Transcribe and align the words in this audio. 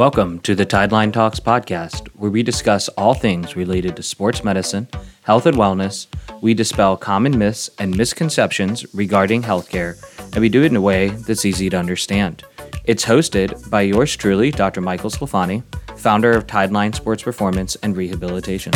Welcome 0.00 0.38
to 0.40 0.54
the 0.54 0.64
Tideline 0.64 1.12
Talks 1.12 1.40
podcast, 1.40 2.08
where 2.14 2.30
we 2.30 2.42
discuss 2.42 2.88
all 2.96 3.12
things 3.12 3.54
related 3.54 3.96
to 3.96 4.02
sports 4.02 4.42
medicine, 4.42 4.88
health 5.24 5.44
and 5.44 5.58
wellness. 5.58 6.06
We 6.40 6.54
dispel 6.54 6.96
common 6.96 7.36
myths 7.36 7.68
and 7.78 7.94
misconceptions 7.94 8.94
regarding 8.94 9.42
healthcare, 9.42 10.02
and 10.32 10.40
we 10.40 10.48
do 10.48 10.62
it 10.62 10.72
in 10.72 10.76
a 10.76 10.80
way 10.80 11.08
that's 11.08 11.44
easy 11.44 11.68
to 11.68 11.76
understand. 11.76 12.44
It's 12.84 13.04
hosted 13.04 13.68
by 13.68 13.82
yours 13.82 14.16
truly, 14.16 14.50
Dr. 14.50 14.80
Michael 14.80 15.10
Sclafani, 15.10 15.62
founder 15.98 16.30
of 16.30 16.46
Tideline 16.46 16.94
Sports 16.94 17.22
Performance 17.22 17.76
and 17.82 17.94
Rehabilitation. 17.94 18.72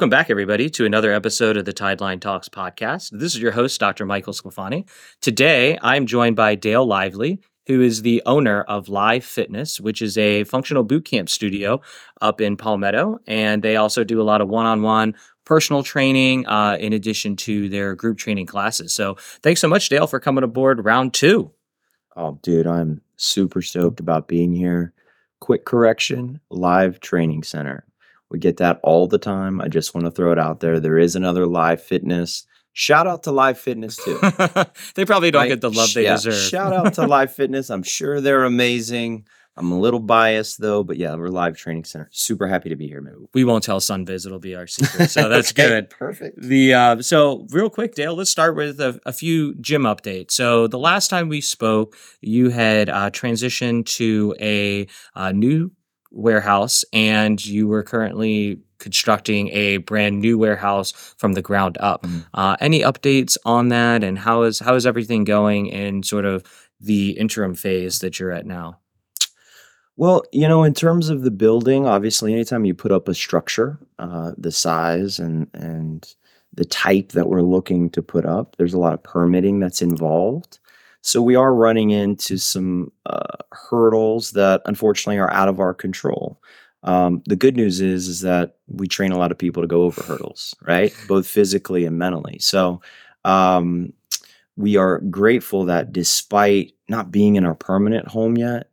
Welcome 0.00 0.08
back, 0.08 0.30
everybody, 0.30 0.70
to 0.70 0.86
another 0.86 1.12
episode 1.12 1.58
of 1.58 1.66
the 1.66 1.74
Tideline 1.74 2.22
Talks 2.22 2.48
podcast. 2.48 3.10
This 3.12 3.34
is 3.34 3.38
your 3.38 3.52
host, 3.52 3.78
Dr. 3.78 4.06
Michael 4.06 4.32
Sclafani. 4.32 4.88
Today, 5.20 5.78
I'm 5.82 6.06
joined 6.06 6.36
by 6.36 6.54
Dale 6.54 6.86
Lively, 6.86 7.38
who 7.66 7.82
is 7.82 8.00
the 8.00 8.22
owner 8.24 8.62
of 8.62 8.88
Live 8.88 9.26
Fitness, 9.26 9.78
which 9.78 10.00
is 10.00 10.16
a 10.16 10.44
functional 10.44 10.84
boot 10.84 11.04
camp 11.04 11.28
studio 11.28 11.82
up 12.22 12.40
in 12.40 12.56
Palmetto. 12.56 13.18
And 13.26 13.62
they 13.62 13.76
also 13.76 14.02
do 14.02 14.22
a 14.22 14.24
lot 14.24 14.40
of 14.40 14.48
one 14.48 14.64
on 14.64 14.80
one 14.80 15.14
personal 15.44 15.82
training 15.82 16.46
uh, 16.46 16.78
in 16.80 16.94
addition 16.94 17.36
to 17.36 17.68
their 17.68 17.94
group 17.94 18.16
training 18.16 18.46
classes. 18.46 18.94
So 18.94 19.18
thanks 19.42 19.60
so 19.60 19.68
much, 19.68 19.90
Dale, 19.90 20.06
for 20.06 20.18
coming 20.18 20.44
aboard 20.44 20.82
round 20.82 21.12
two. 21.12 21.52
Oh, 22.16 22.38
dude, 22.40 22.66
I'm 22.66 23.02
super 23.16 23.60
stoked 23.60 24.00
about 24.00 24.28
being 24.28 24.54
here. 24.54 24.94
Quick 25.40 25.66
correction 25.66 26.40
live 26.48 27.00
training 27.00 27.42
center. 27.42 27.84
We 28.30 28.38
get 28.38 28.58
that 28.58 28.80
all 28.82 29.06
the 29.06 29.18
time. 29.18 29.60
I 29.60 29.68
just 29.68 29.94
want 29.94 30.06
to 30.06 30.10
throw 30.10 30.32
it 30.32 30.38
out 30.38 30.60
there. 30.60 30.80
There 30.80 30.98
is 30.98 31.16
another 31.16 31.46
live 31.46 31.82
fitness. 31.82 32.46
Shout 32.72 33.08
out 33.08 33.24
to 33.24 33.32
Live 33.32 33.58
Fitness 33.58 33.96
too. 33.96 34.18
they 34.94 35.04
probably 35.04 35.32
don't 35.32 35.42
right? 35.42 35.48
get 35.48 35.60
the 35.60 35.72
love 35.72 35.92
they 35.92 36.04
yeah. 36.04 36.14
deserve. 36.14 36.34
Shout 36.34 36.72
out 36.72 36.94
to 36.94 37.06
Live 37.06 37.34
Fitness. 37.34 37.68
I'm 37.68 37.82
sure 37.82 38.20
they're 38.20 38.44
amazing. 38.44 39.26
I'm 39.56 39.72
a 39.72 39.78
little 39.78 40.00
biased 40.00 40.60
though, 40.60 40.82
but 40.82 40.96
yeah, 40.96 41.14
we're 41.14 41.28
live 41.28 41.56
training 41.56 41.84
center. 41.84 42.08
Super 42.12 42.46
happy 42.46 42.70
to 42.70 42.76
be 42.76 42.86
here, 42.86 43.02
man. 43.02 43.26
We 43.34 43.44
won't 43.44 43.64
tell 43.64 43.80
Sunviz; 43.80 44.24
it'll 44.24 44.38
be 44.38 44.54
our 44.54 44.66
secret. 44.66 45.10
So 45.10 45.28
that's 45.28 45.50
okay, 45.52 45.68
good. 45.68 45.90
Perfect. 45.90 46.40
The 46.40 46.72
uh, 46.72 47.02
so 47.02 47.46
real 47.50 47.68
quick, 47.68 47.94
Dale. 47.94 48.14
Let's 48.14 48.30
start 48.30 48.56
with 48.56 48.80
a, 48.80 48.98
a, 49.04 49.12
few 49.12 49.54
gym 49.56 49.82
updates. 49.82 50.30
So 50.30 50.66
the 50.66 50.78
last 50.78 51.08
time 51.08 51.28
we 51.28 51.40
spoke, 51.40 51.96
you 52.22 52.48
had 52.50 52.88
uh, 52.88 53.10
transitioned 53.10 53.84
to 53.96 54.34
a, 54.40 54.82
a 54.82 54.86
uh, 55.14 55.32
new 55.32 55.72
warehouse 56.10 56.84
and 56.92 57.44
you 57.44 57.68
were 57.68 57.82
currently 57.82 58.60
constructing 58.78 59.48
a 59.50 59.76
brand 59.78 60.20
new 60.20 60.38
warehouse 60.38 60.92
from 61.18 61.34
the 61.34 61.42
ground 61.42 61.76
up. 61.80 62.02
Mm-hmm. 62.02 62.20
Uh, 62.34 62.56
any 62.60 62.80
updates 62.80 63.36
on 63.44 63.68
that 63.68 64.02
and 64.02 64.18
how 64.18 64.42
is 64.42 64.58
how 64.58 64.74
is 64.74 64.86
everything 64.86 65.24
going 65.24 65.66
in 65.66 66.02
sort 66.02 66.24
of 66.24 66.44
the 66.80 67.10
interim 67.10 67.54
phase 67.54 68.00
that 68.00 68.18
you're 68.18 68.32
at 68.32 68.46
now? 68.46 68.78
Well, 69.96 70.22
you 70.32 70.48
know, 70.48 70.64
in 70.64 70.72
terms 70.72 71.10
of 71.10 71.22
the 71.22 71.30
building, 71.30 71.86
obviously, 71.86 72.32
anytime 72.32 72.64
you 72.64 72.72
put 72.72 72.90
up 72.90 73.06
a 73.06 73.14
structure, 73.14 73.78
uh, 73.98 74.32
the 74.38 74.50
size 74.50 75.18
and 75.18 75.48
and 75.52 76.06
the 76.54 76.64
type 76.64 77.12
that 77.12 77.28
we're 77.28 77.42
looking 77.42 77.90
to 77.90 78.02
put 78.02 78.24
up, 78.24 78.56
there's 78.56 78.74
a 78.74 78.78
lot 78.78 78.94
of 78.94 79.02
permitting 79.02 79.60
that's 79.60 79.82
involved. 79.82 80.58
So 81.02 81.22
we 81.22 81.34
are 81.34 81.54
running 81.54 81.90
into 81.90 82.36
some 82.36 82.92
uh, 83.06 83.36
hurdles 83.52 84.32
that 84.32 84.62
unfortunately 84.66 85.18
are 85.18 85.32
out 85.32 85.48
of 85.48 85.60
our 85.60 85.74
control. 85.74 86.40
Um, 86.82 87.22
the 87.26 87.36
good 87.36 87.56
news 87.56 87.80
is 87.80 88.08
is 88.08 88.20
that 88.20 88.56
we 88.68 88.86
train 88.86 89.12
a 89.12 89.18
lot 89.18 89.32
of 89.32 89.38
people 89.38 89.62
to 89.62 89.66
go 89.66 89.82
over 89.82 90.02
hurdles, 90.02 90.54
right? 90.62 90.94
Both 91.08 91.26
physically 91.26 91.84
and 91.84 91.98
mentally. 91.98 92.38
So 92.38 92.80
um, 93.24 93.92
we 94.56 94.76
are 94.76 95.00
grateful 95.00 95.64
that 95.66 95.92
despite 95.92 96.72
not 96.88 97.10
being 97.10 97.36
in 97.36 97.44
our 97.44 97.54
permanent 97.54 98.08
home 98.08 98.36
yet, 98.36 98.70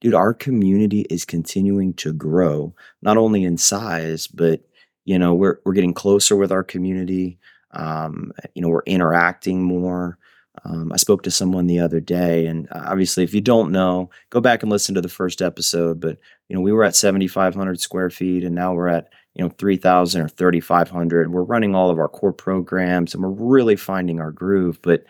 dude, 0.00 0.14
our 0.14 0.34
community 0.34 1.02
is 1.10 1.24
continuing 1.24 1.94
to 1.94 2.12
grow, 2.12 2.74
not 3.02 3.16
only 3.16 3.44
in 3.44 3.56
size, 3.58 4.26
but 4.26 4.60
you 5.04 5.18
know, 5.18 5.34
we're 5.34 5.58
we're 5.64 5.72
getting 5.72 5.94
closer 5.94 6.36
with 6.36 6.52
our 6.52 6.64
community. 6.64 7.38
Um, 7.72 8.32
you 8.54 8.62
know, 8.62 8.68
we're 8.68 8.82
interacting 8.86 9.62
more. 9.62 10.18
Um, 10.64 10.92
I 10.92 10.96
spoke 10.96 11.22
to 11.22 11.30
someone 11.30 11.66
the 11.66 11.80
other 11.80 12.00
day, 12.00 12.46
and 12.46 12.68
uh, 12.70 12.82
obviously, 12.86 13.24
if 13.24 13.32
you 13.32 13.40
don't 13.40 13.72
know, 13.72 14.10
go 14.30 14.40
back 14.40 14.62
and 14.62 14.70
listen 14.70 14.94
to 14.94 15.00
the 15.00 15.08
first 15.08 15.40
episode. 15.40 16.00
But 16.00 16.18
you 16.48 16.56
know, 16.56 16.60
we 16.60 16.72
were 16.72 16.84
at 16.84 16.96
7,500 16.96 17.80
square 17.80 18.10
feet, 18.10 18.44
and 18.44 18.54
now 18.54 18.74
we're 18.74 18.88
at 18.88 19.08
you 19.34 19.44
know 19.44 19.50
3,000 19.58 20.22
or 20.22 20.28
3,500. 20.28 21.32
We're 21.32 21.42
running 21.42 21.74
all 21.74 21.90
of 21.90 21.98
our 21.98 22.08
core 22.08 22.32
programs, 22.32 23.14
and 23.14 23.22
we're 23.22 23.30
really 23.30 23.76
finding 23.76 24.20
our 24.20 24.32
groove. 24.32 24.80
But 24.82 25.04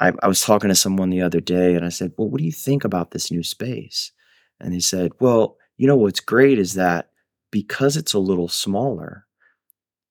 I, 0.00 0.12
I 0.22 0.28
was 0.28 0.40
talking 0.40 0.68
to 0.68 0.74
someone 0.74 1.10
the 1.10 1.22
other 1.22 1.40
day, 1.40 1.74
and 1.74 1.84
I 1.84 1.90
said, 1.90 2.12
"Well, 2.16 2.28
what 2.28 2.38
do 2.38 2.44
you 2.44 2.52
think 2.52 2.84
about 2.84 3.12
this 3.12 3.30
new 3.30 3.42
space?" 3.42 4.12
And 4.60 4.74
he 4.74 4.80
said, 4.80 5.12
"Well, 5.20 5.56
you 5.76 5.86
know 5.86 5.96
what's 5.96 6.20
great 6.20 6.58
is 6.58 6.74
that 6.74 7.10
because 7.50 7.96
it's 7.96 8.14
a 8.14 8.18
little 8.18 8.48
smaller." 8.48 9.26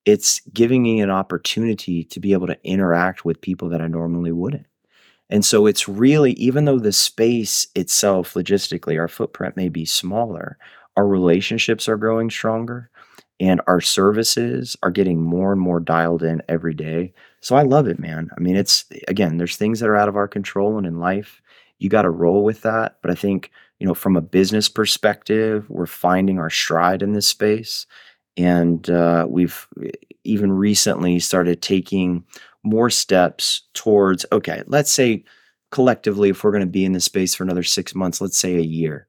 It's 0.04 0.40
giving 0.52 0.82
me 0.82 1.00
an 1.00 1.10
opportunity 1.10 2.04
to 2.04 2.20
be 2.20 2.32
able 2.32 2.46
to 2.46 2.58
interact 2.64 3.24
with 3.24 3.40
people 3.40 3.68
that 3.70 3.80
I 3.80 3.86
normally 3.86 4.32
wouldn't. 4.32 4.66
And 5.30 5.44
so 5.44 5.66
it's 5.66 5.88
really, 5.88 6.32
even 6.32 6.66
though 6.66 6.78
the 6.78 6.92
space 6.92 7.66
itself, 7.74 8.34
logistically, 8.34 8.98
our 9.00 9.08
footprint 9.08 9.56
may 9.56 9.68
be 9.68 9.86
smaller, 9.86 10.58
our 10.96 11.06
relationships 11.06 11.88
are 11.88 11.96
growing 11.96 12.30
stronger 12.30 12.90
and 13.40 13.60
our 13.66 13.80
services 13.80 14.76
are 14.82 14.90
getting 14.90 15.20
more 15.20 15.52
and 15.52 15.60
more 15.60 15.80
dialed 15.80 16.22
in 16.22 16.42
every 16.48 16.74
day. 16.74 17.12
So 17.40 17.56
I 17.56 17.62
love 17.62 17.88
it, 17.88 17.98
man. 17.98 18.30
I 18.36 18.40
mean, 18.40 18.56
it's 18.56 18.84
again, 19.08 19.38
there's 19.38 19.56
things 19.56 19.80
that 19.80 19.88
are 19.88 19.96
out 19.96 20.08
of 20.08 20.16
our 20.16 20.28
control 20.28 20.78
and 20.78 20.86
in 20.86 21.00
life, 21.00 21.42
you 21.78 21.88
got 21.88 22.02
to 22.02 22.10
roll 22.10 22.44
with 22.44 22.62
that. 22.62 22.98
But 23.02 23.10
I 23.10 23.14
think, 23.14 23.50
you 23.80 23.86
know, 23.86 23.94
from 23.94 24.16
a 24.16 24.22
business 24.22 24.68
perspective, 24.68 25.68
we're 25.68 25.86
finding 25.86 26.38
our 26.38 26.50
stride 26.50 27.02
in 27.02 27.12
this 27.12 27.26
space 27.26 27.86
and 28.36 28.90
uh, 28.90 29.26
we've 29.28 29.66
even 30.24 30.52
recently 30.52 31.18
started 31.20 31.62
taking 31.62 32.24
more 32.62 32.90
steps 32.90 33.62
towards 33.74 34.24
okay 34.32 34.62
let's 34.66 34.90
say 34.90 35.22
collectively 35.70 36.30
if 36.30 36.42
we're 36.42 36.50
going 36.50 36.60
to 36.60 36.66
be 36.66 36.84
in 36.84 36.92
this 36.92 37.04
space 37.04 37.34
for 37.34 37.44
another 37.44 37.62
six 37.62 37.94
months 37.94 38.20
let's 38.20 38.38
say 38.38 38.56
a 38.56 38.62
year 38.62 39.06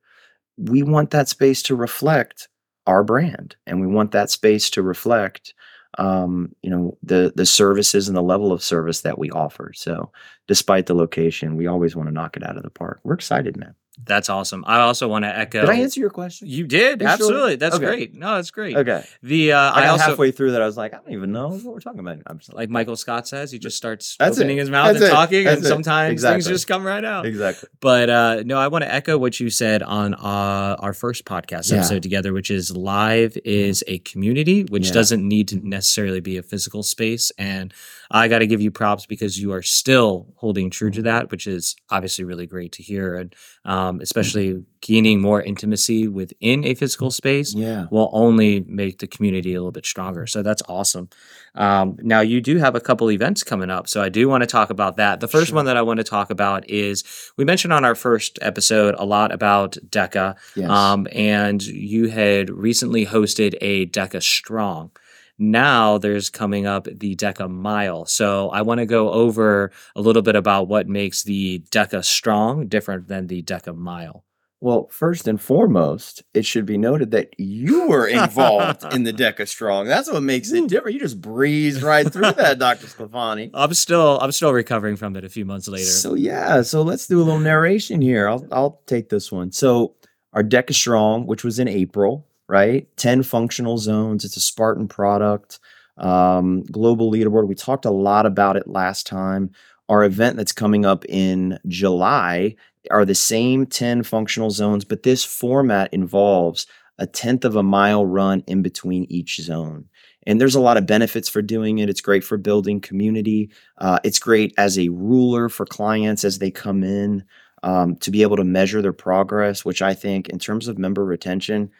we 0.57 0.83
want 0.83 1.11
that 1.11 1.29
space 1.29 1.61
to 1.61 1.75
reflect 1.75 2.47
our 2.87 3.03
brand 3.03 3.55
and 3.65 3.81
we 3.81 3.87
want 3.87 4.11
that 4.11 4.29
space 4.29 4.69
to 4.69 4.81
reflect 4.81 5.53
um, 5.97 6.53
you 6.61 6.69
know 6.69 6.97
the 7.03 7.31
the 7.35 7.45
services 7.45 8.07
and 8.07 8.17
the 8.17 8.21
level 8.21 8.51
of 8.51 8.63
service 8.63 9.01
that 9.01 9.17
we 9.17 9.31
offer. 9.31 9.71
So 9.73 10.11
despite 10.47 10.87
the 10.87 10.93
location 10.93 11.55
we 11.55 11.67
always 11.67 11.95
want 11.95 12.07
to 12.09 12.13
knock 12.13 12.35
it 12.37 12.43
out 12.43 12.57
of 12.57 12.63
the 12.63 12.69
park. 12.69 12.99
We're 13.03 13.13
excited 13.13 13.57
man 13.57 13.75
that's 14.03 14.29
awesome. 14.29 14.63
I 14.67 14.81
also 14.81 15.07
want 15.07 15.23
to 15.23 15.37
echo. 15.37 15.61
Did 15.61 15.69
I 15.69 15.75
answer 15.75 15.99
your 15.99 16.09
question? 16.09 16.47
You 16.47 16.67
did 16.67 17.01
you 17.01 17.07
absolutely. 17.07 17.51
Sure? 17.51 17.57
That's 17.57 17.75
okay. 17.75 17.85
great. 17.85 18.13
No, 18.13 18.35
that's 18.35 18.51
great. 18.51 18.75
Okay. 18.75 19.05
The 19.23 19.53
uh, 19.53 19.71
I, 19.71 19.83
I 19.83 19.87
also 19.87 20.05
halfway 20.05 20.31
through 20.31 20.51
that 20.51 20.61
I 20.61 20.65
was 20.65 20.77
like, 20.77 20.93
I 20.93 20.97
don't 20.97 21.13
even 21.13 21.31
know 21.31 21.49
what 21.49 21.63
we're 21.65 21.79
talking 21.79 21.99
about. 21.99 22.19
I'm 22.27 22.39
like 22.51 22.69
Michael 22.69 22.95
Scott 22.95 23.27
says, 23.27 23.51
he 23.51 23.59
just 23.59 23.77
starts 23.77 24.17
that's 24.17 24.37
opening 24.37 24.57
it. 24.57 24.61
his 24.61 24.69
mouth 24.69 24.87
that's 24.87 24.97
and 24.97 25.05
it. 25.05 25.13
talking, 25.13 25.43
that's 25.45 25.57
and 25.57 25.65
it. 25.65 25.69
sometimes 25.69 26.11
exactly. 26.11 26.43
things 26.43 26.47
just 26.47 26.67
come 26.67 26.85
right 26.85 27.05
out. 27.05 27.25
Exactly. 27.25 27.69
But 27.79 28.09
uh, 28.09 28.43
no, 28.45 28.57
I 28.57 28.67
want 28.67 28.83
to 28.83 28.93
echo 28.93 29.17
what 29.17 29.39
you 29.39 29.49
said 29.49 29.81
on 29.83 30.13
uh, 30.13 30.75
our 30.79 30.93
first 30.93 31.25
podcast 31.25 31.71
yeah. 31.71 31.77
episode 31.77 32.03
together, 32.03 32.33
which 32.33 32.51
is 32.51 32.75
live 32.75 33.37
is 33.45 33.83
a 33.87 33.99
community, 33.99 34.63
which 34.65 34.87
yeah. 34.87 34.93
doesn't 34.93 35.25
need 35.25 35.47
to 35.49 35.67
necessarily 35.67 36.19
be 36.19 36.37
a 36.37 36.43
physical 36.43 36.83
space, 36.83 37.31
and 37.37 37.73
I 38.11 38.27
got 38.27 38.39
to 38.39 38.47
give 38.47 38.61
you 38.61 38.71
props 38.71 39.05
because 39.05 39.39
you 39.39 39.51
are 39.53 39.61
still 39.61 40.33
holding 40.35 40.69
true 40.69 40.91
to 40.91 41.01
that, 41.03 41.31
which 41.31 41.47
is 41.47 41.75
obviously 41.89 42.25
really 42.25 42.45
great 42.45 42.71
to 42.73 42.83
hear, 42.83 43.15
and 43.15 43.35
um, 43.63 43.84
especially 44.01 44.63
gaining 44.81 45.19
more 45.19 45.41
intimacy 45.41 46.07
within 46.07 46.63
a 46.63 46.75
physical 46.75 47.09
space 47.09 47.55
yeah. 47.55 47.87
will 47.89 48.09
only 48.13 48.61
make 48.67 48.99
the 48.99 49.07
community 49.07 49.53
a 49.53 49.59
little 49.59 49.71
bit 49.71 49.85
stronger. 49.85 50.27
So 50.27 50.43
that's 50.43 50.61
awesome. 50.69 51.09
Um, 51.55 51.97
now 52.01 52.21
you 52.21 52.39
do 52.41 52.57
have 52.57 52.75
a 52.75 52.79
couple 52.79 53.09
events 53.09 53.43
coming 53.43 53.69
up, 53.69 53.87
so 53.87 54.01
I 54.01 54.09
do 54.09 54.29
want 54.29 54.41
to 54.41 54.47
talk 54.47 54.69
about 54.69 54.97
that. 54.97 55.21
The 55.21 55.27
first 55.27 55.47
sure. 55.47 55.55
one 55.55 55.65
that 55.65 55.77
I 55.77 55.81
want 55.81 55.97
to 55.97 56.03
talk 56.03 56.29
about 56.29 56.69
is 56.69 57.03
we 57.37 57.45
mentioned 57.45 57.73
on 57.73 57.83
our 57.85 57.95
first 57.95 58.37
episode 58.41 58.95
a 58.97 59.05
lot 59.05 59.31
about 59.31 59.77
DEKA, 59.89 60.35
yes. 60.55 60.69
um, 60.69 61.07
and 61.11 61.65
you 61.65 62.09
had 62.09 62.49
recently 62.49 63.05
hosted 63.05 63.55
a 63.61 63.87
DEKA 63.87 64.21
Strong. 64.21 64.91
Now 65.37 65.97
there's 65.97 66.29
coming 66.29 66.65
up 66.65 66.85
the 66.85 67.15
DEKA 67.15 67.49
Mile. 67.49 68.05
So 68.05 68.49
I 68.49 68.61
want 68.61 68.79
to 68.79 68.85
go 68.85 69.11
over 69.11 69.71
a 69.95 70.01
little 70.01 70.21
bit 70.21 70.35
about 70.35 70.67
what 70.67 70.87
makes 70.87 71.23
the 71.23 71.59
DEKA 71.71 72.05
Strong 72.05 72.67
different 72.67 73.07
than 73.07 73.27
the 73.27 73.43
DEKA 73.43 73.75
Mile. 73.75 74.23
Well, 74.61 74.87
first 74.87 75.27
and 75.27 75.39
foremost, 75.39 76.23
it 76.33 76.45
should 76.45 76.65
be 76.65 76.77
noted 76.77 77.11
that 77.11 77.37
you 77.37 77.87
were 77.87 78.07
involved 78.07 78.85
in 78.93 79.03
the 79.03 79.11
DEKA 79.11 79.47
Strong. 79.47 79.87
That's 79.87 80.09
what 80.09 80.23
makes 80.23 80.51
it 80.51 80.67
different. 80.69 80.95
You 80.95 81.01
just 81.01 81.21
breeze 81.21 81.83
right 81.83 82.11
through 82.11 82.31
that, 82.31 82.57
Dr. 82.59 82.87
Sclafani. 82.87 83.51
I'm 83.53 83.73
still 83.73 84.17
I'm 84.21 84.31
still 84.31 84.53
recovering 84.53 84.95
from 84.95 85.15
it 85.17 85.25
a 85.25 85.29
few 85.29 85.45
months 85.45 85.67
later. 85.67 85.85
So 85.85 86.15
yeah, 86.15 86.61
so 86.61 86.81
let's 86.81 87.05
do 87.05 87.21
a 87.21 87.23
little 87.23 87.39
narration 87.39 88.01
here. 88.01 88.29
I'll 88.29 88.47
I'll 88.51 88.81
take 88.87 89.09
this 89.09 89.31
one. 89.31 89.51
So 89.51 89.95
our 90.33 90.43
DEKA 90.43 90.73
Strong, 90.73 91.27
which 91.27 91.43
was 91.43 91.59
in 91.59 91.67
April, 91.67 92.25
right? 92.47 92.87
10 92.97 93.23
functional 93.23 93.77
zones. 93.77 94.25
It's 94.25 94.37
a 94.37 94.41
Spartan 94.41 94.87
product. 94.87 95.59
um, 95.97 96.63
global 96.63 97.11
leaderboard. 97.11 97.47
We 97.47 97.55
talked 97.55 97.85
a 97.85 97.91
lot 97.91 98.25
about 98.25 98.57
it 98.57 98.67
last 98.67 99.07
time. 99.07 99.51
Our 99.87 100.03
event 100.03 100.35
that's 100.37 100.51
coming 100.51 100.85
up 100.85 101.05
in 101.07 101.59
July 101.67 102.55
are 102.91 103.05
the 103.05 103.15
same 103.15 103.65
10 103.65 104.03
functional 104.03 104.51
zones, 104.51 104.83
but 104.85 105.03
this 105.03 105.23
format 105.23 105.93
involves 105.93 106.67
a 106.97 107.07
tenth 107.07 107.45
of 107.45 107.55
a 107.55 107.63
mile 107.63 108.05
run 108.05 108.43
in 108.47 108.61
between 108.61 109.05
each 109.09 109.37
zone. 109.41 109.85
And 110.27 110.41
there's 110.41 110.55
a 110.55 110.61
lot 110.61 110.77
of 110.77 110.87
benefits 110.87 111.29
for 111.29 111.41
doing 111.41 111.79
it. 111.79 111.89
It's 111.89 112.01
great 112.01 112.23
for 112.23 112.37
building 112.37 112.81
community. 112.81 113.51
Uh, 113.77 113.99
it's 114.03 114.19
great 114.19 114.53
as 114.57 114.77
a 114.79 114.89
ruler 114.89 115.49
for 115.49 115.65
clients 115.65 116.23
as 116.23 116.39
they 116.39 116.51
come 116.51 116.83
in 116.83 117.23
um, 117.63 117.95
to 117.97 118.11
be 118.11 118.21
able 118.23 118.37
to 118.37 118.43
measure 118.43 118.81
their 118.81 118.93
progress, 118.93 119.63
which 119.63 119.81
I 119.81 119.93
think, 119.93 120.29
in 120.29 120.39
terms 120.39 120.67
of 120.67 120.77
member 120.77 121.05
retention, 121.05 121.71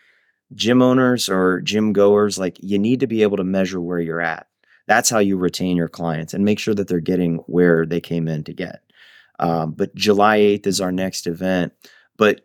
gym 0.54 0.82
owners 0.82 1.30
or 1.30 1.62
gym 1.62 1.94
goers, 1.94 2.38
like 2.38 2.58
you 2.62 2.78
need 2.78 3.00
to 3.00 3.08
be 3.08 3.24
able 3.24 3.38
to 3.38 3.44
measure 3.44 3.82
where 3.82 4.00
you're 4.00 4.22
at. 4.22 4.48
That's 4.88 5.10
how 5.10 5.20
you 5.20 5.38
retain 5.38 5.78
your 5.78 5.88
clients 5.88 6.34
and 6.34 6.46
make 6.46 6.60
sure 6.60 6.76
that 6.76 6.88
they're 6.88 7.00
getting 7.00 7.38
where 7.48 7.86
they 7.86 8.00
came 8.00 8.28
in 8.28 8.44
to 8.44 8.54
get. 8.54 8.82
Um, 9.40 9.72
but 9.72 9.96
July 9.96 10.40
8th 10.40 10.68
is 10.68 10.82
our 10.82 10.92
next 10.92 11.28
event. 11.28 11.74
But 12.18 12.42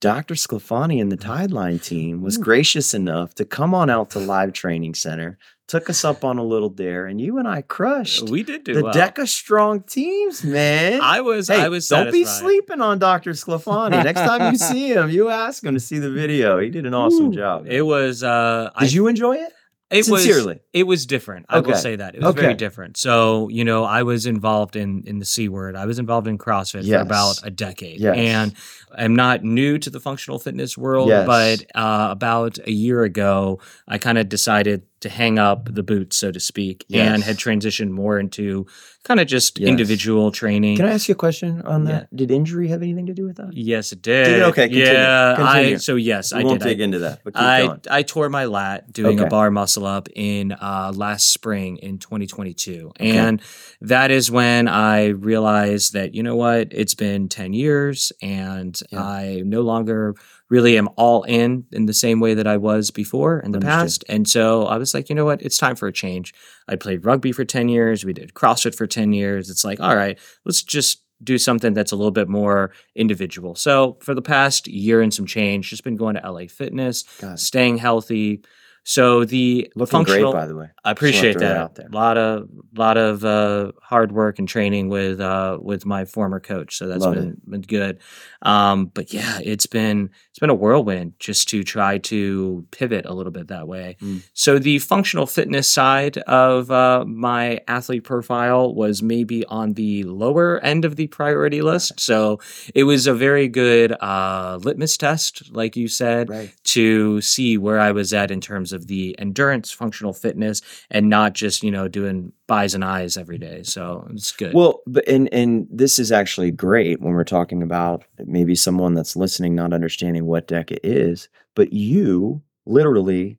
Dr. 0.00 0.34
Sclafani 0.34 1.00
and 1.00 1.10
the 1.10 1.16
Tideline 1.16 1.82
team 1.82 2.22
was 2.22 2.36
gracious 2.38 2.94
enough 2.94 3.34
to 3.34 3.44
come 3.44 3.74
on 3.74 3.90
out 3.90 4.10
to 4.10 4.20
Live 4.20 4.52
Training 4.52 4.94
Center, 4.94 5.38
took 5.66 5.90
us 5.90 6.04
up 6.04 6.24
on 6.24 6.38
a 6.38 6.44
little 6.44 6.68
dare, 6.68 7.06
and 7.06 7.20
you 7.20 7.36
and 7.38 7.48
I 7.48 7.62
crushed 7.62 8.30
We 8.30 8.44
did 8.44 8.62
do 8.62 8.74
the 8.74 8.84
well. 8.84 8.94
DEKA 8.94 9.26
Strong 9.26 9.82
teams, 9.82 10.44
man. 10.44 11.00
I 11.02 11.20
was 11.20 11.48
Hey, 11.48 11.62
I 11.62 11.68
was 11.68 11.88
don't 11.88 12.12
be 12.12 12.24
sleeping 12.24 12.80
on 12.80 13.00
Dr. 13.00 13.32
Sclafani. 13.32 14.04
Next 14.04 14.20
time 14.20 14.52
you 14.52 14.58
see 14.58 14.88
him, 14.92 15.10
you 15.10 15.30
ask 15.30 15.64
him 15.64 15.74
to 15.74 15.80
see 15.80 15.98
the 15.98 16.10
video. 16.10 16.60
He 16.60 16.70
did 16.70 16.86
an 16.86 16.94
awesome 16.94 17.26
Ooh, 17.30 17.34
job. 17.34 17.66
It 17.66 17.82
was 17.82 18.22
uh 18.22 18.70
I 18.76 18.84
Did 18.84 18.92
you 18.92 19.08
enjoy 19.08 19.34
it? 19.36 19.52
It 19.90 20.04
Sincerely. 20.04 20.54
was 20.56 20.62
it 20.74 20.82
was 20.86 21.06
different. 21.06 21.46
I 21.48 21.60
will 21.60 21.74
say 21.74 21.96
that 21.96 22.14
it 22.14 22.20
was 22.22 22.34
very 22.34 22.52
different. 22.54 22.98
So 22.98 23.48
you 23.48 23.64
know, 23.64 23.84
I 23.84 24.02
was 24.02 24.26
involved 24.26 24.76
in 24.76 25.02
in 25.06 25.18
the 25.18 25.24
C 25.24 25.48
word. 25.48 25.76
I 25.76 25.86
was 25.86 25.98
involved 25.98 26.26
in 26.26 26.36
CrossFit 26.36 26.82
Yes. 26.84 26.98
for 26.98 27.02
about 27.06 27.40
a 27.42 27.50
decade, 27.50 27.98
Yes. 27.98 28.14
and 28.16 28.54
I'm 28.96 29.16
not 29.16 29.44
new 29.44 29.78
to 29.78 29.88
the 29.88 29.98
functional 30.00 30.38
fitness 30.38 30.76
world. 30.76 31.08
Yes. 31.08 31.26
But 31.26 31.64
uh, 31.74 32.08
about 32.10 32.58
a 32.66 32.70
year 32.70 33.02
ago, 33.02 33.60
I 33.86 33.96
kind 33.98 34.18
of 34.18 34.28
decided 34.28 34.82
to 35.00 35.08
hang 35.08 35.38
up 35.38 35.72
the 35.74 35.82
boots, 35.82 36.16
so 36.16 36.30
to 36.32 36.40
speak, 36.40 36.84
and 36.92 37.22
had 37.22 37.36
transitioned 37.36 37.90
more 37.90 38.18
into 38.18 38.66
kind 39.04 39.20
of 39.20 39.26
just 39.26 39.58
Yes. 39.58 39.68
individual 39.68 40.30
training. 40.32 40.76
Can 40.76 40.86
I 40.86 40.92
ask 40.92 41.08
you 41.08 41.12
a 41.12 41.16
question 41.16 41.62
on 41.62 41.86
Yeah. 41.86 41.92
that? 41.92 42.16
Did 42.16 42.30
injury 42.30 42.68
have 42.68 42.82
anything 42.82 43.06
to 43.06 43.14
do 43.14 43.24
with 43.24 43.36
that? 43.36 43.50
yes, 43.54 43.92
it 43.92 44.02
did. 44.02 44.24
Did 44.24 44.38
it? 44.40 44.42
Okay, 44.42 44.68
continue. 44.68 44.92
Yeah, 44.92 45.36
I 45.38 45.76
so 45.76 45.94
yes, 45.96 46.32
We 46.34 46.40
I 46.40 46.44
won't 46.44 46.58
did. 46.60 46.66
I- 46.66 46.70
dig 46.70 46.80
into 46.80 46.98
that, 47.00 47.20
I, 47.34 47.66
going. 47.66 47.80
I 47.90 48.02
tore 48.02 48.28
my 48.28 48.44
lat 48.46 48.92
doing 48.92 49.20
a 49.20 49.26
bar 49.26 49.50
muscle 49.50 49.86
up 49.86 50.08
in 50.14 50.52
uh, 50.52 50.92
last 50.94 51.32
spring 51.32 51.76
in 51.78 51.98
2022. 51.98 52.92
And 52.98 53.40
that 53.80 54.10
is 54.10 54.30
when 54.30 54.68
I 54.68 55.06
realized 55.06 55.92
that, 55.94 56.14
you 56.14 56.22
know 56.22 56.36
what, 56.36 56.68
it's 56.72 56.94
been 56.94 57.28
10 57.28 57.52
years 57.52 58.12
and 58.20 58.78
Yeah. 58.90 59.02
I 59.02 59.42
no 59.44 59.62
longer 59.62 60.14
really 60.50 60.78
am 60.78 60.88
all 60.96 61.22
in 61.24 61.64
in 61.72 61.86
the 61.86 61.94
same 61.94 62.20
way 62.20 62.34
that 62.34 62.46
I 62.46 62.56
was 62.56 62.90
before 62.90 63.40
in 63.40 63.52
the 63.52 63.58
Understood. 63.58 63.78
past. 63.80 64.04
And 64.08 64.28
so 64.28 64.64
I 64.64 64.78
was 64.78 64.94
like, 64.94 65.08
you 65.08 65.14
know 65.14 65.24
what, 65.24 65.42
it's 65.42 65.58
time 65.58 65.76
for 65.76 65.88
a 65.88 65.92
change. 65.92 66.34
I 66.68 66.76
played 66.76 67.04
rugby 67.04 67.32
for 67.32 67.44
10 67.44 67.68
years. 67.68 68.04
We 68.04 68.12
did 68.12 68.34
CrossFit 68.34 68.74
for 68.74 68.86
10 68.86 69.12
years. 69.12 69.50
It's 69.50 69.64
like, 69.64 69.80
all 69.80 69.96
right, 69.96 70.18
let's 70.44 70.62
just 70.62 71.02
do 71.22 71.36
something 71.36 71.74
that's 71.74 71.92
a 71.92 71.96
little 71.96 72.12
bit 72.12 72.28
more 72.28 72.70
individual. 72.94 73.54
So 73.54 73.98
for 74.00 74.14
the 74.14 74.22
past 74.22 74.68
year 74.68 75.02
and 75.02 75.12
some 75.12 75.26
change, 75.26 75.70
just 75.70 75.84
been 75.84 75.96
going 75.96 76.14
to 76.14 76.30
LA 76.30 76.46
Fitness, 76.48 77.04
staying 77.34 77.78
healthy. 77.78 78.42
So 78.84 79.26
the 79.26 79.70
Looking 79.74 79.90
functional, 79.90 80.32
great, 80.32 80.40
by 80.40 80.46
the 80.46 80.56
way. 80.56 80.70
I 80.82 80.92
appreciate 80.92 81.38
that 81.40 81.56
out 81.58 81.74
there. 81.74 81.88
A 81.88 81.94
lot 81.94 82.16
of 82.16 82.48
lot 82.74 82.96
of 82.96 83.22
uh, 83.22 83.72
hard 83.82 84.12
work 84.12 84.38
and 84.38 84.48
training 84.48 84.88
with 84.88 85.20
uh, 85.20 85.58
with 85.60 85.84
my 85.84 86.06
former 86.06 86.40
coach. 86.40 86.76
So 86.78 86.86
that's 86.86 87.04
been, 87.04 87.36
been 87.46 87.60
good. 87.60 87.98
Um, 88.40 88.86
but 88.86 89.12
yeah, 89.12 89.40
it's 89.44 89.66
been 89.66 90.08
it's 90.38 90.40
been 90.40 90.50
a 90.50 90.54
whirlwind 90.54 91.14
just 91.18 91.48
to 91.48 91.64
try 91.64 91.98
to 91.98 92.64
pivot 92.70 93.04
a 93.06 93.12
little 93.12 93.32
bit 93.32 93.48
that 93.48 93.66
way. 93.66 93.96
Mm. 94.00 94.22
So 94.34 94.60
the 94.60 94.78
functional 94.78 95.26
fitness 95.26 95.68
side 95.68 96.18
of 96.18 96.70
uh, 96.70 97.04
my 97.04 97.58
athlete 97.66 98.04
profile 98.04 98.72
was 98.72 99.02
maybe 99.02 99.44
on 99.46 99.72
the 99.72 100.04
lower 100.04 100.60
end 100.60 100.84
of 100.84 100.94
the 100.94 101.08
priority 101.08 101.60
list. 101.60 101.98
So 101.98 102.38
it 102.72 102.84
was 102.84 103.08
a 103.08 103.14
very 103.14 103.48
good 103.48 103.90
uh, 104.00 104.60
litmus 104.62 104.96
test, 104.96 105.50
like 105.52 105.74
you 105.74 105.88
said 105.88 106.30
Right. 106.30 106.54
to 106.66 107.20
see 107.20 107.58
where 107.58 107.80
I 107.80 107.90
was 107.90 108.14
at 108.14 108.30
in 108.30 108.40
terms 108.40 108.72
of 108.72 108.86
the 108.86 109.18
endurance, 109.18 109.72
functional 109.72 110.12
fitness, 110.12 110.62
and 110.88 111.08
not 111.08 111.32
just 111.32 111.64
you 111.64 111.72
know 111.72 111.88
doing 111.88 112.32
buys 112.48 112.74
and 112.74 112.84
eyes 112.84 113.16
every 113.16 113.38
day. 113.38 113.62
So 113.62 114.08
it's 114.10 114.32
good. 114.32 114.52
Well, 114.54 114.80
but 114.86 115.06
and 115.06 115.32
and 115.32 115.68
this 115.70 116.00
is 116.00 116.10
actually 116.10 116.50
great 116.50 117.00
when 117.00 117.12
we're 117.12 117.22
talking 117.22 117.62
about 117.62 118.04
maybe 118.26 118.56
someone 118.56 118.94
that's 118.94 119.14
listening 119.14 119.54
not 119.54 119.72
understanding 119.72 120.24
what 120.24 120.48
DEKA 120.48 120.78
is, 120.82 121.28
but 121.54 121.72
you 121.72 122.42
literally 122.66 123.38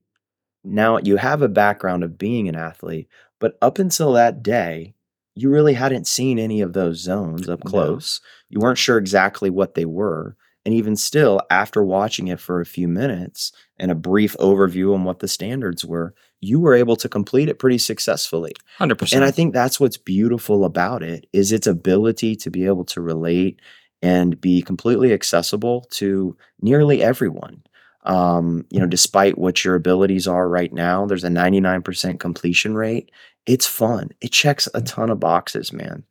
now 0.64 0.98
you 1.00 1.18
have 1.18 1.42
a 1.42 1.50
background 1.50 2.04
of 2.04 2.18
being 2.18 2.48
an 2.48 2.56
athlete, 2.56 3.08
but 3.40 3.58
up 3.62 3.80
until 3.80 4.14
that 4.14 4.42
day, 4.44 4.94
you 5.36 5.50
really 5.50 5.74
hadn't 5.74 6.08
seen 6.08 6.38
any 6.40 6.62
of 6.62 6.74
those 6.74 7.00
zones 7.00 7.50
up 7.50 7.64
No. 7.66 7.70
close. 7.70 8.22
You 8.50 8.60
weren't 8.60 8.78
sure 8.78 8.98
exactly 8.98 9.50
what 9.50 9.74
they 9.76 9.86
were. 9.86 10.36
And 10.66 10.76
even 10.76 10.98
still, 10.98 11.40
after 11.50 11.82
watching 11.84 12.28
it 12.28 12.40
for 12.40 12.60
a 12.60 12.66
few 12.66 12.88
minutes 12.88 13.54
and 13.78 13.90
a 13.90 13.96
brief 13.96 14.36
overview 14.40 14.94
on 14.94 15.06
what 15.06 15.20
the 15.20 15.28
standards 15.28 15.86
were, 15.86 16.14
you 16.42 16.60
were 16.60 16.74
able 16.74 16.96
to 16.96 17.10
complete 17.10 17.50
it 17.50 17.60
pretty 17.60 17.78
successfully. 17.78 18.54
hundred 18.78 18.94
And 18.94 19.00
percent. 19.00 19.24
And 19.24 19.28
I 19.28 19.32
think 19.32 19.54
that's 19.54 19.80
what's 19.80 19.98
beautiful 19.98 20.64
about 20.66 21.04
it 21.04 21.28
is 21.34 21.52
its 21.52 21.68
ability 21.68 22.36
to 22.38 22.50
be 22.50 22.66
able 22.66 22.86
to 22.86 23.02
relate 23.02 23.60
and 24.02 24.40
be 24.40 24.62
completely 24.62 25.12
accessible 25.12 25.86
to 25.92 26.38
nearly 26.62 27.04
everyone. 27.04 27.62
Um, 28.04 28.66
you 28.70 28.80
know, 28.80 28.86
despite 28.86 29.38
what 29.38 29.66
your 29.66 29.76
abilities 29.76 30.28
are 30.28 30.48
right 30.48 30.72
now, 30.72 31.06
there's 31.06 31.26
a 31.26 31.30
99% 31.30 32.20
completion 32.20 32.76
rate. 32.76 33.12
It's 33.46 33.68
fun. 33.68 34.10
It 34.22 34.32
checks 34.32 34.70
a 34.74 34.82
ton 34.82 35.10
of 35.10 35.20
boxes, 35.20 35.74
man. 35.74 36.06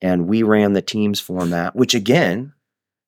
And 0.00 0.26
we 0.26 0.42
ran 0.42 0.72
the 0.72 0.82
teams 0.82 1.20
format, 1.20 1.76
which 1.76 1.94
again, 1.94 2.53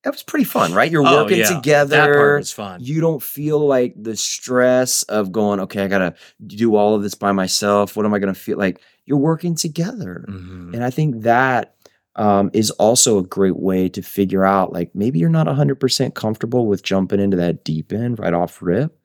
that 0.03 0.11
was 0.13 0.23
pretty 0.23 0.45
fun, 0.45 0.73
right? 0.73 0.89
You're 0.91 1.05
Oh, 1.05 1.23
working 1.23 1.39
yeah. 1.39 1.53
together 1.55 1.97
That 1.97 2.13
part 2.13 2.39
was 2.39 2.51
fun. 2.51 2.79
you 2.81 3.01
don't 3.01 3.21
feel 3.21 3.59
like 3.59 3.93
the 4.01 4.15
stress 4.15 5.03
of 5.03 5.31
going 5.31 5.59
okay 5.61 5.83
i 5.83 5.87
gotta 5.87 6.13
do 6.45 6.75
all 6.75 6.95
of 6.95 7.03
this 7.03 7.15
by 7.15 7.31
myself 7.31 7.95
what 7.95 8.05
am 8.05 8.13
i 8.13 8.19
gonna 8.19 8.33
feel 8.33 8.57
like 8.57 8.79
you're 9.05 9.17
working 9.17 9.55
together 9.55 10.25
Mhm. 10.29 10.73
and 10.73 10.83
i 10.83 10.89
think 10.89 11.23
that 11.23 11.73
um, 12.15 12.49
is 12.53 12.71
also 12.71 13.19
a 13.19 13.23
great 13.23 13.57
way 13.57 13.89
to 13.89 14.01
figure 14.01 14.43
out 14.43 14.73
like 14.73 14.89
maybe 14.95 15.19
you're 15.19 15.29
not 15.29 15.45
100% 15.47 16.15
comfortable 16.15 16.65
with 16.65 16.81
jumping 16.81 17.19
into 17.19 17.37
that 17.37 17.63
deep 17.63 17.93
end 17.93 18.17
right 18.17 18.33
off 18.33 18.59
rip 18.61 18.97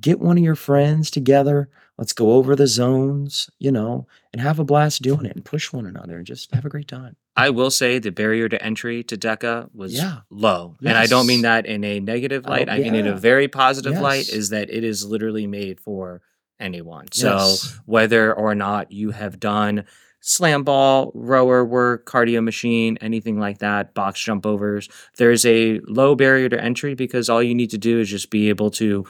get 0.00 0.18
one 0.20 0.38
of 0.38 0.44
your 0.44 0.54
friends 0.54 1.10
together 1.10 1.68
let's 1.98 2.12
go 2.14 2.32
over 2.32 2.54
the 2.56 2.66
zones 2.66 3.50
you 3.58 3.70
know 3.72 4.06
and 4.38 4.46
have 4.46 4.58
a 4.58 4.64
blast 4.64 5.02
doing 5.02 5.26
it 5.26 5.34
and 5.34 5.44
push 5.44 5.72
one 5.72 5.84
another 5.86 6.16
and 6.18 6.26
just 6.26 6.54
have 6.54 6.64
a 6.64 6.68
great 6.68 6.88
time 6.88 7.16
I 7.36 7.50
will 7.50 7.70
say 7.70 7.98
the 7.98 8.10
barrier 8.10 8.48
to 8.48 8.60
entry 8.60 9.04
to 9.04 9.16
DEKA 9.16 9.68
was 9.72 9.94
Yeah. 9.94 10.18
low. 10.28 10.76
And 10.84 10.98
I 10.98 11.06
don't 11.06 11.26
mean 11.28 11.42
that 11.42 11.66
in 11.66 11.84
a 11.84 12.00
negative 12.00 12.44
Oh, 12.46 12.50
light. 12.50 12.68
I 12.68 12.78
mean 12.78 12.96
in 12.96 13.06
a 13.06 13.16
very 13.16 13.46
positive 13.46 13.96
light 14.00 14.28
is 14.28 14.48
that 14.50 14.70
it 14.70 14.82
is 14.82 15.04
literally 15.04 15.46
made 15.46 15.80
for 15.80 16.20
anyone. 16.58 17.06
So 17.12 17.30
Yes. 17.36 17.78
whether 17.86 18.34
or 18.34 18.56
not 18.56 18.90
you 18.90 19.10
have 19.12 19.38
done 19.38 19.84
slam 20.20 20.64
ball, 20.64 21.12
rower 21.14 21.64
work, 21.64 22.06
cardio 22.06 22.42
machine, 22.42 22.98
anything 23.00 23.38
like 23.38 23.58
that, 23.58 23.94
box 23.94 24.20
jump 24.20 24.44
overs, 24.44 24.88
there's 25.16 25.46
a 25.46 25.78
low 25.86 26.16
barrier 26.16 26.48
to 26.48 26.60
entry 26.60 26.94
because 26.94 27.28
all 27.30 27.40
you 27.42 27.54
need 27.54 27.70
to 27.70 27.78
do 27.78 28.00
is 28.00 28.10
just 28.10 28.30
be 28.30 28.48
able 28.48 28.70
to 28.72 29.04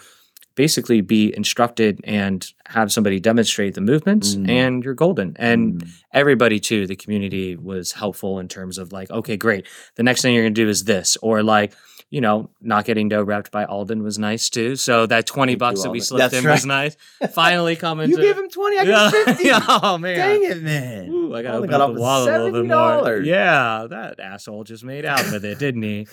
basically 0.58 1.00
be 1.00 1.32
instructed 1.36 2.00
and 2.02 2.52
have 2.66 2.90
somebody 2.90 3.20
demonstrate 3.20 3.74
the 3.74 3.80
movements 3.80 4.34
Mm. 4.34 4.48
and 4.50 4.84
you're 4.84 4.92
golden. 4.92 5.36
And 5.38 5.80
Mm. 5.80 5.88
everybody 6.12 6.58
too, 6.58 6.84
the 6.88 6.96
community 6.96 7.54
was 7.54 7.92
helpful 7.92 8.40
in 8.40 8.48
terms 8.48 8.76
of 8.76 8.92
like, 8.92 9.08
okay, 9.08 9.36
great. 9.36 9.66
The 9.94 10.02
next 10.02 10.20
thing 10.22 10.34
you're 10.34 10.42
gonna 10.42 10.54
do 10.64 10.68
is 10.68 10.82
this. 10.82 11.16
Or 11.22 11.44
like, 11.44 11.74
you 12.10 12.20
know, 12.20 12.50
not 12.60 12.86
getting 12.86 13.08
dough 13.08 13.22
wrapped 13.22 13.52
by 13.52 13.64
Alden 13.66 14.02
was 14.02 14.18
nice 14.18 14.50
too. 14.50 14.74
So 14.74 15.06
that 15.06 15.26
20 15.26 15.52
Thank 15.52 15.60
bucks 15.60 15.82
that 15.84 15.90
we 15.90 16.00
slipped 16.00 16.32
That's 16.32 16.42
in 16.44 16.50
was 16.50 16.66
nice. 16.66 16.96
Finally 17.30 17.76
coming 17.76 18.10
you 18.10 18.16
to 18.16 18.22
gave 18.22 18.36
him 18.36 18.48
20 18.50 18.78
i 18.78 18.82
yeah. 18.82 18.90
got 18.90 19.12
50 19.12 19.44
oh 19.84 19.98
man. 19.98 20.16
Dang 20.18 20.42
it, 20.50 20.60
man. 20.62 21.08
Ooh, 21.10 21.34
I 21.36 21.42
gotta 21.42 21.58
Only 21.58 21.68
open 21.68 21.70
got 21.70 21.80
up 21.90 21.94
the 21.94 22.00
wallet 22.00 22.34
a 22.34 22.38
little 22.42 22.62
bit 22.62 22.68
more. 22.68 23.18
Yeah, 23.18 23.86
that 23.88 24.18
asshole 24.18 24.64
just 24.64 24.82
made 24.82 25.04
out 25.04 25.22
with 25.30 25.44
it, 25.44 25.60
didn't 25.60 25.82
he? 25.82 26.08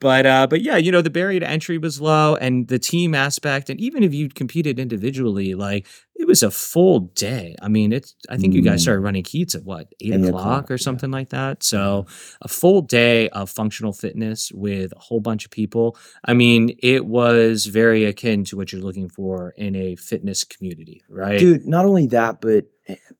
But 0.00 0.26
uh, 0.26 0.46
but 0.48 0.62
yeah, 0.62 0.76
you 0.76 0.90
know, 0.90 1.02
the 1.02 1.10
barrier 1.10 1.40
to 1.40 1.48
entry 1.48 1.78
was 1.78 2.00
low, 2.00 2.34
and 2.36 2.68
the 2.68 2.78
team 2.78 3.14
aspect, 3.14 3.68
and 3.70 3.78
even 3.80 4.02
if 4.02 4.12
you 4.14 4.28
competed 4.30 4.78
individually, 4.78 5.54
like 5.54 5.86
it 6.16 6.26
was 6.26 6.42
a 6.42 6.50
full 6.50 7.00
day. 7.14 7.54
I 7.62 7.68
mean, 7.68 7.92
it's. 7.92 8.14
I 8.28 8.36
think 8.36 8.54
you 8.54 8.62
guys 8.62 8.80
Mm. 8.80 8.82
started 8.82 9.00
running 9.00 9.24
heats 9.24 9.54
at 9.54 9.64
what 9.64 9.88
eight, 10.00 10.12
Eight 10.12 10.24
o'clock, 10.24 10.40
o'clock, 10.40 10.70
or 10.70 10.74
yeah. 10.74 10.78
something 10.78 11.10
like 11.10 11.28
that. 11.30 11.62
So 11.62 12.06
a 12.42 12.48
full 12.48 12.82
day 12.82 13.28
of 13.30 13.50
functional 13.50 13.92
fitness 13.92 14.50
with 14.52 14.92
a 14.96 14.98
whole 14.98 15.20
bunch 15.20 15.44
of 15.44 15.50
people. 15.50 15.96
I 16.24 16.34
mean, 16.34 16.76
it 16.82 17.06
was 17.06 17.66
very 17.66 18.04
akin 18.04 18.44
to 18.44 18.56
what 18.56 18.72
you're 18.72 18.82
looking 18.82 19.08
for 19.08 19.54
in 19.56 19.76
a 19.76 19.96
fitness 19.96 20.44
community, 20.44 21.02
right? 21.08 21.38
dude 21.38 21.66
not 21.66 21.84
only 21.84 22.06
that 22.08 22.40
but 22.40 22.64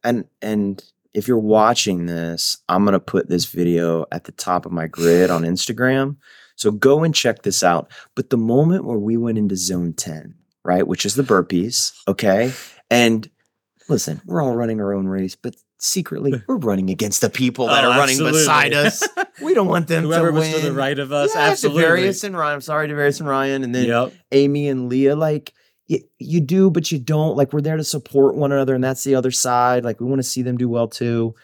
and 0.02 0.25
and 0.42 0.82
if 1.14 1.26
you're 1.29 1.38
watching 1.38 2.07
this 2.07 2.59
i'm 2.69 2.85
gonna 2.85 3.00
put 3.00 3.29
this 3.29 3.47
video 3.47 4.05
at 4.12 4.25
the 4.25 4.33
top 4.33 4.67
of 4.67 4.73
my 4.73 4.87
grid 4.87 5.31
on 5.31 5.43
instagram 5.43 6.17
so 6.57 6.71
go 6.71 7.02
and 7.02 7.14
check 7.14 7.43
this 7.43 7.62
out 7.62 7.90
but 8.14 8.31
the 8.31 8.37
moment 8.37 8.85
where 8.85 8.99
we 8.99 9.17
went 9.17 9.38
into 9.38 9.57
zone 9.57 9.93
10 9.93 10.35
right 10.64 10.87
which 10.87 11.05
is 11.07 11.14
the 11.14 11.23
burpees 11.23 11.93
okay 12.07 12.52
and 12.90 13.31
listen 13.88 14.21
we're 14.26 14.43
all 14.43 14.55
running 14.55 14.81
our 14.81 14.93
own 14.95 15.07
race 15.07 15.35
but 15.37 15.57
secretly 15.79 16.35
we're 16.49 16.57
running 16.59 16.90
against 16.90 17.23
the 17.23 17.31
people 17.31 17.67
that 17.67 17.85
Oh, 17.85 17.90
are 17.90 17.99
running 17.99 18.19
beside 18.19 18.75
us 18.75 19.02
we 19.43 19.55
don't 19.55 19.69
want 19.69 19.88
them 19.88 20.05
Whoever 20.05 20.29
to 20.29 20.33
was 20.35 20.43
win 20.49 20.61
to 20.61 20.67
the 20.67 20.73
right 20.75 20.99
of 20.99 21.11
us, 21.12 21.35
yeah, 21.35 21.40
absolutely. 21.40 21.83
Devarius 21.83 22.23
and 22.25 22.37
Ryan. 22.37 22.55
I'm 22.57 22.61
sorry, 22.61 22.87
Devarius 22.88 23.21
and 23.21 23.29
Ryan, 23.29 23.64
and 23.64 23.75
then 23.75 23.87
Yep. 23.88 24.12
Amy 24.33 24.69
and 24.69 24.90
Leah, 24.90 25.17
like 25.17 25.55
you, 25.90 25.99
you 26.20 26.40
do, 26.40 26.70
but 26.70 26.92
you 26.92 26.99
don't. 27.00 27.37
Like 27.37 27.52
we're 27.52 27.61
there 27.61 27.76
to 27.76 27.82
support 27.85 28.37
one 28.37 28.52
another, 28.52 28.76
and 28.76 28.85
that's 28.85 29.02
the 29.02 29.16
other 29.16 29.32
side. 29.32 29.85
Like 29.85 30.00
we 30.00 30.06
want 30.06 30.20
to 30.20 30.28
see 30.28 30.40
them 30.40 30.56
do 30.56 30.68
well 30.68 30.87
too. 30.87 31.35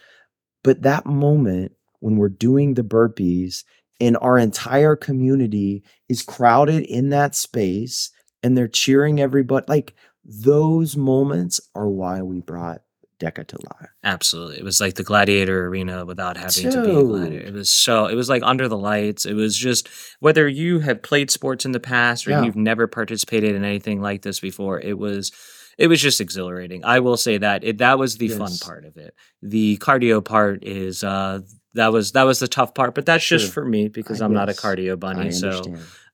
But 0.62 0.82
that 0.82 1.04
moment 1.04 1.72
when 1.98 2.16
we're 2.16 2.28
doing 2.28 2.74
the 2.74 2.84
burpees 2.84 3.64
and 4.00 4.16
our 4.20 4.38
entire 4.38 4.94
community 4.94 5.82
is 6.08 6.22
crowded 6.22 6.84
in 6.84 7.08
that 7.08 7.34
space 7.34 8.10
and 8.42 8.56
they're 8.56 8.68
cheering 8.68 9.20
everybody, 9.20 9.66
like 9.68 9.94
those 10.24 10.96
moments 10.96 11.60
are 11.74 11.88
why 11.88 12.22
we 12.22 12.40
brought 12.40 12.82
DEKA 13.20 13.46
to 13.48 13.56
life. 13.58 13.88
Absolutely. 14.04 14.58
It 14.58 14.64
was 14.64 14.80
like 14.80 14.94
the 14.94 15.02
gladiator 15.02 15.66
arena 15.66 16.04
without 16.04 16.36
having 16.36 16.70
to 16.70 16.82
be 16.84 16.90
a 16.90 17.02
gladiator. 17.02 17.46
It 17.46 17.54
was 17.54 17.70
so 17.70 18.06
it 18.06 18.14
was 18.14 18.28
like 18.28 18.42
under 18.44 18.68
the 18.68 18.76
lights. 18.76 19.24
It 19.24 19.34
was 19.34 19.56
just 19.56 19.88
whether 20.20 20.46
you 20.46 20.80
have 20.80 21.02
played 21.02 21.30
sports 21.30 21.64
in 21.64 21.72
the 21.72 21.80
past 21.80 22.26
or 22.26 22.30
Yeah. 22.30 22.42
you've 22.42 22.56
never 22.56 22.86
participated 22.86 23.54
in 23.54 23.64
anything 23.64 24.00
like 24.00 24.22
this 24.22 24.40
before, 24.40 24.80
it 24.80 24.98
was 24.98 25.32
it 25.78 25.88
was 25.88 26.00
just 26.00 26.20
exhilarating. 26.20 26.84
I 26.84 27.00
will 27.00 27.16
say 27.18 27.38
that. 27.38 27.64
It 27.64 27.78
that 27.78 27.98
was 27.98 28.16
the 28.18 28.28
fun 28.28 28.52
part 28.62 28.84
of 28.84 28.96
it. 28.96 29.14
The 29.42 29.76
cardio 29.78 30.24
part 30.24 30.64
is 30.64 31.02
uh 31.04 31.40
that 31.74 31.92
was 31.92 32.12
that 32.12 32.24
was 32.24 32.38
the 32.38 32.48
tough 32.48 32.74
part, 32.74 32.94
but 32.94 33.06
that's 33.06 33.26
just 33.26 33.52
for 33.52 33.64
me 33.64 33.88
because 33.88 34.20
I 34.20 34.24
I'm 34.26 34.32
not 34.34 34.48
a 34.48 34.52
cardio 34.52 34.98
bunny. 34.98 35.30
So. 35.30 35.62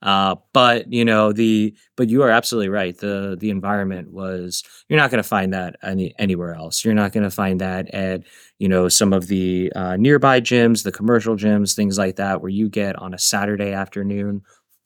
Uh, 0.03 0.35
but 0.53 0.93
you 0.93 1.05
know 1.05 1.33
the 1.33 1.75
but 1.97 2.09
you 2.09 2.23
are 2.23 2.31
absolutely 2.31 2.69
right. 2.69 2.97
The 2.97 3.37
the 3.39 3.51
environment 3.51 4.13
was 4.13 4.63
you're 4.89 4.99
not 4.99 5.11
going 5.11 5.23
to 5.23 5.29
find 5.29 5.53
that 5.55 5.77
any 5.83 6.15
anywhere 6.19 6.55
else. 6.55 6.85
You're 6.85 6.95
not 6.95 7.13
going 7.13 7.25
to 7.25 7.31
find 7.31 7.61
that 7.61 7.93
at 7.95 8.23
you 8.59 8.69
know 8.69 8.89
some 8.89 9.13
of 9.13 9.29
the 9.29 9.73
uh, 9.75 9.97
nearby 9.97 10.41
gyms, 10.41 10.85
the 10.85 10.93
commercial 10.93 11.37
gyms, 11.37 11.75
things 11.75 11.99
like 11.99 12.17
that, 12.17 12.41
where 12.41 12.51
you 12.51 12.69
get 12.69 12.97
on 12.97 13.15
a 13.15 13.19
Saturday 13.19 13.73
afternoon 13.73 14.43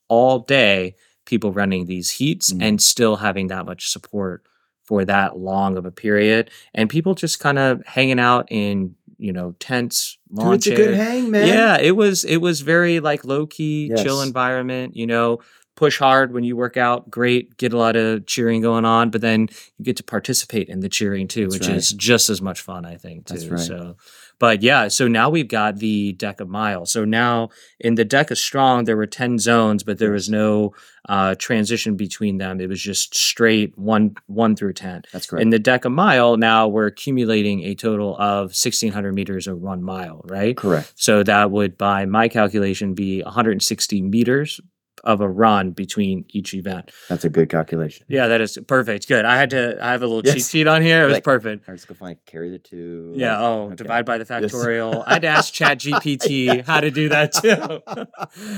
all 0.09 0.41
day 0.41 0.95
people 1.25 1.53
running 1.53 1.87
these 1.87 2.11
heats 2.13 2.53
Mhm. 2.53 2.63
and 2.63 2.83
still 2.83 3.17
having 3.17 3.49
that 3.49 3.67
much 3.67 3.89
support 3.91 4.45
for 4.85 5.05
that 5.05 5.37
long 5.37 5.77
of 5.77 5.85
a 5.85 5.91
period, 5.91 6.51
and 6.75 6.89
people 6.89 7.15
just 7.15 7.41
kind 7.41 7.59
of 7.59 7.83
hanging 7.87 8.21
out 8.21 8.47
in 8.51 8.95
you 9.19 9.33
know 9.33 9.55
tents, 9.59 10.19
lawn 10.31 10.53
Dude, 10.53 10.57
it's 10.57 10.67
a 10.67 10.75
good 10.75 10.95
hang, 10.95 11.31
man. 11.31 11.49
Yeah, 11.49 11.79
it 11.79 11.97
was 11.97 12.25
it 12.25 12.39
was 12.39 12.61
very 12.61 13.01
like 13.01 13.25
low 13.25 13.47
key, 13.47 13.93
chill 13.97 14.23
environment. 14.23 14.97
You 14.97 15.07
know, 15.07 15.41
push 15.77 15.99
hard 15.99 16.33
when 16.33 16.43
you 16.43 16.57
work 16.57 16.77
out, 16.77 17.09
great, 17.11 17.57
get 17.59 17.73
a 17.73 17.79
lot 17.79 17.97
of 17.97 18.27
cheering 18.27 18.63
going 18.63 18.85
on, 18.85 19.11
but 19.11 19.21
then 19.21 19.49
you 19.77 19.85
get 19.85 19.97
to 19.99 20.03
participate 20.03 20.69
in 20.69 20.81
the 20.81 20.89
cheering 20.89 21.29
too, 21.29 21.43
That's 21.45 21.55
which 21.55 21.69
right. 21.69 21.77
is 21.77 21.93
just 21.93 22.31
as 22.31 22.43
much 22.43 22.63
fun, 22.63 22.85
I 22.85 22.97
think, 22.97 23.27
too. 23.27 23.49
Right. 23.49 23.61
So, 23.61 23.97
but 24.39 24.63
yeah, 24.63 24.89
so 24.89 25.09
now 25.09 25.31
we've 25.31 25.49
got 25.49 25.79
the 25.79 26.15
DEKA 26.15 26.47
mile. 26.47 26.87
So 26.87 27.05
now 27.05 27.51
in 27.81 27.95
the 27.95 28.05
DEKA 28.05 28.37
strong, 28.37 28.85
there 28.85 28.97
were 28.97 29.07
ten 29.07 29.39
zones, 29.39 29.83
but 29.83 29.99
there 29.99 30.13
was 30.13 30.29
no 30.29 30.75
uh, 31.09 31.35
transition 31.39 31.97
between 31.97 32.39
them. 32.39 32.61
It 32.61 32.69
was 32.69 32.83
just 32.83 33.17
straight 33.17 33.77
one 33.79 34.17
one 34.27 34.57
through 34.57 34.75
ten. 34.75 35.03
That's 35.13 35.27
correct. 35.27 35.43
In 35.43 35.51
the 35.51 35.59
DEKA 35.59 35.91
mile, 35.91 36.37
now 36.37 36.69
we're 36.69 36.87
accumulating 36.87 37.63
a 37.63 37.75
total 37.75 38.17
of 38.17 38.51
1,600 38.51 39.13
meters 39.13 39.47
of 39.47 39.61
one 39.61 39.83
mile, 39.83 40.23
right? 40.25 40.57
correct. 40.57 40.93
So 40.97 41.23
that 41.23 41.51
would, 41.51 41.79
by 41.79 42.07
my 42.07 42.29
calculation, 42.29 42.95
be 42.95 43.23
160 43.23 44.03
meters 44.03 44.61
of 45.07 45.21
a 45.23 45.29
run 45.29 45.71
between 45.71 46.25
each 46.31 46.53
event. 46.53 46.91
That's 47.09 47.25
a 47.25 47.31
good 47.31 47.49
calculation. 47.49 48.05
Yeah, 48.09 48.27
that 48.29 48.41
is 48.43 48.59
perfect. 48.67 49.09
Good. 49.09 49.25
I 49.25 49.37
had 49.37 49.51
to, 49.51 49.79
I 49.83 49.93
have 49.93 50.03
a 50.03 50.07
little 50.07 50.23
cheat 50.23 50.45
sheet 50.45 50.67
on 50.67 50.83
here. 50.83 51.03
It 51.03 51.07
was 51.07 51.13
Like- 51.15 51.25
perfect. 51.25 51.63
All 51.63 51.73
right, 51.73 51.75
let's 51.75 51.85
go 51.85 51.95
find 51.95 52.19
carry 52.27 52.51
the 52.51 52.59
two. 52.59 53.13
Yeah. 53.17 53.41
Oh, 53.41 53.63
Okay. 53.69 53.77
divide 53.77 54.05
by 54.05 54.19
the 54.19 54.27
Yes. 54.29 54.53
factorial. 54.53 55.03
I'd 55.07 55.25
ask 55.25 55.55
Chat 55.59 55.79
GPT 55.79 56.65
how 56.67 56.81
to 56.81 56.91
do 56.91 57.09
that 57.09 57.33
too. 57.33 57.81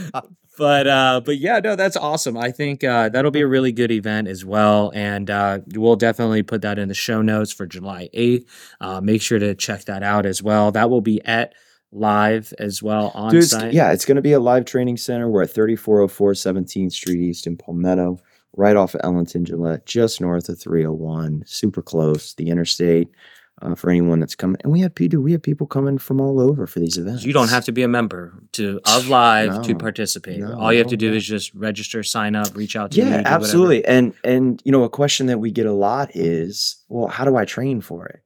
but 0.58 0.86
uh, 0.86 1.20
but 1.24 1.38
yeah, 1.38 1.60
no, 1.60 1.76
that's 1.76 1.96
awesome. 1.96 2.36
I 2.36 2.50
think 2.50 2.82
uh, 2.82 3.08
that'll 3.10 3.30
be 3.30 3.42
a 3.42 3.46
really 3.46 3.72
good 3.72 3.90
event 3.90 4.28
as 4.28 4.44
well, 4.44 4.90
and 4.94 5.30
uh, 5.30 5.60
we'll 5.74 5.96
definitely 5.96 6.42
put 6.42 6.62
that 6.62 6.78
in 6.78 6.88
the 6.88 6.94
show 6.94 7.22
notes 7.22 7.52
for 7.52 7.66
July 7.66 8.08
eighth. 8.12 8.48
Uh, 8.80 9.00
make 9.00 9.22
sure 9.22 9.38
to 9.38 9.54
check 9.54 9.84
that 9.84 10.02
out 10.02 10.26
as 10.26 10.42
well. 10.42 10.72
That 10.72 10.90
will 10.90 11.00
be 11.00 11.22
at 11.24 11.54
live 11.92 12.52
as 12.58 12.82
well 12.82 13.10
on 13.14 13.30
Dude, 13.30 13.44
it's- 13.44 13.50
site. 13.50 13.72
yeah, 13.72 13.92
it's 13.92 14.04
going 14.04 14.16
to 14.16 14.22
be 14.22 14.32
a 14.32 14.40
live 14.40 14.64
training 14.64 14.96
center. 14.96 15.28
We're 15.30 15.42
at 15.42 15.50
3404 15.50 16.32
17th 16.32 16.92
Street 16.92 17.20
East 17.20 17.46
in 17.46 17.56
Palmetto, 17.56 18.18
right 18.56 18.76
off 18.76 18.94
of 18.94 19.00
Ellenton 19.02 19.44
Gillette, 19.44 19.86
just 19.86 20.20
north 20.20 20.48
of 20.48 20.58
301, 20.60 21.44
super 21.46 21.82
close, 21.82 22.34
the 22.34 22.48
interstate. 22.48 23.08
Uh, 23.60 23.74
for 23.74 23.90
anyone 23.90 24.20
that's 24.20 24.36
coming, 24.36 24.56
and 24.62 24.72
we 24.72 24.78
have 24.78 24.94
people, 24.94 25.18
we 25.18 25.32
have 25.32 25.42
people 25.42 25.66
coming 25.66 25.98
from 25.98 26.20
all 26.20 26.38
over 26.38 26.64
for 26.64 26.78
these 26.78 26.96
events. 26.96 27.24
You 27.24 27.32
don't 27.32 27.50
have 27.50 27.64
to 27.64 27.72
be 27.72 27.82
a 27.82 27.88
member 27.88 28.40
to 28.52 28.78
of 28.86 29.08
live 29.08 29.62
to 29.62 29.74
participate. 29.74 30.38
no, 30.38 30.56
All 30.56 30.72
you 30.72 30.78
have 30.78 30.86
to 30.86 30.96
do 30.96 31.10
no. 31.10 31.16
is 31.16 31.26
just 31.26 31.52
register, 31.54 32.04
sign 32.04 32.36
up, 32.36 32.54
reach 32.56 32.76
out 32.76 32.92
to 32.92 32.98
me. 33.00 33.02
Yeah, 33.02 33.10
do 33.10 33.16
whatever. 33.24 33.34
absolutely. 33.34 33.84
And 33.84 34.14
and 34.22 34.62
you 34.64 34.70
know, 34.70 34.84
a 34.84 34.88
question 34.88 35.26
that 35.26 35.40
we 35.40 35.50
get 35.50 35.66
a 35.66 35.72
lot 35.72 36.12
is, 36.14 36.76
well, 36.88 37.08
how 37.08 37.24
do 37.24 37.34
I 37.34 37.44
train 37.46 37.80
for 37.80 38.06
it? 38.06 38.20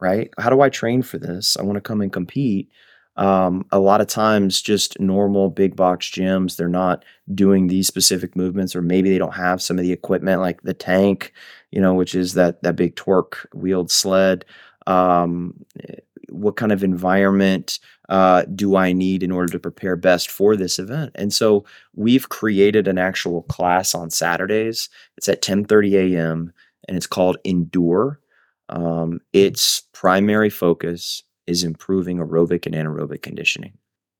Right? 0.00 0.30
How 0.38 0.50
do 0.50 0.60
I 0.60 0.68
train 0.68 1.02
for 1.02 1.18
this? 1.18 1.56
I 1.56 1.62
want 1.62 1.76
to 1.76 1.80
come 1.80 2.00
and 2.00 2.12
compete. 2.12 2.70
Um, 3.16 3.66
a 3.72 3.80
lot 3.80 4.00
of 4.00 4.06
times, 4.06 4.62
just 4.62 4.98
normal 5.00 5.50
big 5.50 5.74
box 5.74 6.08
gyms, 6.08 6.54
they're 6.54 6.68
not 6.68 7.04
doing 7.34 7.66
these 7.66 7.88
specific 7.88 8.36
movements, 8.36 8.76
or 8.76 8.82
maybe 8.82 9.10
they 9.10 9.18
don't 9.18 9.34
have 9.34 9.60
some 9.60 9.76
of 9.76 9.82
the 9.82 9.90
equipment 9.90 10.40
like 10.40 10.62
the 10.62 10.72
tank, 10.72 11.32
you 11.72 11.80
know, 11.80 11.94
which 11.94 12.14
is 12.14 12.34
that 12.34 12.62
that 12.62 12.76
big 12.76 12.94
torque 12.94 13.48
wheeled 13.52 13.90
sled. 13.90 14.44
Um, 14.86 15.54
eh, 15.82 15.96
what 16.30 16.56
kind 16.56 16.70
of 16.72 16.84
environment 16.84 17.80
uh, 18.08 18.44
do 18.54 18.76
I 18.76 18.92
need 18.92 19.22
in 19.22 19.32
order 19.32 19.50
to 19.52 19.58
prepare 19.58 19.96
best 19.96 20.30
for 20.30 20.56
this 20.56 20.78
event? 20.78 21.10
And 21.14 21.32
so 21.32 21.64
we've 21.96 22.28
created 22.28 22.86
an 22.86 22.98
actual 22.98 23.42
class 23.44 23.94
on 23.94 24.10
Saturdays. 24.10 24.88
It's 25.16 25.28
at 25.28 25.42
10:30 25.42 26.14
a.m. 26.14 26.52
and 26.86 26.96
it's 26.96 27.06
called 27.06 27.38
Endure. 27.44 28.20
Um, 28.68 29.20
its 29.32 29.82
primary 29.92 30.50
focus 30.50 31.22
is 31.46 31.64
improving 31.64 32.18
aerobic 32.18 32.66
and 32.66 32.74
anaerobic 32.74 33.22
conditioning. 33.22 33.72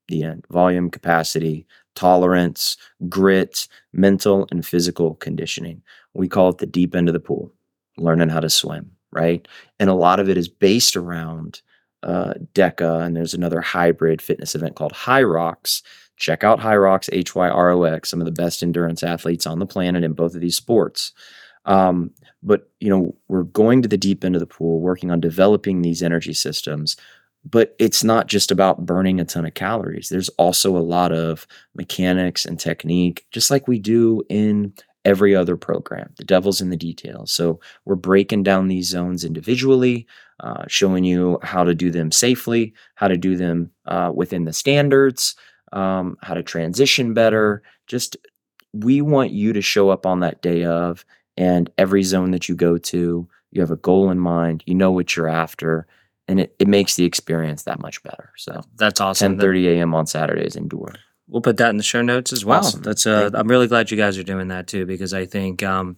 The 0.08 0.22
end. 0.22 0.46
Volume, 0.50 0.90
capacity, 0.90 1.66
tolerance, 1.94 2.76
grit, 3.08 3.68
mental 3.92 4.48
and 4.50 4.64
physical 4.64 5.16
conditioning. 5.16 5.82
We 6.14 6.28
call 6.28 6.48
it 6.48 6.58
the 6.58 6.66
deep 6.66 6.94
end 6.94 7.08
of 7.08 7.12
the 7.12 7.20
pool, 7.20 7.52
learning 7.98 8.30
how 8.30 8.40
to 8.40 8.48
swim, 8.48 8.90
right? 9.12 9.46
And 9.78 9.90
a 9.90 9.94
lot 9.94 10.20
of 10.20 10.28
it 10.28 10.38
is 10.38 10.48
based 10.48 10.96
around 10.96 11.60
uh, 12.02 12.34
DEKA, 12.54 13.04
and 13.04 13.16
there's 13.16 13.34
another 13.34 13.60
hybrid 13.60 14.22
fitness 14.22 14.54
event 14.54 14.76
called 14.76 14.92
HYROX. 14.92 15.82
Check 16.16 16.42
out 16.42 16.60
HYROX, 16.60 17.10
H 17.12 17.34
Y 17.34 17.48
R 17.48 17.70
O 17.70 17.82
X, 17.82 18.08
some 18.08 18.20
of 18.20 18.24
the 18.24 18.32
best 18.32 18.62
endurance 18.62 19.02
athletes 19.02 19.46
on 19.46 19.58
the 19.58 19.66
planet 19.66 20.04
in 20.04 20.12
both 20.12 20.34
of 20.34 20.40
these 20.40 20.56
sports. 20.56 21.12
Um, 21.64 22.12
but 22.42 22.70
you 22.80 22.88
know, 22.88 23.14
we're 23.28 23.44
going 23.44 23.82
to 23.82 23.88
the 23.88 23.96
deep 23.96 24.24
end 24.24 24.36
of 24.36 24.40
the 24.40 24.46
pool, 24.46 24.80
working 24.80 25.10
on 25.10 25.20
developing 25.20 25.82
these 25.82 26.02
energy 26.02 26.32
systems. 26.32 26.96
But 27.48 27.74
it's 27.78 28.02
not 28.02 28.26
just 28.26 28.50
about 28.50 28.84
burning 28.84 29.20
a 29.20 29.24
ton 29.24 29.46
of 29.46 29.54
calories. 29.54 30.08
There's 30.08 30.28
also 30.30 30.76
a 30.76 30.80
lot 30.80 31.12
of 31.12 31.46
mechanics 31.74 32.44
and 32.44 32.58
technique, 32.58 33.26
just 33.30 33.50
like 33.50 33.68
we 33.68 33.78
do 33.78 34.22
in 34.28 34.74
every 35.04 35.34
other 35.34 35.56
program. 35.56 36.12
The 36.16 36.24
devil's 36.24 36.60
in 36.60 36.70
the 36.70 36.76
details. 36.76 37.32
So 37.32 37.60
we're 37.84 37.94
breaking 37.94 38.42
down 38.42 38.68
these 38.68 38.88
zones 38.88 39.24
individually, 39.24 40.06
uh, 40.40 40.64
showing 40.66 41.04
you 41.04 41.38
how 41.42 41.64
to 41.64 41.74
do 41.74 41.90
them 41.90 42.12
safely, 42.12 42.74
how 42.96 43.08
to 43.08 43.16
do 43.16 43.36
them 43.36 43.70
uh, 43.86 44.10
within 44.14 44.44
the 44.44 44.52
standards, 44.52 45.34
um, 45.72 46.18
how 46.22 46.34
to 46.34 46.42
transition 46.42 47.14
better. 47.14 47.62
Just 47.86 48.16
we 48.74 49.00
want 49.00 49.30
you 49.30 49.52
to 49.52 49.62
show 49.62 49.88
up 49.88 50.04
on 50.04 50.20
that 50.20 50.42
day 50.42 50.64
of, 50.64 51.04
and 51.38 51.70
every 51.78 52.02
zone 52.02 52.32
that 52.32 52.48
you 52.48 52.56
go 52.56 52.76
to, 52.76 53.28
you 53.52 53.60
have 53.60 53.70
a 53.70 53.76
goal 53.76 54.10
in 54.10 54.18
mind. 54.18 54.64
You 54.66 54.74
know 54.74 54.90
what 54.90 55.16
you're 55.16 55.28
after, 55.28 55.86
and 56.26 56.40
it, 56.40 56.54
it 56.58 56.68
makes 56.68 56.96
the 56.96 57.04
experience 57.04 57.62
that 57.62 57.80
much 57.80 58.02
better. 58.02 58.32
So 58.36 58.60
That's 58.76 59.00
awesome. 59.00 59.38
10:30 59.38 59.76
a.m. 59.76 59.94
on 59.94 60.06
Saturdays, 60.06 60.56
endure. 60.56 60.94
We'll 61.28 61.42
put 61.42 61.58
that 61.58 61.70
in 61.70 61.76
the 61.76 61.82
show 61.82 62.02
notes 62.02 62.32
as 62.32 62.44
well. 62.44 62.58
Awesome. 62.58 62.82
That's 62.82 63.06
uh, 63.06 63.30
I'm 63.32 63.48
really 63.48 63.68
glad 63.68 63.90
you 63.90 63.96
guys 63.96 64.18
are 64.18 64.24
doing 64.24 64.48
that 64.48 64.66
too 64.66 64.84
because 64.84 65.14
I 65.14 65.26
think 65.26 65.62
um, 65.62 65.96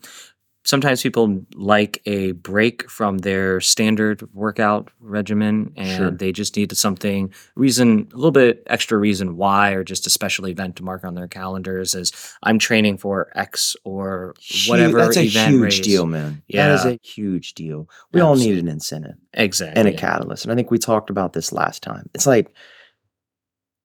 sometimes 0.64 1.02
people 1.02 1.42
like 1.54 2.02
a 2.04 2.32
break 2.32 2.88
from 2.90 3.18
their 3.18 3.60
standard 3.60 4.22
workout 4.34 4.90
regimen 5.00 5.72
and 5.76 5.96
Sure. 5.96 6.10
they 6.10 6.32
just 6.32 6.54
need 6.56 6.76
something 6.76 7.32
reason 7.56 8.06
a 8.12 8.16
little 8.16 8.30
bit 8.30 8.62
extra 8.66 8.98
reason 8.98 9.36
why 9.38 9.70
or 9.72 9.82
just 9.84 10.06
a 10.06 10.10
special 10.10 10.46
event 10.46 10.76
to 10.76 10.84
mark 10.84 11.02
on 11.02 11.14
their 11.14 11.28
calendars 11.28 11.94
as 11.94 12.12
I'm 12.42 12.58
training 12.58 12.98
for 12.98 13.30
X 13.34 13.74
or 13.84 14.34
whatever 14.68 14.98
That's 14.98 15.16
a 15.16 15.24
event 15.24 15.50
huge 15.52 15.62
race. 15.62 15.80
deal, 15.80 16.06
man. 16.06 16.42
That 16.52 16.72
is 16.72 16.84
a 16.84 16.98
huge 17.02 17.54
deal. 17.54 17.88
We 18.12 18.20
all 18.20 18.36
need 18.36 18.58
an 18.58 18.68
incentive 18.68 19.16
Exactly. 19.32 19.80
and 19.80 19.88
a 19.88 19.96
catalyst. 19.96 20.44
And 20.44 20.52
I 20.52 20.56
think 20.56 20.70
we 20.70 20.78
talked 20.78 21.08
about 21.08 21.32
this 21.32 21.52
last 21.52 21.82
time. 21.82 22.10
It's 22.14 22.26
like 22.26 22.54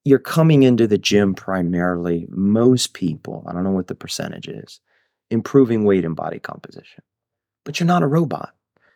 you're 0.04 0.20
coming 0.20 0.64
into 0.64 0.88
the 0.88 0.98
gym 1.00 1.34
primarily, 1.34 2.28
most 2.30 2.94
people, 2.94 3.44
I 3.48 3.54
don't 3.54 3.64
know 3.64 3.72
what 3.72 3.88
the 3.88 3.96
percentage 3.96 4.48
is, 4.48 4.80
improving 5.36 5.86
weight 5.86 6.06
and 6.06 6.16
body 6.16 6.40
composition. 6.40 7.04
But 7.64 7.80
you're 7.80 7.86
not 7.86 8.04
a 8.04 8.08
robot. 8.08 8.56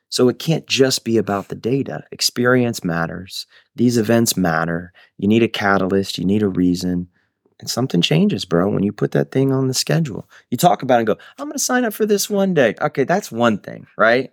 So 0.10 0.28
it 0.28 0.40
can't 0.40 0.66
just 0.66 1.06
be 1.06 1.18
about 1.18 1.50
the 1.50 1.56
data. 1.56 2.04
Experience 2.12 2.84
matters. 2.84 3.46
These 3.76 3.98
events 3.98 4.36
matter. 4.36 4.92
You 5.18 5.28
need 5.28 5.44
a 5.44 5.48
catalyst, 5.48 6.18
you 6.18 6.26
need 6.26 6.42
a 6.42 6.50
reason. 6.50 7.08
And 7.60 7.70
something 7.70 8.02
changes, 8.02 8.46
bro, 8.46 8.70
when 8.70 8.84
you 8.84 8.92
put 8.92 9.12
that 9.12 9.32
thing 9.32 9.52
on 9.52 9.68
the 9.68 9.74
schedule. 9.74 10.28
You 10.50 10.58
talk 10.58 10.82
about 10.82 10.96
it 10.96 11.00
and 11.00 11.08
go, 11.08 11.18
I'm 11.38 11.46
going 11.46 11.54
to 11.54 11.60
sign 11.60 11.84
up 11.84 11.94
for 11.94 12.06
this 12.06 12.30
one 12.30 12.54
day. 12.54 12.74
Okay, 12.82 13.04
that's 13.04 13.32
one 13.32 13.60
thing, 13.60 13.86
right? 13.98 14.32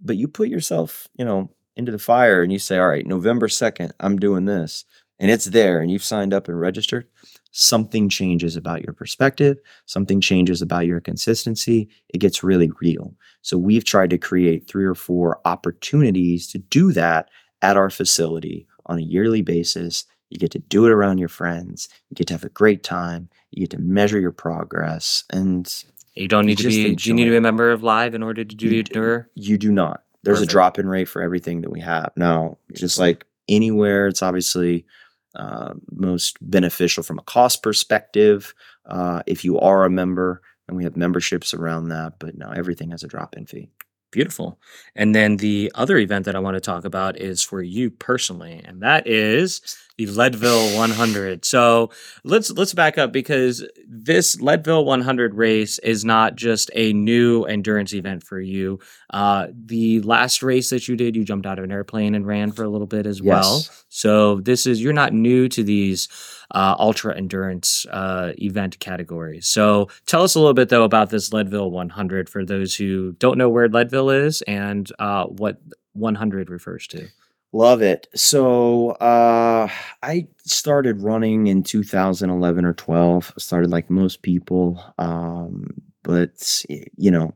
But 0.00 0.16
you 0.16 0.28
put 0.28 0.48
yourself, 0.48 1.08
you 1.14 1.24
know, 1.24 1.50
into 1.76 1.92
the 1.92 1.98
fire 1.98 2.42
and 2.42 2.52
you 2.52 2.58
say, 2.58 2.78
all 2.78 2.88
right, 2.88 3.06
November 3.06 3.48
2nd, 3.48 3.90
I'm 3.98 4.18
doing 4.18 4.44
this. 4.44 4.84
And 5.18 5.30
it's 5.30 5.46
there 5.46 5.80
and 5.80 5.90
you've 5.90 6.04
signed 6.04 6.32
up 6.32 6.48
and 6.48 6.58
registered. 6.58 7.06
Something 7.52 8.08
changes 8.08 8.56
about 8.56 8.82
your 8.82 8.94
perspective. 8.94 9.58
Something 9.86 10.20
changes 10.20 10.62
about 10.62 10.86
your 10.86 11.00
consistency. 11.00 11.88
It 12.08 12.18
gets 12.18 12.42
really 12.42 12.70
real. 12.80 13.14
So 13.42 13.58
we've 13.58 13.84
tried 13.84 14.10
to 14.10 14.18
create 14.18 14.66
three 14.66 14.84
or 14.86 14.94
four 14.94 15.40
opportunities 15.44 16.46
to 16.48 16.58
do 16.58 16.92
that 16.92 17.28
at 17.60 17.76
our 17.76 17.90
facility 17.90 18.66
on 18.86 18.98
a 18.98 19.02
yearly 19.02 19.42
basis. 19.42 20.04
You 20.30 20.38
get 20.38 20.50
to 20.52 20.58
do 20.60 20.86
it 20.86 20.90
around 20.92 21.18
your 21.18 21.28
friends. 21.28 21.88
You 22.08 22.14
get 22.14 22.26
to 22.28 22.34
have 22.34 22.44
a 22.44 22.48
great 22.48 22.82
time. 22.82 23.28
You 23.50 23.60
get 23.60 23.70
to 23.76 23.78
measure 23.78 24.18
your 24.18 24.32
progress. 24.32 25.24
And 25.30 25.70
You 26.14 26.28
don't 26.28 26.46
need 26.46 26.58
to 26.58 26.68
be. 26.68 26.94
Do 26.94 27.08
you 27.10 27.14
need 27.14 27.24
to 27.24 27.30
be 27.30 27.36
a 27.36 27.40
member 27.42 27.70
of 27.70 27.82
Live 27.82 28.14
in 28.14 28.22
order 28.22 28.44
to 28.44 28.56
do 28.56 28.66
You 28.66 28.72
your 28.76 28.82
tour? 28.84 29.28
you 29.34 29.58
do 29.58 29.70
not. 29.70 30.02
There's 30.22 30.38
Perfect. 30.38 30.50
a 30.50 30.52
drop 30.52 30.78
in 30.78 30.88
rate 30.88 31.08
for 31.08 31.20
everything 31.20 31.60
that 31.62 31.70
we 31.70 31.80
have. 31.80 32.12
Now, 32.16 32.56
just 32.74 32.98
like 32.98 33.26
anywhere, 33.48 34.06
it's 34.06 34.22
obviously 34.22 34.86
uh, 35.34 35.74
most 35.90 36.36
beneficial 36.40 37.02
from 37.02 37.18
a 37.18 37.22
cost 37.22 37.62
perspective 37.62 38.54
uh, 38.86 39.22
if 39.26 39.44
you 39.44 39.58
are 39.58 39.84
a 39.84 39.90
member, 39.90 40.42
and 40.68 40.76
we 40.76 40.84
have 40.84 40.96
memberships 40.96 41.54
around 41.54 41.88
that. 41.88 42.14
But 42.18 42.36
no, 42.36 42.50
everything 42.50 42.90
has 42.90 43.02
a 43.02 43.08
drop 43.08 43.36
in 43.36 43.46
fee. 43.46 43.68
Beautiful. 44.10 44.60
And 44.94 45.14
then 45.14 45.38
the 45.38 45.72
other 45.74 45.96
event 45.96 46.26
that 46.26 46.36
I 46.36 46.38
want 46.38 46.54
to 46.54 46.60
talk 46.60 46.84
about 46.84 47.18
is 47.18 47.42
for 47.42 47.62
you 47.62 47.90
personally, 47.90 48.60
and 48.64 48.82
that 48.82 49.06
is 49.06 49.60
the 50.04 50.18
Leadville 50.18 50.76
100. 50.76 51.44
So 51.44 51.90
let's 52.24 52.50
let's 52.50 52.74
back 52.74 52.98
up 52.98 53.12
because 53.12 53.64
this 53.86 54.40
Leadville 54.40 54.84
100 54.84 55.34
race 55.34 55.78
is 55.80 56.04
not 56.04 56.36
just 56.36 56.70
a 56.74 56.92
new 56.92 57.44
endurance 57.44 57.92
event 57.94 58.22
for 58.22 58.40
you. 58.40 58.78
Uh, 59.10 59.48
the 59.52 60.00
last 60.00 60.42
race 60.42 60.70
that 60.70 60.88
you 60.88 60.96
did, 60.96 61.16
you 61.16 61.24
jumped 61.24 61.46
out 61.46 61.58
of 61.58 61.64
an 61.64 61.72
airplane 61.72 62.14
and 62.14 62.26
ran 62.26 62.52
for 62.52 62.64
a 62.64 62.68
little 62.68 62.86
bit 62.86 63.06
as 63.06 63.22
well. 63.22 63.64
So 63.88 64.40
this 64.40 64.66
is 64.66 64.82
you're 64.82 64.92
not 64.92 65.12
new 65.12 65.48
to 65.48 65.62
these 65.62 66.08
uh, 66.54 66.74
ultra 66.78 67.16
endurance 67.16 67.86
uh, 67.90 68.32
event 68.38 68.78
categories. 68.78 69.46
So 69.46 69.88
tell 70.06 70.22
us 70.22 70.34
a 70.34 70.38
little 70.38 70.54
bit 70.54 70.68
though 70.68 70.84
about 70.84 71.10
this 71.10 71.32
Leadville 71.32 71.70
100 71.70 72.28
for 72.28 72.44
those 72.44 72.74
who 72.74 73.12
don't 73.12 73.38
know 73.38 73.48
where 73.48 73.68
Leadville 73.68 74.10
is 74.10 74.42
and 74.42 74.90
uh, 74.98 75.24
what 75.24 75.60
100 75.94 76.50
refers 76.50 76.86
to. 76.88 77.08
Love 77.54 77.82
it. 77.82 78.06
So 78.14 78.90
uh, 78.92 79.68
I 80.02 80.26
started 80.38 81.02
running 81.02 81.48
in 81.48 81.62
2011 81.62 82.64
or 82.64 82.72
12. 82.72 83.32
I 83.36 83.40
started 83.40 83.70
like 83.70 83.90
most 83.90 84.22
people, 84.22 84.82
um, 84.98 85.68
but 86.02 86.64
you 86.96 87.10
know, 87.10 87.34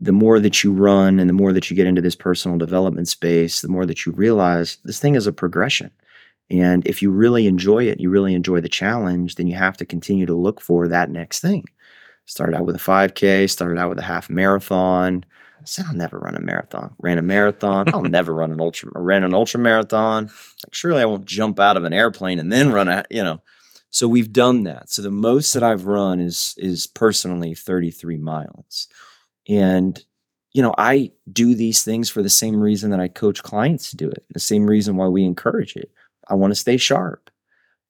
the 0.00 0.12
more 0.12 0.40
that 0.40 0.64
you 0.64 0.72
run 0.72 1.20
and 1.20 1.28
the 1.28 1.34
more 1.34 1.52
that 1.52 1.70
you 1.70 1.76
get 1.76 1.86
into 1.86 2.00
this 2.00 2.16
personal 2.16 2.56
development 2.56 3.08
space, 3.08 3.60
the 3.60 3.68
more 3.68 3.84
that 3.84 4.06
you 4.06 4.12
realize 4.12 4.78
this 4.84 4.98
thing 4.98 5.14
is 5.14 5.26
a 5.26 5.32
progression. 5.32 5.90
And 6.50 6.86
if 6.86 7.02
you 7.02 7.10
really 7.10 7.46
enjoy 7.46 7.84
it, 7.84 8.00
you 8.00 8.08
really 8.08 8.34
enjoy 8.34 8.62
the 8.62 8.68
challenge, 8.68 9.34
then 9.34 9.46
you 9.46 9.56
have 9.56 9.76
to 9.76 9.84
continue 9.84 10.24
to 10.24 10.34
look 10.34 10.60
for 10.60 10.88
that 10.88 11.10
next 11.10 11.40
thing. 11.40 11.64
Started 12.24 12.56
out 12.56 12.64
with 12.64 12.76
a 12.76 12.78
5K, 12.78 13.48
started 13.50 13.78
out 13.78 13.90
with 13.90 13.98
a 13.98 14.02
half 14.02 14.30
marathon. 14.30 15.24
I 15.60 15.64
said 15.64 15.86
I'll 15.88 15.94
never 15.94 16.18
run 16.18 16.36
a 16.36 16.40
marathon. 16.40 16.94
Ran 16.98 17.18
a 17.18 17.22
marathon. 17.22 17.92
I'll 17.92 18.02
never 18.02 18.34
run 18.34 18.52
an 18.52 18.60
ultra. 18.60 18.90
Ran 18.94 19.24
an 19.24 19.34
ultra 19.34 19.60
marathon. 19.60 20.24
Like 20.64 20.72
surely 20.72 21.02
I 21.02 21.06
won't 21.06 21.26
jump 21.26 21.60
out 21.60 21.76
of 21.76 21.84
an 21.84 21.92
airplane 21.92 22.38
and 22.38 22.50
then 22.52 22.72
run 22.72 22.88
a. 22.88 23.04
You 23.10 23.22
know. 23.22 23.42
So 23.90 24.06
we've 24.06 24.32
done 24.32 24.62
that. 24.64 24.88
So 24.88 25.02
the 25.02 25.10
most 25.10 25.52
that 25.52 25.62
I've 25.62 25.86
run 25.86 26.20
is 26.20 26.54
is 26.56 26.86
personally 26.86 27.54
33 27.54 28.16
miles, 28.18 28.88
and 29.48 30.02
you 30.52 30.62
know 30.62 30.74
I 30.78 31.12
do 31.30 31.54
these 31.54 31.82
things 31.82 32.08
for 32.08 32.22
the 32.22 32.30
same 32.30 32.60
reason 32.60 32.90
that 32.90 33.00
I 33.00 33.08
coach 33.08 33.42
clients 33.42 33.90
to 33.90 33.96
do 33.96 34.08
it. 34.08 34.24
The 34.30 34.40
same 34.40 34.66
reason 34.66 34.96
why 34.96 35.08
we 35.08 35.24
encourage 35.24 35.76
it. 35.76 35.90
I 36.28 36.34
want 36.34 36.52
to 36.52 36.56
stay 36.56 36.76
sharp, 36.76 37.30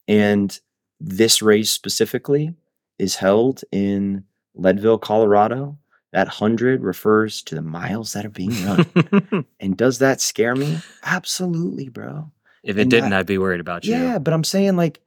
and 0.07 0.59
this 0.99 1.41
race 1.41 1.69
specifically 1.69 2.55
is 2.97 3.15
held 3.15 3.63
in 3.71 4.25
Leadville, 4.55 4.97
Colorado. 4.97 5.77
That 6.13 6.27
100 6.27 6.81
refers 6.83 7.41
to 7.43 7.55
the 7.55 7.61
miles 7.61 8.13
that 8.13 8.25
are 8.25 8.29
being 8.29 8.51
run. 8.65 9.45
and 9.61 9.77
does 9.77 9.99
that 9.99 10.19
scare 10.19 10.55
me? 10.55 10.79
Absolutely, 11.03 11.87
bro. 11.89 12.31
if 12.63 12.77
it 12.77 12.81
And 12.81 12.91
didn't, 12.91 13.09
that- 13.11 13.19
I'd 13.21 13.25
be 13.27 13.37
worried 13.37 13.61
about 13.61 13.85
you. 13.85 13.93
Yeah, 13.95 14.19
but 14.19 14.33
I'm 14.33 14.43
saying, 14.43 14.75
like, 14.75 14.99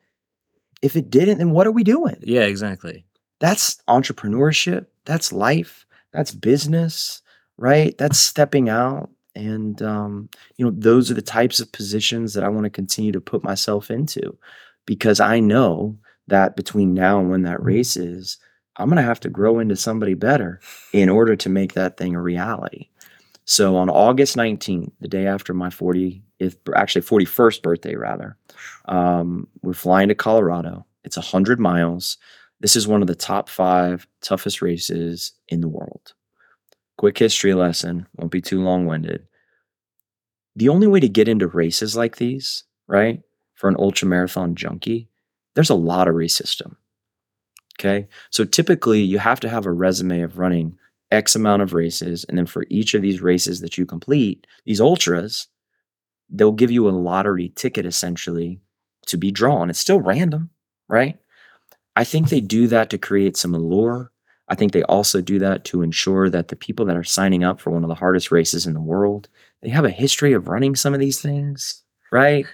if 0.83 0.97
it 0.97 1.11
didn't, 1.11 1.39
then 1.39 1.51
what 1.51 1.67
are 1.67 1.73
we 1.73 1.85
doing? 1.85 2.17
Yeah, 2.21 2.43
exactly. 2.43 3.05
That's 3.41 3.77
entrepreneurship. 3.89 4.87
That's 5.05 5.33
life. 5.33 5.85
That's 6.13 6.33
business, 6.33 7.21
right? 7.59 7.97
That's 7.99 8.19
stepping 8.19 8.69
out. 8.69 9.11
And, 9.35 9.83
um, 9.83 10.29
you 10.57 10.65
know, 10.65 10.73
those 10.77 11.11
are 11.11 11.15
the 11.15 11.21
types 11.23 11.59
of 11.61 11.73
positions 11.73 12.35
that 12.35 12.45
I 12.45 12.49
want 12.49 12.65
to 12.65 12.71
continue 12.71 13.13
to 13.13 13.21
put 13.21 13.43
myself 13.45 13.91
into 13.91 14.39
because 14.87 15.19
I 15.21 15.41
know 15.41 15.99
that 16.29 16.55
between 16.57 16.95
now 16.95 17.19
and 17.19 17.31
when 17.31 17.43
that 17.43 17.63
race 17.63 17.97
is, 17.97 18.39
I'm 18.77 18.89
going 18.89 18.97
to 18.97 19.03
have 19.03 19.21
to 19.21 19.29
grow 19.29 19.59
into 19.59 19.77
somebody 19.77 20.15
better 20.15 20.61
in 20.93 21.09
order 21.09 21.37
to 21.37 21.49
make 21.49 21.75
that 21.75 21.97
thing 21.97 22.15
a 22.15 22.21
reality. 22.21 22.89
So 23.45 23.77
on 23.77 23.91
August 23.91 24.37
19th, 24.37 24.91
the 25.01 25.09
day 25.09 25.27
after 25.27 25.53
my 25.53 25.69
40th, 25.69 26.23
actually 26.75 27.03
41st 27.03 27.63
birthday, 27.63 27.95
rather, 27.95 28.37
um, 28.87 29.47
we're 29.63 29.75
flying 29.75 30.09
to 30.09 30.15
Colorado. 30.15 30.87
It's 31.05 31.17
100 31.17 31.61
miles. 31.61 32.17
This 32.61 32.75
is 32.75 32.89
one 32.89 33.03
of 33.03 33.07
the 33.07 33.15
top 33.15 33.49
five 33.49 34.07
toughest 34.23 34.63
races 34.63 35.33
in 35.49 35.61
the 35.61 35.69
world. 35.69 36.15
Quick 36.97 37.19
history 37.19 37.55
lesson, 37.55 38.07
won't 38.17 38.33
be 38.33 38.41
too 38.41 38.63
long 38.63 38.87
winded. 38.87 39.27
The 40.57 40.69
only 40.69 40.87
way 40.87 41.01
to 41.01 41.09
get 41.09 41.29
into 41.29 41.49
races 41.49 41.97
like 41.97 42.17
these, 42.17 42.65
right, 42.87 43.21
for 43.55 43.69
an 43.69 43.77
ultra 43.79 44.09
marathon 44.09 44.55
junkie, 44.55 45.09
there's 45.55 45.71
a 45.71 45.75
lot 45.75 46.09
of 46.09 46.15
race 46.15 46.35
system. 46.35 46.77
Okay. 47.79 48.07
So 48.31 48.45
typically 48.45 49.01
you 49.01 49.19
have 49.19 49.41
to 49.41 49.49
have 49.49 49.67
a 49.67 49.73
resume 49.73 50.21
of 50.21 50.39
running 50.39 50.79
X 51.11 51.35
amount 51.35 51.63
of 51.63 51.75
races. 51.75 52.25
And 52.29 52.39
then 52.39 52.47
for 52.47 52.65
each 52.71 52.95
of 52.95 53.03
these 53.03 53.21
races 53.21 53.61
that 53.61 53.77
you 53.79 53.87
complete, 53.87 54.47
these 54.65 54.81
ultras, 54.81 55.49
they'll 56.31 56.53
give 56.53 56.71
you 56.71 56.89
a 56.89 56.91
lottery 56.91 57.53
ticket 57.55 57.87
essentially 57.87 58.61
to 59.07 59.17
be 59.17 59.31
drawn. 59.31 59.71
It's 59.71 59.79
still 59.79 60.01
random, 60.01 60.51
right? 60.89 61.19
I 61.97 62.05
think 62.05 62.29
they 62.29 62.41
do 62.41 62.67
that 62.69 62.91
to 62.91 62.99
create 62.99 63.37
some 63.37 63.55
allure. 63.55 64.11
I 64.49 64.55
think 64.55 64.73
they 64.73 64.83
also 64.85 65.21
do 65.21 65.39
that 65.39 65.65
to 65.67 65.83
ensure 65.83 66.29
that 66.29 66.49
the 66.49 66.57
people 66.57 66.85
that 66.87 66.97
are 66.97 67.05
signing 67.05 67.45
up 67.45 67.61
for 67.61 67.71
one 67.71 67.85
of 67.85 67.89
the 67.89 67.95
hardest 67.95 68.31
races 68.31 68.67
in 68.67 68.75
the 68.75 68.81
world, 68.81 69.29
they 69.63 69.71
have 69.71 69.85
a 69.85 69.91
history 69.91 70.33
of 70.33 70.49
running 70.49 70.77
some 70.77 70.93
of 70.93 71.01
these 71.01 71.21
things, 71.21 71.83
right? 72.13 72.47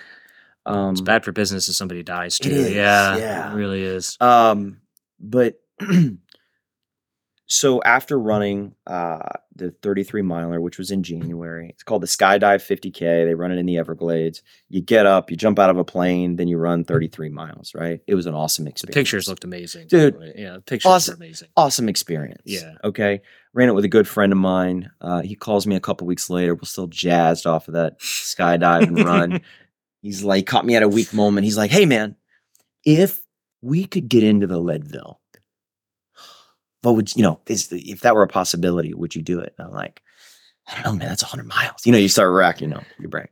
Um, 0.67 0.93
It's 0.93 1.01
bad 1.01 1.25
for 1.25 1.33
business 1.33 1.69
if 1.69 1.75
somebody 1.75 2.03
dies 2.03 2.39
too. 2.39 2.51
is, 2.51 2.73
yeah, 2.73 3.17
yeah. 3.17 3.53
it 3.53 3.57
really 3.57 3.83
is. 3.83 4.17
Um, 4.21 4.80
but 5.21 5.61
so 7.47 7.83
after 7.83 8.19
running 8.19 8.75
uh, 8.87 9.19
the 9.57 9.73
33 9.83 10.23
miler, 10.23 10.61
which 10.61 10.79
was 10.79 10.91
in 10.91 11.03
January, 11.03 11.69
it's 11.69 11.83
called 11.83 12.03
the 12.03 12.07
Skydive 12.07 12.63
50K. 12.65 13.27
They 13.27 13.35
run 13.35 13.53
it 13.53 13.59
in 13.59 13.67
the 13.67 13.77
Everglades. 13.77 14.43
You 14.69 14.81
get 14.81 15.05
up, 15.05 15.31
you 15.31 15.37
jump 15.37 15.59
out 15.59 15.69
of 15.69 15.77
a 15.77 15.85
plane, 15.85 16.37
then 16.37 16.49
you 16.49 16.59
run 16.59 16.85
33 16.85 17.29
miles, 17.29 17.75
right? 17.75 18.01
It 18.07 18.15
was 18.15 18.27
an 18.27 18.35
awesome 18.35 18.67
experience. 18.67 18.95
The 18.95 19.01
pictures 19.01 19.29
looked 19.29 19.45
amazing, 19.45 19.89
Dude. 19.89 20.33
Yeah, 20.37 20.55
the 20.55 20.61
pictures 20.61 20.91
awesome. 20.91 21.19
were 21.19 21.25
amazing. 21.25 21.49
awesome 21.57 21.89
experience. 21.89 22.43
Yeah. 22.45 22.75
Okay. 22.85 23.21
Ran 23.53 23.69
it 23.69 23.75
with 23.75 23.85
a 23.85 23.89
good 23.89 24.07
friend 24.07 24.33
of 24.33 24.39
mine. 24.39 24.91
Uh, 25.01 25.23
he 25.23 25.35
calls 25.35 25.67
me 25.67 25.75
a 25.75 25.81
couple 25.81 26.07
weeks 26.07 26.31
later. 26.31 26.55
We're 26.55 26.61
still 26.63 26.87
jazzed 26.87 27.47
off 27.47 27.67
of 27.69 27.75
that 27.75 27.99
skydive 27.99 28.83
and 28.83 29.05
run. 29.05 29.41
He's 30.03 30.23
like, 30.25 30.47
caught 30.47 30.65
me 30.65 30.77
at 30.77 30.83
a 30.83 30.89
weak 30.89 31.13
moment. 31.13 31.45
He's 31.45 31.59
like, 31.59 31.71
hey, 31.71 31.85
man, 31.85 32.17
if 32.87 33.21
we 33.63 33.87
could 33.87 34.09
get 34.09 34.25
into 34.25 34.47
the 34.47 34.59
Leadville. 34.59 35.21
But 36.83 36.95
would 36.95 37.15
you 37.15 37.23
know? 37.23 37.41
Is 37.47 37.69
if 37.71 38.01
that 38.01 38.15
were 38.15 38.23
a 38.23 38.29
possibility, 38.29 38.95
would 38.95 39.15
you 39.15 39.23
do 39.23 39.41
it? 39.41 39.55
And 39.59 39.69
I'm 39.69 39.75
like, 39.75 40.03
I 40.67 40.75
don't 40.75 40.85
know, 40.85 40.99
man. 40.99 41.09
That's 41.09 41.23
100 41.23 41.47
miles. 41.47 41.85
You 41.85 41.93
know, 41.93 41.99
you 41.99 42.09
start 42.09 42.33
racking, 42.33 42.71
know, 42.71 42.83
your 42.99 43.11
brain. 43.11 43.29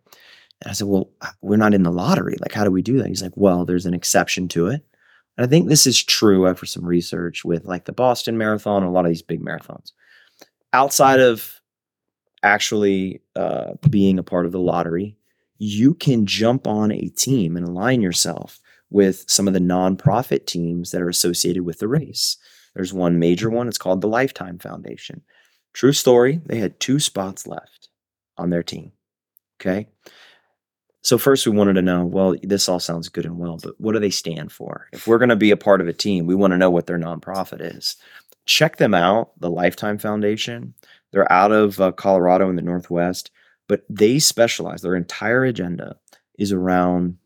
And 0.60 0.70
I 0.70 0.72
said, 0.72 0.88
well, 0.88 1.10
we're 1.40 1.56
not 1.56 1.74
in 1.74 1.84
the 1.84 1.92
lottery. 1.92 2.36
Like, 2.40 2.52
how 2.52 2.64
do 2.64 2.70
we 2.70 2.82
do 2.82 2.98
that? 2.98 3.06
He's 3.06 3.22
like, 3.22 3.36
well, 3.36 3.64
there's 3.64 3.86
an 3.86 3.94
exception 3.94 4.48
to 4.48 4.66
it. 4.66 4.84
And 5.36 5.46
I 5.46 5.48
think 5.48 5.68
this 5.68 5.86
is 5.86 6.02
true 6.02 6.48
after 6.48 6.66
some 6.66 6.84
research 6.84 7.44
with 7.44 7.64
like 7.64 7.84
the 7.84 7.92
Boston 7.92 8.36
Marathon 8.36 8.82
and 8.82 8.90
a 8.90 8.92
lot 8.92 9.04
of 9.04 9.10
these 9.10 9.22
big 9.22 9.40
marathons. 9.40 9.92
Outside 10.72 11.20
of 11.20 11.60
actually 12.42 13.22
uh, 13.36 13.74
being 13.88 14.18
a 14.18 14.24
part 14.24 14.46
of 14.46 14.52
the 14.52 14.58
lottery, 14.58 15.16
you 15.58 15.94
can 15.94 16.26
jump 16.26 16.66
on 16.66 16.90
a 16.90 17.08
team 17.10 17.56
and 17.56 17.66
align 17.66 18.02
yourself 18.02 18.60
with 18.90 19.24
some 19.28 19.46
of 19.46 19.54
the 19.54 19.60
nonprofit 19.60 20.46
teams 20.46 20.90
that 20.90 21.02
are 21.02 21.08
associated 21.08 21.64
with 21.64 21.78
the 21.78 21.88
race. 21.88 22.36
There's 22.74 22.92
one 22.92 23.18
major 23.18 23.50
one, 23.50 23.68
it's 23.68 23.78
called 23.78 24.00
the 24.00 24.08
Life 24.08 24.32
Time 24.32 24.58
Foundation. 24.58 25.22
True 25.72 25.92
story, 25.92 26.40
they 26.46 26.58
had 26.58 26.80
two 26.80 26.98
spots 26.98 27.46
left 27.46 27.88
on 28.36 28.50
their 28.50 28.62
team. 28.62 28.92
Okay. 29.60 29.88
So, 31.02 31.16
first, 31.16 31.46
we 31.46 31.56
wanted 31.56 31.74
to 31.74 31.82
know 31.82 32.04
well, 32.04 32.36
this 32.42 32.68
all 32.68 32.80
sounds 32.80 33.08
good 33.08 33.24
and 33.24 33.38
well, 33.38 33.58
but 33.62 33.74
what 33.80 33.92
do 33.92 33.98
they 33.98 34.10
stand 34.10 34.52
for? 34.52 34.88
If 34.92 35.06
we're 35.06 35.18
going 35.18 35.28
to 35.28 35.36
be 35.36 35.50
a 35.50 35.56
part 35.56 35.80
of 35.80 35.88
a 35.88 35.92
team, 35.92 36.26
we 36.26 36.34
want 36.34 36.52
to 36.52 36.58
know 36.58 36.70
what 36.70 36.86
their 36.86 36.98
nonprofit 36.98 37.76
is. 37.76 37.96
Check 38.46 38.76
them 38.76 38.94
out, 38.94 39.38
the 39.40 39.50
Life 39.50 39.76
Time 39.76 39.98
Foundation. 39.98 40.74
They're 41.12 41.30
out 41.32 41.52
of 41.52 41.80
uh, 41.80 41.92
Colorado 41.92 42.50
in 42.50 42.56
the 42.56 42.62
Northwest, 42.62 43.30
but 43.68 43.84
they 43.88 44.18
specialize, 44.18 44.82
their 44.82 44.96
entire 44.96 45.44
agenda 45.44 45.96
is 46.38 46.52
around 46.52 47.18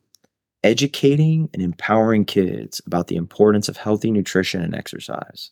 educating 0.64 1.48
and 1.52 1.62
empowering 1.62 2.24
kids 2.24 2.80
about 2.86 3.08
the 3.08 3.16
importance 3.16 3.68
of 3.68 3.76
healthy 3.76 4.10
nutrition 4.10 4.62
and 4.62 4.74
exercise. 4.74 5.50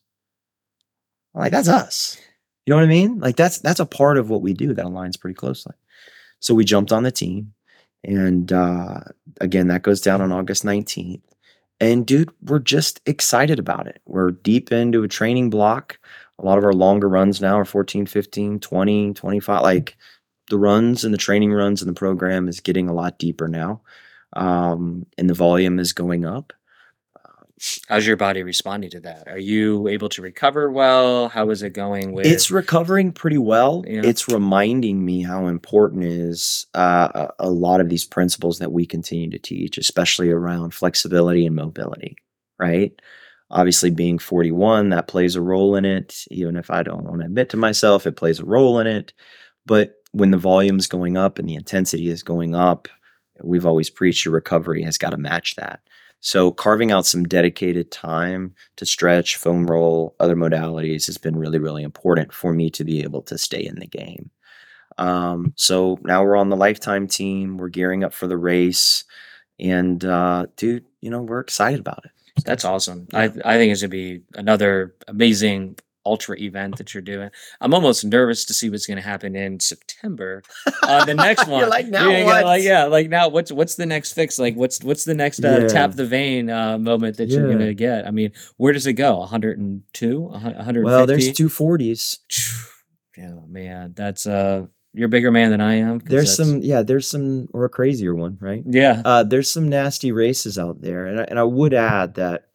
Like 1.35 1.53
that's 1.53 1.69
us. 1.69 2.19
You 2.67 2.73
know 2.73 2.77
what 2.77 2.85
I 2.85 2.89
mean? 2.89 3.19
Like 3.19 3.37
that's 3.37 3.59
that's 3.59 3.81
a 3.81 3.87
part 3.87 4.19
of 4.19 4.31
what 4.31 4.43
we 4.43 4.53
do 4.53 4.75
that 4.75 4.85
aligns 4.85 5.19
pretty 5.19 5.35
closely. 5.35 5.75
So 6.41 6.55
we 6.55 6.65
jumped 6.65 6.93
on 6.93 7.03
the 7.03 7.11
team, 7.11 7.53
and 8.05 8.53
uh, 8.53 9.01
again, 9.41 9.69
that 9.69 9.83
goes 9.83 10.01
down 10.01 10.21
on 10.21 10.33
August 10.33 10.65
19th. 10.65 11.23
And 11.81 12.07
dude, 12.07 12.31
we're 12.43 12.59
just 12.59 13.01
excited 13.07 13.59
about 13.59 13.87
it. 13.87 14.03
We're 14.05 14.33
deep 14.33 14.71
into 14.71 15.03
a 15.03 15.09
training 15.09 15.51
block. 15.51 15.99
A 16.39 16.45
lot 16.45 16.59
of 16.59 16.65
our 16.65 16.75
longer 16.75 17.09
runs 17.09 17.41
now 17.41 17.59
are 17.59 17.65
14, 17.65 18.07
15, 18.07 18.61
20, 18.61 19.15
25. 19.15 19.63
Like 19.63 19.97
the 20.51 20.59
runs 20.59 21.05
and 21.05 21.15
the 21.15 21.19
training 21.19 21.53
runs 21.53 21.81
and 21.81 21.89
the 21.89 21.99
program 21.99 22.49
is 22.49 22.61
getting 22.61 22.89
a 22.89 22.95
lot 22.95 23.19
deeper 23.19 23.49
now 23.49 23.81
um, 24.35 25.07
and 25.19 25.29
the 25.29 25.35
volume 25.35 25.79
is 25.79 25.93
going 25.93 26.25
up. 26.25 26.53
How's 27.89 28.07
your 28.07 28.17
body 28.17 28.43
responding 28.43 28.89
to 28.91 29.01
that? 29.01 29.29
Are 29.29 29.39
you 29.39 29.87
able 29.89 30.09
to 30.11 30.23
recover 30.23 30.71
well? 30.71 31.29
How 31.29 31.51
is 31.51 31.63
it 31.63 31.75
going 31.75 32.13
with? 32.13 32.25
It's 32.25 32.51
recovering 32.51 33.13
pretty 33.13 33.37
well. 33.37 33.85
Yeah. 33.87 34.01
It's 34.03 34.29
reminding 34.29 35.05
me 35.05 35.23
how 35.23 35.47
important 35.47 36.05
is 36.05 36.67
uh, 36.73 37.29
a 37.39 37.51
lot 37.51 37.83
of 37.83 37.91
these 37.91 38.07
principles 38.07 38.61
that 38.61 38.73
we 38.73 38.87
continue 38.87 39.29
to 39.31 39.39
teach, 39.39 39.77
especially 39.77 40.31
around 40.31 40.73
flexibility 40.73 41.45
and 41.45 41.55
mobility. 41.55 42.17
Right? 42.59 42.99
Obviously, 43.51 43.91
being 43.91 44.19
41, 44.19 44.91
that 44.91 45.09
plays 45.09 45.37
a 45.37 45.43
role 45.43 45.77
in 45.77 45.85
it. 45.85 46.25
Even 46.31 46.57
if 46.57 46.71
I 46.71 46.83
don't 46.83 47.05
want 47.05 47.21
to 47.21 47.27
admit 47.27 47.51
to 47.51 47.59
myself, 47.59 48.07
it 48.07 48.17
plays 48.17 48.41
a 48.41 48.47
role 48.47 48.79
in 48.79 48.87
it. 48.87 49.13
But 49.67 49.97
when 50.13 50.31
the 50.31 50.39
volume's 50.39 50.87
going 50.87 51.19
up 51.19 51.39
and 51.39 51.47
the 51.47 51.57
intensity 51.57 52.09
is 52.09 52.23
going 52.23 52.55
up, 52.55 52.89
we've 53.43 53.67
always 53.67 53.91
preached 53.91 54.25
your 54.25 54.35
recovery 54.35 54.83
has 54.83 54.99
got 54.99 55.11
to 55.11 55.17
match 55.17 55.57
that. 55.57 55.81
So 56.21 56.51
carving 56.51 56.93
out 56.93 57.07
some 57.07 57.25
dedicated 57.25 57.91
time 57.91 58.55
to 58.77 58.85
stretch, 58.85 59.37
foam 59.37 59.67
roll, 59.67 60.15
other 60.21 60.37
modalities 60.37 61.07
has 61.07 61.17
been 61.17 61.37
really, 61.37 61.59
really 61.59 61.83
important 61.83 62.33
for 62.33 62.53
me 62.53 62.71
to 62.71 62.85
be 62.85 63.03
able 63.03 63.23
to 63.23 63.39
stay 63.39 63.65
in 63.65 63.77
the 63.77 63.87
game. 63.87 64.31
Um, 64.99 65.55
so 65.57 65.99
now 66.03 66.23
we're 66.23 66.37
on 66.37 66.51
the 66.51 66.57
lifetime 66.57 67.09
team. 67.09 67.57
We're 67.57 67.69
gearing 67.71 68.05
up 68.05 68.13
for 68.13 68.27
the 68.27 68.37
race, 68.37 69.05
and 69.59 70.05
uh, 70.05 70.47
dude, 70.57 70.85
you 71.01 71.11
know 71.11 71.23
we're 71.23 71.41
excited 71.41 71.81
about 71.81 72.05
it. 72.05 72.11
That's 72.45 72.67
awesome. 72.67 73.09
I 73.15 73.25
I 73.25 73.57
think 73.57 73.73
it's 73.73 73.81
gonna 73.81 73.89
be 73.89 74.23
another 74.35 74.95
amazing 75.09 75.79
ultra 76.05 76.39
event 76.39 76.77
that 76.79 76.95
you're 76.95 77.03
doing. 77.03 77.31
I'm 77.61 77.75
almost 77.75 78.05
nervous 78.05 78.45
to 78.47 78.55
see 78.55 78.71
what's 78.71 78.87
going 78.87 78.97
to 78.97 79.03
happen 79.03 79.37
in 79.37 79.61
September. 79.61 80.43
Uh, 80.83 81.05
the 81.05 81.15
next 81.15 81.47
one, 81.49 81.69
like 81.69 81.87
now, 81.87 82.25
what? 82.25 82.45
like 82.45 82.63
yeah, 82.63 82.85
like 82.85 83.09
now, 83.09 83.29
what's 83.29 83.53
what's 83.53 83.75
the 83.75 83.87
next 83.87 84.13
fix? 84.13 84.39
Like 84.39 84.55
what's 84.55 84.83
what's 84.83 85.05
the 85.05 85.15
next 85.15 85.45
uh, 85.45 85.61
yeah. 85.63 85.69
tap 85.69 85.93
the 85.93 86.07
vein 86.07 86.51
uh, 86.51 86.79
moment 86.79 87.17
that 87.19 87.29
yeah. 87.29 87.39
you're 87.39 87.47
going 87.47 87.59
to 87.59 87.75
get? 87.75 88.07
I 88.07 88.11
mean, 88.11 88.33
where 88.57 88.73
does 88.73 88.87
it 88.87 88.95
go? 88.95 89.19
102, 89.19 90.21
150? 90.21 90.85
Well, 90.85 91.07
there's 91.07 91.33
two 91.33 91.49
forties. 91.49 92.19
Yeah, 93.17 93.35
man, 93.49 93.93
that's 93.95 94.25
uh 94.25 94.67
you're 94.93 95.07
a 95.07 95.11
bigger 95.11 95.31
man 95.31 95.51
than 95.51 95.61
I 95.61 95.77
am. 95.77 96.01
There's 96.01 96.35
some, 96.35 96.63
yeah, 96.63 96.83
there's 96.83 97.07
some, 97.07 97.49
or 97.53 97.65
a 97.65 97.69
crazier 97.69 98.15
one, 98.15 98.39
right? 98.41 98.63
Yeah. 98.67 99.03
Uh, 99.05 99.23
there's 99.23 99.51
some 99.51 99.69
nasty 99.69 100.11
races 100.11 100.59
out 100.59 100.81
there. 100.81 101.07
And 101.07 101.21
I, 101.21 101.25
and 101.25 101.39
I 101.39 101.45
would 101.45 101.73
add 101.73 102.15
that 102.15 102.49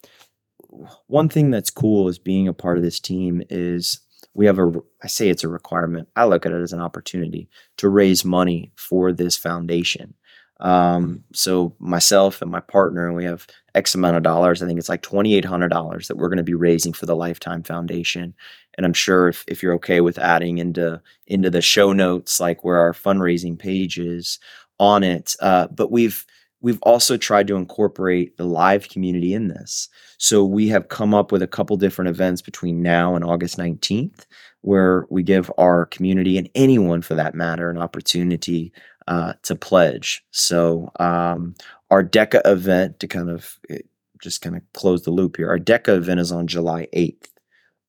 one 1.06 1.28
thing 1.28 1.50
that's 1.50 1.70
cool 1.70 2.08
is 2.08 2.18
being 2.18 2.48
a 2.48 2.52
part 2.52 2.76
of 2.76 2.84
this 2.84 3.00
team 3.00 3.42
is 3.50 4.00
we 4.34 4.46
have 4.46 4.58
a 4.58 4.72
i 5.02 5.06
say 5.06 5.28
it's 5.28 5.44
a 5.44 5.48
requirement. 5.48 6.08
I 6.16 6.24
look 6.24 6.46
at 6.46 6.52
it 6.52 6.62
as 6.62 6.72
an 6.72 6.80
opportunity 6.80 7.48
to 7.78 7.88
raise 7.88 8.24
money 8.24 8.72
for 8.76 9.12
this 9.12 9.36
foundation. 9.36 10.14
Um, 10.58 11.22
so 11.34 11.74
myself 11.78 12.40
and 12.40 12.50
my 12.50 12.60
partner 12.60 13.06
and 13.06 13.14
we 13.14 13.24
have 13.24 13.46
x 13.74 13.94
amount 13.94 14.16
of 14.16 14.22
dollars. 14.22 14.62
I 14.62 14.66
think 14.66 14.78
it's 14.78 14.88
like 14.88 15.02
$2800 15.02 16.06
that 16.08 16.16
we're 16.16 16.28
going 16.28 16.38
to 16.38 16.42
be 16.42 16.54
raising 16.54 16.94
for 16.94 17.04
the 17.04 17.16
lifetime 17.16 17.62
foundation. 17.62 18.34
And 18.76 18.84
i'm 18.84 18.94
sure 18.94 19.28
if, 19.28 19.44
if 19.48 19.62
you're 19.62 19.74
okay 19.74 20.00
with 20.00 20.18
adding 20.18 20.58
into 20.58 21.00
into 21.26 21.50
the 21.50 21.62
show 21.62 21.92
notes 21.92 22.40
like 22.40 22.64
where 22.64 22.78
our 22.78 22.92
fundraising 22.92 23.58
page 23.58 23.98
is 23.98 24.38
on 24.78 25.02
it 25.02 25.34
uh, 25.40 25.68
but 25.68 25.90
we've 25.90 26.26
we've 26.66 26.82
also 26.82 27.16
tried 27.16 27.46
to 27.46 27.54
incorporate 27.54 28.36
the 28.38 28.44
live 28.44 28.88
community 28.88 29.32
in 29.32 29.46
this. 29.46 29.88
So 30.18 30.44
we 30.44 30.66
have 30.66 30.88
come 30.88 31.14
up 31.14 31.30
with 31.30 31.40
a 31.40 31.46
couple 31.46 31.76
different 31.76 32.08
events 32.08 32.42
between 32.42 32.82
now 32.82 33.14
and 33.14 33.24
August 33.24 33.56
19th 33.56 34.26
where 34.62 35.06
we 35.08 35.22
give 35.22 35.48
our 35.58 35.86
community 35.86 36.36
and 36.36 36.50
anyone 36.56 37.02
for 37.02 37.14
that 37.14 37.36
matter 37.36 37.70
an 37.70 37.78
opportunity 37.78 38.72
uh, 39.06 39.34
to 39.44 39.54
pledge. 39.54 40.24
So 40.32 40.90
um, 40.98 41.54
our 41.92 42.02
DEKA 42.02 42.40
event 42.44 42.98
to 42.98 43.06
kind 43.06 43.30
of 43.30 43.60
eh, 43.70 43.78
just 44.20 44.42
kind 44.42 44.56
of 44.56 44.62
close 44.72 45.02
the 45.02 45.12
loop 45.12 45.36
here. 45.36 45.48
Our 45.48 45.60
DEKA 45.60 45.96
event 45.98 46.18
is 46.18 46.32
on 46.32 46.48
July 46.48 46.88
8th. 46.92 47.28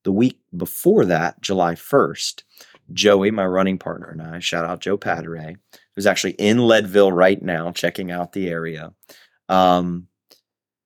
The 0.04 0.12
week 0.12 0.38
before 0.56 1.04
that, 1.04 1.40
July 1.40 1.74
1st, 1.74 2.44
Joey, 2.92 3.32
my 3.32 3.44
running 3.44 3.78
partner, 3.78 4.08
and 4.08 4.22
I, 4.22 4.38
shout 4.38 4.64
out 4.64 4.80
Joe 4.80 4.96
Padre, 4.96 5.56
who's 5.98 6.06
actually 6.06 6.30
in 6.34 6.58
Leadville 6.58 7.10
right 7.10 7.42
now, 7.42 7.72
checking 7.72 8.12
out 8.12 8.32
the 8.32 8.48
area. 8.48 8.92
Um, 9.48 10.06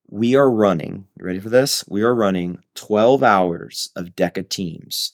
we 0.09 0.37
are 0.37 0.51
running, 0.51 1.07
you 1.19 1.27
ready 1.27 1.39
for 1.39 1.51
this? 1.51 1.85
We 1.87 2.01
are 2.01 2.15
running 2.15 2.61
12 2.77 3.23
hours 3.23 3.91
of 3.95 4.17
DEKA 4.17 4.49
teams, 4.49 5.13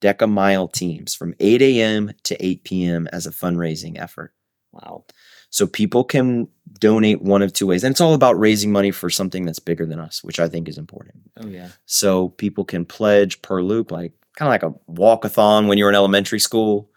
DEKA 0.00 0.28
mile 0.28 0.66
teams 0.66 1.14
from 1.14 1.36
8 1.38 1.62
a.m. 1.62 2.10
to 2.24 2.44
8 2.44 2.64
p.m. 2.64 3.06
as 3.12 3.28
a 3.28 3.30
fundraising 3.30 3.96
effort. 3.96 4.34
Wow. 4.72 5.04
So 5.50 5.68
people 5.68 6.02
can 6.02 6.48
donate 6.80 7.22
one 7.22 7.42
of 7.42 7.52
two 7.52 7.68
ways. 7.68 7.84
And 7.84 7.92
it's 7.92 8.00
all 8.00 8.14
about 8.14 8.36
raising 8.40 8.72
money 8.72 8.90
for 8.90 9.08
something 9.08 9.44
that's 9.44 9.60
bigger 9.60 9.86
than 9.86 10.00
us, 10.00 10.24
which 10.24 10.40
I 10.40 10.48
think 10.48 10.68
is 10.68 10.78
important. 10.78 11.30
Oh, 11.36 11.46
yeah. 11.46 11.68
So 11.86 12.30
people 12.30 12.64
can 12.64 12.84
pledge 12.84 13.40
per 13.40 13.62
loop, 13.62 13.92
like 13.92 14.14
kind 14.36 14.48
of 14.48 14.50
like 14.50 14.64
a 14.64 14.90
walkathon 14.90 15.68
when 15.68 15.78
you 15.78 15.84
were 15.84 15.90
in 15.90 15.96
elementary 15.96 16.40
school 16.40 16.90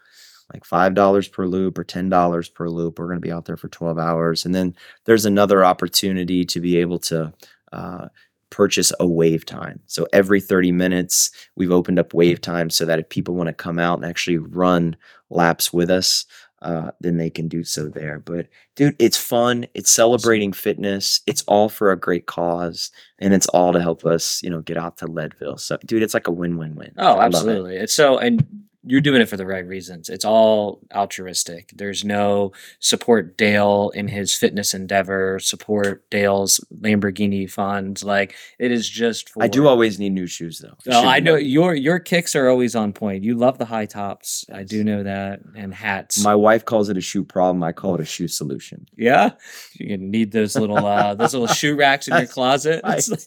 like 0.52 0.64
$5 0.64 1.32
per 1.32 1.46
loop 1.46 1.78
or 1.78 1.84
$10 1.84 2.54
per 2.54 2.68
loop. 2.68 2.98
We're 2.98 3.06
going 3.06 3.20
to 3.20 3.26
be 3.26 3.32
out 3.32 3.44
there 3.44 3.56
for 3.56 3.68
12 3.68 3.98
hours. 3.98 4.44
And 4.44 4.54
then 4.54 4.74
there's 5.04 5.26
another 5.26 5.64
opportunity 5.64 6.44
to 6.46 6.60
be 6.60 6.78
able 6.78 6.98
to 7.00 7.32
uh, 7.72 8.08
purchase 8.50 8.92
a 8.98 9.06
wave 9.06 9.44
time. 9.44 9.80
So 9.86 10.06
every 10.12 10.40
30 10.40 10.72
minutes, 10.72 11.30
we've 11.54 11.72
opened 11.72 11.98
up 11.98 12.14
wave 12.14 12.40
time 12.40 12.70
so 12.70 12.84
that 12.86 12.98
if 12.98 13.08
people 13.08 13.34
want 13.34 13.48
to 13.48 13.52
come 13.52 13.78
out 13.78 13.98
and 13.98 14.06
actually 14.06 14.38
run 14.38 14.96
laps 15.30 15.72
with 15.72 15.90
us, 15.90 16.24
uh, 16.62 16.90
then 17.00 17.18
they 17.18 17.30
can 17.30 17.46
do 17.46 17.62
so 17.62 17.88
there. 17.88 18.18
But 18.18 18.48
dude, 18.74 18.96
it's 18.98 19.16
fun. 19.16 19.66
It's 19.74 19.92
celebrating 19.92 20.52
fitness. 20.52 21.20
It's 21.26 21.42
all 21.42 21.68
for 21.68 21.92
a 21.92 21.96
great 21.96 22.26
cause, 22.26 22.90
and 23.18 23.32
it's 23.32 23.46
all 23.48 23.72
to 23.72 23.80
help 23.80 24.04
us, 24.04 24.42
you 24.42 24.50
know, 24.50 24.60
get 24.60 24.76
out 24.76 24.96
to 24.98 25.06
Leadville. 25.06 25.58
So, 25.58 25.78
dude, 25.84 26.02
it's 26.02 26.14
like 26.14 26.26
a 26.26 26.32
win-win-win. 26.32 26.94
Oh, 26.98 27.20
absolutely. 27.20 27.76
It. 27.76 27.82
It's 27.82 27.94
so, 27.94 28.18
and 28.18 28.44
you're 28.84 29.00
doing 29.00 29.20
it 29.20 29.28
for 29.28 29.36
the 29.36 29.46
right 29.46 29.66
reasons. 29.66 30.08
It's 30.08 30.24
all 30.24 30.80
altruistic. 30.94 31.70
There's 31.74 32.04
no 32.04 32.52
support 32.78 33.36
Dale 33.36 33.90
in 33.94 34.08
his 34.08 34.34
fitness 34.34 34.72
endeavor, 34.72 35.38
support 35.40 36.08
Dale's 36.10 36.64
Lamborghini 36.80 37.50
fund. 37.50 38.02
Like 38.02 38.34
it 38.58 38.70
is 38.70 38.88
just 38.88 39.28
for 39.30 39.42
I 39.42 39.48
do 39.48 39.66
always 39.66 39.98
need 39.98 40.10
new 40.10 40.26
shoes 40.26 40.58
though. 40.60 40.76
Oh, 40.92 41.06
I 41.06 41.20
know 41.20 41.34
your 41.34 41.74
your 41.74 41.98
kicks 41.98 42.36
are 42.36 42.48
always 42.48 42.76
on 42.76 42.92
point. 42.92 43.24
You 43.24 43.34
love 43.36 43.58
the 43.58 43.64
high 43.64 43.86
tops. 43.86 44.44
I 44.52 44.62
do 44.62 44.84
know 44.84 45.02
that. 45.02 45.40
And 45.56 45.74
hats. 45.74 46.22
My 46.22 46.34
wife 46.34 46.64
calls 46.64 46.88
it 46.88 46.96
a 46.96 47.00
shoe 47.00 47.24
problem. 47.24 47.62
I 47.62 47.72
call 47.72 47.94
it 47.96 48.00
a 48.00 48.04
shoe 48.06 48.28
solution. 48.28 48.86
yeah. 48.96 49.30
You 49.74 49.96
need 49.98 50.32
those 50.32 50.56
little 50.56 50.86
uh 50.86 51.14
those 51.16 51.34
little 51.34 51.48
shoe 51.48 51.74
racks 51.76 52.08
in 52.08 52.16
your 52.16 52.26
closet. 52.26 52.80
right. 52.84 52.98
It's 52.98 53.08
like, 53.10 53.20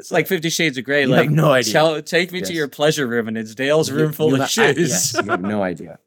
it's 0.00 0.10
like 0.10 0.26
Fifty 0.26 0.50
Shades 0.50 0.76
of 0.78 0.84
Grey. 0.84 1.02
You 1.02 1.08
like 1.08 1.30
no 1.30 1.52
idea. 1.52 1.72
Tell, 1.72 2.02
take 2.02 2.32
me 2.32 2.40
to 2.40 2.52
your 2.52 2.68
pleasure 2.68 3.06
room 3.06 3.28
and 3.28 3.38
it's 3.38 3.54
Dale's 3.54 3.90
room 3.90 4.12
full 4.12 4.28
you 4.30 4.34
of 4.34 4.40
ha- 4.40 4.62
I- 4.62 4.72
shoes. 4.74 5.05
Yes, 5.14 5.24
you 5.24 5.30
have 5.30 5.42
no 5.42 5.62
idea. 5.62 5.98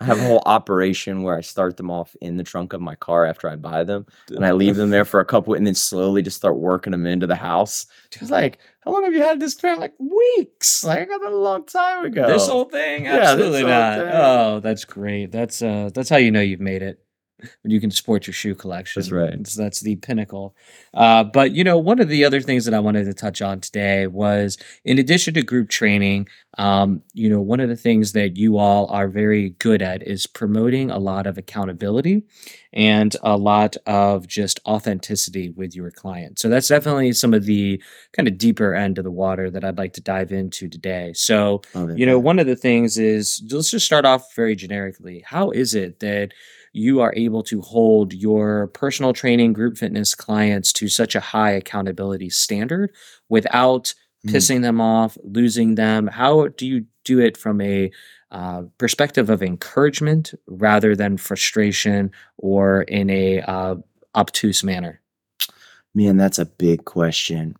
I 0.00 0.06
have 0.06 0.18
a 0.18 0.26
whole 0.26 0.42
operation 0.46 1.22
where 1.22 1.36
I 1.36 1.42
start 1.42 1.76
them 1.76 1.88
off 1.88 2.16
in 2.20 2.36
the 2.36 2.42
trunk 2.42 2.72
of 2.72 2.80
my 2.80 2.96
car 2.96 3.24
after 3.24 3.48
I 3.48 3.54
buy 3.54 3.84
them, 3.84 4.04
and 4.30 4.44
I 4.44 4.50
leave 4.50 4.74
them 4.74 4.90
there 4.90 5.04
for 5.04 5.20
a 5.20 5.24
couple, 5.24 5.54
and 5.54 5.64
then 5.64 5.76
slowly 5.76 6.22
just 6.22 6.36
start 6.36 6.58
working 6.58 6.90
them 6.90 7.06
into 7.06 7.28
the 7.28 7.36
house. 7.36 7.86
She's 8.10 8.28
like, 8.30 8.58
"How 8.80 8.90
long 8.90 9.04
have 9.04 9.12
you 9.14 9.22
had 9.22 9.38
this 9.38 9.54
pair?" 9.54 9.76
Like 9.76 9.94
weeks. 10.00 10.82
Like 10.82 10.98
I 10.98 11.04
got 11.04 11.20
that 11.20 11.30
a 11.30 11.36
long 11.36 11.64
time 11.66 12.04
ago. 12.04 12.26
This 12.26 12.48
whole 12.48 12.64
thing? 12.64 13.04
Yeah, 13.04 13.14
Absolutely 13.18 13.60
whole 13.60 13.70
not. 13.70 13.98
thing. 13.98 14.08
Oh, 14.12 14.60
that's 14.60 14.84
great. 14.84 15.30
That's 15.30 15.62
uh 15.62 15.90
that's 15.94 16.08
how 16.08 16.16
you 16.16 16.32
know 16.32 16.40
you've 16.40 16.58
made 16.60 16.82
it. 16.82 16.98
When 17.62 17.70
you 17.70 17.80
can 17.80 17.90
support 17.90 18.26
your 18.26 18.34
shoe 18.34 18.54
collection. 18.54 19.00
That's 19.00 19.12
right. 19.12 19.36
That's, 19.36 19.54
that's 19.54 19.80
the 19.80 19.96
pinnacle. 19.96 20.54
Uh, 20.94 21.24
but 21.24 21.52
you 21.52 21.64
know, 21.64 21.78
one 21.78 22.00
of 22.00 22.08
the 22.08 22.24
other 22.24 22.40
things 22.40 22.64
that 22.64 22.74
I 22.74 22.80
wanted 22.80 23.04
to 23.04 23.14
touch 23.14 23.42
on 23.42 23.60
today 23.60 24.06
was 24.06 24.58
in 24.84 24.98
addition 24.98 25.34
to 25.34 25.42
group 25.42 25.68
training, 25.68 26.28
um, 26.58 27.02
you 27.14 27.28
know, 27.28 27.40
one 27.40 27.60
of 27.60 27.68
the 27.68 27.76
things 27.76 28.12
that 28.12 28.36
you 28.36 28.58
all 28.58 28.86
are 28.86 29.08
very 29.08 29.50
good 29.58 29.82
at 29.82 30.06
is 30.06 30.26
promoting 30.26 30.90
a 30.90 30.98
lot 30.98 31.26
of 31.26 31.38
accountability 31.38 32.24
and 32.72 33.16
a 33.22 33.36
lot 33.36 33.76
of 33.86 34.26
just 34.26 34.60
authenticity 34.66 35.50
with 35.50 35.74
your 35.74 35.90
clients. 35.90 36.42
So 36.42 36.48
that's 36.48 36.68
definitely 36.68 37.12
some 37.12 37.34
of 37.34 37.44
the 37.44 37.82
kind 38.12 38.28
of 38.28 38.38
deeper 38.38 38.74
end 38.74 38.98
of 38.98 39.04
the 39.04 39.10
water 39.10 39.50
that 39.50 39.64
I'd 39.64 39.78
like 39.78 39.92
to 39.94 40.00
dive 40.00 40.32
into 40.32 40.68
today. 40.68 41.12
So 41.14 41.62
you 41.96 42.06
know, 42.06 42.18
one 42.18 42.38
of 42.38 42.46
the 42.46 42.56
things 42.56 42.98
is 42.98 43.42
let's 43.50 43.70
just 43.70 43.86
start 43.86 44.04
off 44.04 44.34
very 44.34 44.56
generically. 44.56 45.22
How 45.26 45.50
is 45.50 45.74
it 45.74 46.00
that 46.00 46.32
you 46.72 47.00
are 47.00 47.12
able 47.16 47.42
to 47.44 47.60
hold 47.60 48.12
your 48.12 48.68
personal 48.68 49.12
training 49.12 49.52
group 49.52 49.76
fitness 49.76 50.14
clients 50.14 50.72
to 50.74 50.88
such 50.88 51.14
a 51.14 51.20
high 51.20 51.50
accountability 51.50 52.30
standard 52.30 52.90
without 53.28 53.94
Mm. 54.26 54.32
pissing 54.32 54.62
them 54.62 54.80
off, 54.80 55.18
losing 55.24 55.74
them? 55.74 56.06
How 56.06 56.48
do 56.48 56.66
you 56.66 56.86
do 57.04 57.18
it 57.18 57.36
from 57.36 57.60
a 57.60 57.90
uh, 58.30 58.62
perspective 58.78 59.28
of 59.28 59.42
encouragement 59.42 60.32
rather 60.46 60.94
than 60.94 61.16
frustration 61.16 62.10
or 62.38 62.82
in 62.82 63.10
a 63.10 63.40
uh, 63.40 63.74
obtuse 64.14 64.62
manner? 64.62 65.00
Man, 65.94 66.16
that's 66.16 66.38
a 66.38 66.46
big 66.46 66.84
question. 66.84 67.56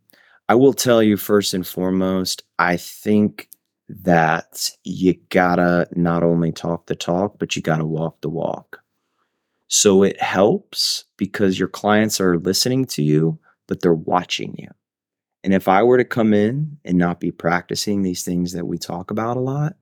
I 0.49 0.55
will 0.55 0.73
tell 0.73 1.03
you 1.03 1.17
first 1.17 1.53
and 1.53 1.67
foremost, 1.67 2.43
I 2.59 2.77
think 2.77 3.49
that 3.89 4.71
you 4.85 5.15
gotta 5.29 5.89
not 5.95 6.23
only 6.23 6.53
talk 6.53 6.87
the 6.87 6.95
talk, 6.97 7.39
but 7.39 7.57
you 7.57 7.63
gotta 7.63 7.85
walk 7.85 8.21
the 8.21 8.31
walk. 8.31 8.82
So 9.75 10.03
it 10.03 10.21
helps 10.21 11.05
because 11.17 11.59
your 11.59 11.67
clients 11.67 12.21
are 12.21 12.39
listening 12.39 12.85
to 12.89 13.03
you, 13.03 13.39
but 13.67 13.81
they're 13.81 13.95
watching 13.95 14.55
you. 14.59 14.69
And 15.43 15.55
if 15.55 15.67
I 15.67 15.83
were 15.83 15.97
to 15.97 16.05
come 16.05 16.35
in 16.35 16.77
and 16.85 16.99
not 16.99 17.21
be 17.21 17.31
practicing 17.31 18.03
these 18.03 18.23
things 18.23 18.53
that 18.53 18.67
we 18.67 18.77
talk 18.77 19.11
about 19.11 19.39
a 19.39 19.41
lot, 19.41 19.77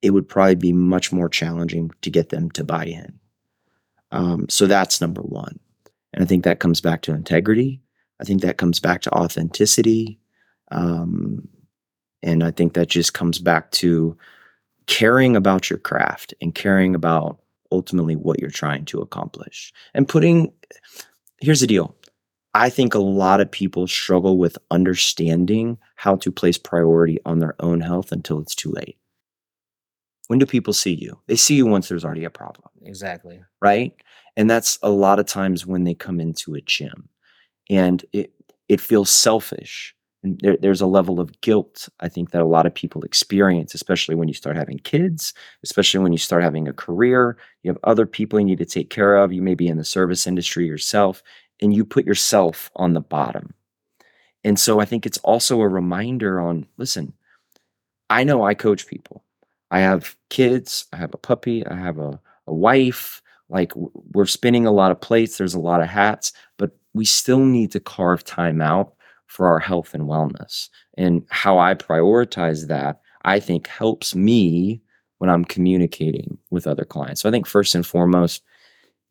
it 0.00 0.12
would 0.12 0.26
probably 0.26 0.54
be 0.54 0.72
much 0.72 1.12
more 1.12 1.28
challenging 1.28 1.90
to 2.00 2.08
get 2.08 2.30
them 2.30 2.50
to 2.52 2.64
buy 2.64 2.86
in. 2.86 3.20
Um, 4.10 4.48
so 4.48 4.66
that's 4.66 5.02
number 5.02 5.20
one. 5.20 5.60
And 6.14 6.24
I 6.24 6.26
think 6.26 6.44
that 6.44 6.60
comes 6.60 6.80
back 6.80 7.02
to 7.02 7.12
integrity. 7.12 7.82
I 8.22 8.24
think 8.24 8.40
that 8.40 8.56
comes 8.56 8.80
back 8.80 9.02
to 9.02 9.12
authenticity. 9.12 10.18
Um, 10.70 11.46
and 12.22 12.42
I 12.42 12.52
think 12.52 12.72
that 12.72 12.88
just 12.88 13.12
comes 13.12 13.38
back 13.38 13.70
to 13.72 14.16
caring 14.86 15.36
about 15.36 15.68
your 15.68 15.78
craft 15.78 16.32
and 16.40 16.54
caring 16.54 16.94
about 16.94 17.38
ultimately 17.72 18.16
what 18.16 18.40
you're 18.40 18.50
trying 18.50 18.84
to 18.86 19.00
accomplish. 19.00 19.72
And 19.94 20.08
putting, 20.08 20.52
here's 21.40 21.60
the 21.60 21.66
deal 21.66 21.94
I 22.54 22.68
think 22.68 22.94
a 22.94 22.98
lot 22.98 23.40
of 23.40 23.50
people 23.50 23.86
struggle 23.86 24.36
with 24.38 24.58
understanding 24.70 25.78
how 25.96 26.16
to 26.16 26.32
place 26.32 26.58
priority 26.58 27.18
on 27.24 27.38
their 27.38 27.54
own 27.60 27.80
health 27.80 28.12
until 28.12 28.40
it's 28.40 28.54
too 28.54 28.70
late. 28.70 28.98
When 30.28 30.38
do 30.38 30.46
people 30.46 30.72
see 30.72 30.94
you? 30.94 31.18
They 31.26 31.36
see 31.36 31.54
you 31.56 31.66
once 31.66 31.88
there's 31.88 32.04
already 32.04 32.24
a 32.24 32.30
problem 32.30 32.68
Exactly. 32.82 33.42
right? 33.60 33.92
And 34.36 34.48
that's 34.48 34.78
a 34.82 34.90
lot 34.90 35.18
of 35.18 35.26
times 35.26 35.66
when 35.66 35.84
they 35.84 35.94
come 35.94 36.20
into 36.20 36.54
a 36.54 36.60
gym, 36.60 37.08
and 37.68 38.04
it 38.12 38.32
it 38.68 38.80
feels 38.80 39.10
selfish. 39.10 39.94
There, 40.22 40.56
there's 40.60 40.82
a 40.82 40.86
level 40.86 41.18
of 41.18 41.40
guilt 41.40 41.88
I 42.00 42.08
think 42.08 42.30
that 42.30 42.42
a 42.42 42.46
lot 42.46 42.66
of 42.66 42.74
people 42.74 43.02
experience, 43.02 43.74
especially 43.74 44.14
when 44.14 44.28
you 44.28 44.34
start 44.34 44.56
having 44.56 44.78
kids, 44.80 45.32
especially 45.64 46.00
when 46.00 46.12
you 46.12 46.18
start 46.18 46.42
having 46.42 46.68
a 46.68 46.74
career. 46.74 47.38
You 47.62 47.70
have 47.70 47.78
other 47.84 48.04
people 48.06 48.38
you 48.38 48.44
need 48.44 48.58
to 48.58 48.66
take 48.66 48.90
care 48.90 49.16
of. 49.16 49.32
You 49.32 49.40
may 49.40 49.54
be 49.54 49.68
in 49.68 49.78
the 49.78 49.84
service 49.84 50.26
industry 50.26 50.66
yourself, 50.66 51.22
and 51.62 51.72
you 51.74 51.84
put 51.84 52.04
yourself 52.04 52.70
on 52.76 52.92
the 52.92 53.00
bottom. 53.00 53.54
And 54.44 54.58
so 54.58 54.80
I 54.80 54.84
think 54.84 55.06
it's 55.06 55.18
also 55.18 55.60
a 55.60 55.68
reminder 55.68 56.40
on 56.40 56.66
listen, 56.76 57.14
I 58.10 58.24
know 58.24 58.42
I 58.44 58.54
coach 58.54 58.86
people. 58.86 59.24
I 59.70 59.80
have 59.80 60.16
kids, 60.30 60.86
I 60.92 60.96
have 60.96 61.14
a 61.14 61.18
puppy, 61.18 61.66
I 61.66 61.76
have 61.76 61.98
a, 61.98 62.20
a 62.46 62.54
wife, 62.54 63.22
like 63.50 63.72
we're 63.76 64.26
spinning 64.26 64.66
a 64.66 64.72
lot 64.72 64.92
of 64.92 65.00
plates 65.00 65.36
there's 65.36 65.54
a 65.54 65.60
lot 65.60 65.82
of 65.82 65.88
hats 65.88 66.32
but 66.56 66.70
we 66.94 67.04
still 67.04 67.40
need 67.44 67.70
to 67.72 67.80
carve 67.80 68.24
time 68.24 68.60
out 68.60 68.94
for 69.30 69.46
our 69.46 69.60
health 69.60 69.94
and 69.94 70.04
wellness. 70.04 70.68
And 70.98 71.24
how 71.30 71.58
i 71.58 71.74
prioritize 71.74 72.66
that 72.66 73.00
i 73.24 73.38
think 73.40 73.66
helps 73.68 74.14
me 74.14 74.82
when 75.18 75.30
i'm 75.30 75.44
communicating 75.44 76.36
with 76.50 76.66
other 76.66 76.84
clients. 76.84 77.22
So 77.22 77.28
i 77.28 77.32
think 77.32 77.46
first 77.46 77.74
and 77.74 77.86
foremost 77.86 78.42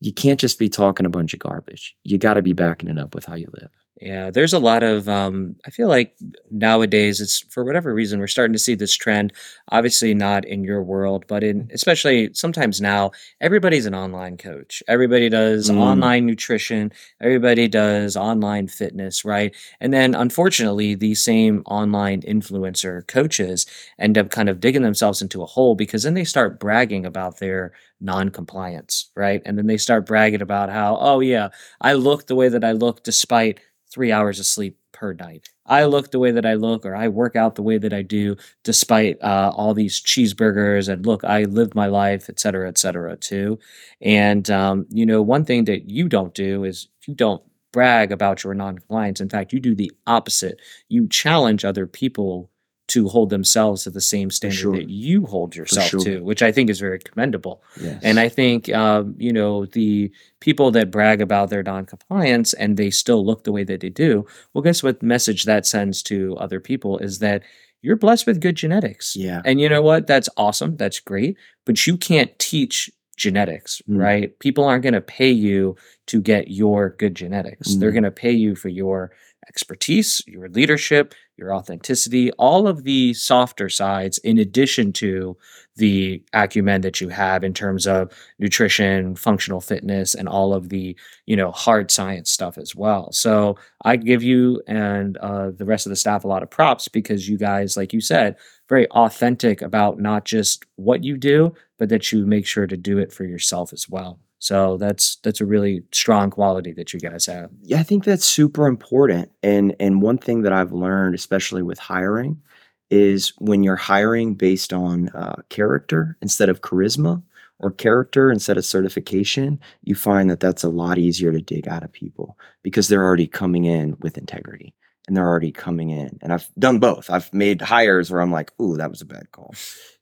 you 0.02 0.14
can't 0.14 0.40
just 0.40 0.60
be 0.60 0.70
talking 0.70 1.06
a 1.06 1.10
bunch 1.10 1.34
of 1.34 1.42
garbage. 1.42 1.94
You 2.06 2.18
got 2.18 2.36
to 2.36 2.42
be 2.42 2.54
backing 2.54 2.88
it 2.90 2.98
up 2.98 3.14
with 3.14 3.26
how 3.26 3.36
you 3.36 3.50
live 3.60 3.70
Yeah, 4.02 4.32
there's 4.32 4.54
a 4.54 4.60
lot 4.60 4.82
of 4.82 5.10
um 5.10 5.56
I 5.66 5.72
feel 5.72 5.90
like 5.90 6.16
nowadays 6.50 7.20
it's 7.20 7.40
for 7.50 7.66
whatever 7.66 7.94
reason 7.94 8.20
we're 8.20 8.28
starting 8.28 8.54
to 8.54 8.60
see 8.60 8.74
this 8.76 8.96
trend 8.96 9.34
obviously 9.72 10.14
not 10.14 10.46
in 10.46 10.64
your 10.64 10.82
world 10.82 11.26
but 11.28 11.44
in 11.44 11.70
especially 11.74 12.30
sometimes 12.34 12.80
now 12.80 13.12
everybody's 13.42 13.86
an 13.86 13.94
online 13.96 14.38
coach. 14.38 14.82
Everybody 14.88 15.28
does 15.28 15.70
Mm. 15.70 15.78
online 15.80 16.26
nutrition, 16.26 16.94
everybody 17.20 17.68
does 17.68 18.16
online 18.16 18.68
fitness, 18.70 19.26
right? 19.26 19.54
And 19.82 19.94
then 19.94 20.16
unfortunately 20.16 20.96
these 20.96 21.22
same 21.22 21.62
online 21.66 22.22
influencer 22.22 23.06
coaches 23.08 23.66
end 24.00 24.18
up 24.18 24.30
kind 24.30 24.48
of 24.48 24.62
digging 24.62 24.84
themselves 24.84 25.22
into 25.22 25.42
a 25.44 25.46
hole 25.46 25.76
because 25.76 26.04
then 26.04 26.14
they 26.14 26.24
start 26.24 26.58
bragging 26.60 27.06
about 27.06 27.40
their 27.40 27.74
non-compliance, 28.00 29.10
right? 29.16 29.42
And 29.46 29.58
then 29.58 29.68
they 29.68 29.78
start 29.78 30.06
bragging 30.06 30.42
about 30.42 30.70
how 30.70 30.98
oh 31.02 31.20
yeah, 31.20 31.50
I 31.82 31.94
look 31.94 32.28
the 32.28 32.36
way 32.36 32.48
that 32.50 32.64
I 32.64 32.72
look 32.72 33.04
despite 33.04 33.60
three 33.92 34.12
hours 34.12 34.40
of 34.40 34.46
sleep 34.46 34.78
per 34.92 35.14
night. 35.14 35.50
I 35.66 35.86
look 35.86 36.12
the 36.12 36.20
way 36.20 36.32
that 36.32 36.46
I 36.46 36.56
look, 36.56 36.86
or 36.86 36.96
I 36.96 37.08
work 37.08 37.36
out 37.36 37.56
the 37.56 37.64
way 37.64 37.78
that 37.78 37.94
I 37.94 38.02
do, 38.02 38.36
despite 38.64 39.22
uh, 39.22 39.52
all 39.56 39.74
these 39.74 40.02
cheeseburgers. 40.02 40.92
And 40.92 41.06
look, 41.06 41.24
I 41.24 41.44
live 41.44 41.76
my 41.76 41.88
life, 41.88 42.30
et 42.30 42.40
cetera, 42.40 42.68
et 42.68 42.78
cetera, 42.78 43.16
too. 43.16 43.60
And, 44.02 44.50
um, 44.50 44.86
you 44.90 45.06
know, 45.06 45.22
one 45.22 45.46
thing 45.46 45.66
that 45.66 45.90
you 45.90 46.10
don't 46.10 46.34
do 46.34 46.64
is 46.64 46.88
you 47.08 47.14
don't 47.14 47.44
brag 47.72 48.12
about 48.12 48.44
your 48.44 48.56
non-compliance. 48.56 49.22
In 49.22 49.30
fact, 49.30 49.54
you 49.54 49.60
do 49.60 49.76
the 49.76 49.92
opposite. 50.08 50.60
You 50.88 51.08
challenge 51.08 51.64
other 51.64 51.86
people 51.86 52.50
to 52.90 53.08
hold 53.08 53.30
themselves 53.30 53.84
to 53.84 53.90
the 53.90 54.02
same 54.02 54.30
standard 54.32 54.58
sure. 54.58 54.76
that 54.76 54.90
you 54.90 55.26
hold 55.26 55.56
yourself 55.56 55.88
sure. 55.90 56.00
to, 56.02 56.20
which 56.22 56.42
I 56.42 56.52
think 56.52 56.70
is 56.70 56.80
very 56.80 57.00
commendable. 57.00 57.64
yes 57.82 58.00
And 58.04 58.20
I 58.20 58.30
think, 58.30 58.70
um, 58.74 59.16
you 59.18 59.32
know, 59.34 59.66
the 59.66 60.12
people 60.42 60.72
that 60.72 60.92
brag 60.92 61.22
about 61.22 61.50
their 61.50 61.64
non-compliance 61.64 62.54
and 62.54 62.78
they 62.78 62.90
still 62.90 63.26
look 63.26 63.44
the 63.44 63.52
way 63.52 63.64
that 63.64 63.80
they 63.82 63.90
do, 63.90 64.26
well, 64.54 64.62
guess 64.62 64.84
what 64.84 65.02
message 65.04 65.44
that 65.46 65.66
sends 65.66 66.04
to 66.04 66.36
other 66.38 66.60
people 66.60 66.98
is 67.00 67.20
that 67.20 67.44
you're 67.82 67.96
blessed 67.96 68.28
with 68.28 68.42
good 68.42 68.56
genetics. 68.56 69.16
yeah 69.16 69.42
And 69.46 69.62
you 69.62 69.70
know 69.70 69.82
what? 69.82 70.06
That's 70.08 70.30
awesome. 70.36 70.76
That's 70.76 71.00
great. 71.00 71.38
But 71.66 71.88
you 71.88 71.96
can't 71.98 72.38
teach 72.40 72.90
genetics, 73.16 73.82
Mm. 73.90 73.98
right? 74.00 74.40
People 74.40 74.64
aren't 74.64 74.84
going 74.84 74.94
to 74.94 75.02
pay 75.02 75.30
you 75.32 75.76
to 76.08 76.22
get 76.22 76.50
your 76.50 76.96
good 76.98 77.16
genetics. 77.16 77.76
They're 77.76 77.92
Mm. 77.92 77.94
going 78.00 78.04
to 78.06 78.12
pay 78.12 78.32
you 78.32 78.56
for 78.56 78.70
your 78.70 79.12
expertise, 79.50 80.22
your 80.28 80.48
leadership, 80.50 81.14
your 81.36 81.54
authenticity, 81.54 82.32
all 82.34 82.68
of 82.68 82.84
the 82.84 83.14
softer 83.14 83.70
sides, 83.70 84.18
in 84.20 84.38
addition 84.38 84.94
to 84.94 85.36
the 85.76 86.24
acumen 86.34 86.82
that 86.82 87.02
you 87.02 87.10
have 87.10 87.44
in 87.44 87.54
terms 87.54 87.88
of 87.88 88.12
nutrition, 88.38 89.16
functional 89.16 89.62
fitness, 89.62 90.14
and 90.14 90.28
all 90.30 90.54
of 90.54 90.70
the 90.70 90.96
you 91.26 91.36
know 91.36 91.52
hard 91.52 91.90
science 91.90 92.30
stuff 92.30 92.58
as 92.58 92.76
well. 92.76 93.12
So 93.12 93.58
I 93.84 93.96
give 93.96 94.22
you 94.22 94.62
and 94.68 95.18
uh, 95.18 95.52
the 95.52 95.66
rest 95.66 95.86
of 95.86 95.90
the 95.90 95.96
staff 95.96 96.24
a 96.24 96.28
lot 96.28 96.44
of 96.44 96.50
props 96.50 96.88
because 96.88 97.28
you 97.28 97.38
guys, 97.38 97.76
like 97.76 97.94
you 97.94 98.02
said, 98.02 98.36
very 98.68 98.88
authentic 98.90 99.62
about 99.62 100.00
not 100.00 100.26
just 100.26 100.66
what 100.76 101.04
you 101.04 101.18
do, 101.18 101.54
but 101.78 101.90
that 101.90 102.12
you 102.12 102.26
make 102.26 102.46
sure 102.46 102.68
to 102.68 102.78
do 102.78 103.00
it 103.00 103.12
for 103.12 103.24
yourself 103.24 103.74
as 103.74 103.90
well. 103.90 104.20
So 104.40 104.78
that's 104.78 105.18
that's 105.18 105.42
a 105.42 105.46
really 105.46 105.84
strong 105.92 106.32
quality 106.32 106.72
that 106.74 106.94
you 106.94 107.00
guys 107.00 107.26
have. 107.26 107.52
Yeah, 107.62 107.80
I 107.80 107.84
think 107.84 108.06
that's 108.06 108.26
super 108.26 108.68
important. 108.68 109.32
And 109.44 109.76
and 109.80 110.02
one 110.02 110.18
thing 110.18 110.42
that 110.44 110.54
I've 110.54 110.72
learned, 110.72 111.14
especially 111.14 111.62
with 111.62 111.78
hiring, 111.78 112.42
is 112.90 113.34
when 113.38 113.64
you're 113.64 113.76
hiring 113.76 114.36
based 114.36 114.72
on 114.74 115.10
uh, 115.10 115.42
character 115.50 116.18
instead 116.22 116.50
of 116.50 116.62
charisma 116.62 117.22
or 117.60 117.72
character 117.72 118.32
instead 118.32 118.58
of 118.58 118.66
certification, 118.66 119.60
you 119.84 119.94
find 119.94 120.30
that 120.30 120.40
that's 120.40 120.64
a 120.64 120.70
lot 120.70 120.98
easier 120.98 121.34
to 121.34 121.42
dig 121.42 121.68
out 121.68 121.84
of 121.84 121.92
people 121.92 122.38
because 122.64 122.88
they're 122.88 123.04
already 123.04 123.28
coming 123.28 123.66
in 123.66 123.98
with 124.00 124.18
integrity 124.18 124.74
and 125.06 125.18
they're 125.18 125.28
already 125.28 125.52
coming 125.52 125.90
in. 125.90 126.18
And 126.22 126.32
I've 126.32 126.50
done 126.58 126.80
both. 126.80 127.10
I've 127.10 127.34
made 127.34 127.62
hires 127.62 128.10
where 128.10 128.22
I'm 128.22 128.32
like, 128.32 128.54
"Ooh, 128.62 128.78
that 128.78 128.90
was 128.90 129.02
a 129.02 129.06
bad 129.06 129.32
call." 129.34 129.54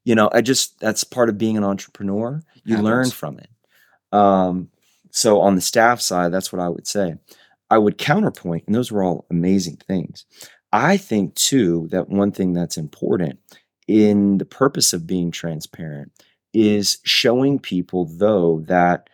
You 0.04 0.13
know, 0.13 0.30
I 0.32 0.41
just 0.41 0.80
that's 0.80 1.04
part 1.04 1.30
of 1.30 1.39
being 1.39 1.58
an 1.58 1.63
entrepreneur. 1.63 2.43
You 2.65 2.78
learn 2.84 3.10
from 3.10 3.39
it. 3.39 3.50
Um, 4.12 4.70
so 5.12 5.39
on 5.41 5.56
the 5.56 5.62
staff 5.62 6.02
side, 6.02 6.32
that's 6.32 6.52
what 6.52 6.62
I 6.62 6.70
would 6.70 6.88
say. 6.88 7.15
I 7.70 7.78
would 7.78 7.98
counterpoint, 7.98 8.63
and 8.65 8.76
those 8.76 8.91
were 8.91 9.04
all 9.04 9.26
amazing 9.30 9.78
things. 9.88 10.26
I 10.72 10.98
think 10.98 11.36
too 11.36 11.88
that 11.91 12.10
one 12.10 12.32
thing 12.32 12.54
that's 12.54 12.78
important 12.78 13.39
in 13.88 14.38
the 14.38 14.46
purpose 14.46 14.93
of 14.93 15.08
being 15.08 15.32
transparent 15.32 16.12
is 16.54 17.00
showing 17.04 17.60
people, 17.60 18.06
though, 18.06 18.62
that 18.67 19.10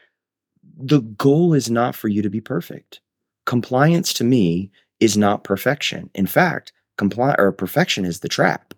the 0.77 1.01
goal 1.01 1.53
is 1.53 1.69
not 1.69 1.95
for 1.95 2.07
you 2.07 2.21
to 2.21 2.29
be 2.29 2.41
perfect. 2.41 2.99
Compliance 3.45 4.13
to 4.13 4.23
me 4.23 4.71
is 4.99 5.17
not 5.17 5.43
perfection. 5.43 6.09
In 6.15 6.25
fact, 6.25 6.71
compli- 6.97 7.35
or 7.37 7.51
perfection 7.51 8.05
is 8.05 8.21
the 8.21 8.29
trap. 8.29 8.73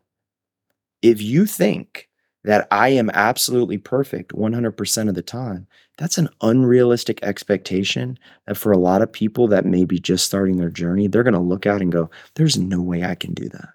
If 1.02 1.22
you 1.22 1.46
think 1.46 2.10
that 2.46 2.68
I 2.70 2.90
am 2.90 3.10
absolutely 3.10 3.80
perfect 3.80 4.32
100% 4.32 5.10
of 5.10 5.16
the 5.16 5.22
time, 5.24 5.68
that's 5.98 6.18
an 6.20 6.30
unrealistic 6.42 7.20
expectation 7.24 8.20
that 8.46 8.56
for 8.56 8.72
a 8.72 8.78
lot 8.78 9.02
of 9.02 9.12
people 9.12 9.48
that 9.48 9.66
may 9.66 9.84
be 9.84 10.00
just 10.00 10.26
starting 10.26 10.58
their 10.58 10.70
journey, 10.70 11.08
they're 11.08 11.24
going 11.24 11.34
to 11.34 11.40
look 11.40 11.66
out 11.66 11.82
and 11.82 11.92
go, 11.92 12.10
there's 12.36 12.58
no 12.58 12.82
way 12.82 13.04
I 13.04 13.16
can 13.16 13.34
do 13.34 13.50
that. 13.50 13.70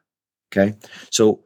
Okay. 0.53 0.77
So, 1.11 1.41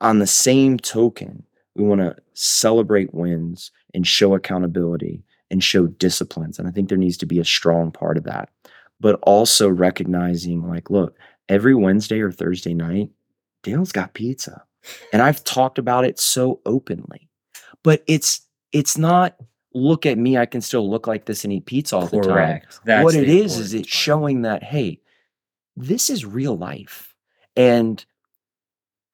on 0.00 0.18
the 0.18 0.26
same 0.26 0.78
token, 0.78 1.44
we 1.74 1.84
want 1.84 2.00
to 2.00 2.16
celebrate 2.32 3.12
wins 3.12 3.70
and 3.92 4.06
show 4.06 4.34
accountability 4.34 5.22
and 5.50 5.62
show 5.62 5.88
disciplines. 5.88 6.58
And 6.58 6.66
I 6.66 6.70
think 6.70 6.88
there 6.88 6.96
needs 6.96 7.18
to 7.18 7.26
be 7.26 7.38
a 7.38 7.44
strong 7.44 7.92
part 7.92 8.16
of 8.16 8.24
that. 8.24 8.48
But 8.98 9.18
also 9.22 9.68
recognizing, 9.68 10.66
like, 10.66 10.88
look, 10.88 11.18
every 11.50 11.74
Wednesday 11.74 12.20
or 12.20 12.32
Thursday 12.32 12.72
night, 12.72 13.10
Dale's 13.62 13.92
got 13.92 14.14
pizza. 14.14 14.62
And 15.12 15.22
I've 15.22 15.42
talked 15.44 15.78
about 15.78 16.04
it 16.04 16.18
so 16.18 16.60
openly. 16.66 17.28
But 17.82 18.02
it's 18.06 18.42
it's 18.72 18.96
not 18.98 19.36
look 19.72 20.04
at 20.04 20.18
me, 20.18 20.36
I 20.36 20.46
can 20.46 20.60
still 20.60 20.88
look 20.90 21.06
like 21.06 21.26
this 21.26 21.44
and 21.44 21.52
eat 21.52 21.66
pizza 21.66 21.96
all 21.96 22.06
the 22.06 22.20
time. 22.20 22.60
That's 22.84 23.04
what 23.04 23.14
the 23.14 23.22
it 23.22 23.28
is 23.28 23.58
is 23.58 23.74
it's 23.74 23.88
showing 23.88 24.42
that 24.42 24.62
hey, 24.62 25.00
this 25.76 26.10
is 26.10 26.24
real 26.24 26.56
life. 26.56 27.14
And 27.56 28.04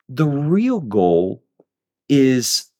the 0.09 0.27
real 0.27 0.81
goal 0.81 1.43
is 2.09 2.71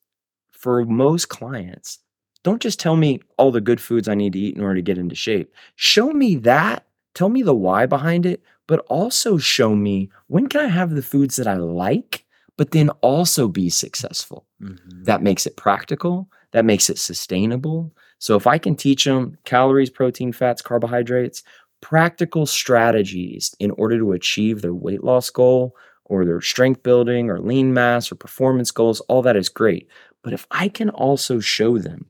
for 0.51 0.85
most 0.85 1.29
clients, 1.29 1.99
don't 2.43 2.61
just 2.61 2.79
tell 2.79 2.95
me 2.95 3.19
all 3.37 3.51
the 3.51 3.61
good 3.61 3.81
foods 3.81 4.07
I 4.07 4.15
need 4.15 4.33
to 4.33 4.39
eat 4.39 4.55
in 4.55 4.63
order 4.63 4.75
to 4.75 4.81
get 4.81 4.97
into 4.97 5.15
shape. 5.15 5.53
Show 5.75 6.11
me 6.11 6.35
that, 6.37 6.87
tell 7.13 7.29
me 7.29 7.43
the 7.43 7.53
why 7.53 7.85
behind 7.85 8.25
it, 8.25 8.41
but 8.67 8.79
also 8.87 9.37
show 9.37 9.75
me 9.75 10.09
when 10.27 10.47
can 10.47 10.61
I 10.61 10.67
have 10.67 10.91
the 10.91 11.01
foods 11.01 11.35
that 11.37 11.47
I 11.47 11.55
like, 11.55 12.25
but 12.57 12.71
then 12.71 12.89
also 13.01 13.47
be 13.47 13.69
successful. 13.69 14.45
Mhm. 14.61 15.05
that 15.05 15.21
makes 15.23 15.45
it 15.47 15.55
practical. 15.57 16.27
That 16.53 16.65
makes 16.65 16.89
it 16.89 16.97
sustainable. 16.99 17.93
So 18.19 18.35
if 18.35 18.47
i 18.47 18.57
can 18.57 18.75
teach 18.75 19.05
them 19.05 19.37
calories 19.45 19.89
protein 19.91 20.31
fats 20.33 20.61
carbohydrates 20.61 21.43
practical 21.81 22.45
strategies 22.47 23.55
in 23.59 23.71
order 23.71 23.97
to 23.99 24.11
achieve 24.13 24.61
their 24.61 24.73
weight 24.73 25.03
loss 25.03 25.29
goal 25.29 25.75
or 26.05 26.25
their 26.25 26.41
strength 26.41 26.81
building 26.83 27.29
or 27.29 27.39
lean 27.39 27.73
mass 27.73 28.11
or 28.11 28.15
performance 28.15 28.71
goals 28.71 28.99
all 29.01 29.21
that 29.21 29.35
is 29.37 29.49
great. 29.49 29.87
But 30.23 30.33
if 30.33 30.47
i 30.51 30.67
can 30.69 30.89
also 30.89 31.39
show 31.39 31.77
them 31.77 32.07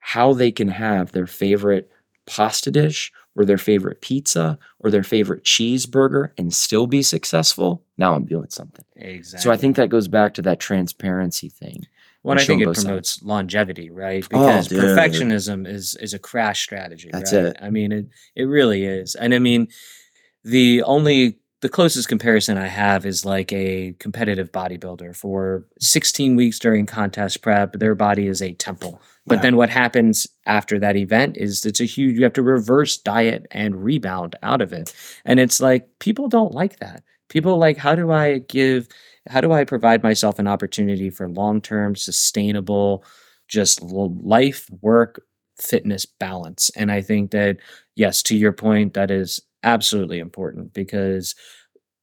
how 0.00 0.32
they 0.32 0.50
can 0.52 0.68
have 0.68 1.12
their 1.12 1.26
favorite 1.26 1.90
pasta 2.26 2.70
dish 2.70 3.12
or 3.40 3.44
their 3.46 3.58
favorite 3.58 4.00
pizza 4.02 4.58
or 4.78 4.90
their 4.90 5.02
favorite 5.02 5.42
cheeseburger 5.44 6.30
and 6.38 6.52
still 6.52 6.86
be 6.86 7.02
successful 7.02 7.82
now 7.96 8.14
i'm 8.14 8.26
doing 8.26 8.50
something 8.50 8.84
Exactly. 8.96 9.42
so 9.42 9.50
i 9.50 9.56
think 9.56 9.76
that 9.76 9.88
goes 9.88 10.08
back 10.08 10.34
to 10.34 10.42
that 10.42 10.60
transparency 10.60 11.48
thing 11.48 11.86
Well, 12.22 12.38
I 12.38 12.44
think 12.44 12.60
it 12.60 12.66
both 12.66 12.76
sides. 12.76 12.84
promotes 12.86 13.22
longevity, 13.22 13.88
right? 13.90 14.22
Oh, 14.24 14.28
Because 14.28 14.68
dude. 14.68 14.82
perfectionism 14.84 15.66
is 15.66 15.96
is 16.04 16.12
a 16.12 16.18
crash 16.18 16.60
strategy. 16.62 17.08
That's 17.10 17.32
right? 17.32 17.46
it. 17.46 17.56
I 17.66 17.70
mean, 17.70 17.90
it 17.92 18.06
it 18.36 18.44
really 18.44 18.84
is. 18.84 19.14
And 19.16 19.32
I 19.32 19.38
mean, 19.38 19.68
the 20.44 20.82
only 20.84 21.38
the 21.60 21.68
closest 21.68 22.08
comparison 22.08 22.56
I 22.56 22.68
have 22.68 23.04
is 23.04 23.24
like 23.24 23.52
a 23.52 23.94
competitive 23.98 24.50
bodybuilder 24.50 25.14
for 25.14 25.66
16 25.78 26.34
weeks 26.34 26.58
during 26.58 26.86
contest 26.86 27.42
prep. 27.42 27.74
Their 27.74 27.94
body 27.94 28.28
is 28.28 28.40
a 28.40 28.54
temple. 28.54 29.00
But 29.26 29.36
Yeah. 29.36 29.42
then 29.42 29.56
what 29.56 29.68
happens 29.68 30.26
after 30.46 30.78
that 30.78 30.96
event 30.96 31.36
is 31.36 31.66
it's 31.66 31.80
a 31.80 31.84
huge, 31.84 32.16
you 32.16 32.24
have 32.24 32.32
to 32.34 32.42
reverse 32.42 32.96
diet 32.96 33.46
and 33.50 33.84
rebound 33.84 34.36
out 34.42 34.62
of 34.62 34.72
it. 34.72 34.94
And 35.26 35.38
it's 35.38 35.60
like 35.60 35.86
people 35.98 36.28
don't 36.28 36.54
like 36.54 36.78
that. 36.78 37.02
People 37.28 37.58
like, 37.58 37.76
how 37.76 37.94
do 37.94 38.10
I 38.10 38.38
give, 38.38 38.88
how 39.28 39.40
do 39.42 39.52
I 39.52 39.64
provide 39.64 40.02
myself 40.02 40.38
an 40.38 40.48
opportunity 40.48 41.10
for 41.10 41.28
long 41.28 41.60
term, 41.60 41.94
sustainable, 41.94 43.04
just 43.48 43.82
life, 43.82 44.66
work, 44.80 45.22
fitness 45.58 46.06
balance? 46.06 46.70
And 46.74 46.90
I 46.90 47.02
think 47.02 47.32
that, 47.32 47.58
yes, 47.96 48.22
to 48.24 48.36
your 48.36 48.52
point, 48.52 48.94
that 48.94 49.10
is 49.10 49.40
absolutely 49.62 50.18
important 50.18 50.72
because 50.72 51.34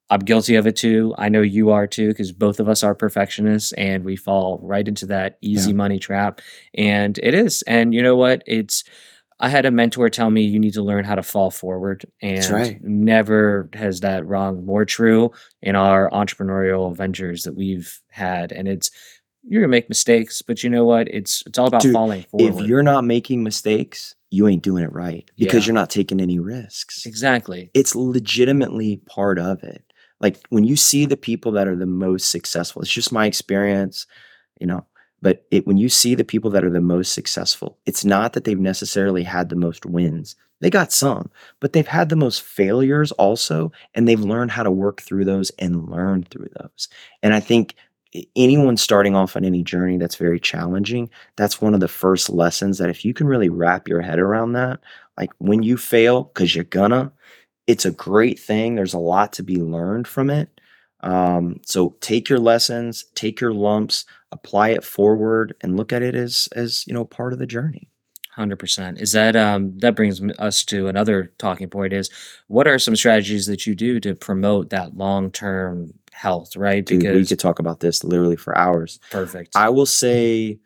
I'm 0.10 0.20
guilty 0.20 0.56
of 0.56 0.66
it 0.68 0.76
too. 0.78 1.14
I 1.18 1.28
know 1.30 1.42
you 1.42 1.72
are 1.72 1.86
too, 1.88 2.08
because 2.10 2.32
both 2.32 2.60
of 2.60 2.70
us 2.70 2.82
are 2.84 2.96
perfectionists 2.96 3.74
and 3.74 4.06
we 4.06 4.16
fall 4.16 4.60
right 4.64 4.88
into 4.88 5.06
that 5.08 5.38
easy 5.42 5.72
Yeah. 5.72 5.76
money 5.76 6.00
trap. 6.00 6.40
And 6.74 7.18
it 7.22 7.34
is. 7.34 7.62
And 7.64 7.94
you 7.94 8.02
know 8.02 8.16
what? 8.16 8.42
It's, 8.48 8.84
I 9.40 9.50
had 9.50 9.66
a 9.66 9.72
mentor 9.72 10.10
tell 10.10 10.30
me 10.32 10.42
you 10.44 10.60
need 10.60 10.74
to 10.76 10.82
learn 10.82 11.04
how 11.04 11.16
to 11.16 11.24
fall 11.24 11.52
forward. 11.52 12.06
And 12.22 12.50
right. 12.50 12.80
never 12.82 13.70
has 13.74 14.00
that 14.00 14.26
wrong 14.26 14.66
more 14.66 14.86
true 14.86 15.32
in 15.62 15.76
our 15.76 16.10
entrepreneurial 16.12 16.96
ventures 16.96 17.44
that 17.44 17.56
we've 17.56 18.02
had. 18.10 18.52
And 18.54 18.68
it's, 18.68 18.90
you're 19.44 19.62
gonna 19.62 19.72
make 19.72 19.90
mistakes, 19.90 20.42
but 20.42 20.64
you 20.64 20.70
know 20.70 20.84
what? 20.86 21.08
It's 21.08 21.42
it's 21.46 21.58
all 21.58 21.68
about 21.68 21.82
Dude, 21.82 21.94
falling 21.94 22.24
forward. 22.24 22.62
if 22.64 22.68
you're 22.68 22.84
not 22.84 23.06
making 23.06 23.44
mistakes, 23.44 24.14
you 24.30 24.48
ain't 24.48 24.64
doing 24.64 24.84
it 24.84 24.92
right 24.92 25.30
because 25.38 25.64
Yeah. 25.64 25.68
you're 25.70 25.76
not 25.82 25.90
taking 25.90 26.20
any 26.20 26.40
risks. 26.40 27.06
exactly. 27.06 27.70
It's 27.74 27.96
legitimately 27.96 28.98
part 29.06 29.40
of 29.40 29.64
it. 29.64 29.84
Like 30.20 30.38
when 30.50 30.64
you 30.64 30.76
see 30.76 31.06
the 31.06 31.18
people 31.18 31.52
that 31.54 31.68
are 31.68 31.76
the 31.76 31.86
most 31.86 32.30
successful, 32.30 32.82
it's 32.82 32.92
just 32.92 33.12
my 33.12 33.26
experience, 33.26 34.06
you 34.60 34.68
know. 34.68 34.86
But 35.22 35.46
it, 35.50 35.66
when 35.66 35.78
you 35.78 35.90
see 35.90 36.14
the 36.14 36.24
people 36.24 36.52
that 36.52 36.64
are 36.64 36.70
the 36.70 36.82
most 36.82 37.14
successful, 37.14 37.78
it's 37.88 38.06
not 38.06 38.34
that 38.34 38.44
they've 38.44 38.60
necessarily 38.60 39.24
had 39.24 39.50
the 39.50 39.56
most 39.56 39.86
wins. 39.86 40.36
They 40.60 40.70
got 40.70 40.92
some, 40.92 41.30
but 41.60 41.74
they've 41.74 41.88
had 41.88 42.10
the 42.10 42.16
most 42.16 42.42
failures 42.42 43.12
also, 43.14 43.72
and 43.96 44.08
they've 44.08 44.20
learned 44.20 44.52
how 44.52 44.64
to 44.64 44.72
work 44.72 45.02
through 45.02 45.26
those 45.26 45.50
and 45.60 45.90
learn 45.90 46.24
through 46.24 46.50
those. 46.60 46.88
And 47.24 47.34
I 47.34 47.40
think 47.40 47.76
anyone 48.36 48.78
starting 48.78 49.16
off 49.16 49.36
on 49.36 49.46
any 49.46 49.64
journey 49.64 49.98
that's 49.98 50.16
very 50.16 50.40
challenging, 50.40 51.10
that's 51.36 51.62
one 51.62 51.74
of 51.74 51.80
the 51.80 51.88
first 51.88 52.30
lessons 52.30 52.78
that 52.78 52.90
if 52.90 53.04
you 53.06 53.14
can 53.14 53.28
really 53.28 53.50
wrap 53.50 53.88
your 53.88 54.02
head 54.02 54.20
around 54.20 54.54
that, 54.54 54.80
like 55.18 55.32
when 55.40 55.64
you 55.64 55.78
fail, 55.78 56.24
because 56.24 56.56
you're 56.56 56.64
gonna, 56.66 57.12
it's 57.68 57.86
a 57.86 57.92
great 57.92 58.40
thing. 58.40 58.76
There's 58.76 58.94
a 58.94 59.00
lot 59.00 59.34
to 59.34 59.44
be 59.44 59.58
learned 59.58 60.08
from 60.08 60.30
it. 60.30 60.62
Um, 61.02 61.60
so 61.66 61.96
take 62.02 62.30
your 62.30 62.40
lessons, 62.40 63.06
take 63.16 63.40
your 63.40 63.54
lumps, 63.54 64.06
apply 64.32 64.70
it 64.70 64.84
forward, 64.84 65.56
and 65.62 65.78
look 65.78 65.94
at 65.94 66.02
it 66.02 66.16
as 66.16 66.50
as 66.56 66.86
you 66.88 66.94
know 66.94 67.06
part 67.06 67.34
of 67.34 67.40
the 67.40 67.46
journey. 67.48 67.90
Hundred 68.38 68.60
percent. 68.60 69.02
Is 69.02 69.14
that 69.14 69.36
um 69.36 69.76
that 69.80 69.96
brings 69.96 70.22
us 70.38 70.64
to 70.66 70.88
another 70.88 71.34
talking 71.40 71.72
point? 71.72 71.92
Is 71.92 72.12
what 72.46 72.68
are 72.68 72.78
some 72.78 72.96
strategies 72.96 73.48
that 73.48 73.66
you 73.66 73.74
do 73.74 74.00
to 74.02 74.14
promote 74.14 74.70
that 74.70 74.96
long 74.96 75.32
term 75.32 75.92
health? 76.12 76.56
Right, 76.56 76.86
Dude, 76.86 77.02
we 77.02 77.26
could 77.26 77.40
talk 77.40 77.58
about 77.58 77.80
this 77.80 78.04
literally 78.04 78.36
for 78.36 78.56
hours. 78.56 79.00
perfect. 79.10 79.56
I 79.56 79.70
will 79.70 79.88
say 79.88 80.60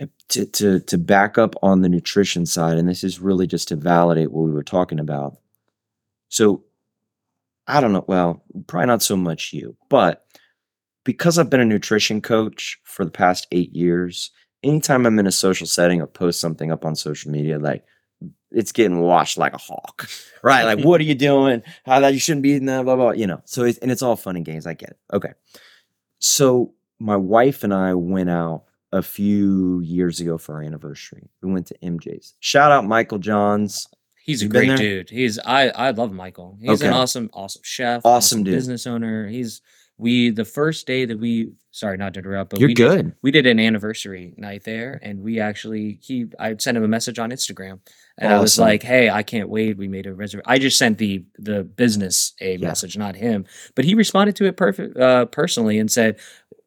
eh, 0.00 0.06
to, 0.28 0.44
to 0.44 0.80
to 0.80 0.98
back 0.98 1.38
up 1.38 1.54
on 1.62 1.80
the 1.80 1.88
nutrition 1.88 2.44
side, 2.44 2.76
and 2.76 2.86
this 2.86 3.02
is 3.02 3.20
really 3.20 3.46
just 3.46 3.68
to 3.68 3.76
validate 3.76 4.30
what 4.30 4.42
we 4.42 4.52
were 4.52 4.62
talking 4.62 5.00
about. 5.00 5.38
So 6.28 6.62
I 7.66 7.80
don't 7.80 7.94
know. 7.94 8.04
Well, 8.06 8.42
probably 8.66 8.88
not 8.88 9.02
so 9.02 9.16
much 9.16 9.54
you, 9.54 9.78
but 9.88 10.26
because 11.04 11.38
I've 11.38 11.48
been 11.48 11.60
a 11.60 11.64
nutrition 11.64 12.20
coach 12.20 12.78
for 12.84 13.06
the 13.06 13.10
past 13.10 13.46
eight 13.50 13.74
years, 13.74 14.30
anytime 14.62 15.06
I'm 15.06 15.18
in 15.18 15.26
a 15.26 15.32
social 15.32 15.66
setting 15.66 16.00
or 16.00 16.06
post 16.06 16.40
something 16.40 16.70
up 16.70 16.84
on 16.84 16.94
social 16.96 17.30
media, 17.30 17.58
like 17.58 17.84
it's 18.50 18.72
getting 18.72 19.00
washed 19.00 19.38
like 19.38 19.54
a 19.54 19.58
hawk, 19.58 20.08
right? 20.42 20.64
Like, 20.64 20.84
what 20.84 21.00
are 21.00 21.04
you 21.04 21.14
doing? 21.14 21.62
How 21.84 22.00
that 22.00 22.12
you 22.12 22.18
shouldn't 22.20 22.42
be 22.42 22.50
eating 22.50 22.66
that, 22.66 22.84
blah, 22.84 22.96
blah, 22.96 23.06
blah, 23.06 23.12
you 23.12 23.26
know. 23.26 23.40
So, 23.44 23.64
it's, 23.64 23.78
and 23.78 23.90
it's 23.90 24.02
all 24.02 24.16
fun 24.16 24.36
and 24.36 24.44
games. 24.44 24.66
I 24.66 24.74
get 24.74 24.90
it. 24.90 24.98
Okay. 25.12 25.32
So, 26.18 26.74
my 26.98 27.16
wife 27.16 27.64
and 27.64 27.74
I 27.74 27.94
went 27.94 28.30
out 28.30 28.64
a 28.92 29.02
few 29.02 29.80
years 29.80 30.20
ago 30.20 30.38
for 30.38 30.54
our 30.56 30.62
anniversary. 30.62 31.30
We 31.42 31.50
went 31.50 31.66
to 31.68 31.78
MJ's. 31.82 32.34
Shout 32.40 32.70
out 32.70 32.84
Michael 32.86 33.18
Johns. 33.18 33.88
He's 34.22 34.42
a 34.42 34.44
You 34.44 34.50
been 34.50 34.66
great 34.68 34.78
dude. 34.78 35.10
He's 35.10 35.38
I 35.40 35.70
I 35.70 35.90
love 35.90 36.12
Michael. 36.12 36.56
He's 36.60 36.80
an 36.82 36.92
awesome 36.92 37.28
awesome 37.32 37.62
chef, 37.64 38.02
Awesome 38.04 38.44
dude. 38.44 38.54
business 38.54 38.86
owner. 38.86 39.26
He's 39.26 39.62
we 40.02 40.30
the 40.30 40.44
first 40.44 40.86
day 40.86 41.04
that 41.06 41.18
we 41.18 41.52
sorry 41.70 41.96
not 41.96 42.12
to 42.14 42.20
interrupt, 42.20 42.50
but 42.50 42.60
You're 42.60 42.68
we 42.68 42.74
did- 42.74 42.88
good. 42.96 43.14
we 43.22 43.30
did 43.30 43.46
an 43.46 43.58
anniversary 43.58 44.34
night 44.36 44.64
there 44.64 44.98
and 45.02 45.22
we 45.22 45.40
actually 45.40 45.98
he 46.02 46.26
I 46.38 46.56
sent 46.58 46.76
him 46.76 46.84
a 46.84 46.88
message 46.88 47.18
on 47.18 47.30
Instagram 47.30 47.80
and 48.18 48.32
I 48.32 48.38
was 48.40 48.58
like, 48.58 48.82
"Hey, 48.82 49.08
I 49.08 49.22
can't 49.22 49.48
wait. 49.48 49.78
We 49.78 49.88
made 49.88 50.06
a 50.06 50.12
reservation." 50.14 50.44
I 50.54 50.58
just 50.58 50.76
sent 50.76 50.98
the 50.98 51.24
the 51.38 51.64
business 51.64 52.34
a 52.40 52.56
Yeah. 52.56 52.68
message, 52.68 52.98
not 52.98 53.16
him, 53.16 53.46
but 53.74 53.84
he 53.84 53.94
responded 53.94 54.36
to 54.36 54.44
it 54.46 54.56
perfect 54.56 54.96
uh, 54.98 55.24
personally 55.26 55.78
and 55.78 55.90
said, 55.90 56.18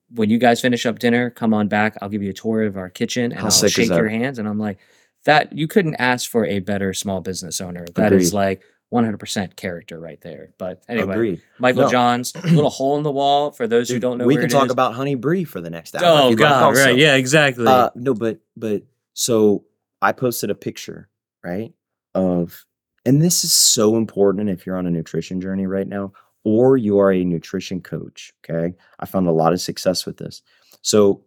"When 0.09 0.29
you 0.29 0.37
guys 0.39 0.59
finish 0.61 0.85
up 0.85 0.97
dinner, 0.99 1.29
come 1.29 1.53
on 1.53 1.67
back. 1.67 1.97
I'll 2.01 2.09
give 2.09 2.23
you 2.23 2.31
a 2.31 2.33
tour 2.33 2.63
of 2.63 2.77
our 2.77 2.89
kitchen 2.89 3.25
and 3.31 3.39
How 3.41 3.45
I'll 3.45 3.51
shake 3.69 3.89
your 3.89 4.09
hands." 4.09 4.39
And 4.39 4.47
I'm 4.47 4.57
like, 4.59 4.79
"That 5.25 5.53
you 5.55 5.67
couldn't 5.67 5.95
ask 5.95 6.29
for 6.29 6.45
a 6.45 6.59
better 6.59 6.93
small 6.93 7.21
business 7.21 7.61
owner. 7.61 7.85
That 7.95 8.11
is 8.13 8.29
Agreed. 8.29 8.37
like 8.37 8.61
100% 8.93 9.55
character 9.55 9.99
right 9.99 10.19
there." 10.21 10.53
But 10.57 10.83
anyway, 10.87 11.13
Agreed. 11.13 11.41
Michael 11.59 11.83
No. 11.83 11.91
Johns, 11.91 12.35
little 12.43 12.69
hole 12.69 12.97
in 12.97 13.03
the 13.03 13.11
wall 13.11 13.51
for 13.51 13.67
those 13.67 13.89
who 13.89 13.99
don't 13.99 14.17
know. 14.17 14.25
we 14.25 14.37
can 14.37 14.49
talk 14.49 14.65
is. 14.65 14.71
about 14.71 14.93
Honey 14.93 15.15
Brie 15.15 15.43
for 15.43 15.61
the 15.61 15.69
next 15.69 15.95
hour. 15.95 16.03
Oh 16.05 16.35
God, 16.35 16.75
right? 16.75 16.97
Yeah, 16.97 17.15
exactly. 17.15 17.67
Uh, 17.67 17.89
no, 17.95 18.13
but 18.13 18.39
but 18.55 18.83
so 19.13 19.65
I 20.01 20.11
posted 20.11 20.49
a 20.49 20.55
picture, 20.55 21.09
right? 21.43 21.73
Of 22.13 22.65
and 23.05 23.21
this 23.21 23.43
is 23.43 23.53
so 23.53 23.97
important 23.97 24.49
if 24.49 24.65
you're 24.65 24.77
on 24.77 24.87
a 24.87 24.91
nutrition 24.91 25.39
journey 25.39 25.67
right 25.67 25.87
now, 25.87 26.11
or 26.43 26.77
you 26.77 26.99
are 26.99 27.11
a 27.11 27.23
nutrition 27.23 27.81
coach. 27.81 28.33
Okay. 28.43 28.75
I 28.99 29.05
found 29.05 29.27
a 29.27 29.31
lot 29.31 29.53
of 29.53 29.61
success 29.61 30.05
with 30.05 30.17
this. 30.17 30.41
So 30.81 31.23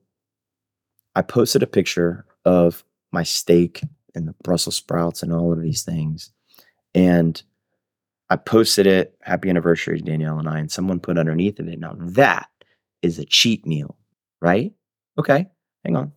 I 1.15 1.23
posted 1.23 1.63
a 1.63 1.67
picture 1.67 2.25
of 2.45 2.85
my 3.13 3.23
steak 3.23 3.83
and 4.15 4.27
the 4.27 4.35
Brussels 4.43 4.77
sprouts 4.77 5.23
and 5.23 5.33
all 5.33 5.53
of 5.53 5.61
these 5.61 5.83
things. 5.83 6.33
And 6.95 7.41
I 8.31 8.37
posted 8.37 8.87
it, 8.87 9.17
happy 9.23 9.49
anniversary, 9.51 9.99
to 9.99 10.05
Danielle 10.05 10.39
and 10.39 10.49
I, 10.49 10.59
and 10.59 10.71
someone 10.71 11.01
put 11.01 11.19
underneath 11.19 11.59
of 11.61 11.69
it. 11.69 11.79
Now 11.79 11.97
that 11.99 12.49
is 13.03 13.19
a 13.19 13.25
cheat 13.25 13.67
meal, 13.67 13.97
right? 14.41 14.73
Okay, 15.19 15.49
hang 15.85 15.97
on. 15.97 16.13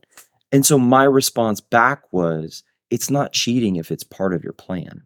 And 0.51 0.65
so 0.65 0.77
my 0.77 1.03
response 1.05 1.61
back 1.61 2.11
was, 2.11 2.63
it's 2.89 3.09
not 3.09 3.33
cheating 3.33 3.77
if 3.77 3.91
it's 3.91 4.03
part 4.03 4.33
of 4.33 4.43
your 4.43 4.53
plan. 4.53 5.03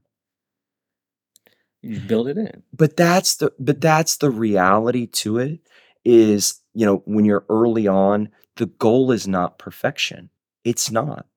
you 1.81 1.99
build 1.99 2.27
it 2.27 2.37
in. 2.37 2.63
But 2.73 2.97
that's 2.97 3.35
the 3.37 3.51
but 3.59 3.79
that's 3.81 4.17
the 4.17 4.31
reality 4.31 5.05
to 5.07 5.37
it 5.37 5.59
is, 6.03 6.61
you 6.73 6.85
know, 6.85 7.03
when 7.05 7.25
you're 7.25 7.45
early 7.49 7.87
on, 7.87 8.29
the 8.57 8.65
goal 8.67 9.11
is 9.11 9.27
not 9.27 9.59
perfection. 9.59 10.29
It's 10.63 10.91
not. 10.91 11.27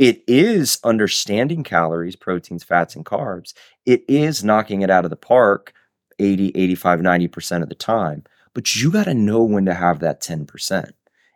It 0.00 0.24
is 0.26 0.78
understanding 0.82 1.62
calories, 1.62 2.16
proteins, 2.16 2.64
fats, 2.64 2.96
and 2.96 3.04
carbs. 3.04 3.52
It 3.84 4.02
is 4.08 4.42
knocking 4.42 4.80
it 4.80 4.88
out 4.88 5.04
of 5.04 5.10
the 5.10 5.16
park 5.16 5.74
80, 6.18 6.52
85, 6.54 7.00
90% 7.00 7.62
of 7.62 7.68
the 7.68 7.74
time. 7.74 8.24
But 8.54 8.74
you 8.74 8.90
got 8.90 9.04
to 9.04 9.12
know 9.12 9.44
when 9.44 9.66
to 9.66 9.74
have 9.74 10.00
that 10.00 10.22
10%. 10.22 10.90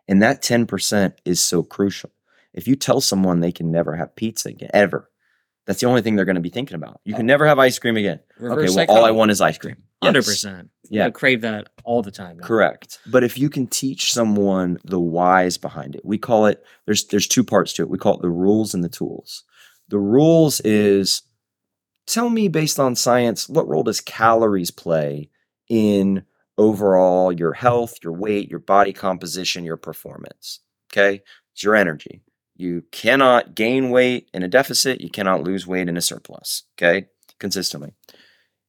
And 0.07 0.19
that 0.23 0.41
10% 0.41 1.13
is 1.25 1.39
so 1.39 1.61
crucial. 1.61 2.09
If 2.55 2.67
you 2.67 2.75
tell 2.75 3.01
someone 3.01 3.39
they 3.39 3.51
can 3.51 3.69
never 3.69 3.95
have 3.95 4.15
pizza 4.15 4.49
again, 4.49 4.71
ever, 4.73 5.11
that's 5.65 5.79
the 5.79 5.87
only 5.87 6.01
thing 6.01 6.15
they're 6.15 6.25
going 6.25 6.35
to 6.35 6.41
be 6.41 6.49
thinking 6.49 6.75
about. 6.75 7.01
You 7.03 7.13
can 7.13 7.23
oh. 7.23 7.25
never 7.25 7.47
have 7.47 7.59
ice 7.59 7.79
cream 7.79 7.97
again. 7.97 8.19
Okay, 8.41 8.73
well, 8.73 8.85
all 8.89 9.05
I 9.05 9.11
want 9.11 9.31
is 9.31 9.41
ice 9.41 9.57
cream. 9.57 9.77
Hundred 10.03 10.19
Yes. 10.19 10.25
percent. 10.27 10.69
Yeah. 10.89 11.05
Yeah, 11.05 11.09
crave 11.09 11.41
that 11.41 11.69
all 11.83 12.03
the 12.03 12.11
time. 12.11 12.37
now. 12.37 12.45
Correct. 12.45 12.99
But 13.07 13.23
if 13.23 13.37
you 13.37 13.49
can 13.49 13.65
teach 13.67 14.13
someone 14.13 14.77
the 14.83 14.99
whys 14.99 15.57
behind 15.57 15.95
it, 15.95 16.05
we 16.05 16.17
call 16.17 16.45
it 16.45 16.63
there's 16.85 17.05
there's 17.07 17.27
two 17.27 17.43
parts 17.43 17.73
to 17.73 17.81
it. 17.81 17.89
We 17.89 17.97
call 17.97 18.15
it 18.15 18.21
the 18.21 18.29
rules 18.29 18.73
and 18.73 18.83
the 18.83 18.89
tools. 18.89 19.43
The 19.89 19.97
rules 19.99 20.59
is 20.61 21.23
tell 22.05 22.29
me 22.29 22.47
based 22.47 22.79
on 22.79 22.95
science, 22.95 23.49
what 23.49 23.67
role 23.67 23.83
does 23.83 24.01
calories 24.01 24.71
play 24.71 25.29
in 25.69 26.23
overall 26.57 27.31
your 27.31 27.53
health, 27.53 27.97
your 28.03 28.13
weight, 28.13 28.49
your 28.49 28.59
body 28.59 28.93
composition, 28.93 29.63
your 29.63 29.77
performance? 29.77 30.59
Okay? 30.91 31.21
It's 31.53 31.63
your 31.63 31.75
energy. 31.75 32.21
You 32.55 32.83
cannot 32.91 33.55
gain 33.55 33.89
weight 33.89 34.29
in 34.33 34.43
a 34.43 34.47
deficit, 34.47 35.01
you 35.01 35.09
cannot 35.09 35.43
lose 35.43 35.67
weight 35.67 35.89
in 35.89 35.97
a 35.97 36.01
surplus, 36.01 36.63
okay? 36.77 37.07
Consistently. 37.39 37.93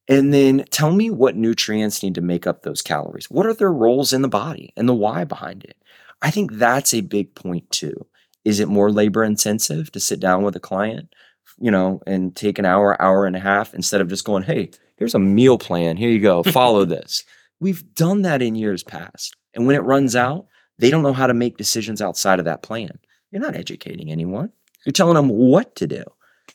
And 0.08 0.32
then 0.32 0.64
tell 0.70 0.92
me 0.92 1.10
what 1.10 1.36
nutrients 1.36 2.02
need 2.02 2.14
to 2.14 2.20
make 2.20 2.46
up 2.46 2.62
those 2.62 2.82
calories. 2.82 3.30
What 3.30 3.46
are 3.46 3.54
their 3.54 3.72
roles 3.72 4.12
in 4.12 4.22
the 4.22 4.28
body 4.28 4.72
and 4.76 4.88
the 4.88 4.94
why 4.94 5.24
behind 5.24 5.64
it? 5.64 5.76
I 6.22 6.30
think 6.30 6.52
that's 6.52 6.94
a 6.94 7.00
big 7.00 7.34
point 7.34 7.70
too. 7.70 8.06
Is 8.44 8.60
it 8.60 8.68
more 8.68 8.90
labor 8.90 9.24
intensive 9.24 9.90
to 9.92 10.00
sit 10.00 10.20
down 10.20 10.42
with 10.42 10.54
a 10.54 10.60
client, 10.60 11.12
you 11.58 11.70
know, 11.70 12.00
and 12.06 12.34
take 12.34 12.58
an 12.58 12.64
hour, 12.64 13.00
hour 13.02 13.26
and 13.26 13.34
a 13.34 13.40
half 13.40 13.74
instead 13.74 14.00
of 14.00 14.08
just 14.08 14.24
going, 14.24 14.44
hey, 14.44 14.70
here's 14.96 15.14
a 15.14 15.18
meal 15.18 15.58
plan. 15.58 15.96
Here 15.96 16.10
you 16.10 16.20
go. 16.20 16.42
Follow 16.44 16.84
this. 16.86 17.24
We've 17.58 17.94
done 17.94 18.22
that 18.22 18.42
in 18.42 18.54
years 18.54 18.82
past. 18.82 19.34
And 19.54 19.66
when 19.66 19.76
it 19.76 19.82
runs 19.82 20.14
out, 20.14 20.46
they 20.78 20.90
don't 20.90 21.02
know 21.02 21.12
how 21.12 21.26
to 21.26 21.34
make 21.34 21.56
decisions 21.56 22.00
outside 22.00 22.38
of 22.38 22.44
that 22.44 22.62
plan. 22.62 22.98
You're 23.30 23.42
not 23.42 23.56
educating 23.56 24.10
anyone. 24.10 24.52
You're 24.84 24.92
telling 24.92 25.14
them 25.14 25.28
what 25.28 25.74
to 25.76 25.86
do. 25.86 26.04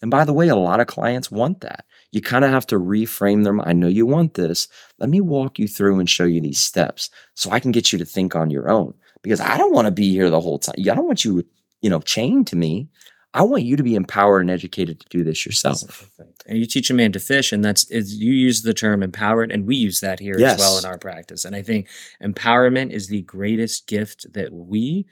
And 0.02 0.10
by 0.10 0.24
the 0.26 0.34
way, 0.34 0.48
a 0.48 0.56
lot 0.56 0.80
of 0.80 0.88
clients 0.88 1.30
want 1.30 1.62
that 1.62 1.86
you 2.12 2.22
kind 2.22 2.44
of 2.44 2.52
have 2.52 2.68
to 2.68 2.80
reframe 2.80 3.44
them. 3.44 3.62
I 3.62 3.74
know 3.74 3.88
you 3.88 4.06
want 4.06 4.34
this. 4.34 4.68
Let 5.00 5.10
me 5.10 5.22
walk 5.22 5.58
you 5.58 5.68
through 5.68 6.00
and 6.00 6.10
show 6.10 6.26
you 6.26 6.42
these 6.42 6.60
steps 6.60 7.10
so 7.36 7.52
I 7.52 7.60
can 7.60 7.72
get 7.72 7.92
you 7.92 8.00
to 8.00 8.06
think 8.06 8.36
on 8.36 8.50
your 8.50 8.70
own 8.70 8.94
because 9.22 9.40
I 9.40 9.58
don't 9.58 9.74
want 9.74 9.86
to 9.86 9.92
be 9.92 10.12
here 10.12 10.30
the 10.30 10.42
whole 10.42 10.60
time. 10.60 10.76
I 10.78 10.96
don't 10.96 11.08
want 11.08 11.26
you, 11.26 11.46
you 11.82 11.90
know, 11.90 12.02
chained 12.02 12.48
to 12.48 12.56
me. 12.56 12.90
I 13.34 13.44
want 13.44 13.64
you 13.64 13.78
to 13.78 13.84
be 13.84 13.96
empowered 13.96 14.42
and 14.42 14.52
educated 14.52 15.00
to 15.00 15.08
do 15.10 15.24
this 15.24 15.46
yourself. 15.46 16.10
And 16.46 16.58
you 16.58 16.66
teach 16.66 16.90
a 16.90 16.94
man 16.94 17.14
to 17.14 17.20
fish, 17.20 17.54
and 17.54 17.64
that's 17.64 17.90
is 17.90 18.16
you 18.16 18.34
use 18.34 18.64
the 18.64 18.74
term 18.74 19.02
empowered, 19.02 19.54
and 19.54 19.66
we 19.66 19.78
use 19.78 20.02
that 20.02 20.20
here 20.20 20.36
as 20.36 20.60
well 20.60 20.78
in 20.78 20.84
our 20.84 20.98
practice. 20.98 21.46
And 21.46 21.56
I 21.56 21.62
think 21.62 21.88
empowerment 22.22 22.92
is 22.92 23.08
the 23.08 23.22
greatest 23.22 23.88
gift 23.88 24.34
that 24.34 24.52
we 24.52 25.06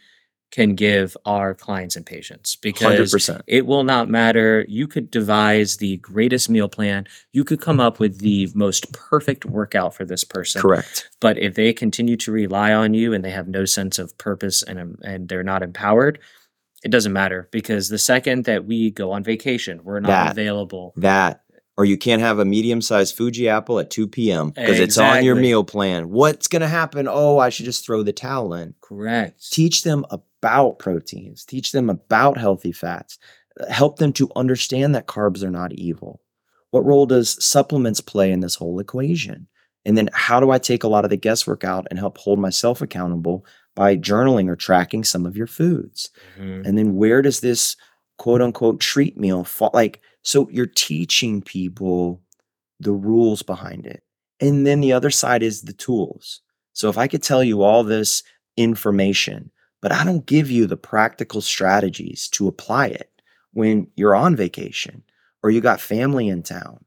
can 0.52 0.74
give 0.76 1.16
our 1.26 1.54
clients 1.54 1.96
and 1.96 2.06
patients 2.06 2.56
because 2.56 3.14
100%. 3.14 3.42
it 3.48 3.66
will 3.66 3.84
not 3.84 4.10
matter. 4.10 4.66
You 4.68 4.88
could 4.88 5.12
devise 5.12 5.78
the 5.78 5.98
greatest 5.98 6.50
meal 6.50 6.68
plan. 6.68 7.06
You 7.34 7.44
could 7.44 7.62
come 7.62 7.80
up 7.80 8.00
with 8.00 8.20
the 8.20 8.50
most 8.56 8.92
perfect 8.94 9.46
workout 9.46 9.94
for 9.94 10.06
this 10.06 10.24
person. 10.24 10.62
Correct. 10.62 11.10
But 11.20 11.38
if 11.38 11.54
they 11.54 11.72
continue 11.74 12.18
to 12.18 12.32
rely 12.32 12.74
on 12.74 12.94
you 12.94 13.14
and 13.14 13.24
they 13.24 13.30
have 13.32 13.48
no 13.48 13.66
sense 13.66 14.00
of 14.00 14.18
purpose 14.18 14.64
and 14.64 14.80
um, 14.80 14.96
and 15.04 15.30
they're 15.30 15.44
not 15.44 15.62
empowered, 15.62 16.20
it 16.84 16.90
doesn't 16.90 17.14
matter 17.14 17.48
because 17.52 17.90
the 17.90 17.98
second 17.98 18.46
that 18.46 18.66
we 18.66 18.90
go 18.92 19.12
on 19.12 19.24
vacation, 19.24 19.82
we're 19.84 20.00
not 20.00 20.08
That. 20.08 20.32
available. 20.32 20.94
That, 20.96 21.44
or 21.78 21.86
you 21.86 21.98
can't 21.98 22.22
have 22.22 22.40
a 22.40 22.46
medium 22.46 22.82
sized 22.82 23.16
Fuji 23.16 23.48
apple 23.50 23.80
at 23.80 23.90
2 23.90 24.08
p.m. 24.08 24.50
because 24.50 24.80
it's 24.80 24.98
on 24.98 25.24
your 25.24 25.36
meal 25.36 25.64
plan. 25.64 26.10
What's 26.10 26.48
going 26.48 26.62
to 26.62 26.68
happen? 26.68 27.08
Oh, 27.10 27.38
I 27.38 27.50
should 27.50 27.66
just 27.66 27.86
throw 27.86 28.02
the 28.04 28.14
towel 28.14 28.54
in. 28.54 28.74
Correct. 28.82 29.52
teach 29.52 29.84
them 29.84 30.06
about 30.42 30.80
proteins, 30.80 31.46
teach 31.46 31.72
them 31.72 31.90
about 31.90 32.38
healthy 32.38 32.72
fats, 32.72 33.18
help 33.70 34.00
them 34.00 34.14
to 34.14 34.30
understand 34.36 34.96
that 34.96 35.08
carbs 35.08 35.44
are 35.44 35.52
not 35.52 35.74
evil. 35.74 36.22
What 36.72 36.86
role 36.86 37.06
does 37.06 37.44
supplements 37.44 38.02
play 38.02 38.32
in 38.32 38.40
this 38.40 38.56
whole 38.56 38.80
equation? 38.80 39.48
And 39.86 39.98
then 39.98 40.10
how 40.14 40.40
do 40.40 40.52
I 40.52 40.58
take 40.60 40.84
a 40.84 40.88
lot 40.88 41.04
of 41.04 41.10
the 41.10 41.18
guesswork 41.18 41.64
out 41.64 41.88
and 41.90 41.98
help 41.98 42.18
hold 42.18 42.40
myself 42.40 42.82
accountable 42.82 43.46
by 43.76 43.96
journaling 43.98 44.48
or 44.50 44.56
tracking 44.56 45.04
some 45.04 45.26
of 45.26 45.36
your 45.36 45.48
foods? 45.48 46.10
Mhm. 46.38 46.66
And 46.66 46.78
then 46.78 46.96
where 46.96 47.22
does 47.22 47.40
this 47.40 47.76
quote 48.18 48.42
unquote 48.42 48.80
treat 48.80 49.18
meal 49.18 49.44
fall? 49.44 49.72
Like, 49.74 50.02
so 50.22 50.50
you're 50.52 50.66
teaching 50.68 51.42
people 51.42 52.22
the 52.80 52.92
rules 52.92 53.42
behind 53.42 53.86
it. 53.86 54.04
And 54.40 54.66
then 54.66 54.80
the 54.80 54.94
other 54.94 55.10
side 55.10 55.44
is 55.44 55.64
the 55.64 55.74
tools. 55.74 56.42
So 56.74 56.90
if 56.90 56.98
I 56.98 57.08
could 57.08 57.24
tell 57.24 57.44
you 57.44 57.62
all 57.62 57.84
this 57.84 58.24
information, 58.58 59.52
but 59.82 59.92
I 59.92 60.04
don't 60.04 60.26
give 60.26 60.52
you 60.52 60.66
the 60.66 60.78
practical 60.78 61.42
strategies 61.42 62.28
to 62.30 62.48
apply 62.48 62.88
it 62.88 63.12
when 63.54 63.88
you're 63.96 64.16
on 64.16 64.36
vacation 64.36 65.04
or 65.44 65.50
you 65.50 65.62
got 65.62 65.82
family 65.82 66.28
in 66.28 66.44
town 66.44 66.84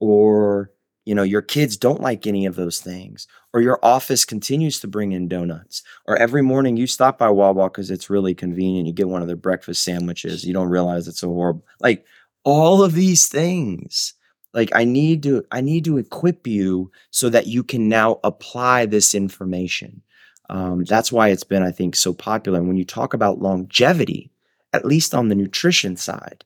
or 0.00 0.70
you 1.04 1.14
know 1.14 1.22
your 1.22 1.42
kids 1.42 1.76
don't 1.76 2.00
like 2.00 2.26
any 2.26 2.46
of 2.46 2.56
those 2.56 2.80
things 2.80 3.26
or 3.52 3.60
your 3.60 3.78
office 3.82 4.24
continues 4.24 4.80
to 4.80 4.88
bring 4.88 5.12
in 5.12 5.28
donuts 5.28 5.82
or 6.06 6.16
every 6.16 6.42
morning 6.42 6.76
you 6.76 6.86
stop 6.86 7.18
by 7.18 7.28
Wawa 7.30 7.70
because 7.70 7.90
it's 7.90 8.10
really 8.10 8.34
convenient 8.34 8.86
you 8.86 8.92
get 8.92 9.08
one 9.08 9.22
of 9.22 9.28
their 9.28 9.36
breakfast 9.36 9.82
sandwiches 9.82 10.44
you 10.44 10.52
don't 10.52 10.68
realize 10.68 11.06
it's 11.08 11.20
so 11.20 11.28
horrible 11.28 11.64
like 11.80 12.04
all 12.44 12.82
of 12.82 12.92
these 12.94 13.26
things. 13.26 14.14
Like 14.54 14.70
i 14.74 14.84
need 14.84 15.22
to 15.24 15.44
i 15.52 15.60
need 15.60 15.84
to 15.84 15.98
equip 15.98 16.46
you 16.46 16.90
so 17.10 17.28
that 17.28 17.46
you 17.46 17.62
can 17.62 17.90
now 17.90 18.20
apply 18.24 18.86
this 18.86 19.14
information 19.14 20.00
um, 20.48 20.84
that's 20.84 21.10
why 21.12 21.28
it's 21.28 21.44
been 21.44 21.62
i 21.62 21.70
think 21.70 21.96
so 21.96 22.12
popular. 22.12 22.58
And 22.58 22.68
when 22.68 22.76
you 22.76 22.84
talk 22.84 23.14
about 23.14 23.40
longevity 23.40 24.30
at 24.72 24.84
least 24.84 25.14
on 25.14 25.28
the 25.28 25.34
nutrition 25.34 25.96
side 25.96 26.44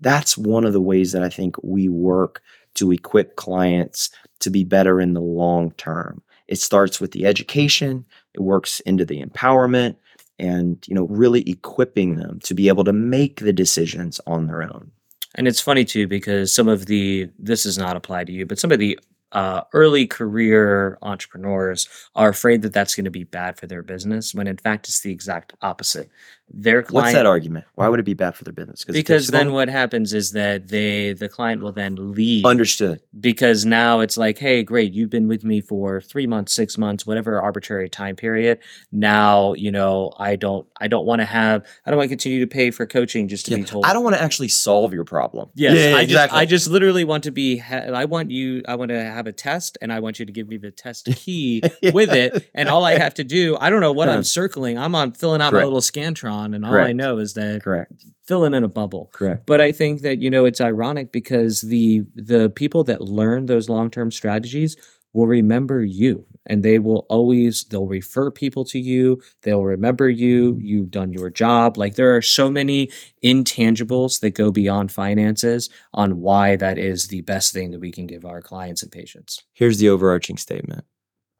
that's 0.00 0.36
one 0.36 0.64
of 0.64 0.72
the 0.72 0.80
ways 0.80 1.12
that 1.12 1.22
i 1.22 1.28
think 1.28 1.56
we 1.62 1.88
work 1.88 2.42
to 2.74 2.92
equip 2.92 3.36
clients 3.36 4.10
to 4.40 4.50
be 4.50 4.64
better 4.64 5.00
in 5.00 5.14
the 5.14 5.20
long 5.20 5.72
term. 5.72 6.22
It 6.48 6.56
starts 6.56 7.00
with 7.00 7.12
the 7.12 7.26
education 7.26 8.04
it 8.34 8.40
works 8.40 8.80
into 8.80 9.04
the 9.04 9.22
empowerment 9.22 9.96
and 10.38 10.82
you 10.86 10.94
know 10.94 11.06
really 11.08 11.48
equipping 11.48 12.16
them 12.16 12.40
to 12.40 12.54
be 12.54 12.68
able 12.68 12.84
to 12.84 12.92
make 12.92 13.40
the 13.40 13.52
decisions 13.52 14.20
on 14.26 14.46
their 14.46 14.62
own. 14.62 14.90
And 15.34 15.48
it's 15.48 15.60
funny 15.60 15.84
too 15.84 16.06
because 16.06 16.52
some 16.52 16.68
of 16.68 16.86
the 16.86 17.30
this 17.38 17.62
does 17.62 17.78
not 17.78 17.96
apply 17.96 18.24
to 18.24 18.32
you, 18.32 18.46
but 18.46 18.58
some 18.58 18.72
of 18.72 18.78
the 18.78 18.98
uh, 19.32 19.62
early 19.72 20.06
career 20.06 20.98
entrepreneurs 21.02 21.88
are 22.14 22.28
afraid 22.28 22.62
that 22.62 22.72
that's 22.72 22.94
going 22.94 23.04
to 23.06 23.10
be 23.10 23.24
bad 23.24 23.58
for 23.58 23.66
their 23.66 23.82
business 23.82 24.34
when 24.34 24.46
in 24.46 24.56
fact 24.56 24.88
it's 24.88 25.00
the 25.00 25.10
exact 25.10 25.54
opposite. 25.62 26.10
Their 26.54 26.82
client 26.82 27.04
what's 27.06 27.14
that 27.14 27.24
argument 27.24 27.64
why 27.76 27.88
would 27.88 27.98
it 27.98 28.02
be 28.02 28.12
bad 28.12 28.34
for 28.34 28.44
their 28.44 28.52
business 28.52 28.84
because 28.84 29.28
then 29.28 29.46
long- 29.46 29.54
what 29.54 29.68
happens 29.70 30.12
is 30.12 30.32
that 30.32 30.68
they 30.68 31.14
the 31.14 31.26
client 31.26 31.62
will 31.62 31.72
then 31.72 32.12
leave 32.12 32.44
understood 32.44 33.00
because 33.20 33.64
now 33.64 34.00
it's 34.00 34.18
like 34.18 34.36
hey 34.36 34.62
great 34.62 34.92
you've 34.92 35.08
been 35.08 35.28
with 35.28 35.44
me 35.44 35.62
for 35.62 35.98
three 36.02 36.26
months 36.26 36.52
six 36.52 36.76
months 36.76 37.06
whatever 37.06 37.40
arbitrary 37.40 37.88
time 37.88 38.14
period 38.16 38.58
now 38.90 39.54
you 39.54 39.70
know 39.72 40.12
i 40.18 40.36
don't 40.36 40.66
i 40.78 40.86
don't 40.86 41.06
want 41.06 41.20
to 41.20 41.24
have 41.24 41.64
i 41.86 41.90
don't 41.90 41.96
want 41.96 42.06
to 42.06 42.12
continue 42.12 42.40
to 42.40 42.46
pay 42.46 42.70
for 42.70 42.84
coaching 42.84 43.28
just 43.28 43.46
to 43.46 43.52
Yeah, 43.52 43.56
be 43.58 43.64
told 43.64 43.86
i 43.86 43.94
don't 43.94 44.04
want 44.04 44.14
to 44.16 44.22
actually 44.22 44.48
solve 44.48 44.92
your 44.92 45.04
problem 45.04 45.48
Yes, 45.54 45.72
Yeah, 45.74 45.96
I 45.96 46.02
exactly. 46.02 46.36
just 46.36 46.42
I 46.42 46.44
just 46.44 46.68
literally 46.68 47.04
want 47.04 47.24
to 47.24 47.30
be. 47.30 47.56
Ha- 47.56 47.88
I 47.94 48.04
want 48.04 48.30
you. 48.30 48.62
I 48.68 48.74
want 48.74 48.90
to 48.90 49.02
have 49.02 49.21
a 49.26 49.32
test, 49.32 49.78
and 49.80 49.92
I 49.92 50.00
want 50.00 50.18
you 50.18 50.26
to 50.26 50.32
give 50.32 50.48
me 50.48 50.56
the 50.56 50.70
test 50.70 51.06
key 51.16 51.62
with 51.92 52.12
it. 52.12 52.48
And 52.54 52.68
all 52.68 52.84
I 52.84 52.98
have 52.98 53.14
to 53.14 53.24
do, 53.24 53.56
I 53.60 53.70
don't 53.70 53.80
know 53.80 53.92
what 53.92 54.08
Yeah. 54.08 54.14
I'm 54.14 54.24
circling. 54.24 54.78
I'm 54.78 54.94
on 54.94 55.12
filling 55.12 55.40
out 55.40 55.52
my 55.52 55.64
little 55.64 55.80
scantron, 55.80 56.54
and 56.54 56.64
all 56.64 56.74
I 56.74 56.92
know 56.92 57.18
is 57.18 57.34
that 57.34 57.62
correct 57.62 57.92
filling 58.24 58.54
in 58.54 58.62
a 58.64 58.68
bubble. 58.68 59.10
correct 59.12 59.46
But 59.46 59.60
I 59.60 59.72
think 59.72 60.02
that 60.02 60.18
you 60.18 60.30
know 60.30 60.44
it's 60.44 60.60
ironic 60.60 61.12
because 61.12 61.60
the 61.62 62.04
the 62.14 62.50
people 62.50 62.84
that 62.84 63.00
learn 63.00 63.46
those 63.46 63.68
long 63.68 63.90
term 63.90 64.10
strategies 64.10 64.76
will 65.12 65.26
remember 65.26 65.84
you, 65.84 66.26
and 66.46 66.62
they 66.62 66.78
will 66.78 67.06
always 67.08 67.64
they'll 67.64 67.86
refer 67.86 68.30
people 68.30 68.64
to 68.66 68.78
you. 68.78 69.20
They'll 69.42 69.64
remember 69.64 70.08
you. 70.08 70.58
You've 70.60 70.90
done 70.90 71.12
your 71.12 71.30
job. 71.30 71.76
Like 71.76 71.94
there 71.96 72.16
are 72.16 72.22
so 72.22 72.50
many 72.50 72.90
intangibles 73.22 74.20
that 74.20 74.30
go 74.34 74.50
beyond 74.50 74.92
finances 74.92 75.68
on 75.94 76.20
why 76.20 76.56
that 76.56 76.78
is 76.78 77.08
the 77.08 77.20
best 77.22 77.52
thing 77.52 77.70
that 77.70 77.80
we 77.80 77.90
can 77.92 78.06
give 78.06 78.24
our 78.24 78.40
clients 78.42 78.82
and 78.82 78.92
patients. 78.92 79.42
here's 79.52 79.78
the 79.78 79.88
overarching 79.88 80.36
statement 80.36 80.84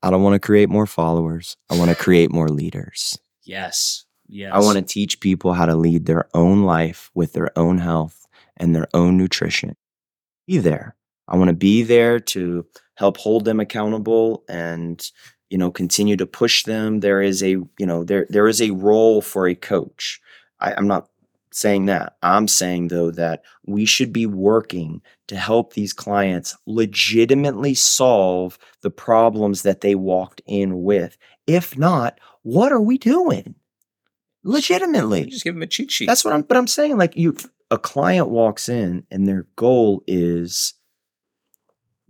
i 0.02 0.10
don't 0.10 0.22
want 0.22 0.34
to 0.34 0.38
create 0.38 0.68
more 0.68 0.86
followers 0.86 1.56
i 1.70 1.76
want 1.78 1.90
to 1.90 1.96
create 1.96 2.30
more 2.32 2.48
leaders 2.48 3.18
Yes. 3.44 4.04
Yes. 4.28 4.52
I 4.54 4.60
want 4.60 4.76
to 4.78 4.82
teach 4.82 5.18
people 5.20 5.52
how 5.52 5.66
to 5.66 5.74
lead 5.74 6.06
their 6.06 6.28
own 6.32 6.62
life 6.62 7.10
with 7.12 7.32
their 7.32 7.56
own 7.58 7.78
health 7.78 8.24
and 8.56 8.72
their 8.74 8.86
own 8.94 9.18
nutrition. 9.18 9.74
Be 10.46 10.58
there. 10.58 10.94
I 11.26 11.36
want 11.36 11.48
to 11.48 11.54
be 11.56 11.82
there 11.82 12.20
to 12.20 12.64
help 13.02 13.16
hold 13.16 13.44
them 13.44 13.58
accountable 13.58 14.44
and 14.48 15.10
you 15.50 15.58
know 15.58 15.72
continue 15.72 16.16
to 16.16 16.24
push 16.24 16.62
them. 16.62 17.00
There 17.00 17.20
is 17.20 17.42
a 17.42 17.50
you 17.50 17.68
know 17.80 18.04
there 18.04 18.26
there 18.28 18.46
is 18.46 18.62
a 18.62 18.70
role 18.70 19.20
for 19.20 19.48
a 19.48 19.56
coach. 19.56 20.20
I, 20.60 20.72
I'm 20.74 20.86
not 20.86 21.08
saying 21.52 21.86
that. 21.86 22.16
I'm 22.22 22.46
saying 22.46 22.88
though 22.88 23.10
that 23.10 23.42
we 23.66 23.84
should 23.86 24.12
be 24.12 24.26
working 24.26 25.02
to 25.26 25.34
help 25.34 25.72
these 25.72 25.92
clients 25.92 26.56
legitimately 26.66 27.74
solve 27.74 28.56
the 28.82 28.90
problems 28.90 29.62
that 29.62 29.80
they 29.80 29.96
walked 29.96 30.40
in 30.46 30.84
with. 30.84 31.18
If 31.48 31.76
not, 31.76 32.20
what 32.42 32.70
are 32.70 32.80
we 32.80 32.98
doing? 32.98 33.56
Legitimately. 34.44 35.26
just 35.26 35.42
give 35.42 35.54
them 35.54 35.62
a 35.62 35.66
cheat 35.66 35.90
sheet. 35.90 36.06
That's 36.06 36.24
what 36.24 36.34
I'm 36.34 36.42
but 36.42 36.56
I'm 36.56 36.68
saying 36.68 36.98
like 36.98 37.16
you 37.16 37.36
a 37.68 37.78
client 37.78 38.28
walks 38.28 38.68
in 38.68 39.04
and 39.10 39.26
their 39.26 39.48
goal 39.56 40.04
is 40.06 40.74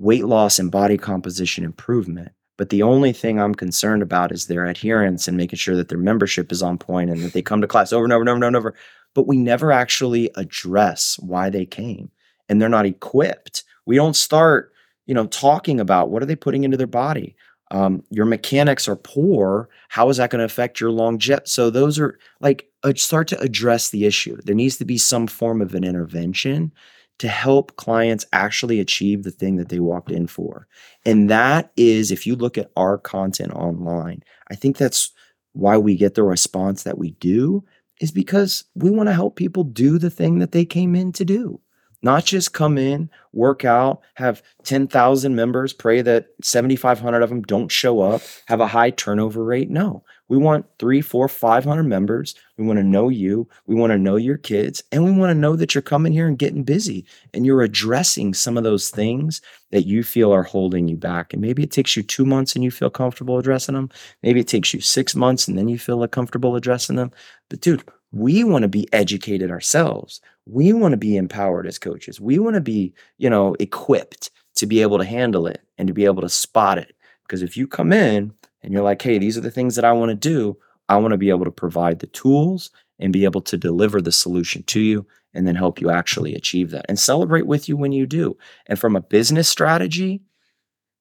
weight 0.03 0.26
loss 0.26 0.59
and 0.59 0.70
body 0.70 0.98
composition 0.98 1.64
improvement. 1.64 2.32
But 2.59 2.70
the 2.70 2.82
only 2.82 3.12
thing 3.12 3.40
I'm 3.40 3.55
concerned 3.55 4.03
about 4.03 4.32
is 4.32 4.46
their 4.46 4.66
adherence 4.66 5.26
and 5.26 5.36
making 5.36 5.57
sure 5.57 5.76
that 5.76 5.88
their 5.88 5.98
membership 5.98 6.53
is 6.53 6.62
on 6.62 6.76
point 6.76 7.11
and 7.11 7.20
that 7.22 7.32
they 7.32 7.42
come 7.42 7.61
to 7.61 7.66
class 7.66 7.92
over 7.92 8.05
and 8.05 8.12
over 8.12 8.20
and 8.20 8.28
over 8.28 8.44
and 8.44 8.57
over. 8.57 8.74
But 9.14 9.26
we 9.26 9.36
never 9.36 9.72
actually 9.72 10.30
address 10.34 11.18
why 11.20 11.50
they 11.50 11.64
came 11.64 12.11
and 12.48 12.61
they're 12.61 12.68
not 12.68 12.86
equipped. 12.86 13.64
We 13.86 13.96
don't 13.96 14.16
start, 14.16 14.72
you 15.07 15.14
know, 15.14 15.26
talking 15.26 15.80
about 15.80 16.11
what 16.11 16.22
are 16.22 16.26
they 16.26 16.36
putting 16.36 16.64
into 16.64 16.76
their 16.76 16.86
body. 16.86 17.36
Um, 17.70 18.05
your 18.11 18.26
mechanics 18.26 18.86
are 18.88 18.96
poor. 18.96 19.68
How 19.88 20.09
is 20.11 20.18
that 20.18 20.30
going 20.30 20.40
to 20.40 20.44
affect 20.44 20.78
your 20.78 20.90
long 20.90 21.14
longevity? 21.14 21.46
So 21.46 21.70
those 21.70 21.98
are 21.98 22.18
like 22.40 22.68
uh, 22.82 22.92
start 22.96 23.28
to 23.28 23.40
address 23.40 23.90
the 23.90 24.05
issue. 24.05 24.36
There 24.44 24.55
needs 24.55 24.76
to 24.76 24.84
be 24.84 24.98
some 24.98 25.26
form 25.26 25.62
of 25.62 25.74
an 25.74 25.84
intervention 25.84 26.72
to 27.18 27.28
help 27.28 27.76
clients 27.76 28.26
actually 28.32 28.80
achieve 28.80 29.22
the 29.22 29.30
thing 29.30 29.56
that 29.56 29.68
they 29.68 29.78
walked 29.78 30.10
in 30.10 30.26
for. 30.26 30.66
And 31.04 31.30
that 31.30 31.70
is, 31.76 32.10
if 32.10 32.26
you 32.26 32.34
look 32.34 32.58
at 32.58 32.70
our 32.76 32.98
content 32.98 33.52
online, 33.52 34.22
I 34.50 34.54
think 34.54 34.76
that's 34.76 35.12
why 35.52 35.76
we 35.76 35.96
get 35.96 36.14
the 36.14 36.22
response 36.22 36.82
that 36.82 36.98
we 36.98 37.12
do, 37.12 37.64
is 38.00 38.10
because 38.10 38.64
we 38.74 38.90
want 38.90 39.08
to 39.08 39.14
help 39.14 39.36
people 39.36 39.64
do 39.64 39.98
the 39.98 40.10
thing 40.10 40.38
that 40.40 40.52
they 40.52 40.64
came 40.64 40.94
in 40.94 41.12
to 41.12 41.24
do. 41.24 41.60
Not 42.04 42.24
just 42.24 42.52
come 42.52 42.78
in, 42.78 43.10
work 43.32 43.64
out, 43.64 44.00
have 44.14 44.42
10,000 44.64 45.36
members, 45.36 45.72
pray 45.72 46.02
that 46.02 46.26
7,500 46.42 47.22
of 47.22 47.28
them 47.28 47.42
don't 47.42 47.70
show 47.70 48.00
up, 48.00 48.22
have 48.46 48.60
a 48.60 48.66
high 48.66 48.90
turnover 48.90 49.44
rate. 49.44 49.70
No, 49.70 50.02
we 50.28 50.38
want 50.38 50.66
three, 50.78 51.00
four, 51.00 51.28
500 51.28 51.82
members. 51.82 52.34
We 52.56 52.64
want 52.64 52.78
to 52.78 52.84
know 52.84 53.08
you. 53.08 53.48
We 53.66 53.74
want 53.74 53.90
to 53.92 53.98
know 53.98 54.16
your 54.16 54.38
kids. 54.38 54.82
And 54.90 55.04
we 55.04 55.12
want 55.12 55.30
to 55.30 55.34
know 55.38 55.56
that 55.56 55.74
you're 55.74 55.82
coming 55.82 56.12
here 56.12 56.26
and 56.26 56.38
getting 56.38 56.64
busy 56.64 57.04
and 57.34 57.44
you're 57.44 57.62
addressing 57.62 58.32
some 58.34 58.56
of 58.56 58.64
those 58.64 58.90
things 58.90 59.42
that 59.72 59.86
you 59.86 60.02
feel 60.02 60.32
are 60.32 60.42
holding 60.42 60.88
you 60.88 60.96
back. 60.96 61.32
And 61.32 61.42
maybe 61.42 61.62
it 61.62 61.70
takes 61.70 61.96
you 61.96 62.02
two 62.02 62.24
months 62.24 62.54
and 62.54 62.64
you 62.64 62.70
feel 62.70 62.90
comfortable 62.90 63.38
addressing 63.38 63.74
them. 63.74 63.90
Maybe 64.22 64.40
it 64.40 64.48
takes 64.48 64.72
you 64.72 64.80
six 64.80 65.14
months 65.14 65.48
and 65.48 65.58
then 65.58 65.68
you 65.68 65.78
feel 65.78 66.06
comfortable 66.08 66.56
addressing 66.56 66.96
them. 66.96 67.10
But 67.50 67.60
dude, 67.60 67.84
we 68.12 68.44
want 68.44 68.62
to 68.62 68.68
be 68.68 68.88
educated 68.92 69.50
ourselves. 69.50 70.20
We 70.46 70.72
want 70.72 70.92
to 70.92 70.98
be 70.98 71.16
empowered 71.16 71.66
as 71.66 71.78
coaches. 71.78 72.20
We 72.20 72.38
want 72.38 72.54
to 72.54 72.60
be, 72.60 72.94
you 73.18 73.30
know, 73.30 73.54
equipped 73.58 74.30
to 74.56 74.66
be 74.66 74.82
able 74.82 74.98
to 74.98 75.04
handle 75.04 75.46
it 75.46 75.62
and 75.78 75.88
to 75.88 75.94
be 75.94 76.04
able 76.04 76.22
to 76.22 76.28
spot 76.28 76.78
it. 76.78 76.94
Because 77.22 77.42
if 77.42 77.56
you 77.56 77.66
come 77.66 77.92
in 77.92 78.32
and 78.62 78.72
you're 78.72 78.82
like, 78.82 79.02
hey, 79.02 79.18
these 79.18 79.36
are 79.36 79.42
the 79.42 79.50
things 79.50 79.76
that 79.76 79.84
I 79.84 79.92
want 79.92 80.10
to 80.10 80.14
do, 80.14 80.56
I 80.88 80.96
want 80.96 81.12
to 81.12 81.18
be 81.18 81.30
able 81.30 81.44
to 81.44 81.50
provide 81.50 81.98
the 81.98 82.06
tools 82.08 82.70
and 82.98 83.12
be 83.12 83.24
able 83.24 83.40
to 83.42 83.56
deliver 83.56 84.00
the 84.00 84.12
solution 84.12 84.62
to 84.64 84.80
you 84.80 85.06
and 85.34 85.46
then 85.46 85.54
help 85.54 85.80
you 85.80 85.90
actually 85.90 86.34
achieve 86.34 86.70
that 86.70 86.84
and 86.88 86.98
celebrate 86.98 87.46
with 87.46 87.68
you 87.68 87.76
when 87.76 87.92
you 87.92 88.06
do. 88.06 88.36
And 88.66 88.78
from 88.78 88.96
a 88.96 89.00
business 89.00 89.48
strategy, 89.48 90.22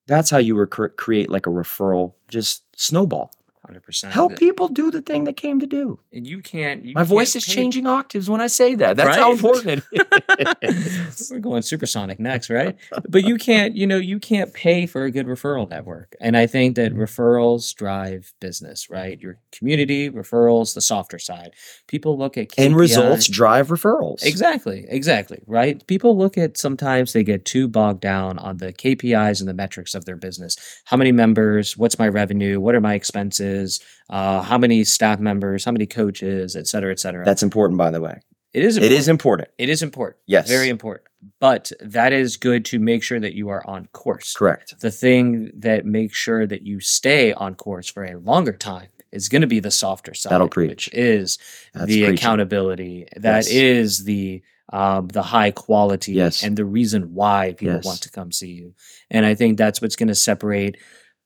that's 0.07 0.29
how 0.29 0.37
you 0.37 0.55
rec- 0.55 0.97
create 0.97 1.29
like 1.29 1.47
a 1.47 1.51
referral, 1.51 2.13
just 2.27 2.63
snowball. 2.75 3.31
100%. 3.71 4.11
Help 4.11 4.35
people 4.37 4.67
do 4.67 4.91
the 4.91 5.01
thing 5.01 5.23
they 5.23 5.33
came 5.33 5.59
to 5.59 5.65
do. 5.67 5.99
And 6.13 6.25
you 6.27 6.41
can't. 6.41 6.83
You 6.85 6.93
My 6.95 7.03
voice 7.03 7.33
can't 7.33 7.43
is 7.43 7.45
pay- 7.47 7.53
changing 7.55 7.87
octaves 7.87 8.29
when 8.29 8.41
I 8.41 8.47
say 8.47 8.75
that. 8.75 8.97
That's 8.97 9.17
how 9.17 9.29
Right? 9.29 9.33
important. 9.33 9.83
We're 11.31 11.39
going 11.39 11.61
supersonic 11.61 12.19
next, 12.19 12.49
right? 12.49 12.75
But 13.07 13.23
you 13.23 13.37
can't, 13.37 13.75
you 13.75 13.87
know, 13.87 13.97
you 13.97 14.19
can't 14.19 14.53
pay 14.53 14.85
for 14.85 15.03
a 15.05 15.11
good 15.11 15.27
referral 15.27 15.69
network. 15.69 16.15
And 16.19 16.35
I 16.37 16.47
think 16.47 16.75
that 16.75 16.93
referrals 16.93 17.73
drive 17.75 18.33
business, 18.39 18.89
right? 18.89 19.19
Your 19.19 19.37
community, 19.51 20.09
referrals, 20.09 20.73
the 20.73 20.81
softer 20.81 21.19
side. 21.19 21.51
People 21.87 22.17
look 22.17 22.37
at 22.37 22.49
KPI 22.49 22.75
results 22.75 23.27
drive 23.27 23.67
referrals. 23.69 24.23
Exactly, 24.23 24.85
exactly, 24.87 25.41
right? 25.47 25.85
People 25.87 26.17
look 26.17 26.37
at 26.37 26.57
sometimes 26.57 27.13
they 27.13 27.23
get 27.23 27.45
too 27.45 27.67
bogged 27.67 28.01
down 28.01 28.37
on 28.39 28.57
the 28.57 28.73
KPIs 28.73 29.39
and 29.39 29.47
the 29.47 29.53
metrics 29.53 29.93
of 29.93 30.05
their 30.05 30.15
business. 30.17 30.57
How 30.85 30.97
many 30.97 31.11
members? 31.11 31.77
What's 31.77 31.99
my 31.99 32.07
revenue? 32.07 32.59
What 32.59 32.75
are 32.75 32.81
my 32.81 32.93
expenses? 32.95 33.60
Uh, 34.09 34.41
how 34.41 34.57
many 34.57 34.83
staff 34.83 35.19
members? 35.19 35.65
How 35.65 35.71
many 35.71 35.85
coaches? 35.87 36.55
Et 36.55 36.67
cetera, 36.67 36.91
et 36.91 36.99
cetera. 36.99 37.23
That's 37.25 37.43
important, 37.43 37.77
by 37.77 37.91
the 37.91 38.01
way. 38.01 38.19
it 38.53 38.63
is. 38.63 38.77
It 38.77 38.91
is 38.91 39.07
important. 39.07 39.49
It 39.57 39.69
is 39.69 39.81
important. 39.81 40.17
Yes. 40.27 40.47
Very 40.49 40.69
important. 40.69 41.07
But 41.39 41.71
that 41.79 42.11
is 42.13 42.35
good 42.37 42.65
to 42.65 42.79
make 42.79 43.03
sure 43.03 43.19
that 43.19 43.33
you 43.33 43.49
are 43.49 43.63
on 43.67 43.87
course. 43.93 44.33
Correct. 44.33 44.79
The 44.81 44.91
thing 44.91 45.51
that 45.55 45.85
makes 45.85 46.17
sure 46.17 46.47
that 46.47 46.63
you 46.63 46.79
stay 46.79 47.31
on 47.33 47.55
course 47.55 47.87
for 47.89 48.03
a 48.03 48.17
longer 48.17 48.53
time 48.53 48.87
is 49.11 49.29
going 49.29 49.41
to 49.41 49.47
be 49.47 49.59
the 49.59 49.71
softer 49.71 50.13
side. 50.13 50.31
That'll 50.31 50.47
Which 50.47 50.53
preach. 50.53 50.89
is 50.93 51.37
That's 51.73 51.85
the 51.85 51.99
preaching. 52.05 52.13
accountability. 52.15 53.07
That 53.17 53.45
Yes. 53.45 53.49
is 53.51 54.03
the 54.05 54.41
um, 54.73 55.09
the 55.09 55.21
high 55.21 55.51
quality 55.51 56.13
Yes. 56.13 56.43
and 56.43 56.55
the 56.55 56.63
reason 56.63 57.13
why 57.13 57.53
people 57.57 57.75
Yes. 57.75 57.83
want 57.85 58.01
to 58.03 58.09
come 58.09 58.31
see 58.31 58.51
you. 58.53 58.73
And 59.09 59.25
I 59.25 59.35
think 59.35 59.57
that's 59.57 59.81
what's 59.81 59.97
going 59.97 60.07
to 60.07 60.15
separate. 60.15 60.77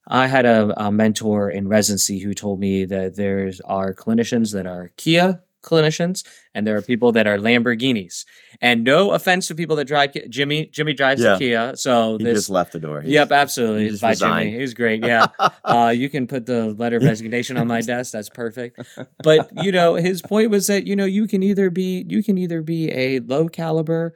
I 0.08 0.28
had 0.28 0.46
a, 0.46 0.74
a 0.86 0.92
mentor 0.92 1.50
in 1.50 1.68
residency 1.68 2.20
who 2.20 2.34
told 2.34 2.60
me 2.60 2.86
that 2.86 3.16
there 3.16 3.52
are 3.66 3.94
clinicians 3.94 4.54
that 4.54 4.66
are 4.68 4.92
Kia 4.98 5.42
clinicians 5.64 6.24
and 6.54 6.68
there 6.68 6.78
are 6.78 6.82
people 6.84 7.12
that 7.14 7.26
are 7.26 7.40
Lamborghinis. 7.40 8.24
And 8.62 8.84
no 8.84 9.12
offense 9.14 9.48
to 9.48 9.56
people 9.56 9.76
that 9.78 9.86
drive 9.86 10.12
Jimmy. 10.30 10.68
Jimmy 10.68 10.94
drives 10.94 11.24
Yeah. 11.24 11.36
a 11.36 11.40
Kia, 11.40 11.76
so 11.76 12.20
He 12.20 12.24
this. 12.24 12.38
just 12.38 12.50
left 12.52 12.72
the 12.72 12.80
door. 12.80 13.02
He's- 13.02 13.14
Yep, 13.14 13.32
absolutely. 13.32 13.84
he 13.86 13.90
It's 13.90 14.00
by 14.00 14.10
resigned. 14.12 14.50
Jimmy. 14.52 14.60
He's 14.60 14.74
great. 14.76 15.04
Yeah. 15.06 15.26
Uh, 15.64 15.92
you 15.96 16.08
can 16.08 16.28
put 16.28 16.46
the 16.46 16.68
letter 16.78 16.98
of 16.98 17.04
resignation 17.14 17.58
on 17.58 17.66
my 17.66 17.82
desk. 17.82 18.12
That's 18.14 18.30
perfect. 18.30 18.80
But 19.24 19.50
you 19.64 19.72
know, 19.72 19.96
his 19.96 20.22
point 20.22 20.52
was 20.52 20.68
that 20.68 20.86
you 20.86 20.96
know 20.96 21.06
you 21.06 21.26
can 21.28 21.42
either 21.42 21.72
be 21.72 22.06
you 22.08 22.22
can 22.22 22.38
either 22.38 22.62
be 22.62 22.92
a 22.92 23.20
low 23.22 23.48
caliber 23.48 24.14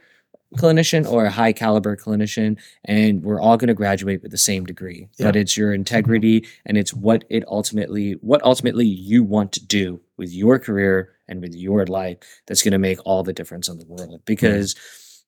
clinician 0.58 1.10
or 1.10 1.26
a 1.26 1.30
high 1.30 1.54
caliber 1.54 1.96
clinician, 1.96 2.60
and 2.86 3.24
we're 3.24 3.40
all 3.40 3.58
going 3.58 3.68
to 3.68 3.74
graduate 3.74 4.22
with 4.22 4.32
the 4.32 4.38
same 4.38 4.66
degree. 4.66 5.08
But 5.20 5.36
it's 5.36 5.56
your 5.56 5.74
integrity 5.74 6.48
and 6.66 6.78
it's 6.78 6.94
what 6.94 7.24
it 7.30 7.44
ultimately 7.48 8.14
what 8.22 8.44
ultimately 8.44 8.86
you 8.86 9.24
want 9.24 9.52
to 9.54 9.66
do 9.66 10.02
with 10.18 10.32
your 10.32 10.60
career 10.60 11.14
and 11.28 11.42
with 11.42 11.54
your 11.56 11.86
life 11.86 12.18
that's 12.48 12.64
going 12.64 12.72
to 12.72 12.80
make 12.80 13.00
all 13.06 13.24
the 13.24 13.34
difference 13.34 13.68
in 13.68 13.78
the 13.78 13.86
world. 13.86 14.22
Because 14.26 14.76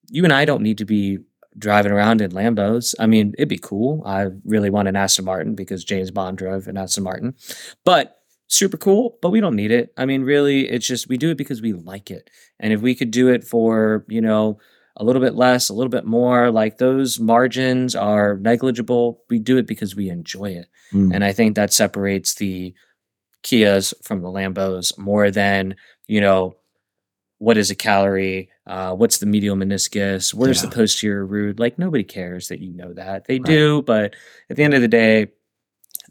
you 0.09 0.23
and 0.23 0.33
I 0.33 0.45
don't 0.45 0.63
need 0.63 0.79
to 0.79 0.85
be 0.85 1.19
driving 1.57 1.91
around 1.91 2.21
in 2.21 2.31
Lambos. 2.31 2.95
I 2.99 3.07
mean, 3.07 3.33
it'd 3.37 3.49
be 3.49 3.57
cool. 3.57 4.01
I 4.05 4.27
really 4.45 4.69
want 4.69 4.87
an 4.87 4.95
Aston 4.95 5.25
Martin 5.25 5.53
because 5.55 5.83
James 5.83 6.11
Bond 6.11 6.37
drove 6.37 6.67
an 6.67 6.77
Aston 6.77 7.03
Martin. 7.03 7.35
But 7.83 8.17
super 8.47 8.77
cool, 8.77 9.17
but 9.21 9.29
we 9.29 9.39
don't 9.39 9.55
need 9.55 9.71
it. 9.71 9.93
I 9.97 10.05
mean, 10.05 10.23
really, 10.23 10.69
it's 10.69 10.87
just 10.87 11.07
we 11.07 11.17
do 11.17 11.31
it 11.31 11.37
because 11.37 11.61
we 11.61 11.73
like 11.73 12.11
it. 12.11 12.29
And 12.59 12.73
if 12.73 12.81
we 12.81 12.95
could 12.95 13.11
do 13.11 13.29
it 13.29 13.43
for, 13.43 14.05
you 14.09 14.21
know, 14.21 14.59
a 14.97 15.03
little 15.03 15.21
bit 15.21 15.35
less, 15.35 15.69
a 15.69 15.73
little 15.73 15.89
bit 15.89 16.05
more, 16.05 16.51
like 16.51 16.77
those 16.77 17.19
margins 17.19 17.95
are 17.95 18.37
negligible, 18.37 19.23
we 19.29 19.39
do 19.39 19.57
it 19.57 19.65
because 19.67 19.95
we 19.95 20.09
enjoy 20.09 20.51
it. 20.51 20.67
Mm. 20.93 21.13
And 21.15 21.23
I 21.23 21.31
think 21.33 21.55
that 21.55 21.71
separates 21.73 22.35
the 22.35 22.73
Kias 23.43 23.93
from 24.03 24.21
the 24.21 24.27
Lambos 24.27 24.97
more 24.97 25.31
than, 25.31 25.75
you 26.07 26.21
know, 26.21 26.55
what 27.39 27.57
is 27.57 27.71
a 27.71 27.75
calorie? 27.75 28.49
Uh, 28.67 28.93
what's 28.93 29.17
the 29.17 29.25
medial 29.25 29.55
meniscus? 29.55 30.31
Where's 30.33 30.61
Yeah. 30.61 30.69
the 30.69 30.75
posterior 30.75 31.25
root? 31.25 31.59
Like 31.59 31.79
nobody 31.79 32.03
cares 32.03 32.49
that 32.49 32.59
you 32.59 32.71
know 32.73 32.93
that. 32.93 33.25
They 33.25 33.39
Right. 33.39 33.45
do, 33.45 33.81
but 33.81 34.13
at 34.49 34.57
the 34.57 34.63
end 34.63 34.75
of 34.75 34.81
the 34.81 34.87
day, 34.87 35.27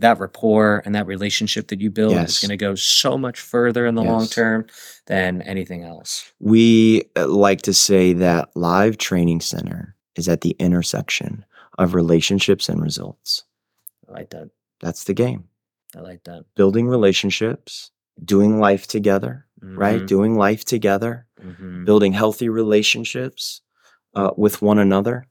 that 0.01 0.19
rapport 0.19 0.83
and 0.85 0.95
that 0.95 1.07
relationship 1.07 1.69
that 1.69 1.81
you 1.81 1.91
build 1.91 2.15
is 2.17 2.41
going 2.41 2.51
to 2.51 2.57
go 2.57 2.75
so 2.75 3.17
much 3.17 3.41
further 3.41 3.87
in 3.87 3.95
the 3.95 4.03
long 4.03 4.27
term 4.27 4.67
than 5.07 5.43
anything 5.43 5.85
else. 5.85 6.31
We 6.41 7.05
uh, 7.17 7.29
like 7.29 7.63
to 7.63 7.75
say 7.75 8.13
that 8.15 8.51
Live 8.55 8.99
Training 8.99 9.41
Center 9.41 9.95
is 10.17 10.29
at 10.29 10.41
the 10.41 10.57
intersection 10.59 11.45
of 11.79 11.95
relationships 11.95 12.69
and 12.69 12.83
results. 12.83 13.45
I 14.09 14.13
like 14.13 14.31
that. 14.31 14.51
That's 14.81 15.05
the 15.05 15.15
game. 15.15 15.45
I 15.97 16.01
like 16.01 16.25
that. 16.25 16.45
Building 16.55 16.89
relationships, 16.89 17.91
doing 18.25 18.59
life 18.59 18.87
together, 18.87 19.47
right? 19.61 20.03
Mhm, 20.03 20.07
Doing 20.07 20.35
life 20.37 20.65
together, 20.65 21.27
mhm. 21.43 21.85
building 21.85 22.13
healthy 22.13 22.49
relationships 22.49 23.61
uh, 24.15 24.31
with 24.37 24.63
one 24.63 24.79
another. 24.79 25.27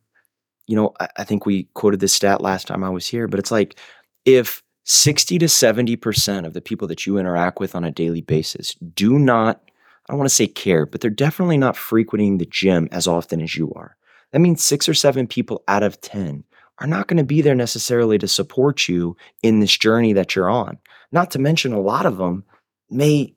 You 0.67 0.75
know, 0.75 0.93
I, 0.99 1.07
I 1.17 1.23
think 1.23 1.45
we 1.45 1.63
quoted 1.73 1.99
this 1.99 2.13
stat 2.13 2.41
last 2.41 2.67
time 2.67 2.83
I 2.83 2.89
was 2.89 3.07
here, 3.07 3.27
but 3.27 3.39
it's 3.39 3.51
like 3.51 3.79
if 4.25 4.63
60 4.85 5.37
to 5.39 5.45
70% 5.45 6.45
of 6.45 6.53
the 6.53 6.61
people 6.61 6.87
that 6.87 7.05
you 7.05 7.17
interact 7.17 7.59
with 7.59 7.75
on 7.75 7.83
a 7.83 7.91
daily 7.91 8.21
basis 8.21 8.73
do 8.93 9.19
not, 9.19 9.61
I 10.07 10.13
don't 10.13 10.17
want 10.17 10.29
to 10.29 10.35
say 10.35 10.47
care, 10.47 10.85
but 10.85 11.01
they're 11.01 11.11
definitely 11.11 11.57
not 11.57 11.77
frequenting 11.77 12.37
the 12.37 12.45
gym 12.45 12.89
as 12.91 13.07
often 13.07 13.41
as 13.41 13.55
you 13.55 13.71
are. 13.75 13.95
That 14.31 14.39
means 14.39 14.63
six 14.63 14.89
or 14.89 14.93
seven 14.93 15.27
people 15.27 15.63
out 15.67 15.83
of 15.83 16.01
10 16.01 16.43
are 16.79 16.87
not 16.87 17.07
going 17.07 17.17
to 17.17 17.23
be 17.23 17.41
there 17.41 17.55
necessarily 17.55 18.17
to 18.17 18.27
support 18.27 18.87
you 18.87 19.15
in 19.43 19.59
this 19.59 19.77
journey 19.77 20.13
that 20.13 20.35
you're 20.35 20.49
on. 20.49 20.77
Not 21.11 21.31
to 21.31 21.39
mention, 21.39 21.73
a 21.73 21.81
lot 21.81 22.05
of 22.05 22.17
them 22.17 22.43
may 22.89 23.35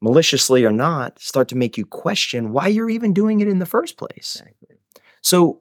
maliciously 0.00 0.64
or 0.64 0.72
not, 0.72 1.18
start 1.18 1.48
to 1.48 1.56
make 1.56 1.76
you 1.76 1.84
question 1.84 2.52
why 2.52 2.66
you're 2.66 2.90
even 2.90 3.12
doing 3.12 3.40
it 3.40 3.48
in 3.48 3.58
the 3.58 3.66
first 3.66 3.96
place. 3.96 4.40
Exactly. 4.40 4.76
So 5.22 5.60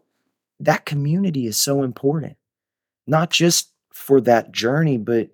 that 0.60 0.86
community 0.86 1.46
is 1.46 1.58
so 1.58 1.84
important, 1.84 2.38
not 3.06 3.30
just 3.30 3.72
for 4.00 4.22
that 4.22 4.52
journey, 4.52 4.98
but 4.98 5.30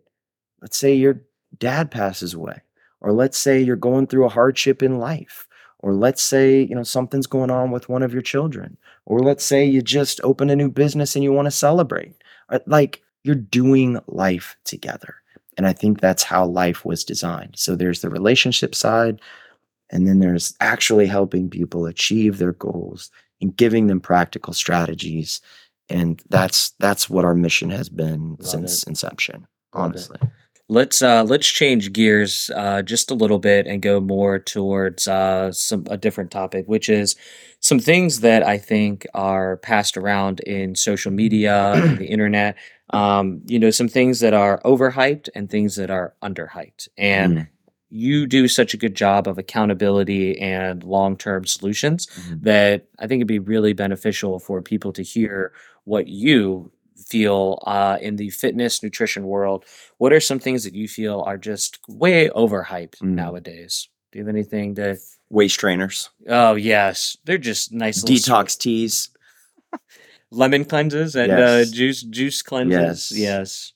let's 0.61 0.77
say 0.77 0.93
your 0.93 1.21
dad 1.59 1.91
passes 1.91 2.33
away, 2.33 2.61
or 2.99 3.13
let's 3.13 3.37
say 3.37 3.61
you're 3.61 3.75
going 3.75 4.07
through 4.07 4.25
a 4.25 4.29
hardship 4.29 4.81
in 4.81 4.97
life, 4.97 5.47
or 5.79 5.93
let's 5.93 6.23
say, 6.23 6.63
you 6.63 6.73
know, 6.73 6.83
something's 6.83 7.27
going 7.27 7.51
on 7.51 7.69
with 7.69 7.87
one 7.89 8.01
of 8.01 8.11
your 8.11 8.23
children, 8.23 8.75
or 9.05 9.19
let's 9.19 9.45
say 9.45 9.63
you 9.63 9.81
just 9.81 10.19
open 10.23 10.49
a 10.49 10.55
new 10.55 10.69
business 10.69 11.15
and 11.15 11.23
you 11.23 11.31
want 11.31 11.45
to 11.45 11.51
celebrate. 11.51 12.15
Uh, 12.49 12.59
Like 12.65 13.03
you're 13.23 13.35
doing 13.35 13.99
life 14.07 14.57
together. 14.65 15.15
And 15.57 15.67
I 15.67 15.73
think 15.73 16.01
that's 16.01 16.23
how 16.23 16.45
life 16.45 16.83
was 16.83 17.05
designed. 17.05 17.53
So 17.57 17.75
there's 17.75 18.01
the 18.01 18.09
relationship 18.09 18.73
side, 18.75 19.21
and 19.91 20.07
then 20.07 20.19
there's 20.19 20.55
actually 20.59 21.05
helping 21.05 21.49
people 21.49 21.85
achieve 21.85 22.39
their 22.39 22.53
goals 22.53 23.11
and 23.41 23.55
giving 23.55 23.87
them 23.87 24.01
practical 24.01 24.53
strategies. 24.53 25.39
And 25.89 26.21
that's 26.29 26.71
that's 26.79 27.09
what 27.09 27.25
our 27.25 27.35
mission 27.35 27.69
has 27.69 27.89
been 27.89 28.37
Love 28.39 28.49
since 28.49 28.83
it. 28.83 28.89
inception, 28.89 29.47
honestly. 29.73 30.17
Let's 30.67 31.01
uh 31.03 31.23
let's 31.23 31.45
change 31.47 31.93
gears 31.93 32.49
uh 32.55 32.81
just 32.81 33.11
a 33.11 33.13
little 33.13 33.37
bit 33.37 33.67
and 33.67 33.83
go 33.83 33.99
more 33.99 34.39
towards 34.39 35.07
uh 35.07 35.51
some 35.51 35.85
a 35.91 35.97
different 35.97 36.31
topic, 36.31 36.65
which 36.67 36.89
is 36.89 37.15
some 37.59 37.77
things 37.79 38.21
that 38.21 38.41
I 38.43 38.57
think 38.57 39.05
are 39.13 39.57
passed 39.57 39.95
around 39.95 40.39
in 40.39 40.75
social 40.75 41.11
media 41.11 41.73
and 41.73 41.99
the 41.99 42.07
internet. 42.07 42.55
Um, 42.91 43.41
you 43.45 43.59
know, 43.59 43.69
some 43.71 43.87
things 43.87 44.19
that 44.21 44.33
are 44.33 44.59
overhyped 44.63 45.29
and 45.35 45.49
things 45.49 45.75
that 45.75 45.89
are 45.91 46.15
underhyped. 46.23 46.87
And 46.97 47.37
Mm, 47.37 47.47
you 47.89 48.25
do 48.25 48.47
such 48.47 48.73
a 48.73 48.77
good 48.77 48.95
job 48.95 49.27
of 49.27 49.37
accountability 49.37 50.39
and 50.39 50.83
long-term 50.83 51.45
solutions 51.45 52.07
mhm. 52.07 52.41
that 52.43 52.87
I 52.99 53.07
think 53.07 53.19
it'd 53.19 53.27
be 53.27 53.39
really 53.39 53.73
beneficial 53.73 54.39
for 54.39 54.61
people 54.61 54.91
to 54.93 55.03
hear 55.03 55.53
what 55.83 56.07
you 56.07 56.71
feel 57.07 57.61
uh, 57.67 57.97
in 58.01 58.15
the 58.15 58.29
fitness 58.31 58.81
nutrition 58.81 59.25
world. 59.27 59.65
What 59.97 60.13
are 60.13 60.19
some 60.19 60.39
things 60.39 60.63
that 60.63 60.73
you 60.73 60.87
feel 60.87 61.21
are 61.27 61.37
just 61.37 61.79
way 61.87 62.29
overhyped 62.29 62.97
Mm. 62.97 63.09
nowadays? 63.15 63.87
Do 64.11 64.19
you 64.19 64.25
have 64.25 64.33
anything 64.33 64.75
to? 64.75 64.97
Waist 65.29 65.59
trainers, 65.59 66.09
Oh 66.29 66.53
yes, 66.55 67.17
they're 67.25 67.37
just 67.39 67.71
nice 67.73 68.03
little 68.03 68.15
sweet- 68.17 68.31
detox 68.31 68.57
teas. 68.57 69.09
lemon 70.31 70.65
cleanses 70.65 71.15
and 71.15 71.31
uh, 71.31 71.65
juice 71.65 72.03
juice 72.03 72.41
cleanses. 72.41 73.11
Yes. 73.11 73.11
Yes. 73.11 73.73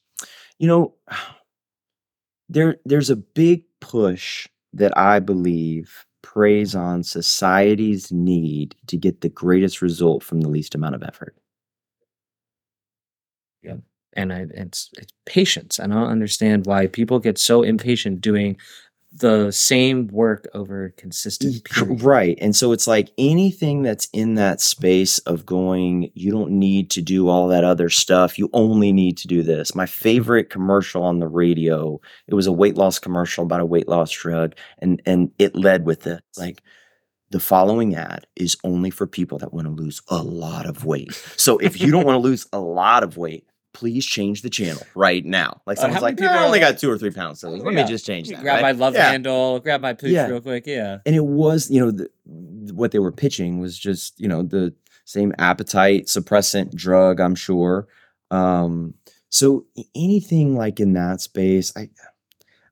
You 0.60 0.68
know, 0.68 0.94
there 2.50 2.78
there's 2.86 3.10
a 3.10 3.16
big 3.16 3.64
push 3.82 4.48
that 4.74 4.96
I 4.98 5.20
believe 5.20 6.06
preys 6.22 6.76
on 6.76 7.04
society's 7.04 8.12
need 8.12 8.76
to 8.88 8.98
get 8.98 9.22
the 9.22 9.30
greatest 9.30 9.82
result 9.82 10.24
from 10.24 10.42
the 10.42 10.50
least 10.50 10.76
amount 10.76 10.96
of 10.96 11.04
effort. 11.04 11.36
Yeah. 13.64 13.78
And 14.14 14.34
I, 14.34 14.46
it's 14.52 14.90
it's 14.98 15.14
patience. 15.26 15.80
I 15.80 15.88
don't 15.88 16.10
understand 16.10 16.66
why 16.66 16.88
people 16.88 17.20
get 17.20 17.38
so 17.38 17.62
impatient 17.64 18.22
doing 18.22 18.58
the 19.12 19.52
same 19.52 20.08
work 20.08 20.48
over 20.54 20.94
consistent 20.96 21.64
period. 21.64 22.04
Right. 22.04 22.38
And 22.40 22.56
so 22.56 22.72
it's 22.72 22.88
like 22.88 23.10
anything 23.18 23.82
that's 23.82 24.08
in 24.14 24.36
that 24.36 24.62
space 24.62 25.18
of 25.20 25.46
going, 25.46 26.12
you 26.14 26.32
don't 26.32 26.52
need 26.52 26.92
to 26.92 27.02
do 27.02 27.28
all 27.28 27.48
that 27.48 27.64
other 27.64 27.90
stuff. 27.90 28.38
You 28.38 28.50
only 28.54 28.92
need 28.92 29.18
to 29.18 29.28
do 29.28 29.42
this. 29.42 29.74
My 29.74 29.88
favorite 29.88 30.50
commercial 30.50 31.04
on 31.04 31.20
the 31.20 31.28
radio, 31.28 32.00
it 32.28 32.36
was 32.36 32.46
a 32.46 32.52
weight 32.52 32.76
loss 32.76 33.00
commercial 33.00 33.44
about 33.44 33.62
a 33.62 33.66
weight 33.66 33.88
loss 33.88 34.12
drug. 34.12 34.56
And 34.78 35.02
and 35.06 35.32
it 35.40 35.56
led 35.56 35.86
with 35.86 36.06
it. 36.06 36.22
Like 36.38 36.62
the 37.32 37.40
following 37.40 37.96
ad 37.96 38.28
is 38.36 38.58
only 38.64 38.92
for 38.92 39.08
people 39.08 39.40
that 39.40 39.54
want 39.54 39.66
to 39.66 39.74
lose 39.74 40.02
a 40.10 40.22
lot 40.22 40.68
of 40.68 40.86
weight. 40.86 41.14
So 41.36 41.58
if 41.58 41.82
you 41.82 41.92
don't 41.92 42.06
want 42.06 42.16
to 42.16 42.28
lose 42.28 42.48
a 42.54 42.60
lot 42.60 43.04
of 43.04 43.18
weight, 43.18 43.46
please 43.74 44.06
change 44.06 44.42
the 44.42 44.50
channel 44.50 44.82
right 44.96 45.24
now. 45.26 45.62
Like 45.66 45.78
Uh, 45.78 45.82
someone's 45.82 46.02
many 46.02 46.12
like, 46.14 46.18
people 46.18 46.34
I 46.36 46.46
only 46.46 46.60
got 46.60 46.80
two 46.80 46.90
or 46.90 46.98
three 46.98 47.12
pounds. 47.12 47.40
So 47.40 47.50
let 47.50 47.74
Yeah. 47.74 47.84
me 47.84 47.88
just 47.88 48.06
change 48.06 48.30
that. 48.30 48.42
grab 48.42 48.56
right? 48.56 48.62
my 48.62 48.72
love 48.72 48.96
Yeah. 48.96 49.12
handle, 49.12 49.60
grab 49.60 49.82
my 49.82 49.94
pooch 49.94 50.10
Yeah. 50.12 50.28
real 50.28 50.42
quick. 50.42 50.66
Yeah. 50.66 50.98
and 51.06 51.16
it 51.16 51.26
was 51.26 51.70
you 51.70 51.80
know 51.80 51.92
the, 51.92 52.10
what 52.74 52.92
they 52.92 53.00
were 53.00 53.12
pitching 53.12 53.60
was 53.60 53.78
just 53.78 54.20
you 54.20 54.28
know 54.28 54.44
the 54.44 54.74
same 55.06 55.34
appetite 55.40 56.06
suppressant 56.06 56.74
drug 56.76 57.20
i'm 57.20 57.34
sure 57.34 57.88
um 58.30 58.94
so 59.30 59.66
anything 59.96 60.56
like 60.56 60.80
in 60.80 60.94
that 60.94 61.20
space 61.20 61.74
i 61.76 61.90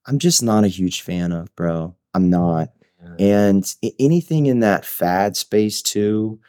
i'm 0.06 0.20
just 0.20 0.44
not 0.44 0.64
a 0.64 0.68
huge 0.68 1.02
fan 1.02 1.32
of 1.32 1.54
bro 1.56 1.96
i'm 2.14 2.30
not 2.30 2.70
and 3.20 3.74
anything 4.00 4.46
in 4.48 4.60
that 4.60 4.86
fad 4.86 5.36
space 5.38 5.82
too 5.82 6.40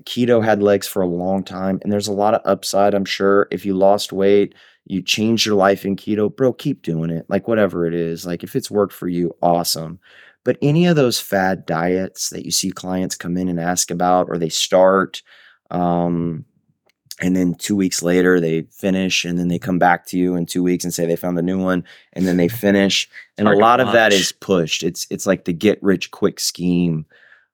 keto 0.00 0.44
had 0.44 0.62
legs 0.62 0.86
for 0.86 1.02
a 1.02 1.06
long 1.06 1.42
time 1.42 1.80
and 1.82 1.92
there's 1.92 2.08
a 2.08 2.12
lot 2.12 2.34
of 2.34 2.40
upside 2.44 2.94
i'm 2.94 3.04
sure. 3.04 3.48
If 3.50 3.64
you 3.64 3.74
lost 3.74 4.12
weight 4.12 4.54
you 4.84 5.00
changed 5.02 5.46
your 5.46 5.54
life 5.54 5.84
in 5.84 5.96
keto 5.96 6.34
bro 6.34 6.52
keep 6.52 6.82
doing 6.82 7.10
it 7.10 7.24
like 7.28 7.48
whatever 7.48 7.86
it 7.86 7.94
is 7.94 8.26
like 8.26 8.42
if 8.42 8.54
it's 8.56 8.70
worked 8.70 8.92
for 8.92 9.08
you 9.08 9.34
awesome. 9.42 9.98
But 10.44 10.58
any 10.60 10.86
of 10.86 10.96
those 10.96 11.20
fad 11.20 11.66
diets 11.66 12.30
that 12.30 12.44
you 12.44 12.50
see 12.50 12.72
clients 12.72 13.14
come 13.14 13.36
in 13.36 13.48
and 13.48 13.60
ask 13.60 13.90
about 13.90 14.28
or 14.28 14.38
they 14.38 14.48
start 14.48 15.22
um 15.70 16.44
and 17.20 17.36
then 17.36 17.54
two 17.54 17.76
weeks 17.76 18.02
later 18.02 18.40
they 18.40 18.62
finish 18.62 19.24
and 19.24 19.38
then 19.38 19.48
they 19.48 19.58
come 19.58 19.78
back 19.78 20.06
to 20.06 20.18
you 20.18 20.34
in 20.34 20.44
two 20.44 20.62
weeks 20.62 20.84
and 20.84 20.92
say 20.92 21.06
they 21.06 21.16
found 21.16 21.38
a 21.38 21.42
new 21.42 21.62
one 21.62 21.84
and 22.12 22.26
then 22.26 22.36
they 22.36 22.48
finish 22.66 23.08
and 23.38 23.46
a 23.46 23.50
Hard 23.50 23.58
lot 23.58 23.80
of 23.80 23.92
that 23.92 24.12
is 24.12 24.32
pushed. 24.32 24.82
It's 24.82 25.06
it's 25.10 25.26
like 25.26 25.44
the 25.44 25.52
get 25.52 25.82
rich 25.82 26.10
quick 26.10 26.40
scheme 26.40 27.06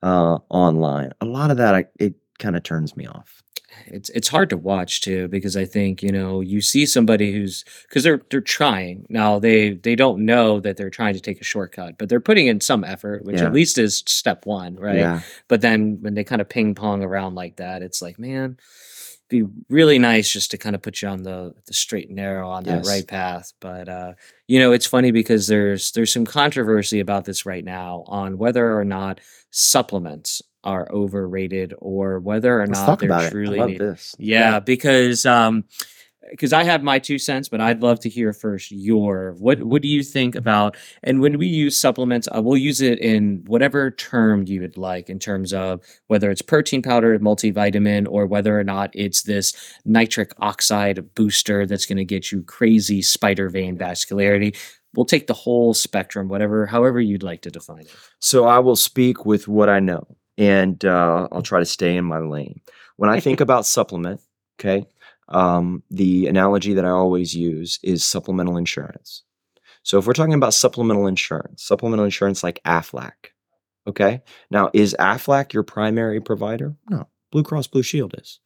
uh 0.03 0.39
online. 0.49 1.13
A 1.21 1.25
lot 1.27 1.51
of 1.51 1.57
that 1.57 1.75
I, 1.75 1.87
it 1.99 2.15
kind 2.39 2.57
of 2.57 2.63
turns 2.63 2.97
me 2.97 3.07
off. 3.07 3.43
It's 3.87 4.09
it's 4.11 4.29
hard 4.29 4.51
to 4.51 4.57
watch 4.57 5.03
too 5.03 5.29
because 5.29 5.57
I 5.57 5.65
think 5.65 6.03
you 6.03 6.11
know 6.11 6.41
you 6.41 6.61
see 6.61 6.85
somebody 6.87 7.33
who's 7.33 7.65
because 7.89 8.03
they're 8.03 8.23
they're 8.31 8.41
trying. 8.41 9.07
Now 9.09 9.39
they 9.39 9.75
they 9.75 9.95
don't 9.95 10.25
know 10.25 10.59
that 10.61 10.77
they're 10.77 10.91
trying 10.91 11.15
to 11.15 11.21
take 11.21 11.41
a 11.41 11.45
shortcut 11.45 11.97
but 11.99 12.09
they're 12.09 12.19
putting 12.21 12.47
in 12.49 12.61
some 12.61 12.83
effort 12.85 13.25
which 13.25 13.41
Yeah. 13.41 13.47
at 13.47 13.53
least 13.53 13.79
is 13.79 14.03
step 14.07 14.47
one 14.47 14.77
right? 14.77 14.97
Yeah. 14.97 15.21
But 15.49 15.61
then 15.61 15.99
when 16.01 16.15
they 16.15 16.25
kind 16.25 16.41
of 16.41 16.49
ping 16.49 16.75
pong 16.75 17.03
around 17.05 17.35
like 17.35 17.57
that 17.57 17.83
it's 17.83 18.03
like 18.03 18.19
man 18.19 18.57
be 19.29 19.45
really 19.69 19.99
nice 19.99 20.33
just 20.33 20.51
to 20.51 20.59
kind 20.59 20.75
of 20.75 20.83
put 20.83 21.03
you 21.03 21.09
on 21.09 21.23
the 21.23 21.55
the 21.67 21.75
straight 21.75 22.09
and 22.09 22.17
narrow 22.17 22.49
on 22.49 22.65
that 22.65 22.87
right 22.87 23.07
path 23.07 23.53
but 23.61 23.89
uh 23.89 24.13
you 24.47 24.59
know 24.59 24.73
it's 24.73 24.87
funny 24.87 25.11
because 25.11 25.47
there's 25.47 25.93
there's 25.93 26.13
some 26.13 26.25
controversy 26.25 27.01
about 27.01 27.25
this 27.25 27.45
right 27.45 27.65
now 27.65 28.05
on 28.07 28.39
whether 28.39 28.77
or 28.77 28.85
not 28.85 29.21
supplements 29.51 30.43
are 30.65 30.89
overrated 30.91 31.75
or 31.79 32.19
whether 32.19 32.61
or 32.61 32.67
let's 32.67 32.81
not 32.81 32.99
they're 32.99 33.31
truly 33.31 33.59
i 33.59 33.63
love 33.63 33.71
needed. 33.71 33.93
this. 33.93 34.15
Yeah, 34.19 34.61
because 34.61 35.25
um 35.25 35.65
because 36.31 36.53
I 36.53 36.65
have 36.65 36.83
my 36.83 36.99
two 36.99 37.19
cents, 37.19 37.49
but 37.49 37.61
I'd 37.61 37.83
love 37.83 38.01
to 38.01 38.09
hear 38.09 38.33
first 38.33 38.71
your 38.71 39.35
what 39.39 39.63
what 39.63 39.83
do 39.83 39.89
you 39.89 40.03
think 40.03 40.35
about 40.35 40.77
and 41.03 41.21
when 41.21 41.39
we 41.39 41.47
use 41.47 41.79
supplements, 41.79 42.29
uh, 42.35 42.43
we'll 42.43 42.57
use 42.57 42.81
it 42.81 42.99
in 42.99 43.43
whatever 43.47 43.91
term 43.91 44.45
you 44.47 44.61
would 44.61 44.77
like 44.77 45.09
in 45.09 45.19
terms 45.19 45.53
of 45.53 45.81
whether 46.09 46.31
it's 46.31 46.43
protein 46.43 46.83
powder, 46.83 47.19
multivitamin, 47.19 48.07
or 48.11 48.27
whether 48.27 48.59
or 48.59 48.65
not 48.65 48.91
it's 48.95 49.23
this 49.23 49.55
nitric 49.85 50.33
oxide 50.39 51.15
booster 51.15 51.67
that's 51.67 51.87
going 51.87 51.99
to 51.99 52.05
get 52.05 52.33
you 52.33 52.43
crazy 52.43 53.03
spider 53.03 53.49
vein 53.49 53.77
vascularity. 53.77 54.57
We'll 54.95 55.07
take 55.07 55.27
the 55.27 55.35
whole 55.35 55.75
spectrum, 55.75 56.29
whatever, 56.29 56.67
however 56.67 57.01
you'd 57.01 57.23
like 57.23 57.43
to 57.43 57.51
define 57.51 57.81
it. 57.83 57.95
So 58.21 58.47
I 58.47 58.59
will 58.59 58.77
speak 58.77 59.27
with 59.27 59.47
what 59.47 59.69
I 59.69 59.81
know, 59.81 60.07
and 60.37 60.83
uh, 60.85 61.29
I'll 61.31 61.43
try 61.43 61.61
to 61.61 61.67
stay 61.67 61.97
in 61.97 62.05
my 62.05 62.19
lane. 62.19 62.61
When 62.97 63.11
I 63.11 63.21
think 63.21 63.41
about 63.43 63.67
supplement, 63.67 64.21
okay, 64.59 64.87
um, 65.29 65.83
the 65.91 66.27
analogy 66.27 66.75
that 66.75 66.85
I 66.85 66.91
always 66.91 67.35
use 67.35 67.79
is 67.83 68.05
supplemental 68.05 68.57
insurance. 68.57 69.23
So 69.83 69.99
if 69.99 70.07
we're 70.07 70.13
talking 70.13 70.35
about 70.35 70.55
supplemental 70.55 71.07
insurance, 71.07 71.63
supplemental 71.63 72.05
insurance 72.05 72.43
like 72.43 72.61
Aflac, 72.65 73.33
okay. 73.87 74.23
Now, 74.51 74.71
is 74.73 74.97
Aflac 74.99 75.53
your 75.53 75.63
primary 75.63 76.21
provider? 76.21 76.75
No, 76.91 77.09
Blue 77.31 77.43
Cross 77.43 77.69
Blue 77.69 77.83
Shield 77.83 78.15
is. 78.19 78.41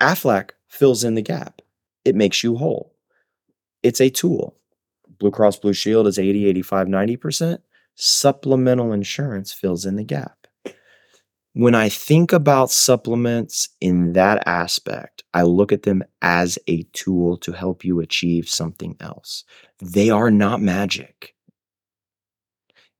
Aflac 0.00 0.50
fills 0.68 1.04
in 1.04 1.14
the 1.14 1.22
gap. 1.22 1.62
It 2.04 2.14
makes 2.14 2.42
you 2.44 2.56
whole. 2.56 2.94
It's 3.82 4.00
a 4.00 4.10
tool. 4.10 4.56
Blue 5.18 5.30
Cross 5.30 5.58
Blue 5.58 5.72
Shield 5.72 6.06
is 6.06 6.18
80, 6.18 6.46
85, 6.46 6.88
90% 6.88 7.58
supplemental 7.94 8.92
insurance 8.92 9.52
fills 9.52 9.86
in 9.86 9.96
the 9.96 10.04
gap. 10.04 10.46
When 11.52 11.74
I 11.74 11.88
think 11.88 12.32
about 12.32 12.70
supplements 12.70 13.68
in 13.80 14.14
that 14.14 14.42
aspect, 14.46 15.13
I 15.34 15.42
look 15.42 15.72
at 15.72 15.82
them 15.82 16.04
as 16.22 16.58
a 16.68 16.84
tool 16.92 17.36
to 17.38 17.52
help 17.52 17.84
you 17.84 18.00
achieve 18.00 18.48
something 18.48 18.96
else. 19.00 19.44
They 19.82 20.08
are 20.08 20.30
not 20.30 20.62
magic. 20.62 21.34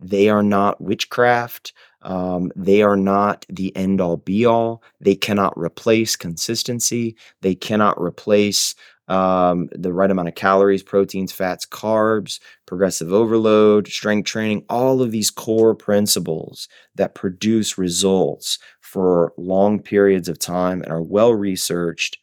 They 0.01 0.29
are 0.29 0.43
not 0.43 0.81
witchcraft. 0.81 1.73
Um, 2.03 2.53
they 2.57 2.83
are 2.83 2.97
not 2.97 3.47
the 3.49 3.75
end 3.77 4.01
all 4.01 4.19
be 4.19 4.45
all. 4.45 4.83
They 5.01 5.15
cannot 5.15 5.57
replace 5.57 6.17
consistency. 6.17 7.17
They 7.41 7.55
cannot 7.55 7.99
replace 8.01 8.75
um, 9.07 9.69
the 9.73 9.93
right 9.93 10.11
amount 10.11 10.29
of 10.29 10.35
calories, 10.35 10.83
proteins, 10.83 11.33
fats, 11.33 11.67
carbs, 11.67 12.41
progressive 12.67 13.13
overload, 13.13 13.87
strength 13.87 14.27
training, 14.27 14.65
all 14.69 15.03
of 15.03 15.13
these 15.13 15.31
core 15.31 15.75
principles 15.75 16.69
that 16.95 17.15
produce 17.15 17.79
results 17.79 18.59
for 18.81 19.33
long 19.37 19.81
periods 19.81 20.29
of 20.29 20.39
time 20.39 20.83
and 20.83 20.91
are 20.91 21.03
well 21.03 21.35
researched 21.35 22.19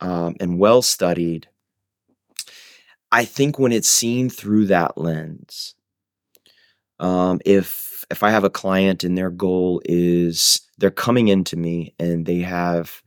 um, 0.00 0.36
and 0.40 0.58
well 0.58 0.82
studied. 0.82 1.48
I 3.12 3.24
think 3.24 3.58
when 3.58 3.72
it's 3.72 3.88
seen 3.88 4.28
through 4.28 4.66
that 4.66 4.98
lens, 4.98 5.74
um, 6.98 7.40
if 7.44 8.04
if 8.10 8.22
I 8.22 8.30
have 8.30 8.44
a 8.44 8.50
client 8.50 9.04
and 9.04 9.16
their 9.16 9.30
goal 9.30 9.82
is 9.84 10.60
they're 10.78 10.90
coming 10.90 11.28
into 11.28 11.56
me 11.56 11.94
and 11.98 12.26
they 12.26 12.40
have 12.40 13.02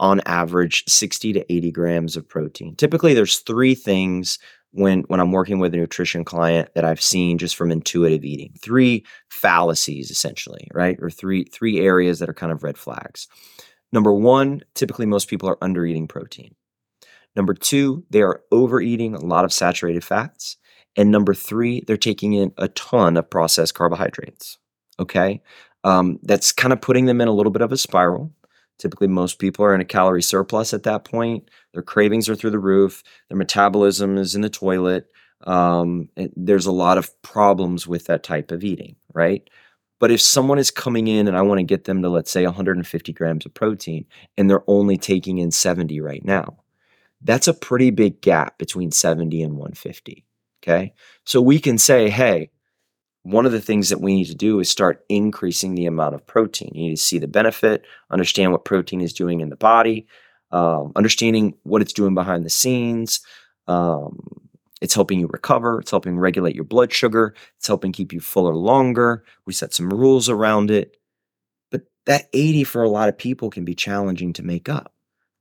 on 0.00 0.20
average 0.26 0.84
60 0.86 1.32
to 1.32 1.52
80 1.52 1.72
grams 1.72 2.16
of 2.16 2.28
protein. 2.28 2.76
Typically 2.76 3.14
there's 3.14 3.38
three 3.38 3.74
things 3.74 4.38
when 4.72 5.00
when 5.08 5.18
I'm 5.20 5.32
working 5.32 5.58
with 5.58 5.74
a 5.74 5.76
nutrition 5.76 6.24
client 6.24 6.68
that 6.74 6.84
I've 6.84 7.00
seen 7.00 7.38
just 7.38 7.56
from 7.56 7.70
intuitive 7.70 8.24
eating. 8.24 8.52
Three 8.60 9.04
fallacies 9.28 10.10
essentially, 10.10 10.68
right? 10.72 10.98
Or 11.00 11.10
three 11.10 11.44
three 11.44 11.80
areas 11.80 12.18
that 12.18 12.28
are 12.28 12.34
kind 12.34 12.52
of 12.52 12.62
red 12.62 12.78
flags. 12.78 13.28
Number 13.92 14.12
1, 14.12 14.62
typically 14.74 15.06
most 15.06 15.28
people 15.28 15.48
are 15.48 15.56
undereating 15.56 16.08
protein. 16.08 16.54
Number 17.36 17.54
2, 17.54 18.04
they 18.10 18.22
are 18.22 18.42
overeating 18.50 19.14
a 19.14 19.24
lot 19.24 19.44
of 19.44 19.52
saturated 19.52 20.04
fats. 20.04 20.56
And 20.96 21.10
number 21.10 21.34
3, 21.34 21.84
they're 21.86 21.96
taking 21.96 22.32
in 22.32 22.52
a 22.58 22.68
ton 22.68 23.16
of 23.16 23.30
processed 23.30 23.74
carbohydrates. 23.74 24.58
Okay? 24.98 25.42
Um, 25.84 26.18
that's 26.22 26.52
kind 26.52 26.72
of 26.72 26.80
putting 26.80 27.06
them 27.06 27.20
in 27.20 27.28
a 27.28 27.32
little 27.32 27.52
bit 27.52 27.62
of 27.62 27.72
a 27.72 27.76
spiral. 27.76 28.32
Typically, 28.78 29.08
most 29.08 29.38
people 29.38 29.64
are 29.64 29.74
in 29.74 29.80
a 29.80 29.84
calorie 29.84 30.22
surplus 30.22 30.72
at 30.72 30.84
that 30.84 31.04
point. 31.04 31.50
Their 31.72 31.82
cravings 31.82 32.28
are 32.28 32.36
through 32.36 32.50
the 32.50 32.58
roof. 32.58 33.02
Their 33.28 33.38
metabolism 33.38 34.18
is 34.18 34.34
in 34.34 34.40
the 34.40 34.50
toilet. 34.50 35.06
Um, 35.46 36.08
there's 36.36 36.66
a 36.66 36.72
lot 36.72 36.98
of 36.98 37.20
problems 37.22 37.86
with 37.86 38.06
that 38.06 38.22
type 38.22 38.50
of 38.50 38.64
eating, 38.64 38.96
right? 39.12 39.48
But 39.98 40.10
if 40.10 40.20
someone 40.20 40.58
is 40.58 40.70
coming 40.70 41.08
in 41.08 41.26
and 41.26 41.36
I 41.36 41.42
want 41.42 41.58
to 41.58 41.64
get 41.64 41.84
them 41.84 42.02
to, 42.02 42.08
let's 42.08 42.30
say, 42.30 42.44
150 42.44 43.12
grams 43.12 43.46
of 43.46 43.54
protein, 43.54 44.06
and 44.36 44.48
they're 44.48 44.68
only 44.68 44.96
taking 44.96 45.38
in 45.38 45.50
70 45.50 46.00
right 46.00 46.24
now, 46.24 46.58
that's 47.22 47.48
a 47.48 47.54
pretty 47.54 47.90
big 47.90 48.20
gap 48.20 48.58
between 48.58 48.92
70 48.92 49.42
and 49.42 49.54
150. 49.54 50.24
Okay. 50.62 50.92
So 51.24 51.40
we 51.40 51.58
can 51.58 51.78
say, 51.78 52.10
hey, 52.10 52.50
one 53.22 53.46
of 53.46 53.52
the 53.52 53.60
things 53.60 53.88
that 53.88 54.00
we 54.00 54.14
need 54.14 54.26
to 54.26 54.34
do 54.34 54.60
is 54.60 54.70
start 54.70 55.04
increasing 55.08 55.74
the 55.74 55.86
amount 55.86 56.14
of 56.14 56.26
protein. 56.26 56.70
You 56.74 56.84
need 56.88 56.96
to 56.96 57.02
see 57.02 57.18
the 57.18 57.28
benefit, 57.28 57.84
understand 58.10 58.52
what 58.52 58.64
protein 58.64 59.00
is 59.00 59.12
doing 59.12 59.40
in 59.40 59.50
the 59.50 59.56
body, 59.56 60.06
um, 60.50 60.92
understanding 60.96 61.54
what 61.64 61.82
it's 61.82 61.92
doing 61.92 62.14
behind 62.14 62.44
the 62.44 62.50
scenes. 62.50 63.20
Um, 63.66 64.47
it's 64.80 64.94
helping 64.94 65.20
you 65.20 65.28
recover, 65.28 65.80
it's 65.80 65.90
helping 65.90 66.18
regulate 66.18 66.54
your 66.54 66.64
blood 66.64 66.92
sugar, 66.92 67.34
it's 67.56 67.66
helping 67.66 67.92
keep 67.92 68.12
you 68.12 68.20
fuller 68.20 68.54
longer. 68.54 69.24
We 69.46 69.52
set 69.52 69.74
some 69.74 69.90
rules 69.90 70.28
around 70.28 70.70
it. 70.70 70.96
But 71.70 71.82
that 72.06 72.28
80 72.32 72.64
for 72.64 72.82
a 72.82 72.88
lot 72.88 73.08
of 73.08 73.18
people 73.18 73.50
can 73.50 73.64
be 73.64 73.74
challenging 73.74 74.32
to 74.34 74.42
make 74.42 74.68
up. 74.68 74.94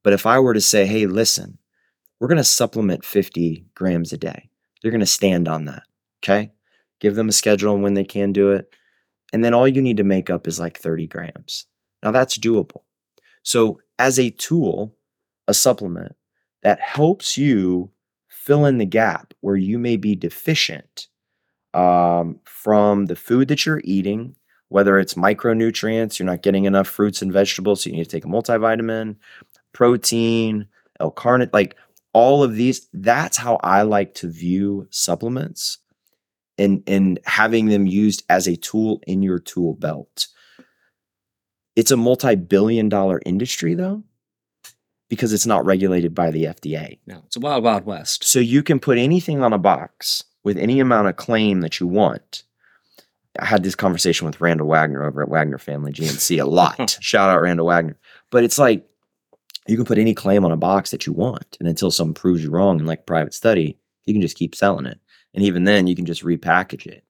But 0.04 0.14
if 0.14 0.26
I 0.26 0.40
were 0.40 0.54
to 0.54 0.62
say, 0.62 0.86
hey, 0.86 1.06
listen, 1.06 1.58
we're 2.20 2.30
going 2.30 2.38
to 2.38 2.44
supplement 2.44 3.06
50 3.06 3.66
grams 3.76 4.14
a 4.14 4.18
day, 4.18 4.50
they're 4.82 4.92
going 4.92 5.00
to 5.00 5.06
stand 5.06 5.48
on 5.48 5.66
that. 5.66 5.84
Okay 6.24 6.52
give 7.00 7.16
them 7.16 7.30
a 7.30 7.34
schedule 7.34 7.78
when 7.78 7.94
they 7.94 8.04
can 8.04 8.32
do 8.32 8.52
it. 8.52 8.74
And 9.34 9.44
then 9.44 9.54
all 9.54 9.68
you 9.68 9.82
need 9.82 9.98
to 9.98 10.04
make 10.04 10.30
up 10.30 10.48
is 10.48 10.60
like 10.60 10.78
30 10.78 11.08
grams. 11.08 11.66
Now 12.04 12.12
that's 12.12 12.38
doable. 12.38 12.84
So, 13.44 13.80
as 14.00 14.20
a 14.20 14.30
tool, 14.30 14.96
a 15.48 15.54
supplement 15.54 16.16
that 16.64 16.80
helps 16.80 17.38
you 17.38 17.92
fill 18.48 18.66
in 18.66 18.78
the 18.78 18.86
gap 18.86 19.34
where 19.42 19.58
you 19.58 19.78
may 19.78 19.98
be 19.98 20.16
deficient 20.16 21.08
um, 21.74 22.40
from 22.46 23.08
the 23.08 23.16
food 23.16 23.50
that 23.50 23.66
you're 23.66 23.82
eating, 23.84 24.38
whether 24.70 24.98
it's 24.98 25.16
micronutrients, 25.16 26.18
you're 26.18 26.26
not 26.26 26.44
getting 26.44 26.64
enough 26.64 26.88
fruits 26.88 27.22
and 27.22 27.34
vegetables, 27.34 27.84
so 27.84 27.90
you 27.90 27.98
need 27.98 28.06
to 28.06 28.10
take 28.10 28.24
a 28.24 28.30
multivitamin, 28.30 29.18
protein, 29.74 30.66
L 31.02 31.12
carnitine, 31.12 31.54
like 31.54 31.76
all 32.14 32.42
of 32.42 32.56
these. 32.56 32.88
That's 32.94 33.36
how 33.36 33.60
I 33.64 33.82
like 33.82 34.14
to 34.16 34.30
view 34.30 34.88
supplements 34.92 35.80
and 36.58 36.82
and 36.88 37.20
having 37.26 37.66
them 37.66 37.86
used 37.86 38.24
as 38.30 38.48
a 38.48 38.56
tool 38.56 39.02
in 39.06 39.22
your 39.22 39.40
tool 39.40 39.74
belt. 39.74 40.28
It's 41.76 41.92
a 41.92 41.98
multi-billion 41.98 42.88
dollar 42.88 43.22
industry 43.26 43.76
though 43.76 44.04
because 45.10 45.34
it's 45.34 45.46
not 45.46 45.66
regulated 45.66 46.14
by 46.14 46.32
the 46.32 46.46
FDA. 46.46 47.00
No, 47.06 47.22
it's 47.26 47.38
a 47.38 47.40
wild, 47.40 47.64
wild 47.64 47.86
west. 47.86 48.24
So 48.24 48.40
you 48.40 48.64
can 48.64 48.80
put 48.80 48.98
anything 48.98 49.42
on 49.44 49.54
a 49.54 49.58
box 49.58 50.24
with 50.44 50.58
any 50.58 50.80
amount 50.80 51.08
of 51.08 51.16
claim 51.16 51.62
that 51.62 51.80
you 51.80 51.88
want. 51.88 52.44
I 53.40 53.46
had 53.46 53.64
this 53.64 53.76
conversation 53.76 54.26
with 54.26 54.42
Randall 54.42 54.68
Wagner 54.68 55.06
over 55.06 55.22
at 55.22 55.30
Wagner 55.30 55.60
Family 55.60 55.92
GNC 55.92 56.42
a 56.42 56.46
lot. 56.46 56.98
Shout 57.02 57.30
out 57.30 57.42
Randall 57.42 57.68
Wagner. 57.68 57.98
But 58.32 58.44
it's 58.44 58.58
like 58.58 58.86
you 59.68 59.76
can 59.76 59.86
put 59.86 59.98
any 59.98 60.14
claim 60.14 60.44
on 60.44 60.52
a 60.52 60.58
box 60.58 60.92
that 60.92 61.06
you 61.06 61.14
want. 61.14 61.58
And 61.60 61.68
until 61.68 61.92
someone 61.92 62.14
proves 62.14 62.44
you 62.44 62.50
wrong 62.50 62.80
in 62.80 62.86
like 62.86 63.06
private 63.06 63.34
study, 63.34 63.78
you 64.06 64.14
can 64.14 64.22
just 64.22 64.38
keep 64.38 64.56
selling 64.56 64.86
it. 64.86 65.00
And 65.34 65.44
even 65.44 65.66
then, 65.66 65.88
you 65.88 65.96
can 65.96 66.06
just 66.06 66.24
repackage 66.24 66.88
it. 66.88 67.04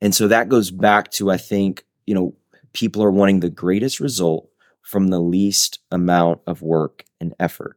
And 0.00 0.14
so 0.14 0.28
that 0.28 0.48
goes 0.48 0.70
back 0.70 1.10
to, 1.12 1.30
I 1.30 1.36
think, 1.36 1.84
you 2.06 2.14
know, 2.14 2.34
people 2.72 3.02
are 3.02 3.10
wanting 3.10 3.40
the 3.40 3.50
greatest 3.50 4.00
result 4.00 4.49
from 4.90 5.06
the 5.08 5.20
least 5.20 5.78
amount 5.92 6.40
of 6.48 6.62
work 6.62 7.04
and 7.20 7.32
effort. 7.38 7.76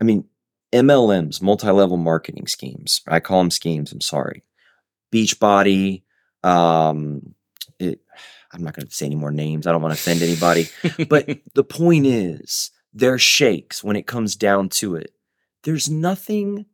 I 0.00 0.04
mean, 0.04 0.24
MLMs, 0.72 1.40
multi-level 1.40 1.96
marketing 1.96 2.48
schemes. 2.48 3.02
I 3.06 3.20
call 3.20 3.38
them 3.38 3.52
schemes. 3.52 3.92
I'm 3.92 4.00
sorry. 4.00 4.42
Beachbody. 5.12 6.02
Um, 6.42 7.36
it, 7.78 8.00
I'm 8.52 8.64
not 8.64 8.74
going 8.74 8.84
to 8.84 8.92
say 8.92 9.06
any 9.06 9.14
more 9.14 9.30
names. 9.30 9.68
I 9.68 9.72
don't 9.72 9.80
want 9.80 9.94
to 9.94 10.00
offend 10.00 10.22
anybody. 10.22 10.68
but 11.08 11.38
the 11.54 11.62
point 11.62 12.06
is, 12.06 12.72
they're 12.92 13.18
shakes 13.18 13.84
when 13.84 13.94
it 13.94 14.08
comes 14.08 14.34
down 14.34 14.70
to 14.70 14.96
it. 14.96 15.12
There's 15.62 15.88
nothing 15.88 16.66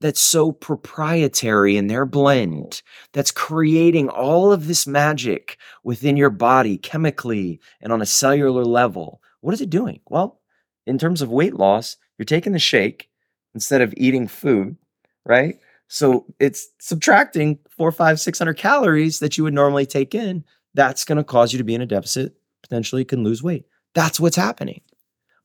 that's 0.00 0.20
so 0.20 0.52
proprietary 0.52 1.76
in 1.76 1.86
their 1.86 2.04
blend 2.04 2.82
that's 3.12 3.30
creating 3.30 4.08
all 4.08 4.52
of 4.52 4.66
this 4.66 4.86
magic 4.86 5.56
within 5.84 6.16
your 6.16 6.30
body 6.30 6.76
chemically 6.76 7.60
and 7.80 7.92
on 7.92 8.02
a 8.02 8.06
cellular 8.06 8.64
level. 8.64 9.22
What 9.40 9.54
is 9.54 9.60
it 9.60 9.70
doing? 9.70 10.00
Well, 10.08 10.40
in 10.86 10.98
terms 10.98 11.22
of 11.22 11.30
weight 11.30 11.54
loss, 11.54 11.96
you're 12.18 12.26
taking 12.26 12.52
the 12.52 12.58
shake 12.58 13.08
instead 13.54 13.80
of 13.80 13.94
eating 13.96 14.28
food, 14.28 14.76
right? 15.24 15.58
So 15.88 16.26
it's 16.40 16.68
subtracting 16.78 17.58
four, 17.70 17.92
five, 17.92 18.20
six 18.20 18.38
hundred 18.38 18.58
calories 18.58 19.18
that 19.20 19.38
you 19.38 19.44
would 19.44 19.54
normally 19.54 19.86
take 19.86 20.14
in. 20.14 20.44
That's 20.74 21.04
going 21.04 21.18
to 21.18 21.24
cause 21.24 21.52
you 21.52 21.58
to 21.58 21.64
be 21.64 21.74
in 21.74 21.80
a 21.80 21.86
deficit. 21.86 22.34
Potentially, 22.62 23.02
you 23.02 23.06
can 23.06 23.24
lose 23.24 23.42
weight. 23.42 23.66
That's 23.94 24.20
what's 24.20 24.36
happening, 24.36 24.82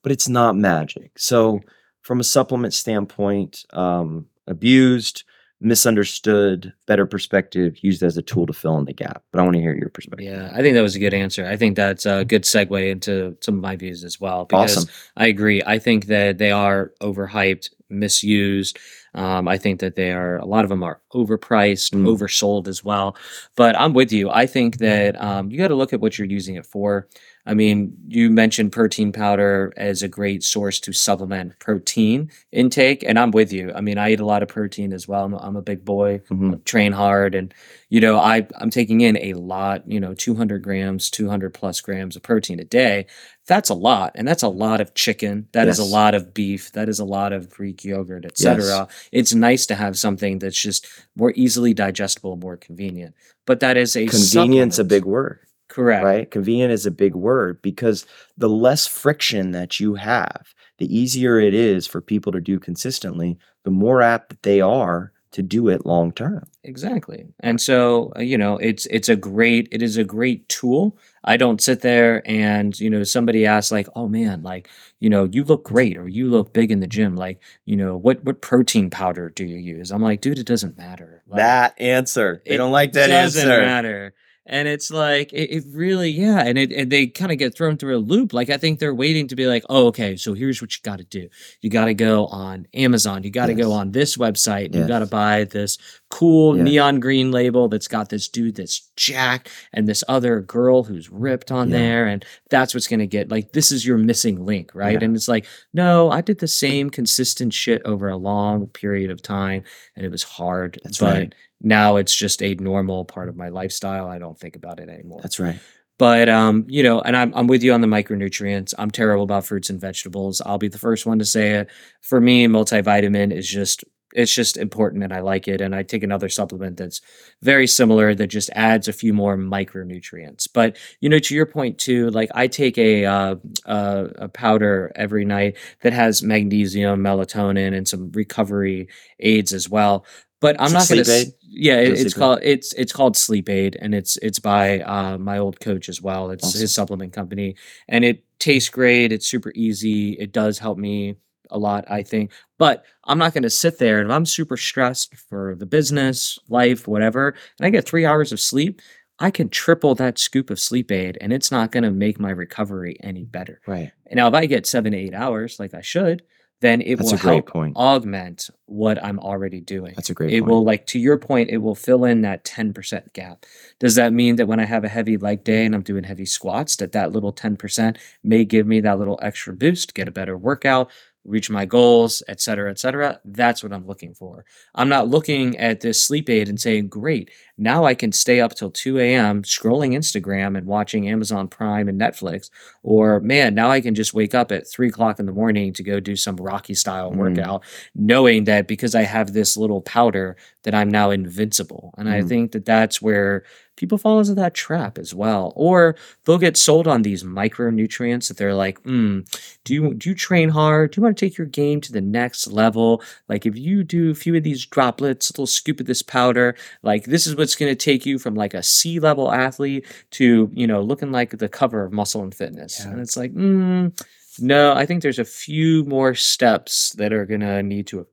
but 0.03 0.11
it's 0.11 0.27
not 0.27 0.55
magic. 0.55 1.11
So, 1.17 1.61
from 2.01 2.19
a 2.19 2.23
supplement 2.23 2.73
standpoint, 2.73 3.63
um, 3.71 4.25
abused, 4.47 5.23
misunderstood, 5.59 6.73
better 6.87 7.05
perspective, 7.05 7.83
used 7.83 8.01
as 8.03 8.17
a 8.17 8.21
tool 8.21 8.47
to 8.47 8.53
fill 8.53 8.77
in 8.77 8.85
the 8.85 8.93
gap. 8.93 9.23
But 9.31 9.39
I 9.39 9.43
want 9.43 9.55
to 9.55 9.61
hear 9.61 9.75
your 9.75 9.89
perspective. 9.89 10.25
Yeah, 10.27 10.51
I 10.53 10.61
think 10.61 10.73
that 10.75 10.81
was 10.81 10.95
a 10.95 10.99
good 10.99 11.13
answer. 11.13 11.45
I 11.45 11.55
think 11.55 11.75
that's 11.75 12.05
a 12.05 12.25
good 12.25 12.43
segue 12.43 12.89
into 12.89 13.37
some 13.41 13.55
of 13.55 13.61
my 13.61 13.75
views 13.75 14.03
as 14.03 14.19
well. 14.19 14.45
Because 14.45 14.77
Awesome. 14.77 14.89
I 15.17 15.27
agree. 15.27 15.61
I 15.65 15.77
think 15.79 16.07
that 16.07 16.37
they 16.37 16.51
are 16.51 16.91
overhyped, 17.01 17.69
misused. 17.89 18.79
Um, 19.13 19.47
I 19.47 19.57
think 19.57 19.81
that 19.81 19.95
they 19.95 20.11
are 20.11 20.37
a 20.37 20.45
lot 20.45 20.63
of 20.63 20.69
them 20.69 20.83
are 20.83 21.00
overpriced, 21.13 21.91
Mm. 21.93 22.05
oversold 22.07 22.67
as 22.67 22.83
well. 22.83 23.15
But 23.55 23.79
I'm 23.79 23.93
with 23.93 24.11
you. 24.11 24.29
I 24.29 24.45
think 24.45 24.77
that 24.77 25.21
um, 25.21 25.51
you 25.51 25.57
got 25.57 25.69
to 25.69 25.75
look 25.75 25.93
at 25.93 25.99
what 26.01 26.17
you're 26.17 26.27
using 26.27 26.55
it 26.55 26.65
for. 26.65 27.07
I 27.43 27.55
mean, 27.55 27.93
you 28.07 28.29
mentioned 28.29 28.71
protein 28.71 29.11
powder 29.11 29.73
as 29.75 30.03
a 30.03 30.07
great 30.07 30.43
source 30.43 30.79
to 30.81 30.93
supplement 30.93 31.57
protein 31.57 32.29
intake, 32.51 33.03
and 33.03 33.17
I'm 33.17 33.31
with 33.31 33.51
you. 33.51 33.71
I 33.73 33.81
mean, 33.81 33.97
I 33.97 34.11
eat 34.11 34.19
a 34.19 34.25
lot 34.25 34.43
of 34.43 34.49
protein 34.49 34.93
as 34.93 35.07
well. 35.07 35.25
I'm, 35.25 35.33
I'm 35.33 35.55
a 35.55 35.61
big 35.63 35.83
boy, 35.83 36.21
Mhm. 36.29 36.63
train 36.65 36.91
hard, 36.91 37.33
and 37.33 37.51
you 37.89 37.99
know, 37.99 38.17
I 38.19 38.45
I'm 38.59 38.69
taking 38.69 39.01
in 39.01 39.17
a 39.17 39.33
lot. 39.33 39.89
You 39.89 39.99
know, 39.99 40.13
200 40.13 40.61
grams, 40.61 41.09
200 41.09 41.51
plus 41.53 41.81
grams 41.81 42.15
of 42.15 42.21
protein 42.21 42.59
a 42.59 42.63
day. 42.63 43.07
That's 43.47 43.69
a 43.69 43.73
lot, 43.73 44.11
and 44.13 44.27
that's 44.27 44.43
a 44.43 44.47
lot 44.47 44.79
of 44.79 44.93
chicken. 44.93 45.47
That 45.53 45.67
is 45.67 45.79
Yes. 45.79 45.87
a 45.89 45.91
lot 45.91 46.13
of 46.13 46.33
beef. 46.35 46.71
That 46.73 46.89
is 46.89 46.99
a 46.99 47.05
lot 47.05 47.33
of 47.33 47.49
Greek 47.49 47.83
yogurt, 47.83 48.23
etc. 48.23 48.87
It's 49.11 49.33
nice 49.33 49.65
to 49.65 49.75
have 49.75 49.97
something 49.97 50.37
that's 50.37 50.61
just 50.61 50.85
more 51.15 51.33
easily 51.35 51.73
digestible, 51.73 52.35
more 52.37 52.57
convenient. 52.57 53.15
But 53.45 53.59
that 53.61 53.77
is 53.77 53.95
a 53.95 54.07
Convenience, 54.07 54.79
a 54.79 54.83
big 54.83 55.05
word. 55.05 55.39
correct. 55.67 56.03
right? 56.03 56.29
Convenient 56.31 56.71
is 56.71 56.85
a 56.85 56.91
big 56.91 57.15
word 57.15 57.61
because 57.61 58.05
the 58.37 58.49
less 58.49 58.87
friction 58.87 59.51
that 59.51 59.79
you 59.79 59.95
have, 59.95 60.53
the 60.77 60.95
easier 60.95 61.39
it 61.39 61.53
is 61.53 61.87
for 61.87 62.01
people 62.01 62.31
to 62.31 62.41
do 62.41 62.59
consistently, 62.59 63.37
the 63.63 63.71
more 63.71 64.01
apt 64.01 64.29
that 64.29 64.43
they 64.43 64.61
are 64.61 65.11
to 65.31 65.41
do 65.41 65.69
it 65.69 65.85
long 65.85 66.11
term. 66.11 66.45
Exactly. 66.63 67.25
And 67.39 67.61
so, 67.61 68.11
uh, 68.17 68.21
you 68.21 68.37
know, 68.37 68.57
it's 68.57 68.85
it's 68.87 69.07
a 69.09 69.15
great 69.15 69.67
it 69.71 69.81
is 69.81 69.95
a 69.97 70.03
great 70.03 70.47
tool. 70.49 70.97
I 71.23 71.37
don't 71.37 71.61
sit 71.61 71.81
there 71.81 72.21
and, 72.29 72.77
you 72.79 72.89
know, 72.89 73.03
somebody 73.03 73.45
asks 73.45 73.71
like, 73.71 73.87
"Oh 73.95 74.07
man, 74.07 74.41
like, 74.41 74.69
you 74.99 75.09
know, 75.09 75.25
you 75.31 75.43
look 75.43 75.63
great 75.63 75.97
or 75.97 76.07
you 76.07 76.29
look 76.29 76.51
big 76.53 76.71
in 76.71 76.79
the 76.79 76.87
gym. 76.87 77.15
Like, 77.15 77.39
you 77.65 77.75
know, 77.75 77.95
what 77.95 78.23
what 78.23 78.41
protein 78.41 78.89
powder 78.89 79.29
do 79.29 79.45
you 79.45 79.57
use?" 79.57 79.91
I'm 79.91 80.01
like, 80.01 80.21
"Dude, 80.21 80.39
it 80.39 80.47
doesn't 80.47 80.77
matter." 80.77 81.23
Like, 81.27 81.37
That 81.37 81.79
answer. 81.79 82.41
They 82.45 82.57
don't 82.57 82.71
like 82.71 82.93
that 82.93 83.11
answer. 83.11 83.39
It 83.39 83.41
doesn't 83.41 83.51
answer. 83.51 83.65
matter. 83.65 84.13
And 84.47 84.67
it's 84.67 84.89
like 84.89 85.31
it, 85.33 85.51
it 85.51 85.63
really, 85.71 86.09
yeah, 86.09 86.39
and 86.41 86.57
it 86.57 86.71
and 86.71 86.91
they 86.91 87.05
kind 87.07 87.31
of 87.31 87.37
get 87.37 87.55
thrown 87.55 87.77
through 87.77 87.95
a 87.97 87.99
loop. 87.99 88.33
Like 88.33 88.49
I 88.49 88.57
think 88.57 88.79
they're 88.79 88.93
waiting 88.93 89.27
to 89.27 89.35
be 89.35 89.45
like, 89.45 89.63
oh, 89.69 89.87
okay, 89.87 90.15
so 90.15 90.33
here's 90.33 90.61
what 90.61 90.75
you 90.75 90.81
got 90.83 90.97
to 90.97 91.03
do. 91.03 91.29
You 91.61 91.69
got 91.69 91.85
to 91.85 91.93
go 91.93 92.25
on 92.25 92.67
Amazon. 92.73 93.23
You 93.23 93.29
got 93.29 93.45
to 93.45 93.53
go 93.53 93.71
on 93.71 93.91
this 93.91 94.17
website. 94.17 94.73
You 94.73 94.87
got 94.87 94.99
to 94.99 95.05
buy 95.05 95.43
this 95.43 95.77
cool 96.11 96.55
Yes. 96.57 96.65
neon 96.65 96.99
green 96.99 97.31
label 97.31 97.67
that's 97.69 97.87
got 97.87 98.09
this 98.09 98.27
dude 98.27 98.55
that's 98.55 98.89
jacked 98.95 99.49
and 99.73 99.87
this 99.87 100.03
other 100.07 100.41
girl 100.41 100.83
who's 100.83 101.09
ripped 101.09 101.51
on 101.51 101.69
Yeah. 101.69 101.77
there, 101.77 102.07
and 102.07 102.23
that's 102.49 102.73
what's 102.73 102.87
gonna 102.87 103.07
get 103.07 103.29
like 103.31 103.53
this 103.53 103.71
is 103.71 103.85
your 103.85 103.97
missing 103.97 104.45
link, 104.45 104.71
right? 104.75 104.99
Yeah. 104.99 105.05
And 105.05 105.15
it's 105.15 105.27
like, 105.27 105.45
no, 105.73 106.11
I 106.11 106.21
did 106.21 106.39
the 106.39 106.47
same 106.47 106.89
consistent 106.89 107.53
shit 107.53 107.81
over 107.85 108.09
a 108.09 108.17
long 108.17 108.67
period 108.67 109.09
of 109.09 109.21
time, 109.21 109.63
and 109.95 110.05
it 110.05 110.09
was 110.11 110.23
hard. 110.23 110.79
That's 110.83 110.99
but 110.99 111.15
right. 111.17 111.35
now 111.61 111.95
it's 111.95 112.15
just 112.15 112.43
a 112.43 112.53
normal 112.55 113.05
part 113.05 113.29
of 113.29 113.35
my 113.35 113.49
lifestyle. 113.49 114.07
I 114.07 114.19
don't 114.19 114.37
think 114.39 114.55
about 114.55 114.79
it 114.79 114.89
anymore. 114.89 115.19
That's 115.23 115.39
right. 115.39 115.59
But 115.97 116.29
um, 116.29 116.65
you 116.67 116.81
know, 116.81 116.99
and 117.01 117.15
I'm 117.15 117.31
I'm 117.35 117.45
with 117.47 117.61
you 117.63 117.73
on 117.73 117.81
the 117.81 117.87
micronutrients. 117.87 118.73
I'm 118.79 118.89
terrible 118.89 119.23
about 119.23 119.45
fruits 119.45 119.69
and 119.69 119.79
vegetables. 119.79 120.41
I'll 120.45 120.57
be 120.57 120.67
the 120.67 120.79
first 120.79 121.05
one 121.05 121.19
to 121.19 121.25
say 121.25 121.51
it. 121.51 121.69
For 122.01 122.19
me, 122.19 122.47
multivitamin 122.47 123.31
is 123.31 123.47
just 123.47 123.83
it's 124.13 124.33
just 124.33 124.57
important 124.57 125.03
and 125.03 125.13
I 125.13 125.21
like 125.21 125.47
it. 125.47 125.61
And 125.61 125.75
I 125.75 125.83
take 125.83 126.03
another 126.03 126.29
supplement 126.29 126.77
that's 126.77 127.01
very 127.41 127.67
similar 127.67 128.13
that 128.15 128.27
just 128.27 128.49
adds 128.53 128.87
a 128.87 128.93
few 128.93 129.13
more 129.13 129.37
micronutrients. 129.37 130.47
But 130.53 130.77
you 130.99 131.09
know, 131.09 131.19
to 131.19 131.35
your 131.35 131.45
point 131.45 131.77
too, 131.77 132.09
like 132.09 132.29
I 132.33 132.47
take 132.47 132.77
a 132.77 133.05
uh, 133.05 133.35
uh, 133.65 134.07
a 134.15 134.29
powder 134.29 134.91
every 134.95 135.25
night 135.25 135.57
that 135.81 135.93
has 135.93 136.23
magnesium, 136.23 137.01
melatonin, 137.01 137.75
and 137.75 137.87
some 137.87 138.11
recovery 138.11 138.87
aids 139.19 139.53
as 139.53 139.69
well. 139.69 140.05
But 140.39 140.55
I'm 140.59 140.71
not 140.73 140.89
going 140.89 141.03
to. 141.03 141.31
Yeah, 141.53 141.75
it, 141.75 141.89
it 141.89 141.91
it's 141.91 142.01
Sleep 142.01 142.07
Aid? 142.07 142.15
called 142.15 142.39
it's 142.41 142.73
it's 142.73 142.91
called 142.91 143.15
Sleep 143.15 143.49
Aid, 143.49 143.77
and 143.79 143.93
it's 143.93 144.17
it's 144.17 144.39
by 144.39 144.79
uh, 144.81 145.17
my 145.19 145.37
old 145.37 145.59
coach 145.59 145.87
as 145.87 146.01
well. 146.01 146.31
It's 146.31 146.43
Awesome. 146.43 146.61
his 146.61 146.73
supplement 146.73 147.13
company, 147.13 147.55
and 147.87 148.03
it 148.03 148.23
tastes 148.39 148.69
great. 148.69 149.11
It's 149.11 149.27
super 149.27 149.51
easy. 149.55 150.13
It 150.13 150.31
does 150.31 150.57
help 150.57 150.77
me 150.79 151.17
a 151.51 151.57
lot, 151.57 151.85
I 151.89 152.03
think. 152.03 152.31
But 152.57 152.85
I'm 153.05 153.17
not 153.17 153.33
going 153.33 153.43
to 153.43 153.49
sit 153.49 153.77
there 153.79 153.99
and 153.99 154.09
if 154.09 154.15
I'm 154.15 154.25
super 154.25 154.57
stressed 154.57 155.15
for 155.15 155.55
the 155.55 155.65
business, 155.65 156.39
life, 156.49 156.87
whatever, 156.87 157.35
and 157.59 157.65
I 157.65 157.69
get 157.69 157.85
three 157.87 158.05
hours 158.05 158.31
of 158.31 158.39
sleep. 158.39 158.81
I 159.19 159.29
can 159.29 159.49
triple 159.49 159.93
that 159.95 160.17
scoop 160.17 160.49
of 160.49 160.59
sleep 160.59 160.91
aid, 160.91 161.15
and 161.21 161.31
it's 161.31 161.51
not 161.51 161.71
going 161.71 161.83
to 161.83 161.91
make 161.91 162.19
my 162.19 162.31
recovery 162.31 162.97
any 163.03 163.23
better. 163.23 163.61
Right. 163.67 163.91
And 164.07 164.17
now, 164.17 164.27
if 164.27 164.33
I 164.33 164.47
get 164.47 164.65
seven 164.65 164.93
to 164.93 164.97
eight 164.97 165.13
hours, 165.13 165.59
like 165.59 165.75
I 165.75 165.81
should, 165.81 166.23
then 166.61 166.81
it 166.81 166.95
That's 166.95 167.11
will 167.11 167.17
help 167.19 167.47
point. 167.47 167.75
augment 167.75 168.49
what 168.65 169.03
I'm 169.03 169.19
already 169.19 169.59
doing 169.61 169.93
That's 169.95 170.09
a 170.09 170.13
great 170.13 170.31
it 170.33 170.39
point. 170.41 170.49
will 170.51 170.63
like 170.63 170.85
to 170.87 170.99
your 170.99 171.17
point 171.17 171.49
it 171.49 171.57
will 171.57 171.75
fill 171.75 172.05
in 172.05 172.21
that 172.21 172.45
10% 172.45 173.13
gap 173.13 173.45
does 173.79 173.95
that 173.95 174.13
mean 174.13 174.35
that 174.37 174.47
when 174.47 174.59
i 174.59 174.65
have 174.65 174.83
a 174.83 174.87
heavy 174.87 175.17
leg 175.17 175.43
day 175.43 175.65
and 175.65 175.73
i'm 175.75 175.81
doing 175.81 176.03
heavy 176.03 176.25
squats 176.25 176.75
that 176.77 176.91
that 176.93 177.11
little 177.11 177.33
10% 177.33 177.97
may 178.23 178.45
give 178.45 178.67
me 178.67 178.79
that 178.79 178.99
little 178.99 179.19
extra 179.21 179.53
boost 179.53 179.93
get 179.95 180.07
a 180.07 180.11
better 180.11 180.37
workout 180.37 180.89
reach 181.23 181.49
my 181.49 181.65
goals 181.65 182.23
et 182.27 182.41
cetera 182.41 182.69
et 182.71 182.79
cetera 182.79 183.19
that's 183.25 183.61
what 183.63 183.71
i'm 183.71 183.85
looking 183.85 184.13
for 184.13 184.43
i'm 184.75 184.89
not 184.89 185.07
looking 185.07 185.57
at 185.57 185.81
this 185.81 186.01
sleep 186.01 186.29
aid 186.29 186.49
and 186.49 186.59
saying 186.59 186.87
great 186.87 187.29
now 187.57 187.83
i 187.85 187.93
can 187.93 188.11
stay 188.11 188.41
up 188.41 188.53
till 188.55 188.71
2 188.71 188.97
a.m 188.99 189.43
scrolling 189.43 189.95
instagram 189.95 190.57
and 190.57 190.65
watching 190.65 191.07
amazon 191.07 191.47
prime 191.47 191.87
and 191.87 192.01
netflix 192.01 192.49
or 192.83 193.19
man 193.19 193.53
now 193.53 193.69
i 193.69 193.79
can 193.79 193.93
just 193.93 194.13
wake 194.13 194.33
up 194.33 194.51
at 194.51 194.67
3 194.67 194.87
o'clock 194.87 195.19
in 195.19 195.25
the 195.27 195.31
morning 195.31 195.71
to 195.73 195.83
go 195.83 195.99
do 195.99 196.15
some 196.15 196.35
rocky 196.37 196.73
style 196.73 197.11
Mm. 197.11 197.15
workout 197.17 197.63
knowing 197.93 198.45
that 198.45 198.67
because 198.67 198.95
I 198.95 199.01
have 199.03 199.33
this 199.33 199.57
little 199.57 199.81
powder 199.81 200.37
that 200.63 200.73
I'm 200.73 200.89
now 200.89 201.11
invincible. 201.11 201.93
And 201.97 202.07
I 202.09 202.21
Mm. 202.21 202.27
think 202.29 202.51
that 202.53 202.65
that's 202.65 203.01
where 203.01 203.43
people 203.77 203.97
fall 203.97 204.19
into 204.19 204.35
that 204.35 204.53
trap 204.53 204.97
as 204.97 205.13
well. 205.15 205.53
Or 205.55 205.95
they'll 206.25 206.37
get 206.37 206.57
sold 206.57 206.87
on 206.87 207.01
these 207.01 207.23
micronutrients 207.23 208.27
that 208.27 208.37
they're 208.37 208.53
like, 208.53 208.81
mm, 208.83 209.25
do 209.63 209.73
you 209.73 209.93
do 209.93 210.09
you 210.09 210.15
train 210.15 210.49
hard? 210.49 210.91
Do 210.91 210.99
you 210.99 211.03
want 211.03 211.17
to 211.17 211.25
take 211.25 211.37
your 211.37 211.47
game 211.47 211.81
to 211.81 211.91
the 211.91 212.01
next 212.01 212.47
level? 212.51 213.01
Like 213.27 213.45
if 213.45 213.57
you 213.57 213.83
do 213.83 214.11
a 214.11 214.15
few 214.15 214.35
of 214.35 214.43
these 214.43 214.65
droplets, 214.65 215.29
a 215.29 215.33
little 215.33 215.47
scoop 215.47 215.79
of 215.79 215.85
this 215.87 216.01
powder, 216.01 216.55
like 216.83 217.05
this 217.05 217.25
is 217.25 217.35
what's 217.35 217.55
going 217.55 217.71
to 217.71 217.75
take 217.75 218.05
you 218.05 218.19
from 218.19 218.35
like 218.35 218.53
a 218.53 218.61
C 218.63 218.99
level 218.99 219.31
athlete 219.31 219.85
to, 220.11 220.49
you 220.53 220.67
know, 220.67 220.81
looking 220.81 221.11
like 221.11 221.37
the 221.37 221.49
cover 221.49 221.83
of 221.83 221.91
Muscle 221.91 222.23
and 222.23 222.35
Fitness. 222.35 222.81
Yeah. 222.83 222.91
And 222.91 222.99
it's 223.01 223.17
like, 223.17 223.33
mm, 223.33 223.91
no, 224.39 224.73
I 224.73 224.85
think 224.85 225.01
there's 225.01 225.19
a 225.19 225.25
few 225.25 225.83
more 225.85 226.13
steps 226.15 226.91
that 226.97 227.11
are 227.13 227.25
going 227.25 227.41
to 227.41 227.61
need 227.63 227.87
to 227.87 228.05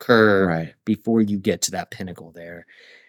occur 0.00 0.46
Right. 0.46 0.74
before 0.84 1.20
you 1.22 1.38
get 1.38 1.62
to 1.62 1.70
that 1.72 1.90
pinnacle 1.90 2.30
there. 2.32 2.66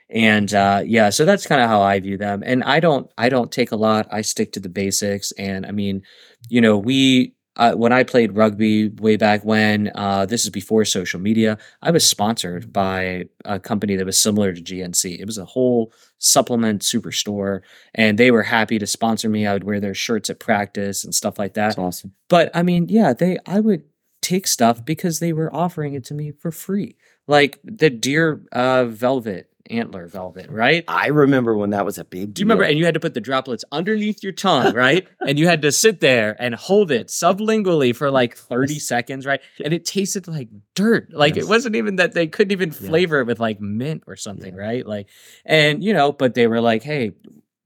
And 0.09 0.53
uh, 0.53 0.83
yeah, 0.85 1.09
so 1.09 1.25
that's 1.25 1.47
kind 1.47 1.61
of 1.61 1.67
how 1.67 1.81
I 1.81 1.99
view 1.99 2.17
them. 2.17 2.43
And 2.45 2.63
I 2.63 2.79
don't, 2.79 3.09
I 3.17 3.29
don't 3.29 3.51
take 3.51 3.71
a 3.71 3.75
lot. 3.75 4.07
I 4.11 4.21
stick 4.21 4.51
to 4.53 4.59
the 4.59 4.69
basics. 4.69 5.31
And 5.33 5.65
I 5.65 5.71
mean, 5.71 6.03
you 6.47 6.61
know, 6.61 6.77
we 6.77 7.35
uh, 7.57 7.73
when 7.73 7.93
I 7.93 8.03
played 8.03 8.35
rugby 8.35 8.89
way 8.89 9.15
back 9.15 9.45
when, 9.45 9.91
uh, 9.95 10.25
this 10.25 10.43
is 10.43 10.49
before 10.49 10.83
social 10.83 11.19
media. 11.19 11.57
I 11.81 11.91
was 11.91 12.05
sponsored 12.05 12.73
by 12.73 13.25
a 13.45 13.59
company 13.59 13.95
that 13.95 14.05
was 14.05 14.17
similar 14.19 14.51
to 14.53 14.61
GNC. 14.61 15.19
It 15.19 15.25
was 15.25 15.37
a 15.37 15.45
whole 15.45 15.93
supplement 16.17 16.81
superstore, 16.81 17.61
and 17.93 18.17
they 18.17 18.31
were 18.31 18.43
happy 18.43 18.77
to 18.79 18.87
sponsor 18.87 19.29
me. 19.29 19.47
I 19.47 19.53
would 19.53 19.63
wear 19.63 19.79
their 19.79 19.93
shirts 19.93 20.29
at 20.29 20.39
practice 20.39 21.05
and 21.05 21.15
stuff 21.15 21.39
like 21.39 21.53
that 21.53 21.67
That's 21.69 21.77
awesome. 21.77 22.13
but 22.27 22.51
I 22.53 22.61
mean, 22.61 22.87
yeah, 22.89 23.13
they 23.13 23.37
I 23.45 23.61
would 23.61 23.83
take 24.21 24.47
stuff 24.47 24.83
because 24.83 25.19
they 25.19 25.31
were 25.31 25.53
offering 25.55 25.93
it 25.93 26.03
to 26.05 26.13
me 26.13 26.31
for 26.31 26.51
free. 26.51 26.97
Like 27.27 27.59
the 27.63 27.89
deer 27.89 28.45
uh, 28.51 28.85
velvet 28.85 29.49
antler 29.69 30.07
velvet, 30.07 30.49
right? 30.49 30.83
I 30.87 31.07
remember 31.07 31.55
when 31.57 31.71
that 31.71 31.85
was 31.85 31.97
a 31.97 32.03
big. 32.05 32.33
Do 32.33 32.41
you 32.41 32.45
remember? 32.45 32.63
And 32.63 32.77
you 32.77 32.85
had 32.85 32.93
to 32.93 32.99
put 32.99 33.13
the 33.13 33.21
droplets 33.21 33.63
underneath 33.71 34.23
your 34.23 34.31
tongue, 34.31 34.73
right? 34.73 35.07
and 35.27 35.39
you 35.39 35.47
had 35.47 35.61
to 35.63 35.71
sit 35.71 35.99
there 35.99 36.35
and 36.39 36.53
hold 36.55 36.91
it 36.91 37.07
sublingually 37.07 37.95
for 37.95 38.11
like 38.11 38.35
30 38.37 38.79
seconds, 38.79 39.25
right? 39.25 39.41
And 39.63 39.73
it 39.73 39.85
tasted 39.85 40.27
like 40.27 40.49
dirt. 40.75 41.11
Like 41.11 41.35
Yes. 41.35 41.45
it 41.45 41.49
wasn't 41.49 41.75
even 41.75 41.95
that 41.97 42.13
they 42.13 42.27
couldn't 42.27 42.51
even 42.51 42.69
Yeah. 42.69 42.87
flavor 42.89 43.19
it 43.21 43.27
with 43.27 43.39
like 43.39 43.59
mint 43.59 44.03
or 44.07 44.15
something, 44.15 44.55
Yeah. 44.55 44.61
right? 44.61 44.85
Like, 44.85 45.07
and 45.45 45.83
you 45.83 45.93
know, 45.93 46.11
but 46.11 46.33
they 46.35 46.47
were 46.47 46.61
like, 46.61 46.83
hey, 46.83 47.11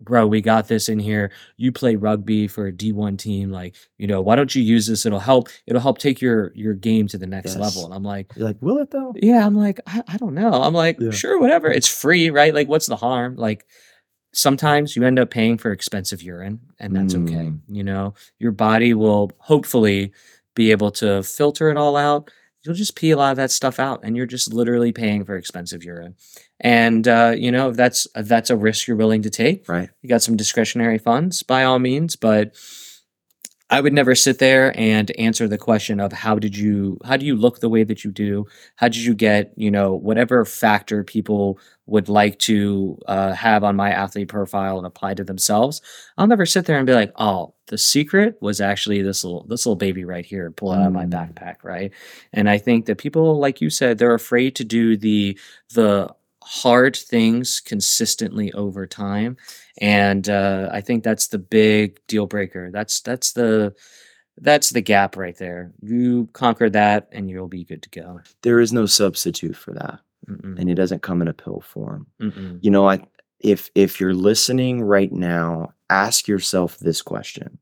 bro, 0.02 0.26
we 0.28 0.41
got 0.41 0.68
this 0.68 0.88
in 0.89 1.00
here. 1.00 1.32
You 1.58 1.72
play 1.72 1.95
rugby 1.95 2.47
for 2.47 2.68
a 2.68 2.72
D1 2.72 3.18
team. 3.18 3.52
Like, 3.52 3.76
you 3.97 4.08
know, 4.08 4.22
why 4.22 4.36
don't 4.36 4.54
you 4.56 4.62
use 4.62 4.88
this? 4.88 5.06
It'll 5.06 5.20
help, 5.20 5.50
it'll 5.68 5.82
help 5.82 5.97
take 5.97 6.22
your 6.22 6.52
your 6.56 6.74
game 6.74 7.08
to 7.10 7.18
the 7.18 7.28
next 7.28 7.56
Yes. 7.56 7.60
level. 7.60 7.86
And 7.86 7.93
I'm 7.93 8.04
like, 8.04 8.32
You're 8.36 8.47
like, 8.47 8.62
will 8.62 8.78
it 8.80 8.91
though? 8.91 9.14
yeah, 9.18 9.45
I'm 9.45 9.56
like, 9.56 9.80
I, 9.88 10.04
I 10.08 10.18
don't 10.18 10.34
know. 10.36 10.52
I'm 10.54 10.74
like, 10.74 10.97
Yeah. 11.00 11.12
sure, 11.12 11.39
whatever. 11.39 11.70
It's 11.70 11.88
free, 11.88 12.30
right? 12.30 12.54
Like, 12.54 12.68
what's 12.68 12.86
the 12.88 12.95
harm? 12.95 13.36
Like, 13.36 13.66
sometimes 14.34 14.95
you 14.95 15.04
end 15.04 15.20
up 15.20 15.30
paying 15.30 15.58
for 15.58 15.72
expensive 15.72 16.22
urine, 16.22 16.60
and 16.80 16.95
that's 16.95 17.16
okay. 17.16 17.36
Mm. 17.47 17.60
You 17.68 17.84
know, 17.84 18.14
your 18.38 18.52
body 18.52 18.93
will 18.93 19.32
hopefully 19.39 20.12
be 20.56 20.72
able 20.72 20.91
to 20.91 21.24
filter 21.24 21.70
it 21.70 21.78
all 21.78 21.95
out. 21.95 22.30
You'll 22.64 22.76
just 22.76 22.95
pee 22.95 23.12
a 23.12 23.18
lot 23.18 23.32
of 23.32 23.38
that 23.38 23.51
stuff 23.51 23.80
out, 23.80 24.01
and 24.03 24.18
you're 24.18 24.26
just 24.26 24.53
literally 24.53 24.91
paying 24.91 25.24
for 25.24 25.36
expensive 25.38 25.84
urine. 25.84 26.16
And 26.60 27.07
uh, 27.07 27.34
you 27.38 27.51
know, 27.51 27.70
if 27.70 27.78
that's 27.78 28.07
if 28.16 28.28
that's 28.28 28.49
a 28.49 28.57
risk 28.57 28.88
you're 28.88 28.97
willing 28.97 29.22
to 29.22 29.30
take. 29.30 29.68
Right. 29.70 29.89
You 30.01 30.10
got 30.10 30.22
some 30.22 30.36
discretionary 30.36 30.97
funds, 30.97 31.41
by 31.43 31.64
all 31.64 31.80
means, 31.80 32.16
but 32.16 32.55
I 33.72 33.82
would 33.82 33.93
never 33.93 34.15
sit 34.15 34.39
there 34.39 34.78
and 34.80 35.11
answer 35.20 35.47
the 35.47 35.57
question 35.59 35.99
of 35.99 36.11
how 36.11 36.39
did 36.39 36.57
you 36.57 36.97
how 37.05 37.17
do 37.17 37.26
you 37.26 37.36
look 37.36 37.59
the 37.59 37.70
way 37.70 37.84
that 37.84 38.03
you 38.03 38.11
do? 38.11 38.47
How 38.78 38.88
did 38.88 38.97
you 38.97 39.13
get 39.13 39.53
you 39.57 39.70
know 39.70 39.93
whatever 39.93 40.43
factor 40.43 41.03
people 41.03 41.59
would 41.86 42.09
like 42.09 42.39
to 42.39 42.97
uh, 43.07 43.34
have 43.34 43.63
on 43.63 43.76
my 43.76 43.91
athlete 43.91 44.28
profile 44.28 44.78
and 44.80 44.88
apply 44.88 45.13
to 45.15 45.24
themselves? 45.24 45.82
I'll 46.17 46.26
never 46.28 46.47
sit 46.47 46.65
there 46.65 46.78
and 46.78 46.88
be 46.88 46.93
like, 46.95 47.11
oh, 47.17 47.53
the 47.67 47.78
secret 47.78 48.38
was 48.41 48.59
actually 48.59 49.03
this 49.03 49.24
little 49.24 49.45
this 49.47 49.67
little 49.67 49.76
baby 49.76 50.03
right 50.03 50.26
here, 50.26 50.49
pull 50.49 50.74
it 50.74 50.78
out 50.78 50.88
of 50.88 50.93
my 50.93 51.05
Mm. 51.05 51.11
backpack, 51.11 51.57
right? 51.63 51.91
And 52.34 52.49
I 52.49 52.57
think 52.57 52.86
that 52.88 52.97
people, 52.97 53.38
like 53.39 53.61
you 53.61 53.70
said, 53.70 53.99
they're 53.99 54.15
afraid 54.15 54.55
to 54.55 54.63
do 54.63 54.97
the 54.97 55.38
the 55.76 56.09
hard 56.50 56.95
things 56.95 57.60
consistently 57.60 58.52
over 58.54 58.88
time 58.88 59.38
and 59.82 60.28
uh, 60.30 60.70
I 60.72 60.82
think 60.82 61.04
that's 61.04 61.28
the 61.28 61.38
big 61.39 62.00
deal 62.08 62.26
breaker. 62.26 62.70
That's 62.72 63.02
that's 63.02 63.34
the 63.34 63.74
that's 64.41 64.70
the 64.70 64.82
gap 64.82 65.16
right 65.18 65.38
there. 65.38 65.72
You 65.82 66.30
conquer 66.34 66.70
that, 66.70 67.10
and 67.12 67.30
you'll 67.30 67.47
be 67.47 67.66
good 67.66 67.84
to 67.84 67.89
go. 67.89 68.22
There 68.41 68.60
is 68.60 68.74
no 68.74 68.86
substitute 68.86 69.56
for 69.56 69.74
that, 69.74 70.00
Mm-mm, 70.30 70.60
and 70.60 70.70
it 70.70 70.76
doesn't 70.76 71.02
come 71.02 71.22
in 71.22 71.28
a 71.28 71.34
pill 71.34 71.62
form. 71.62 72.08
mm-mm. 72.22 72.60
You 72.62 72.72
know, 72.72 72.89
I 72.89 73.06
if 73.39 73.70
if 73.76 74.00
you're 74.00 74.14
listening 74.14 74.82
right 74.82 75.12
now, 75.12 75.74
ask 75.89 76.28
yourself 76.28 76.78
this 76.80 77.02
question. 77.02 77.60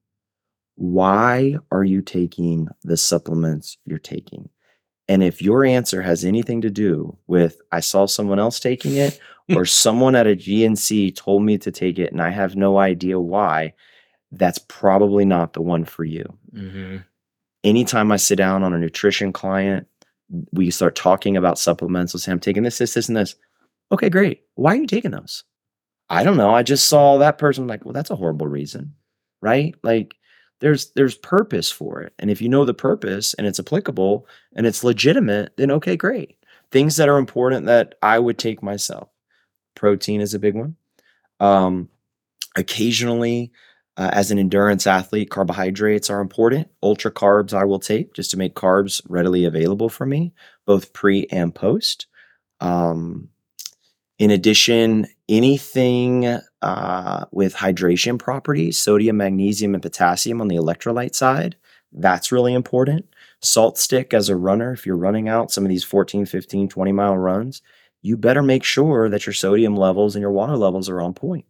Why 0.76 1.58
are 1.72 1.84
you 1.84 2.02
taking 2.02 2.68
the 2.84 2.98
supplements 2.98 3.78
you're 3.86 4.00
taking? 4.00 4.50
And 5.10 5.24
if 5.24 5.42
your 5.42 5.64
answer 5.66 6.02
has 6.02 6.26
anything 6.26 6.62
to 6.62 6.70
do 6.70 7.18
with 7.28 7.62
I 7.72 7.80
saw 7.80 8.06
someone 8.06 8.40
else 8.40 8.60
taking 8.60 8.96
it 8.98 9.20
or 9.56 9.66
someone 9.66 10.16
at 10.16 10.28
a 10.28 10.36
GNC 10.36 11.16
told 11.16 11.44
me 11.44 11.58
to 11.60 11.72
take 11.72 11.98
it 12.00 12.12
and 12.12 12.22
I 12.22 12.30
have 12.30 12.56
no 12.56 12.78
idea 12.78 13.20
why, 13.20 13.74
that's 14.32 14.60
probably 14.68 15.24
not 15.24 15.54
the 15.54 15.62
one 15.62 15.86
for 15.86 16.04
you 16.04 16.26
Mhm. 16.54 17.06
anytime 17.64 18.12
I 18.12 18.18
sit 18.18 18.36
down 18.38 18.64
on 18.64 18.74
a 18.74 18.78
nutrition 18.78 19.32
client, 19.32 19.88
we 20.52 20.70
start 20.72 20.96
talking 20.96 21.38
about 21.38 21.58
supplements. 21.58 22.14
We'll 22.14 22.20
say, 22.20 22.34
I'm 22.34 22.40
taking 22.42 22.64
this, 22.64 22.78
this, 22.78 22.94
this, 22.96 23.08
and 23.08 23.16
this. 23.16 23.36
Okay, 23.94 24.10
great. 24.10 24.42
Why 24.56 24.74
are 24.74 24.82
you 24.82 24.86
taking 24.88 25.12
those? 25.12 25.46
I 26.10 26.26
don't 26.26 26.36
know. 26.36 26.54
I 26.54 26.64
just 26.64 26.90
saw 26.90 27.18
that 27.20 27.38
person 27.38 27.66
like, 27.68 27.86
well, 27.86 27.94
that's 27.94 28.10
a 28.12 28.16
horrible 28.18 28.48
reason. 28.48 28.96
Right? 29.42 29.74
Like 29.84 30.16
there's 30.60 30.92
there's 30.92 31.16
purpose 31.16 31.72
for 31.72 32.02
it. 32.02 32.14
And 32.20 32.30
if 32.30 32.42
you 32.42 32.50
know 32.50 32.66
the 32.66 32.74
purpose 32.74 33.34
and 33.36 33.46
it's 33.46 33.60
applicable 33.60 34.28
and 34.54 34.66
it's 34.66 34.84
legitimate, 34.84 35.56
then 35.58 35.72
okay, 35.72 35.96
great. 35.96 36.38
Things 36.72 36.98
that 36.98 37.10
are 37.10 37.18
important 37.18 37.66
that 37.68 37.96
I 38.02 38.20
would 38.20 38.38
take 38.38 38.62
myself. 38.62 39.10
Protein 39.76 40.22
is 40.22 40.34
a 40.34 40.40
big 40.40 40.56
one. 40.56 40.76
Um, 41.40 41.90
occasionally, 42.56 43.52
uh, 43.96 44.10
as 44.14 44.32
an 44.32 44.40
endurance 44.40 44.86
athlete, 44.86 45.30
carbohydrates 45.30 46.10
are 46.10 46.22
important. 46.22 46.70
Ultra 46.84 47.12
carbs 47.12 47.54
I 47.54 47.64
will 47.64 47.80
take 47.80 48.14
just 48.14 48.32
to 48.32 48.38
make 48.38 48.56
carbs 48.56 49.02
readily 49.08 49.46
available 49.46 49.90
for 49.90 50.06
me, 50.06 50.34
both 50.66 50.94
pre 50.94 51.26
and 51.32 51.54
post. 51.54 52.08
Um, 52.60 53.30
in 54.20 54.32
addition, 54.32 55.08
anything 55.30 56.40
uh, 56.68 57.26
with 57.32 57.56
hydration 57.56 58.20
properties, 58.20 58.78
sodium, 58.78 59.16
magnesium, 59.16 59.74
and 59.74 59.82
potassium 59.82 60.42
on 60.42 60.50
the 60.50 60.58
electrolyte 60.58 61.16
side, 61.16 61.56
that's 61.94 62.30
really 62.30 62.54
important. 62.54 63.06
Salt 63.42 63.78
stick 63.78 64.14
as 64.14 64.28
a 64.28 64.36
runner, 64.36 64.74
if 64.74 64.86
you're 64.86 64.98
running 64.98 65.30
out 65.30 65.50
some 65.50 65.64
of 65.64 65.70
these 65.70 65.86
14, 65.86 66.26
15, 66.26 66.68
20 66.68 66.92
mile 66.92 67.18
runs, 67.18 67.62
you 68.02 68.18
better 68.18 68.44
make 68.44 68.66
sure 68.66 69.08
that 69.08 69.26
your 69.26 69.34
sodium 69.34 69.78
levels 69.78 70.14
and 70.14 70.22
your 70.22 70.32
water 70.32 70.58
levels 70.58 70.90
are 70.90 71.02
on 71.02 71.14
point. 71.14 71.46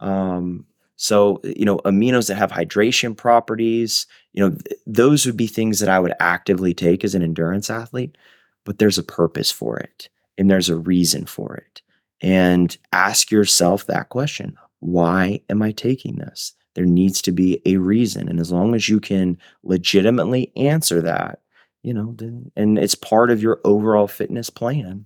Um, 0.00 0.66
so, 0.96 1.40
you 1.42 1.64
know, 1.64 1.78
aminos 1.78 2.28
that 2.28 2.36
have 2.36 2.52
hydration 2.52 3.16
properties, 3.16 4.06
you 4.34 4.42
know, 4.42 4.50
th- 4.50 4.80
those 4.86 5.24
would 5.24 5.38
be 5.38 5.46
things 5.46 5.78
that 5.78 5.88
I 5.88 5.98
would 5.98 6.12
actively 6.20 6.74
take 6.74 7.04
as 7.04 7.14
an 7.14 7.22
endurance 7.22 7.70
athlete, 7.70 8.18
but 8.64 8.78
there's 8.78 8.98
a 8.98 9.02
purpose 9.02 9.50
for 9.50 9.78
it 9.78 10.10
and 10.36 10.50
there's 10.50 10.68
a 10.68 10.76
reason 10.76 11.24
for 11.24 11.54
it. 11.54 11.80
And 12.22 12.76
ask 12.92 13.30
yourself 13.30 13.86
that 13.86 14.08
question 14.08 14.56
why 14.80 15.40
am 15.48 15.62
I 15.62 15.70
taking 15.70 16.16
this? 16.16 16.54
There 16.74 16.84
needs 16.84 17.22
to 17.22 17.32
be 17.32 17.60
a 17.66 17.76
reason. 17.76 18.28
And 18.28 18.40
as 18.40 18.50
long 18.50 18.74
as 18.74 18.88
you 18.88 18.98
can 18.98 19.38
legitimately 19.62 20.50
answer 20.56 21.00
that, 21.02 21.40
you 21.82 21.94
know, 21.94 22.16
and 22.56 22.78
it's 22.78 22.94
part 22.94 23.30
of 23.30 23.42
your 23.42 23.60
overall 23.64 24.08
fitness 24.08 24.50
plan. 24.50 25.04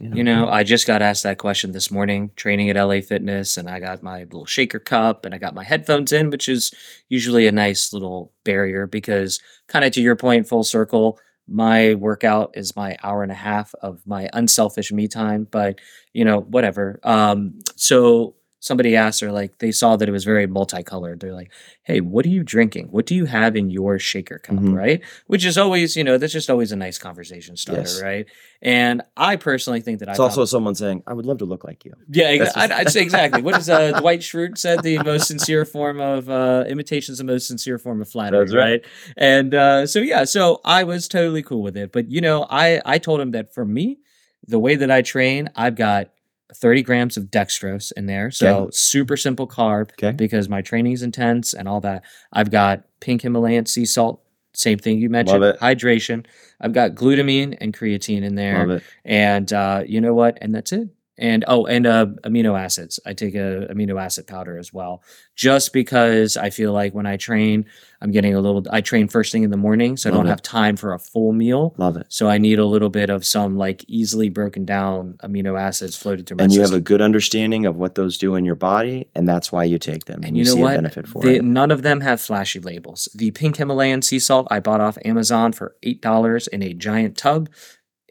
You 0.00 0.24
know, 0.24 0.48
I 0.48 0.64
just 0.64 0.84
got 0.84 1.00
asked 1.00 1.22
that 1.22 1.38
question 1.38 1.70
this 1.70 1.88
morning 1.88 2.32
training 2.34 2.68
at 2.68 2.76
LA 2.76 3.02
Fitness, 3.02 3.56
and 3.56 3.70
I 3.70 3.78
got 3.78 4.02
my 4.02 4.24
little 4.24 4.46
shaker 4.46 4.80
cup 4.80 5.24
and 5.24 5.32
I 5.32 5.38
got 5.38 5.54
my 5.54 5.62
headphones 5.62 6.12
in, 6.12 6.30
which 6.30 6.48
is 6.48 6.72
usually 7.08 7.46
a 7.46 7.52
nice 7.52 7.92
little 7.92 8.32
barrier 8.42 8.88
because, 8.88 9.38
kind 9.68 9.84
of 9.84 9.92
to 9.92 10.02
your 10.02 10.16
point, 10.16 10.48
full 10.48 10.64
circle, 10.64 11.20
my 11.52 11.94
workout 11.94 12.52
is 12.56 12.74
my 12.74 12.96
hour 13.02 13.22
and 13.22 13.32
a 13.32 13.36
half 13.36 13.74
of 13.82 14.06
my 14.06 14.28
unselfish 14.32 14.90
me 14.90 15.08
time. 15.08 15.46
But, 15.50 15.80
you 16.12 16.24
know, 16.24 16.40
whatever. 16.40 16.98
Um, 17.04 17.58
so 17.76 18.34
somebody 18.62 18.94
asked 18.94 19.20
her, 19.20 19.32
like, 19.32 19.58
they 19.58 19.72
saw 19.72 19.96
that 19.96 20.08
it 20.08 20.12
was 20.12 20.22
very 20.24 20.46
multicolored. 20.46 21.18
They're 21.18 21.34
like, 21.34 21.50
hey, 21.82 22.00
what 22.00 22.24
are 22.24 22.28
you 22.28 22.44
drinking? 22.44 22.86
What 22.92 23.06
do 23.06 23.14
you 23.16 23.24
have 23.24 23.56
in 23.56 23.70
your 23.70 23.98
shaker 23.98 24.38
cup? 24.38 24.54
Mhm. 24.54 24.72
Right. 24.76 25.02
Which 25.26 25.44
is 25.44 25.58
always, 25.58 25.96
you 25.96 26.04
know, 26.04 26.16
that's 26.16 26.32
just 26.32 26.48
always 26.48 26.70
a 26.70 26.76
nice 26.76 26.96
conversation 26.96 27.56
starter. 27.56 27.80
Yes. 27.80 28.00
Right. 28.00 28.26
And 28.62 29.02
I 29.16 29.34
personally 29.34 29.80
think 29.80 29.98
that 29.98 30.08
it's 30.08 30.20
I 30.20 30.22
also 30.22 30.44
someone 30.44 30.76
saying, 30.76 31.02
I 31.08 31.12
would 31.12 31.26
love 31.26 31.38
to 31.38 31.44
look 31.44 31.64
like 31.64 31.84
you. 31.84 31.92
yeah, 32.08 32.26
ex- 32.26 32.56
I'd, 32.56 32.70
I'd 32.70 32.90
say 32.90 33.02
exactly. 33.02 33.42
What 33.42 33.58
is 33.58 33.68
uh, 33.68 33.98
Dwight 33.98 34.20
Schrute 34.20 34.56
said? 34.56 34.84
The 34.84 34.98
most 35.02 35.26
sincere 35.26 35.64
form 35.64 36.00
of 36.00 36.30
uh, 36.30 36.64
imitation 36.68 37.12
is 37.14 37.18
the 37.18 37.24
most 37.24 37.48
sincere 37.48 37.78
form 37.78 38.00
of 38.00 38.08
flattery, 38.08 38.46
right. 38.46 38.54
right? 38.54 38.84
And 39.16 39.56
uh, 39.56 39.86
so 39.88 39.98
yeah, 39.98 40.22
so 40.22 40.60
I 40.64 40.84
was 40.84 41.08
totally 41.08 41.42
cool 41.42 41.62
with 41.62 41.76
it. 41.76 41.90
But 41.90 42.12
you 42.12 42.20
know, 42.20 42.46
I 42.48 42.80
I 42.84 42.98
told 42.98 43.20
him 43.20 43.32
that 43.32 43.52
for 43.52 43.64
me, 43.64 43.98
the 44.46 44.60
way 44.60 44.76
that 44.76 44.90
I 44.92 45.02
train, 45.02 45.48
I've 45.56 45.74
got 45.74 46.10
30 46.54 46.82
grams 46.82 47.16
of 47.16 47.24
dextrose 47.24 47.92
in 47.96 48.06
there, 48.06 48.30
so 48.30 48.46
Okay. 48.64 48.70
super 48.72 49.16
simple 49.16 49.46
carb 49.48 49.90
Okay. 49.92 50.12
because 50.12 50.48
my 50.48 50.62
training 50.62 50.92
is 50.92 51.02
intense 51.02 51.54
and 51.54 51.68
all 51.68 51.80
that. 51.80 52.04
I've 52.32 52.50
got 52.50 52.84
pink 53.00 53.22
Himalayan 53.22 53.66
sea 53.66 53.84
salt, 53.84 54.22
same 54.54 54.78
thing 54.78 54.98
you 54.98 55.08
mentioned, 55.08 55.42
it. 55.44 55.58
hydration. 55.60 56.26
I've 56.60 56.72
got 56.72 56.94
glutamine 56.94 57.56
and 57.60 57.76
creatine 57.76 58.22
in 58.22 58.34
there 58.34 58.66
and 59.04 59.52
uh, 59.52 59.82
you 59.86 60.00
know 60.00 60.14
what? 60.14 60.38
And 60.40 60.54
that's 60.54 60.72
it. 60.72 60.88
And 61.22 61.44
oh, 61.46 61.66
and 61.66 61.86
uh, 61.86 62.06
amino 62.24 62.58
acids. 62.60 62.98
I 63.06 63.12
take 63.14 63.36
a 63.36 63.68
amino 63.70 64.02
acid 64.02 64.26
powder 64.26 64.58
as 64.58 64.72
well, 64.72 65.04
just 65.36 65.72
because 65.72 66.36
I 66.36 66.50
feel 66.50 66.72
like 66.72 66.94
when 66.94 67.06
I 67.06 67.16
train, 67.16 67.64
I'm 68.00 68.10
getting 68.10 68.34
a 68.34 68.40
little. 68.40 68.64
I 68.70 68.80
train 68.80 69.06
first 69.06 69.30
thing 69.30 69.44
in 69.44 69.52
the 69.52 69.56
morning, 69.56 69.96
so 69.96 70.10
I 70.10 70.12
don't 70.12 70.26
it. 70.26 70.30
have 70.30 70.42
time 70.42 70.76
for 70.76 70.92
a 70.92 70.98
full 70.98 71.32
meal. 71.32 71.74
Love 71.78 71.96
it. 71.96 72.06
So 72.08 72.28
I 72.28 72.38
need 72.38 72.58
a 72.58 72.66
little 72.66 72.90
bit 72.90 73.08
of 73.08 73.24
some 73.24 73.56
like 73.56 73.84
easily 73.86 74.30
broken 74.30 74.64
down 74.64 75.14
amino 75.22 75.56
acids 75.56 75.96
floated 75.96 76.26
through 76.26 76.38
my 76.38 76.42
And 76.44 76.52
you 76.52 76.60
have 76.60 76.72
a 76.72 76.80
good 76.80 77.00
understanding 77.00 77.66
of 77.66 77.76
what 77.76 77.94
those 77.94 78.18
do 78.18 78.34
in 78.34 78.44
your 78.44 78.56
body, 78.56 79.06
and 79.14 79.28
that's 79.28 79.52
why 79.52 79.62
you 79.62 79.78
take 79.78 80.06
them. 80.06 80.22
And 80.24 80.36
you 80.36 80.44
know 80.44 80.54
see 80.54 80.60
what? 80.60 80.72
a 80.72 80.78
benefit 80.78 81.06
for 81.06 81.22
They- 81.22 81.36
it. 81.36 81.44
none 81.44 81.70
of 81.70 81.82
them 81.82 82.00
have 82.00 82.20
flashy 82.20 82.58
labels. 82.58 83.08
The 83.14 83.30
pink 83.30 83.58
Himalayan 83.58 84.02
sea 84.02 84.18
salt 84.18 84.48
I 84.50 84.58
bought 84.58 84.80
off 84.80 84.98
Amazon 85.04 85.52
for 85.52 85.76
eight 85.84 86.02
dollars 86.02 86.48
in 86.48 86.64
a 86.64 86.74
giant 86.74 87.16
tub. 87.16 87.48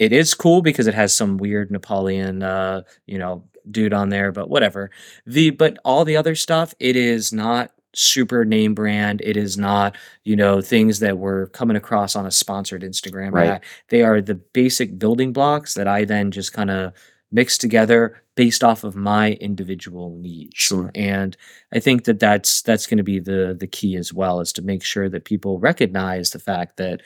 It 0.02 0.14
is 0.14 0.34
cool 0.34 0.64
because 0.64 0.88
it 0.88 0.96
has 0.96 1.14
some 1.14 1.38
weird 1.38 1.70
Napoleon, 1.70 2.42
uh, 2.42 2.82
you 3.06 3.20
know, 3.20 3.44
dude 3.70 3.94
on 3.94 4.10
there, 4.10 4.32
but 4.32 4.50
whatever. 4.50 4.90
The 5.28 5.52
but 5.52 5.78
all 5.86 6.06
the 6.06 6.18
other 6.18 6.34
stuff, 6.34 6.74
it 6.80 6.96
is 6.96 7.32
not 7.32 7.72
super 7.94 8.44
name 8.44 8.74
brand. 8.74 9.22
It 9.24 9.38
is 9.38 9.60
not, 9.60 9.96
you 10.24 10.36
know, 10.36 10.60
things 10.60 11.02
that 11.02 11.20
we're 11.20 11.46
coming 11.50 11.78
across 11.78 12.16
on 12.16 12.26
a 12.26 12.32
sponsored 12.32 12.82
Instagram. 12.82 13.32
Right. 13.32 13.50
ad. 13.50 13.64
They 13.90 14.02
are 14.02 14.22
the 14.22 14.34
basic 14.34 14.98
building 14.98 15.34
blocks 15.34 15.76
that 15.76 15.88
I 15.88 16.06
then 16.06 16.32
just 16.32 16.52
kind 16.52 16.72
of 16.72 16.94
mix 17.32 17.60
together 17.60 18.24
based 18.34 18.64
off 18.64 18.84
of 18.84 18.96
my 18.96 19.34
individual 19.34 20.18
needs. 20.18 20.56
Sure. 20.56 20.90
And 20.96 21.38
I 21.72 21.80
think 21.80 22.06
that 22.06 22.20
that's 22.20 22.64
that's 22.64 22.88
going 22.88 22.98
to 22.98 23.04
be 23.04 23.20
the 23.20 23.56
the 23.56 23.68
key 23.68 23.96
as 23.98 24.12
well 24.12 24.40
is 24.40 24.52
to 24.54 24.64
make 24.64 24.84
sure 24.84 25.10
that 25.10 25.26
people 25.26 25.60
recognize 25.60 26.32
the 26.32 26.40
fact 26.40 26.78
that 26.78 27.02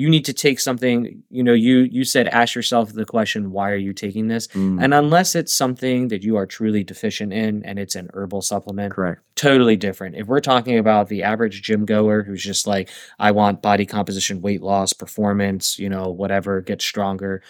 you 0.00 0.08
need 0.08 0.24
to 0.26 0.32
take 0.32 0.58
something 0.60 1.22
you 1.28 1.42
know 1.42 1.52
you 1.66 1.78
you 1.96 2.04
said 2.04 2.28
ask 2.28 2.54
yourself 2.54 2.92
the 2.92 3.04
question 3.04 3.50
why 3.56 3.70
are 3.74 3.82
you 3.88 3.92
taking 3.92 4.28
this? 4.28 4.46
Mm, 4.48 4.82
and 4.82 4.94
unless 4.94 5.34
it's 5.34 5.52
something 5.62 6.08
that 6.08 6.22
you 6.22 6.36
are 6.36 6.46
truly 6.46 6.84
deficient 6.84 7.32
in 7.32 7.64
and 7.64 7.78
it's 7.82 7.96
an 7.96 8.08
herbal 8.14 8.42
supplement 8.42 8.92
correct. 8.94 9.20
totally 9.34 9.76
different. 9.76 10.14
If 10.14 10.26
we're 10.28 10.40
talking 10.52 10.78
about 10.78 11.08
the 11.08 11.24
average 11.24 11.62
gym 11.62 11.84
goer 11.84 12.22
who's 12.22 12.44
just 12.44 12.66
like 12.66 12.88
i 13.18 13.30
want 13.32 13.60
body 13.60 13.86
composition 13.86 14.40
weight 14.40 14.62
loss 14.62 14.92
performance 14.92 15.78
you 15.82 15.88
know 15.88 16.06
whatever 16.20 16.60
get 16.60 16.80
stronger 16.80 17.42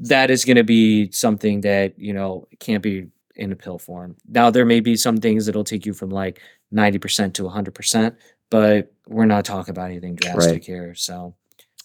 that 0.00 0.30
is 0.30 0.44
going 0.44 0.56
to 0.56 0.64
be 0.64 1.10
something 1.12 1.60
that 1.60 1.98
you 1.98 2.12
know 2.12 2.48
can't 2.60 2.82
be 2.82 3.06
in 3.36 3.52
a 3.52 3.56
pill 3.56 3.78
form. 3.78 4.16
Now 4.28 4.50
there 4.50 4.64
may 4.64 4.80
be 4.80 4.96
some 4.96 5.18
things 5.18 5.44
that'll 5.46 5.64
take 5.64 5.84
you 5.86 5.92
from 5.92 6.10
like 6.10 6.40
90% 6.72 7.34
to 7.34 7.42
100% 7.42 8.16
but 8.50 8.92
we're 9.08 9.24
not 9.26 9.44
talking 9.44 9.70
about 9.70 9.90
anything 9.90 10.14
drastic 10.14 10.52
Right. 10.52 10.64
here 10.64 10.94
so 10.94 11.34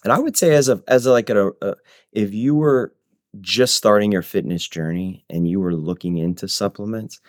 And 0.04 0.12
I 0.12 0.18
would 0.18 0.36
say, 0.36 0.54
as 0.54 0.68
a 0.68 0.82
as 0.88 1.06
a, 1.06 1.12
like 1.12 1.30
a, 1.30 1.50
a 1.62 1.74
if 2.12 2.32
you 2.32 2.54
were 2.54 2.94
just 3.40 3.74
starting 3.74 4.12
your 4.12 4.22
fitness 4.22 4.66
journey 4.66 5.24
and 5.30 5.48
you 5.48 5.60
were 5.60 5.74
looking 5.74 6.16
into 6.16 6.48
supplements, 6.48 7.20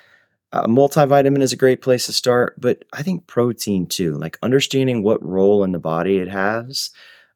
a 0.52 0.68
multivitamin 0.68 1.42
is 1.42 1.54
a 1.54 1.58
great 1.58 1.82
place 1.82 2.06
to 2.08 2.14
start. 2.14 2.60
But 2.60 2.84
I 2.94 3.04
think 3.04 3.28
protein 3.28 3.88
too, 3.88 4.16
like 4.16 4.38
understanding 4.42 5.04
what 5.04 5.24
role 5.24 5.64
in 5.64 5.72
the 5.72 5.80
body 5.80 6.18
it 6.18 6.30
has, 6.30 6.90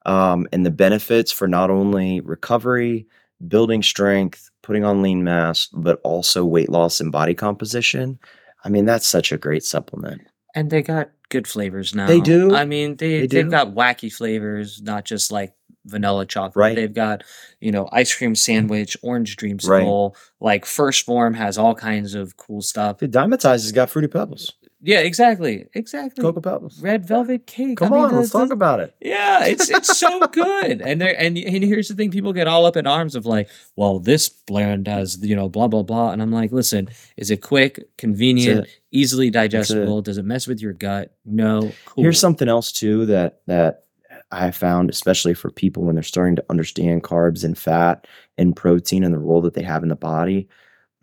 um, 0.06 0.48
and 0.52 0.66
the 0.66 0.72
benefits 0.72 1.32
for 1.32 1.48
not 1.48 1.70
only 1.70 2.22
recovery, 2.22 3.08
building 3.48 3.84
strength, 3.84 4.50
putting 4.62 4.84
on 4.84 5.02
lean 5.02 5.24
mass, 5.24 5.68
but 5.74 6.00
also 6.04 6.46
weight 6.46 6.70
loss 6.70 7.00
and 7.00 7.12
body 7.12 7.34
composition. 7.34 8.20
I 8.64 8.70
mean, 8.70 8.86
that's 8.86 9.08
such 9.08 9.32
a 9.32 9.38
great 9.38 9.64
supplement. 9.64 10.22
And 10.56 10.70
they 10.70 10.82
got 10.82 11.12
good 11.30 11.48
flavors 11.48 11.94
now. 11.96 12.08
They 12.08 12.22
do? 12.22 12.56
I 12.56 12.66
mean, 12.66 12.96
they, 12.98 13.22
They 13.22 13.28
they 13.28 13.38
have 13.40 13.48
do? 13.48 13.52
got 13.52 13.74
wacky 13.76 14.12
flavors, 14.14 14.82
not 14.82 15.06
just 15.06 15.32
like 15.32 15.54
vanilla 15.86 16.26
chocolate. 16.26 16.56
Right. 16.56 16.76
They've 16.76 16.94
got, 16.94 17.24
you 17.60 17.72
know, 17.72 17.88
ice 17.92 18.14
cream 18.16 18.36
sandwich, 18.36 18.98
orange 19.04 19.36
dreamsicle. 19.38 20.16
Like 20.40 20.66
First 20.66 21.06
Form 21.06 21.34
has 21.36 21.58
all 21.58 21.76
kinds 21.76 22.16
of 22.16 22.38
cool 22.38 22.62
stuff. 22.62 23.00
Dymatize 23.00 23.64
has 23.64 23.72
got 23.72 23.90
fruity 23.90 24.08
pebbles, 24.08 24.54
Yeah, 24.86 25.00
exactly. 25.00 25.66
Exactly. 25.74 26.22
cocoa 26.22 26.42
pebbles. 26.42 26.80
Red 26.80 27.08
velvet 27.08 27.48
cake. 27.48 27.80
Come 27.80 27.92
I 27.92 27.96
mean, 27.96 28.06
on, 28.06 28.16
let's 28.18 28.30
the- 28.30 28.40
talk 28.40 28.52
about 28.52 28.80
it. 28.80 28.96
Yeah, 29.02 29.44
it's 29.46 29.70
it's 29.70 29.98
so 29.98 30.20
good. 30.32 30.80
And 30.82 31.02
there 31.02 31.20
and 31.20 31.36
and 31.38 31.64
here's 31.64 31.88
the 31.88 31.96
thing, 31.96 32.12
people 32.12 32.34
get 32.34 32.48
all 32.48 32.66
up 32.68 32.78
in 32.78 32.86
arms 32.86 33.16
of 33.16 33.26
like, 33.26 33.50
well, 33.76 33.98
this 33.98 34.30
blend 34.30 34.88
has, 34.88 35.18
you 35.26 35.36
know, 35.36 35.50
blah 35.50 35.68
blah 35.68 35.82
blah. 35.82 36.12
And 36.12 36.22
I'm 36.22 36.32
like, 36.32 36.52
listen, 36.52 36.88
is 37.18 37.32
it 37.32 37.42
quick, 37.42 37.80
convenient, 37.98 38.66
it. 38.68 38.80
easily 38.92 39.28
it. 39.28 39.32
digestible? 39.32 40.04
Does 40.04 40.20
it 40.20 40.26
mess 40.26 40.46
with 40.46 40.62
your 40.62 40.74
gut? 40.74 41.16
No. 41.26 41.72
Cool. 41.86 42.04
Here's 42.04 42.20
something 42.20 42.48
else 42.48 42.72
too 42.72 43.08
that 43.08 43.42
that 43.48 43.86
I 44.32 44.52
found, 44.52 44.92
especially 44.92 45.34
for 45.34 45.50
people 45.50 45.84
when 45.84 45.96
they're 45.96 46.04
starting 46.04 46.36
to 46.36 46.46
understand 46.50 47.04
carbs 47.04 47.44
and 47.44 47.58
fat 47.58 48.06
and 48.38 48.56
protein 48.56 49.04
and 49.04 49.14
the 49.14 49.20
role 49.20 49.42
that 49.42 49.56
they 49.56 49.64
have 49.64 49.82
in 49.82 49.90
the 49.90 49.96
body. 49.96 50.48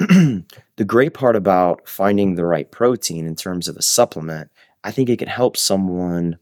the 0.77 0.85
great 0.85 1.15
part 1.15 1.37
about 1.37 1.89
finding 1.89 2.35
the 2.35 2.47
right 2.47 2.71
protein 2.71 3.27
in 3.27 3.37
terms 3.37 3.69
of 3.69 3.77
a 3.77 3.83
supplement, 3.83 4.51
I 4.85 4.91
think 4.91 5.09
it 5.09 5.19
can 5.19 5.29
help 5.29 5.57
someone 5.57 6.39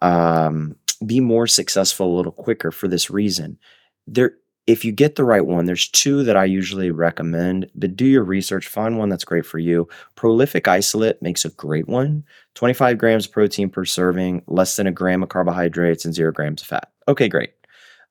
um, 0.00 0.76
be 1.04 1.20
more 1.20 1.46
successful 1.46 2.14
a 2.14 2.16
little 2.16 2.32
quicker 2.32 2.70
for 2.70 2.88
this 2.88 3.10
reason. 3.10 3.58
There, 4.06 4.32
if 4.66 4.84
you 4.84 4.92
get 4.92 5.16
the 5.16 5.24
right 5.24 5.44
one, 5.44 5.64
there's 5.64 5.88
two 5.88 6.22
that 6.24 6.36
I 6.36 6.44
usually 6.44 6.90
recommend, 6.90 7.70
but 7.74 7.96
do 7.96 8.04
your 8.04 8.22
research, 8.22 8.68
find 8.68 8.98
one 8.98 9.08
that's 9.08 9.24
great 9.24 9.46
for 9.46 9.58
you. 9.58 9.88
Prolific 10.14 10.68
isolate 10.68 11.20
makes 11.22 11.44
a 11.44 11.50
great 11.50 11.88
one. 11.88 12.24
25 12.54 12.98
grams 12.98 13.26
of 13.26 13.32
protein 13.32 13.70
per 13.70 13.84
serving, 13.84 14.42
less 14.46 14.76
than 14.76 14.86
a 14.86 14.92
gram 14.92 15.22
of 15.22 15.28
carbohydrates, 15.30 16.04
and 16.04 16.14
zero 16.14 16.30
grams 16.32 16.62
of 16.62 16.68
fat. 16.68 16.90
Okay, 17.08 17.28
great. 17.28 17.50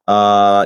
Uh, 0.07 0.65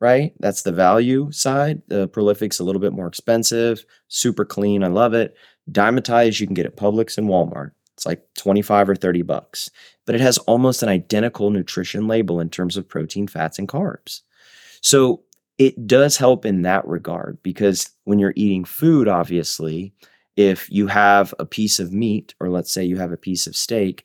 right? 0.00 0.32
That's 0.40 0.62
the 0.62 0.72
value 0.72 1.30
side. 1.32 1.82
The 1.88 2.08
Prolific's 2.08 2.60
a 2.60 2.64
little 2.64 2.80
bit 2.80 2.92
more 2.92 3.06
expensive, 3.06 3.84
super 4.08 4.44
clean. 4.44 4.84
I 4.84 4.88
love 4.88 5.14
it. 5.14 5.36
Dymatize, 5.70 6.40
you 6.40 6.46
can 6.46 6.54
get 6.54 6.66
at 6.66 6.76
Publix 6.76 7.18
and 7.18 7.28
Walmart. 7.28 7.72
It's 7.94 8.06
like 8.06 8.22
25 8.36 8.90
or 8.90 8.94
30 8.94 9.22
bucks, 9.22 9.70
but 10.04 10.14
it 10.14 10.20
has 10.20 10.36
almost 10.38 10.82
an 10.82 10.90
identical 10.90 11.50
nutrition 11.50 12.06
label 12.06 12.40
in 12.40 12.50
terms 12.50 12.76
of 12.76 12.88
protein, 12.88 13.26
fats, 13.26 13.58
and 13.58 13.68
carbs. 13.68 14.20
So 14.82 15.22
it 15.56 15.86
does 15.86 16.18
help 16.18 16.44
in 16.44 16.62
that 16.62 16.86
regard 16.86 17.38
because 17.42 17.88
when 18.04 18.18
you're 18.18 18.34
eating 18.36 18.64
food, 18.66 19.08
obviously, 19.08 19.94
if 20.36 20.70
you 20.70 20.86
have 20.88 21.32
a 21.38 21.46
piece 21.46 21.78
of 21.78 21.92
meat, 21.92 22.34
or 22.38 22.50
let's 22.50 22.70
say 22.70 22.84
you 22.84 22.98
have 22.98 23.12
a 23.12 23.16
piece 23.16 23.46
of 23.46 23.56
steak, 23.56 24.04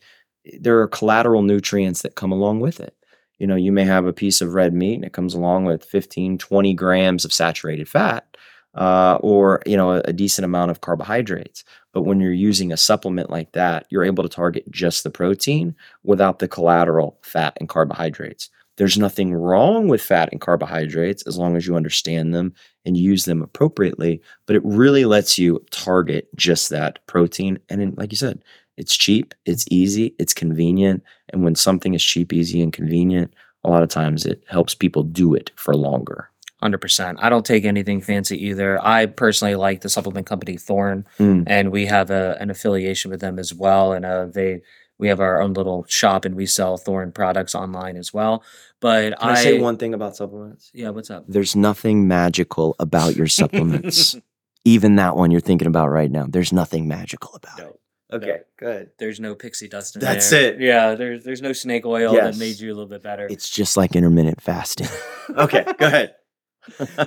there 0.59 0.79
are 0.79 0.87
collateral 0.87 1.41
nutrients 1.41 2.01
that 2.03 2.15
come 2.15 2.31
along 2.31 2.61
with 2.61 2.79
it. 2.79 2.95
You 3.41 3.47
know, 3.47 3.55
you 3.55 3.71
may 3.71 3.85
have 3.85 4.05
a 4.05 4.13
piece 4.13 4.39
of 4.39 4.53
red 4.53 4.71
meat 4.71 4.93
and 4.93 5.03
it 5.03 5.13
comes 5.13 5.33
along 5.33 5.65
with 5.65 5.83
15, 5.83 6.37
20 6.37 6.73
grams 6.75 7.25
of 7.25 7.33
saturated 7.33 7.89
fat 7.89 8.37
uh, 8.75 9.17
or, 9.21 9.63
you 9.65 9.75
know, 9.75 9.93
a, 9.93 10.01
a 10.01 10.13
decent 10.13 10.45
amount 10.45 10.69
of 10.69 10.81
carbohydrates. 10.81 11.63
But 11.91 12.03
when 12.03 12.19
you're 12.19 12.33
using 12.33 12.71
a 12.71 12.77
supplement 12.77 13.31
like 13.31 13.53
that, 13.53 13.87
you're 13.89 14.03
able 14.03 14.21
to 14.21 14.29
target 14.29 14.69
just 14.69 15.03
the 15.03 15.09
protein 15.09 15.75
without 16.03 16.37
the 16.37 16.47
collateral 16.47 17.17
fat 17.23 17.57
and 17.59 17.67
carbohydrates. 17.67 18.51
There's 18.77 18.99
nothing 18.99 19.33
wrong 19.33 19.87
with 19.87 20.03
fat 20.03 20.29
and 20.31 20.39
carbohydrates 20.39 21.23
as 21.23 21.35
long 21.35 21.57
as 21.57 21.65
you 21.65 21.75
understand 21.75 22.35
them 22.35 22.53
and 22.85 22.95
use 22.95 23.25
them 23.25 23.41
appropriately, 23.41 24.21
but 24.45 24.55
it 24.55 24.61
really 24.63 25.05
lets 25.05 25.39
you 25.39 25.65
target 25.71 26.27
just 26.35 26.69
that 26.69 26.99
protein. 27.07 27.57
And 27.69 27.81
then, 27.81 27.95
like 27.97 28.11
you 28.11 28.17
said, 28.17 28.43
it's 28.81 28.95
cheap, 28.97 29.33
it's 29.45 29.65
easy, 29.69 30.15
it's 30.19 30.33
convenient. 30.33 31.03
And 31.29 31.43
when 31.43 31.55
something 31.55 31.93
is 31.93 32.03
cheap, 32.03 32.33
easy, 32.33 32.61
and 32.61 32.73
convenient, 32.73 33.33
a 33.63 33.69
lot 33.69 33.83
of 33.83 33.89
times 33.89 34.25
it 34.25 34.43
helps 34.47 34.73
people 34.75 35.03
do 35.03 35.35
it 35.35 35.51
for 35.55 35.73
longer. 35.75 36.29
Hundred 36.61 36.81
percent. 36.81 37.17
I 37.21 37.29
don't 37.29 37.45
take 37.45 37.63
anything 37.65 38.01
fancy 38.01 38.37
either. 38.47 38.79
I 38.85 39.05
personally 39.07 39.55
like 39.55 39.81
the 39.81 39.89
supplement 39.89 40.25
company 40.27 40.57
Thorne, 40.57 41.05
Mm. 41.19 41.43
and 41.47 41.71
we 41.71 41.85
have 41.87 42.11
a, 42.11 42.37
an 42.41 42.49
affiliation 42.49 43.09
with 43.11 43.19
them 43.21 43.39
as 43.39 43.53
well. 43.53 43.93
And 43.93 44.05
uh, 44.05 44.25
they 44.37 44.61
we 44.99 45.07
have 45.07 45.19
our 45.19 45.41
own 45.41 45.53
little 45.53 45.85
shop, 45.87 46.25
and 46.25 46.35
we 46.35 46.45
sell 46.45 46.77
Thorne 46.77 47.11
products 47.11 47.55
online 47.55 47.97
as 47.97 48.13
well. 48.13 48.43
But 48.79 49.17
Can 49.19 49.29
I, 49.29 49.35
say 49.43 49.59
one 49.59 49.77
thing 49.77 49.93
about 49.95 50.15
supplements? 50.15 50.69
Yeah, 50.73 50.89
what's 50.89 51.09
up? 51.09 51.25
There's 51.27 51.55
nothing 51.55 52.07
magical 52.07 52.75
about 52.79 53.15
your 53.15 53.27
supplements. 53.27 54.15
Even 54.65 54.97
that 54.97 55.15
one 55.15 55.31
you're 55.31 55.41
thinking 55.49 55.67
about 55.67 55.89
right 55.89 56.11
now, 56.11 56.27
there's 56.29 56.53
nothing 56.53 56.87
magical 56.87 57.31
about 57.33 57.59
it. 57.59 57.79
No, 58.11 58.17
Okay, 58.17 58.39
good. 58.57 58.89
there's 58.99 59.19
no 59.19 59.35
pixie 59.35 59.67
dust 59.69 59.95
in 59.95 60.01
That's 60.01 60.29
there. 60.29 60.53
it. 60.53 60.61
Yeah, 60.61 60.95
there's 60.95 61.23
there's 61.23 61.41
no 61.41 61.53
snake 61.53 61.85
oil 61.85 62.13
Yes. 62.13 62.33
that 62.35 62.39
made 62.39 62.59
you 62.59 62.69
a 62.69 62.75
little 62.75 62.89
bit 62.89 63.01
better. 63.03 63.27
It's 63.29 63.49
just 63.49 63.77
like 63.77 63.95
intermittent 63.95 64.41
fasting. 64.41 64.87
okay, 65.29 65.65
go 65.77 65.87
ahead. 65.87 66.15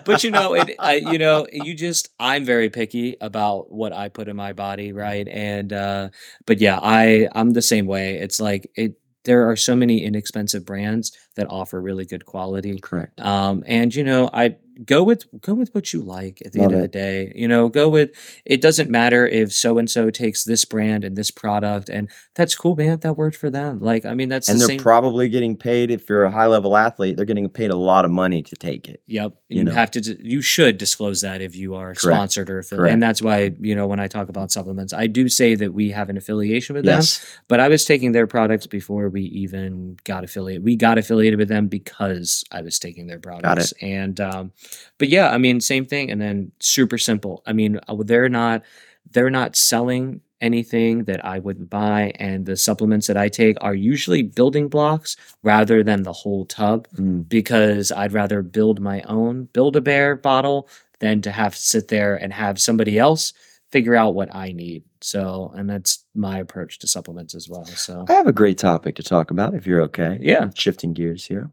but 0.05 0.25
you 0.25 0.33
know 0.33 0.55
it 0.55 0.75
I, 0.81 0.95
you 0.97 1.17
know 1.17 1.47
you 1.53 1.75
just 1.75 2.09
i'm 2.19 2.45
very 2.45 2.71
picky 2.71 3.17
about 3.21 3.71
what 3.73 3.93
i 3.93 4.09
put 4.09 4.27
in 4.27 4.35
my 4.35 4.53
body 4.53 4.93
right 4.93 5.29
and 5.29 5.73
uh 5.73 6.09
but 6.45 6.61
yeah 6.61 6.81
i 6.83 7.29
i'm 7.37 7.51
the 7.51 7.63
same 7.63 7.87
way 7.87 8.17
it's 8.19 8.41
like 8.41 8.69
it 8.75 8.95
there 9.25 9.49
are 9.49 9.55
so 9.55 9.77
many 9.77 10.03
inexpensive 10.05 10.67
brands 10.67 11.17
that 11.37 11.47
offer 11.51 11.81
really 11.81 12.05
good 12.05 12.25
quality 12.25 12.79
correct. 12.79 13.21
um 13.21 13.63
and 13.67 13.95
you 13.95 14.05
know 14.05 14.29
i 14.33 14.57
go 14.85 15.05
with 15.05 15.25
go 15.41 15.55
with 15.55 15.73
what 15.73 15.93
you 15.93 16.01
like 16.03 16.43
at 16.45 16.51
the 16.53 16.59
Love 16.59 16.73
end 16.73 16.75
of 16.75 16.81
the 16.83 16.89
day 16.89 17.33
you 17.37 17.47
know 17.47 17.69
go 17.69 17.89
with 17.89 18.11
it 18.45 18.61
doesn't 18.61 18.91
matter 18.91 19.25
if 19.25 19.53
so 19.53 19.79
and 19.79 19.89
so 19.89 20.11
takes 20.11 20.43
this 20.43 20.65
brand 20.65 21.05
and 21.05 21.15
this 21.17 21.31
product 21.31 21.89
and 21.89 22.11
that's 22.35 22.57
cool 22.57 22.75
man 22.75 22.99
that 22.99 23.17
worked 23.17 23.37
for 23.37 23.51
them 23.51 23.79
like 23.79 24.05
i 24.05 24.15
mean 24.15 24.29
that's 24.29 24.49
And 24.49 24.57
the 24.57 24.67
they're 24.67 24.69
same 24.75 24.81
probably 24.81 25.29
getting 25.29 25.57
paid 25.57 25.93
if 25.93 26.09
you're 26.09 26.25
a 26.25 26.31
high 26.31 26.47
level 26.47 26.77
athlete, 26.77 27.17
they're 27.17 27.25
getting 27.25 27.49
paid 27.49 27.71
a 27.71 27.77
lot 27.77 28.05
of 28.05 28.11
money 28.11 28.43
to 28.43 28.57
take 28.57 28.89
it. 28.89 29.01
Yep. 29.07 29.33
you 29.49 29.59
You, 29.59 29.65
know. 29.65 29.73
have 29.73 29.91
to, 29.93 30.01
you 30.23 30.41
should 30.43 30.77
disclose 30.79 31.21
that 31.21 31.41
if 31.41 31.55
you 31.55 31.75
are 31.77 31.95
Correct. 31.95 32.01
sponsored 32.01 32.51
or 32.51 32.59
affiliated. 32.59 32.93
And 32.95 33.03
that's 33.03 33.23
why, 33.23 33.53
you 33.61 33.75
know, 33.77 33.87
when 33.87 34.01
I 34.01 34.07
talk 34.09 34.29
about 34.29 34.51
supplements, 34.51 34.93
I 34.93 35.07
do 35.07 35.29
say 35.29 35.55
that 35.55 35.73
we 35.73 35.91
have 35.93 36.11
an 36.11 36.17
affiliation 36.17 36.75
with 36.75 36.85
Yes. 36.85 37.19
them, 37.19 37.29
but 37.49 37.61
I 37.61 37.69
was 37.69 37.85
taking 37.85 38.13
their 38.13 38.27
products 38.27 38.67
before 38.67 39.09
we 39.09 39.23
even 39.23 39.97
got 40.05 40.25
affiliate. 40.25 40.63
We 40.63 40.75
got 40.77 40.99
affiliated 41.25 41.39
with 41.39 41.49
them 41.49 41.69
because 41.69 42.45
I 42.51 42.63
was 42.63 42.79
taking 42.79 43.07
their 43.07 43.19
products. 43.19 43.73
And, 43.81 44.21
um, 44.21 44.53
but 44.99 45.09
yeah, 45.09 45.31
I 45.31 45.39
mean, 45.39 45.61
same 45.61 45.87
thing. 45.87 46.11
And 46.11 46.21
then 46.21 46.53
super 46.61 46.99
simple. 46.99 47.43
I 47.47 47.53
mean, 47.53 47.81
uh, 47.89 47.97
they're 48.05 48.29
not, 48.29 48.63
they're 49.11 49.31
not 49.31 49.57
selling 49.57 50.21
anything 50.41 51.05
that 51.05 51.25
I 51.25 51.39
wouldn't 51.39 51.71
buy. 51.71 52.13
And 52.17 52.45
the 52.45 52.57
supplements 52.57 53.07
that 53.07 53.17
I 53.17 53.29
take 53.29 53.57
are 53.61 53.75
usually 53.75 54.23
building 54.23 54.69
blocks 54.69 55.17
rather 55.43 55.83
than 55.83 56.03
the 56.03 56.13
whole 56.13 56.45
tub 56.47 56.87
Mm, 56.95 57.29
because 57.29 57.91
I'd 57.93 58.13
rather 58.13 58.43
build 58.43 58.81
my 58.81 59.01
own 59.03 59.49
Build 59.53 59.77
a 59.77 59.81
Bear 59.81 60.17
bottle 60.17 60.69
than 61.01 61.23
to 61.23 61.31
have 61.31 61.55
to 61.55 61.61
sit 61.61 61.89
there 61.89 62.17
and 62.17 62.33
have 62.33 62.61
somebody 62.61 62.99
else 62.99 63.33
figure 63.75 63.97
out 63.97 64.15
what 64.15 64.33
I 64.33 64.53
need. 64.53 64.85
So, 65.01 65.53
and 65.57 65.69
that's 65.69 66.05
my 66.15 66.39
approach 66.39 66.79
to 66.79 66.87
supplements 66.87 67.35
as 67.35 67.49
well. 67.49 67.65
So, 67.65 68.05
I 68.09 68.13
have 68.13 68.29
a 68.29 68.33
great 68.33 68.57
topic 68.57 68.95
to 68.95 69.03
talk 69.03 69.33
about 69.33 69.53
if 69.53 69.67
you're 69.67 69.83
okay. 69.83 70.17
Yeah. 70.21 70.51
Shifting 70.55 70.93
gears 70.93 71.27
here. 71.27 71.51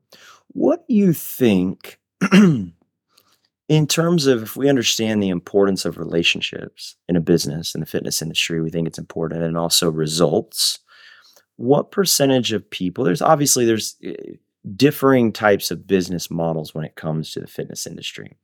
What 0.50 0.88
do 0.88 0.94
you 0.94 1.14
think, 1.14 2.00
in 2.32 3.88
terms 3.88 4.28
of 4.28 4.44
if 4.44 4.56
we 4.56 4.70
understand 4.70 5.24
the 5.24 5.30
importance 5.30 5.84
of 5.84 5.98
relationships 5.98 6.96
in 7.10 7.16
a 7.16 7.22
business, 7.22 7.74
in 7.74 7.82
the 7.82 7.88
fitness 7.88 8.22
industry, 8.22 8.62
we 8.62 8.70
think 8.70 8.88
it's 8.88 9.00
important, 9.00 9.42
and 9.42 9.58
also 9.58 9.90
results, 9.90 10.78
what 11.56 11.90
percentage 11.90 12.54
of 12.54 12.70
people, 12.70 13.04
there's 13.04 13.24
obviously, 13.24 13.66
there's 13.66 13.96
eh, 14.04 14.36
differing 14.76 15.32
types 15.32 15.72
of 15.72 15.88
business 15.88 16.30
models 16.30 16.74
when 16.74 16.86
it 16.86 16.96
comes 16.96 17.32
to 17.32 17.40
the 17.40 17.48
fitness 17.48 17.88
industry. 17.88 18.36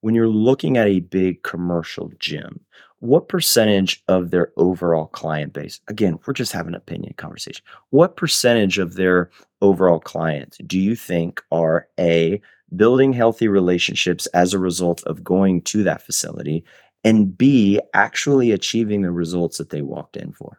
When 0.00 0.14
you're 0.14 0.28
looking 0.28 0.76
at 0.76 0.86
a 0.86 1.00
big 1.00 1.42
commercial 1.42 2.10
gym, 2.18 2.60
what 3.00 3.28
percentage 3.28 4.02
of 4.08 4.30
their 4.30 4.52
overall 4.56 5.06
client 5.06 5.52
base, 5.52 5.80
again, 5.88 6.18
we're 6.26 6.32
just 6.32 6.52
having 6.52 6.74
an 6.74 6.80
opinion 6.80 7.14
conversation, 7.16 7.64
what 7.90 8.16
percentage 8.16 8.78
of 8.78 8.94
their 8.94 9.30
overall 9.60 10.00
clients 10.00 10.58
do 10.66 10.78
you 10.78 10.96
think 10.96 11.42
are 11.52 11.88
A, 11.98 12.40
building 12.74 13.12
healthy 13.12 13.48
relationships 13.48 14.26
as 14.28 14.54
a 14.54 14.58
result 14.58 15.02
of 15.04 15.22
going 15.22 15.62
to 15.62 15.82
that 15.84 16.02
facility, 16.02 16.64
and 17.04 17.36
B, 17.36 17.80
actually 17.94 18.50
achieving 18.50 19.02
the 19.02 19.12
results 19.12 19.58
that 19.58 19.70
they 19.70 19.82
walked 19.82 20.16
in 20.16 20.32
for? 20.32 20.58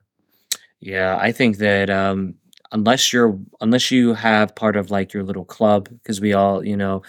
yeah, 0.80 1.18
I 1.20 1.32
think 1.32 1.58
that 1.58 1.90
um, 1.90 2.36
unless 2.72 3.12
you're 3.14 3.38
unless 3.62 3.92
you 3.92 4.14
have 4.14 4.56
part 4.56 4.76
of 4.76 4.92
like 4.92 5.14
your 5.14 5.24
little 5.24 5.46
club, 5.46 5.90
because 5.90 6.22
we 6.22 6.34
all, 6.34 6.66
you 6.66 6.78
know, 6.78 7.02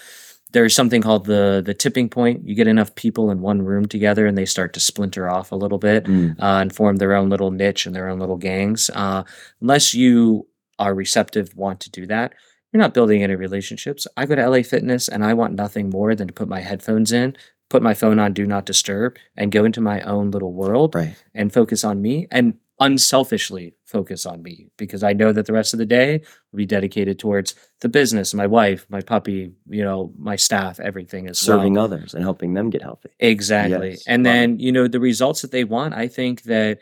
there's 0.53 0.75
something 0.75 1.03
called 1.03 1.27
the 1.27 1.63
the 1.65 1.75
tipping 1.75 2.09
point. 2.09 2.47
You 2.47 2.55
get 2.55 2.67
enough 2.67 2.95
people 2.95 3.31
in 3.31 3.41
one 3.41 3.63
room 3.63 3.87
together, 3.87 4.27
and 4.27 4.37
they 4.37 4.47
start 4.47 4.73
to 4.75 4.81
splinter 4.81 5.29
off 5.29 5.53
a 5.53 5.57
little 5.57 5.79
bit 5.79 6.05
Mm, 6.05 6.39
uh, 6.39 6.61
and 6.61 6.75
form 6.75 6.97
their 6.97 7.15
own 7.15 7.29
little 7.29 7.51
niche 7.51 7.87
and 7.87 7.95
their 7.95 8.09
own 8.09 8.19
little 8.19 8.37
gangs. 8.37 8.91
Uh, 8.95 9.25
unless 9.61 9.95
you 9.95 10.47
are 10.79 10.95
receptive, 10.95 11.55
want 11.57 11.81
to 11.81 11.91
do 11.91 12.07
that, 12.07 12.35
you're 12.73 12.81
not 12.81 12.95
building 12.95 13.23
any 13.23 13.35
relationships. 13.35 14.07
I 14.17 14.27
go 14.27 14.35
to 14.37 14.49
LA 14.49 14.63
Fitness, 14.63 15.09
and 15.09 15.25
I 15.25 15.35
want 15.35 15.55
nothing 15.55 15.91
more 15.91 16.15
than 16.15 16.29
to 16.29 16.35
put 16.35 16.49
my 16.49 16.61
headphones 16.61 17.13
in, 17.13 17.37
put 17.69 17.83
my 17.83 17.95
phone 17.95 18.19
on 18.19 18.33
Do 18.33 18.47
Not 18.47 18.65
Disturb, 18.65 19.17
and 19.37 19.53
go 19.53 19.65
into 19.65 19.81
my 19.81 20.01
own 20.03 20.31
little 20.31 20.53
world 20.53 20.95
right. 20.95 21.17
and 21.35 21.53
focus 21.53 21.85
on 21.85 22.01
me 22.01 22.29
and 22.31 22.55
unselfishly 22.81 23.75
focus 23.85 24.25
on 24.27 24.43
me 24.43 24.69
because 24.77 25.03
I 25.03 25.13
know 25.13 25.33
that 25.33 25.47
the 25.47 25.53
rest 25.53 25.73
of 25.73 25.79
the 25.79 25.87
day 25.87 26.21
will 26.53 26.59
be 26.59 26.67
dedicated 26.67 27.19
towards 27.19 27.55
the 27.81 27.89
business, 27.89 28.35
my 28.35 28.47
wife, 28.47 28.87
my 28.89 29.01
puppy, 29.01 29.53
you 29.69 29.83
know, 29.83 30.13
my 30.17 30.37
staff, 30.37 30.79
everything 30.79 31.29
is 31.29 31.39
Serving 31.39 31.75
well. 31.75 31.85
others 31.85 32.15
and 32.15 32.23
helping 32.23 32.55
them 32.55 32.71
get 32.71 32.83
healthy. 32.83 33.11
Exactly. 33.19 33.91
Yes, 33.91 34.05
and 34.07 34.25
then, 34.25 34.59
you 34.61 34.71
know, 34.73 34.87
the 34.89 35.01
results 35.01 35.43
that 35.43 35.51
they 35.51 35.65
want, 35.65 35.95
I 35.95 36.07
think 36.09 36.43
that 36.43 36.79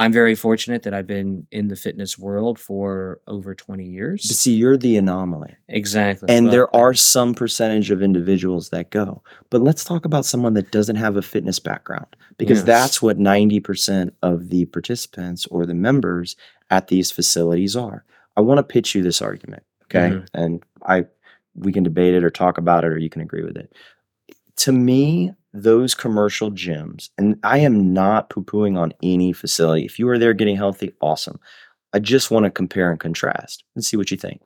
I'm 0.00 0.12
very 0.12 0.34
fortunate 0.34 0.82
that 0.84 0.94
I've 0.94 1.06
been 1.06 1.46
in 1.52 1.68
the 1.68 1.76
fitness 1.76 2.18
world 2.18 2.58
for 2.58 3.20
over 3.28 3.54
20 3.54 3.84
But 3.84 3.90
years. 3.90 4.22
see, 4.38 4.54
you're 4.54 4.78
the 4.78 4.96
anomaly. 4.96 5.54
Exactly. 5.68 6.28
And 6.30 6.46
Well, 6.46 6.52
there 6.52 6.74
are 6.76 6.94
some 6.94 7.34
percentage 7.34 7.90
of 7.90 8.02
individuals 8.02 8.70
that 8.70 8.90
go. 8.90 9.22
But 9.50 9.60
let's 9.60 9.84
talk 9.84 10.06
about 10.06 10.24
someone 10.24 10.54
that 10.54 10.70
doesn't 10.72 10.96
have 10.96 11.16
a 11.16 11.22
fitness 11.22 11.58
background 11.58 12.06
because 12.38 12.58
Yes. 12.60 12.66
that's 12.66 13.02
what 13.02 13.18
90% 13.18 14.14
of 14.22 14.48
the 14.48 14.64
participants 14.64 15.44
or 15.46 15.66
the 15.66 15.74
members 15.74 16.34
at 16.70 16.88
these 16.88 17.10
facilities 17.10 17.76
are. 17.76 18.04
I 18.38 18.40
want 18.40 18.56
to 18.56 18.62
pitch 18.62 18.94
you 18.94 19.02
this 19.02 19.20
argument, 19.20 19.64
okay? 19.84 20.14
Mhm. 20.16 20.26
And 20.34 20.62
I 20.86 21.04
we 21.56 21.72
can 21.72 21.82
debate 21.82 22.14
it 22.14 22.24
or 22.24 22.30
talk 22.30 22.56
about 22.58 22.84
it 22.84 22.88
or 22.92 22.96
you 22.96 23.10
can 23.10 23.20
agree 23.20 23.42
with 23.42 23.56
it. 23.58 23.70
To 24.58 24.72
me, 24.72 25.32
those 25.52 25.94
commercial 25.94 26.50
gyms, 26.50 27.10
and 27.18 27.38
I 27.42 27.58
am 27.58 27.92
not 27.92 28.30
poo-pooing 28.30 28.78
on 28.78 28.92
any 29.02 29.32
facility. 29.32 29.84
If 29.84 29.98
you 29.98 30.08
are 30.08 30.18
there 30.18 30.34
getting 30.34 30.56
healthy, 30.56 30.92
awesome. 31.00 31.40
I 31.92 31.98
just 31.98 32.30
want 32.30 32.44
to 32.44 32.50
compare 32.50 32.90
and 32.90 33.00
contrast 33.00 33.64
and 33.74 33.84
see 33.84 33.96
what 33.96 34.10
you 34.10 34.16
think. 34.16 34.40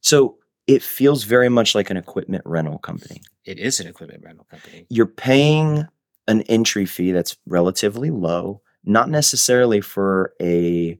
So 0.00 0.38
it 0.66 0.82
feels 0.82 1.24
very 1.24 1.48
much 1.48 1.74
like 1.74 1.90
an 1.90 1.96
equipment 1.96 2.42
rental 2.46 2.78
company. 2.78 3.22
it 3.44 3.58
is 3.58 3.80
an 3.80 3.86
equipment 3.86 4.22
rental 4.24 4.46
company. 4.50 4.86
You're 4.88 5.06
paying 5.06 5.86
an 6.28 6.42
entry 6.42 6.86
fee 6.86 7.12
that's 7.12 7.36
relatively 7.46 8.10
low, 8.10 8.62
not 8.84 9.08
necessarily 9.08 9.80
for 9.80 10.32
a 10.40 10.98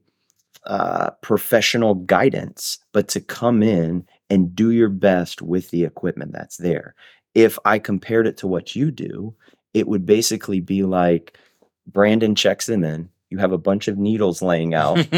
uh, 0.65 1.11
professional 1.21 1.95
guidance, 1.95 2.79
but 2.91 3.07
to 3.09 3.21
come 3.21 3.63
in 3.63 4.05
and 4.29 4.55
do 4.55 4.71
your 4.71 4.89
best 4.89 5.41
with 5.41 5.69
the 5.71 5.83
equipment 5.83 6.33
that's 6.33 6.57
there. 6.57 6.95
If 7.33 7.57
I 7.65 7.79
compared 7.79 8.27
it 8.27 8.37
to 8.37 8.47
what 8.47 8.75
you 8.75 8.91
do, 8.91 9.35
it 9.73 9.87
would 9.87 10.05
basically 10.05 10.59
be 10.59 10.83
like 10.83 11.37
Brandon 11.87 12.35
checks 12.35 12.65
them 12.65 12.83
in. 12.83 13.09
You 13.29 13.37
have 13.37 13.53
a 13.53 13.57
bunch 13.57 13.87
of 13.87 13.97
needles 13.97 14.41
laying 14.41 14.73
out, 14.73 14.97
and 14.97 15.09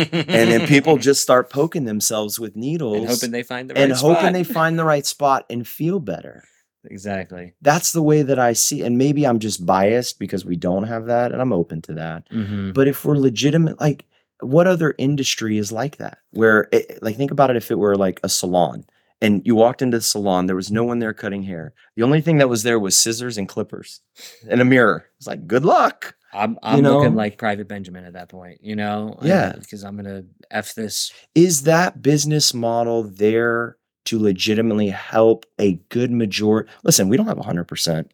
then 0.52 0.68
people 0.68 0.98
just 1.10 1.22
start 1.22 1.50
poking 1.50 1.86
themselves 1.86 2.40
with 2.40 2.56
needles 2.56 2.98
and 2.98 3.08
hoping 3.08 3.32
they 3.32 3.42
find 3.42 3.68
the 3.70 3.74
right 3.74 3.84
and 3.84 3.94
hoping 3.94 4.18
spot. 4.22 4.34
they 4.34 4.44
find 4.44 4.78
the 4.78 4.86
right 4.86 5.06
spot 5.06 5.46
and 5.50 5.68
feel 5.68 6.00
better. 6.00 6.44
exactly. 6.86 7.54
That's 7.62 7.92
the 7.92 8.04
way 8.04 8.22
that 8.22 8.38
I 8.38 8.54
see. 8.54 8.84
And 8.84 9.00
maybe 9.00 9.26
I'm 9.26 9.40
just 9.40 9.66
biased 9.66 10.20
because 10.20 10.46
we 10.46 10.56
don't 10.56 10.84
have 10.84 11.08
that, 11.08 11.32
and 11.32 11.42
I'm 11.42 11.54
open 11.54 11.82
to 11.84 11.94
that. 11.94 12.28
hmm 12.30 12.70
But 12.72 12.88
if 12.88 13.04
we're 13.04 13.18
legitimate, 13.18 13.80
like 13.82 14.06
what 14.42 14.68
other 14.68 14.94
industry 15.00 15.58
is 15.58 15.72
like 15.72 15.98
that? 15.98 16.20
Where, 16.32 16.68
it, 16.72 17.02
like, 17.02 17.16
think 17.18 17.32
about 17.32 17.50
it 17.50 17.56
if 17.56 17.72
it 17.72 17.80
were 17.80 17.96
like 17.96 18.20
a 18.24 18.30
salon 18.30 18.86
and 19.24 19.42
you 19.46 19.56
walked 19.56 19.82
into 19.82 19.98
the 19.98 20.04
salon, 20.04 20.48
there 20.48 20.56
was 20.56 20.70
no 20.70 20.84
one 20.84 21.00
there 21.00 21.14
cutting 21.14 21.44
hair. 21.44 21.74
The 21.96 22.04
only 22.04 22.20
thing 22.20 22.38
that 22.40 22.50
was 22.50 22.64
there 22.64 22.78
was 22.78 22.96
scissors 22.96 23.38
and 23.38 23.48
clippers 23.48 24.02
and 24.50 24.60
a 24.60 24.66
mirror. 24.66 25.06
It's 25.18 25.26
like, 25.26 25.48
good 25.48 25.64
luck. 25.64 26.14
I'm 26.34 26.60
I'm 26.62 26.82
know? 26.82 26.98
looking 26.98 27.16
like 27.16 27.38
Private 27.38 27.70
Benjamin 27.70 28.04
at 28.04 28.14
that 28.14 28.28
point, 28.28 28.60
you 28.62 28.76
know? 28.76 29.18
Yeah. 29.22 29.54
Because 29.58 29.84
I'm 29.84 29.96
gonna 29.96 30.24
F 30.52 30.76
this. 30.76 31.14
Is 31.36 31.64
that 31.64 32.02
business 32.02 32.54
model 32.54 33.04
there 33.04 33.78
to 34.06 34.20
legitimately 34.20 34.90
help 34.90 35.46
a 35.58 35.76
good 35.88 36.12
majority? 36.12 36.70
Listen, 36.84 37.08
we 37.08 37.16
don't 37.16 37.28
have 37.28 37.38
100% 37.38 38.10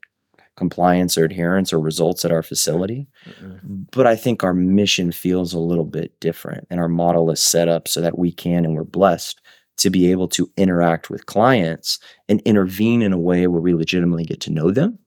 compliance 0.57 1.17
or 1.17 1.23
adherence 1.23 1.73
or 1.73 1.79
results 1.79 2.23
at 2.23 2.31
our 2.31 2.43
facility. 2.43 3.07
Mm-mm. 3.25 3.87
but 3.91 4.05
I 4.05 4.15
think 4.15 4.43
our 4.43 4.53
mission 4.53 5.11
feels 5.11 5.53
a 5.53 5.59
little 5.59 5.85
bit 5.85 6.19
different 6.19 6.67
and 6.69 6.79
our 6.79 6.89
model 6.89 7.31
is 7.31 7.41
set 7.41 7.67
up 7.67 7.87
so 7.87 8.01
that 8.01 8.19
we 8.19 8.31
can 8.31 8.65
and 8.65 8.75
we're 8.75 8.83
blessed 8.83 9.41
to 9.79 9.89
be 9.89 10.11
able 10.11 10.27
to 10.29 10.49
interact 10.57 11.09
with 11.09 11.25
clients 11.25 11.99
and 12.27 12.41
intervene 12.41 13.01
in 13.01 13.13
a 13.13 13.17
way 13.17 13.47
where 13.47 13.61
we 13.61 13.73
legitimately 13.73 14.25
get 14.25 14.39
to 14.41 14.51
know 14.51 14.71
them 14.71 14.99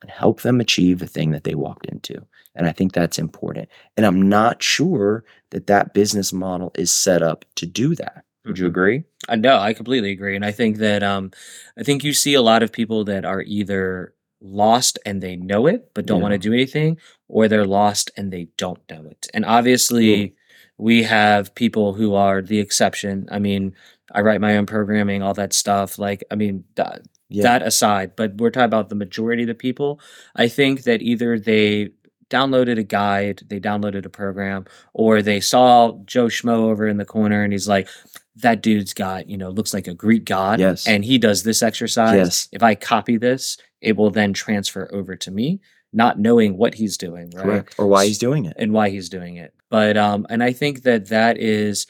and 0.00 0.10
help 0.10 0.42
them 0.42 0.60
achieve 0.60 0.98
the 0.98 1.06
thing 1.06 1.30
that 1.30 1.44
they 1.44 1.54
walked 1.54 1.86
into. 1.86 2.14
And 2.54 2.66
I 2.66 2.72
think 2.72 2.92
that's 2.92 3.18
important. 3.18 3.68
And 3.96 4.04
I'm 4.04 4.28
not 4.28 4.62
sure 4.62 5.24
that 5.50 5.66
that 5.68 5.94
business 5.94 6.32
model 6.32 6.72
is 6.76 6.90
set 6.90 7.22
up 7.22 7.44
to 7.56 7.66
do 7.66 7.94
that. 7.96 8.24
Would 8.44 8.58
you 8.58 8.64
Mhm. 8.64 8.68
agree? 8.68 9.04
I 9.28 9.36
know, 9.36 9.58
I 9.58 9.72
completely 9.72 10.10
agree. 10.10 10.34
And 10.34 10.44
I 10.44 10.50
think 10.50 10.78
that 10.78 11.02
um 11.02 11.30
I 11.78 11.82
think 11.84 12.02
you 12.04 12.12
see 12.12 12.34
a 12.34 12.42
lot 12.42 12.62
of 12.62 12.72
people 12.72 13.04
that 13.04 13.24
are 13.24 13.42
either 13.42 14.14
lost 14.40 14.98
and 15.06 15.22
they 15.22 15.36
know 15.36 15.66
it 15.68 15.90
but 15.94 16.04
don't 16.06 16.20
want 16.20 16.32
to 16.32 16.38
do 16.38 16.52
anything, 16.52 16.98
or 17.28 17.46
they're 17.46 17.64
lost 17.64 18.10
and 18.16 18.32
they 18.32 18.48
don't 18.58 18.80
know 18.90 19.04
it. 19.08 19.28
And 19.32 19.44
obviously 19.44 20.34
we 20.78 21.04
have 21.04 21.54
people 21.54 21.92
who 21.94 22.14
are 22.14 22.42
the 22.42 22.58
exception. 22.58 23.28
I 23.30 23.38
mean, 23.38 23.74
I 24.12 24.20
write 24.20 24.40
my 24.40 24.56
own 24.56 24.66
programming, 24.66 25.22
all 25.22 25.34
that 25.34 25.52
stuff. 25.52 25.98
Like, 25.98 26.22
I 26.30 26.34
mean, 26.36 26.64
th- 26.76 26.88
Yeah. 27.28 27.42
that 27.44 27.62
aside, 27.62 28.12
but 28.16 28.36
we're 28.36 28.50
talking 28.50 28.66
about 28.66 28.88
the 28.90 28.94
majority 28.94 29.42
of 29.44 29.48
the 29.48 29.54
people. 29.54 30.00
I 30.36 30.48
think 30.48 30.82
that 30.82 31.00
either 31.02 31.38
they 31.38 31.90
downloaded 32.28 32.78
a 32.78 32.82
guide, 32.82 33.42
they 33.48 33.58
downloaded 33.60 34.04
a 34.06 34.10
program, 34.10 34.64
or 34.94 35.22
they 35.22 35.40
saw 35.40 35.98
Joe 36.06 36.26
Schmo 36.26 36.70
over 36.70 36.86
in 36.88 36.96
the 36.98 37.04
corner 37.04 37.42
and 37.42 37.52
he's 37.52 37.68
like, 37.68 37.88
that 38.36 38.62
dude's 38.62 38.94
got, 38.94 39.28
you 39.28 39.36
know, 39.36 39.50
looks 39.50 39.74
like 39.74 39.86
a 39.86 39.94
Greek 39.94 40.24
god. 40.24 40.58
Yes. 40.60 40.86
And 40.86 41.04
he 41.04 41.18
does 41.18 41.42
this 41.42 41.62
exercise. 41.62 42.16
Yes. 42.16 42.48
If 42.52 42.62
I 42.62 42.74
copy 42.74 43.18
this, 43.18 43.58
it 43.82 43.96
will 43.96 44.10
then 44.10 44.32
transfer 44.32 44.88
over 44.92 45.16
to 45.16 45.30
me, 45.30 45.60
not 45.92 46.18
knowing 46.18 46.56
what 46.56 46.74
he's 46.74 46.96
doing. 46.96 47.30
Right 47.34 47.44
Correct. 47.44 47.74
Or 47.78 47.86
why 47.86 48.06
he's 48.06 48.18
doing 48.18 48.46
it. 48.46 48.54
and 48.58 48.72
why 48.72 48.88
he's 48.88 49.10
doing 49.10 49.36
it. 49.36 49.52
But 49.68 49.96
um, 49.98 50.26
and 50.30 50.42
I 50.42 50.52
think 50.52 50.82
that 50.82 51.08
that 51.08 51.36
is 51.38 51.86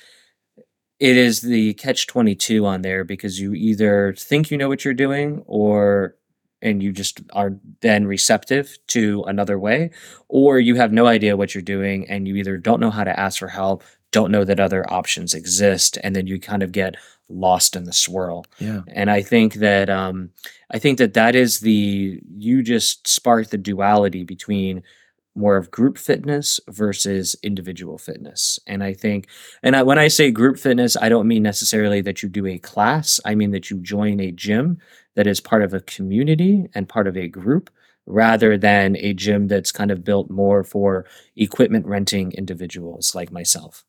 it 1.02 1.16
is 1.16 1.40
the 1.40 1.74
catch 1.74 2.06
22 2.06 2.64
on 2.64 2.82
there 2.82 3.02
because 3.02 3.40
you 3.40 3.54
either 3.54 4.14
think 4.16 4.50
you 4.52 4.56
know 4.56 4.68
what 4.68 4.84
you're 4.84 4.94
doing 5.06 5.42
or 5.46 6.14
and 6.64 6.80
you 6.80 6.92
just 6.92 7.20
are 7.32 7.56
then 7.80 8.06
receptive 8.06 8.78
to 8.86 9.24
another 9.26 9.58
way 9.58 9.90
or 10.28 10.60
you 10.60 10.76
have 10.76 10.92
no 10.92 11.06
idea 11.06 11.36
what 11.36 11.54
you're 11.54 11.62
doing 11.76 12.08
and 12.08 12.28
you 12.28 12.36
either 12.36 12.56
don't 12.56 12.78
know 12.80 12.90
how 12.90 13.02
to 13.04 13.18
ask 13.18 13.40
for 13.40 13.48
help 13.48 13.82
don't 14.12 14.30
know 14.30 14.44
that 14.44 14.60
other 14.60 14.84
options 14.92 15.34
exist 15.34 15.98
and 16.04 16.14
then 16.14 16.26
you 16.28 16.38
kind 16.38 16.62
of 16.62 16.70
get 16.70 16.94
lost 17.28 17.74
in 17.74 17.84
the 17.84 17.92
swirl 17.92 18.44
Yeah. 18.60 18.82
and 18.88 19.10
i 19.10 19.22
think 19.22 19.54
that 19.54 19.90
um 19.90 20.30
i 20.70 20.78
think 20.78 20.98
that 20.98 21.14
that 21.14 21.34
is 21.34 21.60
the 21.60 22.20
you 22.36 22.62
just 22.62 23.08
spark 23.08 23.48
the 23.48 23.58
duality 23.58 24.22
between 24.22 24.82
more 25.34 25.56
of 25.56 25.70
group 25.70 25.96
fitness 25.96 26.60
versus 26.68 27.34
individual 27.42 27.98
fitness 27.98 28.58
and 28.66 28.84
i 28.84 28.92
think 28.92 29.26
and 29.62 29.74
I, 29.74 29.82
when 29.82 29.98
i 29.98 30.08
say 30.08 30.30
group 30.30 30.58
fitness 30.58 30.96
i 30.96 31.08
don't 31.08 31.28
mean 31.28 31.42
necessarily 31.42 32.00
that 32.02 32.22
you 32.22 32.28
do 32.28 32.46
a 32.46 32.58
class 32.58 33.18
i 33.24 33.34
mean 33.34 33.50
that 33.52 33.70
you 33.70 33.78
join 33.78 34.20
a 34.20 34.30
gym 34.32 34.78
that 35.14 35.26
is 35.26 35.40
part 35.40 35.62
of 35.62 35.74
a 35.74 35.80
community 35.80 36.66
and 36.74 36.88
part 36.88 37.06
of 37.06 37.16
a 37.16 37.28
group 37.28 37.70
rather 38.06 38.58
than 38.58 38.96
a 38.96 39.12
gym 39.14 39.46
that's 39.46 39.72
kind 39.72 39.90
of 39.90 40.04
built 40.04 40.30
more 40.30 40.64
for 40.64 41.06
equipment 41.36 41.86
renting 41.86 42.32
individuals 42.32 43.14
like 43.14 43.30
myself. 43.30 43.84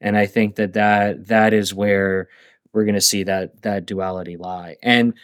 And 0.00 0.16
I 0.16 0.26
think 0.26 0.56
that 0.56 0.74
that, 0.74 1.28
that 1.28 1.54
is 1.54 1.72
where 1.72 2.28
we're 2.72 2.84
going 2.84 2.94
to 2.94 3.00
see 3.00 3.22
that 3.22 3.62
that 3.62 3.86
duality 3.86 4.36
lie. 4.36 4.76
And 4.82 5.14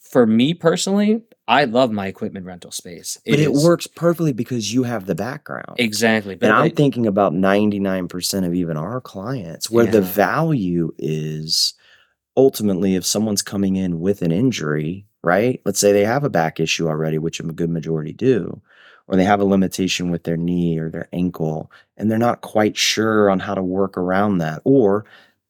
for 0.00 0.26
me 0.26 0.54
personally, 0.54 1.22
I 1.48 1.64
love 1.64 1.90
my 1.90 2.06
equipment 2.06 2.44
rental 2.46 2.70
space. 2.70 3.18
but 3.26 3.40
it 3.40 3.50
is- 3.50 3.64
works 3.64 3.86
perfectly 3.86 4.32
because 4.32 4.72
you 4.72 4.82
have 4.84 5.06
the 5.06 5.14
background. 5.14 5.76
exactly. 5.78 6.34
But 6.36 6.50
and 6.50 6.56
I'm 6.58 6.66
it- 6.66 6.76
thinking 6.76 7.06
about 7.06 7.32
99% 7.34 8.46
of 8.46 8.54
even 8.54 8.76
our 8.76 9.00
clients 9.00 9.70
where 9.70 9.86
the 9.86 10.02
value 10.02 10.92
is 10.98 11.74
ultimately 12.36 12.94
if 12.94 13.04
someone's 13.04 13.42
coming 13.42 13.76
in 13.76 13.98
with 13.98 14.22
an 14.22 14.30
injury, 14.30 15.06
right? 15.24 15.60
Let's 15.64 15.80
say 15.80 15.92
they 15.92 16.04
have 16.04 16.22
a 16.22 16.30
back 16.30 16.60
issue 16.60 16.86
already, 16.86 17.18
which 17.18 17.40
a 17.40 17.44
good 17.44 17.70
majority 17.70 18.12
do, 18.12 18.60
or 19.08 19.16
they 19.16 19.24
have 19.24 19.40
a 19.40 19.44
limitation 19.44 20.10
with 20.10 20.24
their 20.24 20.36
knee 20.36 20.78
or 20.78 20.90
their 20.90 21.08
ankle, 21.12 21.72
and 21.96 22.10
they're 22.10 22.18
not 22.18 22.42
quite 22.42 22.76
sure 22.76 23.30
on 23.30 23.40
how 23.40 23.54
to 23.54 23.62
work 23.62 23.96
around 23.96 24.38
that, 24.38 24.60
or 24.64 25.04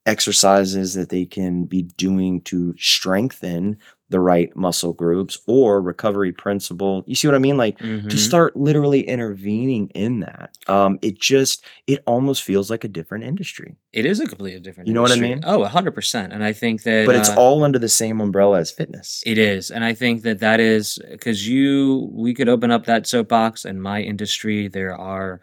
exercises 0.06 0.94
that 0.94 1.10
they 1.10 1.26
can 1.26 1.64
be 1.64 1.82
doing 1.82 2.40
to 2.42 2.74
strengthen 2.78 3.76
the 4.10 4.20
right 4.20 4.54
muscle 4.56 4.94
groups 4.94 5.38
or 5.46 5.82
recovery 5.82 6.32
principle. 6.32 7.04
You 7.06 7.14
see 7.14 7.28
what 7.28 7.34
I 7.34 7.38
mean? 7.38 7.58
Like 7.58 7.78
to 7.78 7.84
Mhm. 7.84 8.18
start 8.18 8.56
literally 8.56 9.06
intervening 9.06 9.88
in 9.90 10.20
that. 10.20 10.56
Um, 10.66 10.98
it 11.02 11.18
just 11.20 11.62
it 11.86 12.02
almost 12.06 12.42
feels 12.42 12.70
like 12.70 12.84
a 12.84 12.88
different 12.88 13.24
industry, 13.24 13.76
it 13.92 14.06
is 14.06 14.18
a 14.20 14.26
completely 14.26 14.60
different 14.60 14.88
You 14.88 14.94
know 14.94 15.02
what 15.02 15.12
I 15.12 15.16
mean? 15.16 15.40
Oh, 15.44 15.60
100%. 15.62 16.32
And 16.32 16.42
I 16.42 16.52
think 16.54 16.84
that 16.84 17.04
but 17.06 17.16
it's 17.16 17.28
uh, 17.28 17.34
all 17.36 17.64
under 17.64 17.78
the 17.78 17.88
same 17.88 18.20
umbrella 18.20 18.60
as 18.60 18.70
fitness. 18.70 19.22
It 19.26 19.36
is. 19.38 19.70
And 19.70 19.84
I 19.84 19.92
think 19.94 20.22
that 20.22 20.38
that 20.40 20.58
is 20.60 20.98
because 21.10 21.46
you, 21.46 22.08
we 22.12 22.32
could 22.32 22.48
open 22.48 22.70
up 22.70 22.86
that 22.86 23.06
soapbox 23.06 23.64
in 23.64 23.80
my 23.80 24.00
industry. 24.00 24.68
There 24.68 24.96
are 24.96 25.40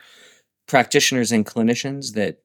practitioners 0.67 1.31
and 1.31 1.45
clinicians 1.45 2.13
that 2.13 2.39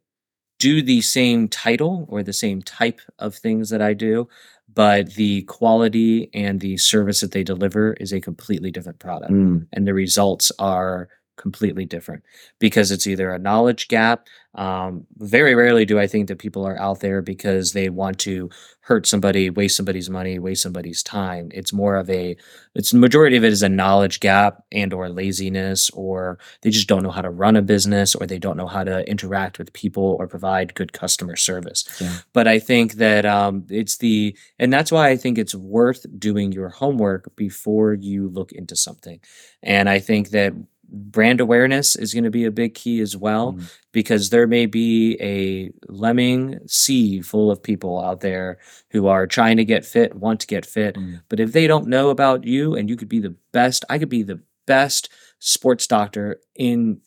do 0.59 0.82
the 0.82 1.01
same 1.01 1.48
title 1.48 2.05
or 2.10 2.22
the 2.22 2.34
same 2.34 2.60
type 2.60 3.01
of 3.18 3.34
things 3.34 3.70
that 3.70 3.80
I 3.80 3.94
do, 3.94 4.28
but 4.74 5.14
the 5.14 5.42
quality 5.42 6.30
and 6.34 6.60
the 6.60 6.76
service 6.76 7.20
that 7.20 7.32
they 7.32 7.42
deliver 7.42 7.94
is 7.94 8.12
a 8.12 8.20
completely 8.20 8.70
different 8.70 8.98
product. 8.98 9.32
Mm, 9.32 9.66
And 9.72 9.86
the 9.86 9.94
results 9.94 10.52
are 10.59 11.09
completely 11.41 11.87
different 11.87 12.23
because 12.59 12.91
it's 12.91 13.07
either 13.07 13.31
a 13.31 13.39
knowledge 13.39 13.89
gap. 13.89 14.27
Um, 14.55 15.07
very 15.17 15.55
rarely 15.55 15.85
do 15.85 15.99
I 15.99 16.07
think 16.09 16.29
that 16.29 16.39
people 16.39 16.67
are 16.67 16.79
out 16.79 17.01
there 17.01 17.23
because 17.23 17.73
they 17.73 17.89
want 17.89 18.19
to 18.21 18.51
hurt 18.81 19.07
somebody, 19.07 19.49
waste 19.49 19.77
somebody's 19.77 20.11
money, 20.11 20.39
waste 20.41 20.62
somebody's 20.62 21.03
time. 21.03 21.49
It's 21.55 21.73
more 21.73 21.97
of 21.97 22.11
a, 22.11 22.37
it's 22.75 22.93
majority 22.93 23.37
of 23.37 23.45
it 23.45 23.53
is 23.53 23.62
a 23.62 23.69
knowledge 23.69 24.19
gap 24.19 24.65
and 24.73 24.93
or 24.93 25.09
laziness, 25.09 25.89
or 25.91 26.39
they 26.62 26.71
just 26.71 26.89
don't 26.89 27.05
know 27.05 27.12
how 27.12 27.23
to 27.23 27.31
run 27.31 27.57
a 27.57 27.62
business, 27.62 28.17
or 28.17 28.27
they 28.27 28.41
don't 28.41 28.57
know 28.57 28.67
how 28.67 28.83
to 28.83 29.09
interact 29.09 29.59
with 29.59 29.73
people 29.73 30.17
or 30.19 30.27
provide 30.27 30.75
good 30.75 30.93
customer 30.93 31.37
service. 31.37 31.85
Yeah. 32.01 32.17
But 32.33 32.49
I 32.49 32.59
think 32.59 32.95
that 32.95 33.25
um, 33.25 33.65
it's 33.71 33.99
the, 33.99 34.37
and 34.59 34.73
that's 34.73 34.91
why 34.91 35.11
I 35.11 35.17
think 35.17 35.39
it's 35.39 35.55
worth 35.55 36.05
doing 36.19 36.51
your 36.51 36.71
homework 36.71 37.35
before 37.37 37.95
you 37.95 38.29
look 38.29 38.51
into 38.51 38.75
something. 38.75 39.21
And 39.62 39.89
I 39.89 40.01
think 40.01 40.31
that 40.31 40.53
brand 40.93 41.41
awareness 41.41 41.97
is 41.97 42.12
going 42.12 42.25
to 42.25 42.31
be 42.31 42.45
a 42.45 42.51
big 42.51 42.75
key 42.75 43.01
as 43.01 43.17
well 43.17 43.53
mm. 43.53 43.73
because 43.93 44.31
there 44.31 44.47
may 44.47 44.67
be 44.67 45.17
a 45.21 45.71
lemming 45.89 46.59
sea 46.67 47.21
full 47.23 47.51
of 47.51 47.62
people 47.62 48.01
out 48.01 48.21
there 48.21 48.59
who 48.91 49.07
are 49.07 49.27
trying 49.27 49.57
to 49.57 49.65
get 49.65 49.85
fit, 49.85 50.15
want 50.15 50.41
to 50.41 50.47
get 50.47 50.67
fit, 50.67 50.97
Mm. 50.97 51.21
but 51.29 51.41
if 51.41 51.53
they 51.53 51.67
don't 51.67 51.87
know 51.87 52.11
about 52.11 52.45
you 52.45 52.75
and 52.75 52.89
you 52.89 52.97
could 52.97 53.09
be 53.09 53.21
the 53.21 53.35
best, 53.53 53.85
I 53.89 53.99
could 53.99 54.09
be 54.09 54.23
the 54.23 54.41
best 54.67 55.09
sports 55.39 55.87
doctor 55.87 56.41
in 56.55 57.01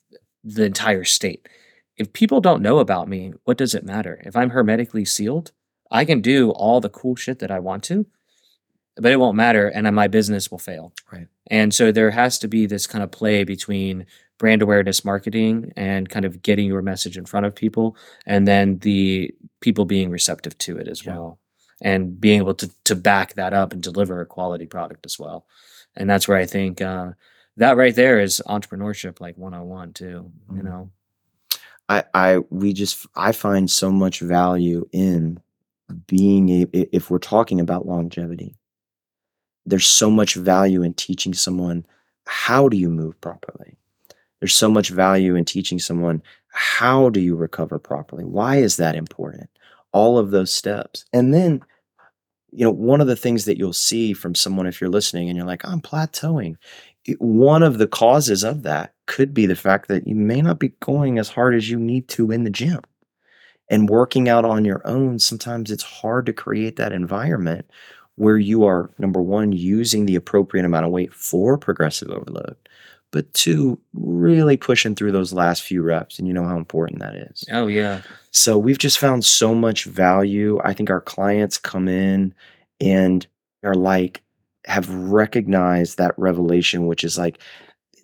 the 0.43 0.65
entire 0.65 1.03
state. 1.03 1.47
If 1.97 2.13
people 2.13 2.41
don't 2.41 2.61
know 2.61 2.79
about 2.79 3.07
me, 3.07 3.33
what 3.43 3.57
does 3.57 3.75
it 3.75 3.85
matter? 3.85 4.21
If 4.25 4.35
I'm 4.35 4.49
hermetically 4.49 5.05
sealed, 5.05 5.51
I 5.91 6.05
can 6.05 6.21
do 6.21 6.51
all 6.51 6.81
the 6.81 6.89
cool 6.89 7.15
shit 7.15 7.39
that 7.39 7.51
I 7.51 7.59
want 7.59 7.83
to, 7.85 8.07
but 8.97 9.11
it 9.11 9.19
won't 9.19 9.35
matter 9.35 9.67
and 9.69 9.85
then 9.85 9.93
my 9.95 10.07
business 10.07 10.51
will 10.51 10.59
fail. 10.59 10.93
Right. 11.11 11.27
And 11.47 11.73
so 11.73 11.91
there 11.91 12.11
has 12.11 12.39
to 12.39 12.47
be 12.47 12.65
this 12.65 12.85
kind 12.87 13.03
of 13.03 13.11
play 13.11 13.43
between 13.43 14.05
brand 14.37 14.61
awareness 14.61 15.03
marketing 15.05 15.71
and 15.75 16.09
kind 16.09 16.25
of 16.25 16.41
getting 16.41 16.67
your 16.67 16.81
message 16.81 17.17
in 17.17 17.25
front 17.25 17.45
of 17.45 17.55
people 17.55 17.95
and 18.25 18.47
then 18.47 18.77
the 18.79 19.33
people 19.61 19.85
being 19.85 20.09
receptive 20.09 20.57
to 20.59 20.77
it 20.77 20.87
as 20.87 21.05
Yeah. 21.05 21.13
well 21.15 21.39
and 21.81 22.19
being 22.19 22.39
able 22.39 22.53
to 22.55 22.69
to 22.85 22.95
back 22.95 23.33
that 23.35 23.53
up 23.53 23.73
and 23.73 23.81
deliver 23.81 24.21
a 24.21 24.25
quality 24.25 24.65
product 24.65 25.05
as 25.05 25.17
well. 25.19 25.45
And 25.95 26.09
that's 26.09 26.27
where 26.27 26.37
I 26.37 26.45
think 26.45 26.81
uh, 26.81 27.11
that 27.57 27.77
right 27.77 27.95
there 27.95 28.19
is 28.19 28.41
entrepreneurship 28.47 29.19
like 29.21 29.37
one 29.37 29.53
on 29.53 29.67
one 29.67 29.93
too, 29.93 30.31
you 30.51 30.61
Mhm. 30.61 30.63
know. 30.63 30.89
I, 31.89 32.03
I, 32.13 32.37
we 32.49 32.73
just, 32.73 33.05
I 33.15 33.33
find 33.33 33.69
so 33.69 33.91
much 33.91 34.21
value 34.21 34.87
in 34.93 35.39
being 36.07 36.49
a, 36.49 36.65
if 36.95 37.09
we're 37.11 37.19
talking 37.19 37.59
about 37.59 37.85
longevity, 37.85 38.55
there's 39.65 39.87
so 39.87 40.09
much 40.09 40.35
value 40.35 40.83
in 40.83 40.93
teaching 40.93 41.33
someone 41.33 41.85
how 42.25 42.69
do 42.69 42.77
you 42.77 42.89
move 42.89 43.19
properly. 43.21 43.77
There's 44.39 44.55
so 44.55 44.69
much 44.69 44.89
value 44.89 45.35
in 45.35 45.45
teaching 45.45 45.79
someone 45.79 46.21
how 46.49 47.09
do 47.09 47.19
you 47.19 47.35
recover 47.35 47.79
properly. 47.79 48.25
Why 48.25 48.57
is 48.57 48.77
that 48.77 48.95
important? 48.95 49.49
All 49.91 50.17
of 50.17 50.31
those 50.31 50.53
steps, 50.53 51.05
and 51.13 51.33
then 51.33 51.63
you 52.55 52.63
know, 52.63 52.71
one 52.71 53.01
of 53.01 53.07
the 53.07 53.15
things 53.15 53.45
that 53.45 53.57
you'll 53.57 53.73
see 53.73 54.13
from 54.13 54.35
someone 54.35 54.67
if 54.67 54.79
you're 54.79 54.89
listening 54.89 55.27
and 55.27 55.35
you're 55.35 55.47
like, 55.47 55.65
I'm 55.65 55.81
plateauing, 55.81 56.55
one 57.17 57.63
of 57.63 57.79
the 57.79 57.87
causes 57.87 58.43
of 58.43 58.63
that 58.63 58.93
could 59.07 59.33
be 59.33 59.45
the 59.45 59.55
fact 59.55 59.87
that 59.87 60.07
you 60.07 60.15
may 60.15 60.41
not 60.41 60.59
be 60.59 60.69
going 60.79 61.17
as 61.17 61.29
hard 61.29 61.55
as 61.55 61.69
you 61.69 61.79
need 61.79 62.07
to 62.09 62.31
in 62.31 62.43
the 62.43 62.49
gym. 62.49 62.81
And 63.69 63.89
working 63.89 64.29
out 64.29 64.45
on 64.45 64.65
your 64.65 64.85
own, 64.85 65.19
sometimes 65.19 65.71
it's 65.71 65.83
hard 65.83 66.25
to 66.27 66.33
create 66.33 66.75
that 66.75 66.91
environment 66.91 67.69
where 68.15 68.37
you 68.37 68.63
are, 68.65 68.91
number 68.97 69.21
one, 69.21 69.51
using 69.51 70.05
the 70.05 70.15
appropriate 70.15 70.65
amount 70.65 70.85
of 70.85 70.91
weight 70.91 71.13
for 71.13 71.57
progressive 71.57 72.09
overload, 72.09 72.55
but 73.11 73.31
two, 73.33 73.79
really 73.93 74.57
pushing 74.57 74.95
through 74.95 75.11
those 75.11 75.33
last 75.33 75.63
few 75.63 75.81
reps. 75.81 76.19
And 76.19 76.27
you 76.27 76.33
know 76.33 76.45
how 76.45 76.57
important 76.57 76.99
that 76.99 77.15
is. 77.15 77.43
Oh 77.51 77.67
yeah. 77.67 78.01
So 78.31 78.57
we've 78.57 78.77
just 78.77 78.99
found 78.99 79.25
so 79.25 79.53
much 79.53 79.85
value. 79.85 80.59
I 80.63 80.73
think 80.73 80.89
our 80.89 81.01
clients 81.01 81.57
come 81.57 81.87
in 81.87 82.33
and 82.79 83.25
are 83.63 83.75
like, 83.75 84.21
have 84.65 84.89
recognized 84.89 85.97
that 85.97 86.17
revelation, 86.17 86.87
which 86.87 87.03
is 87.03 87.17
like, 87.17 87.39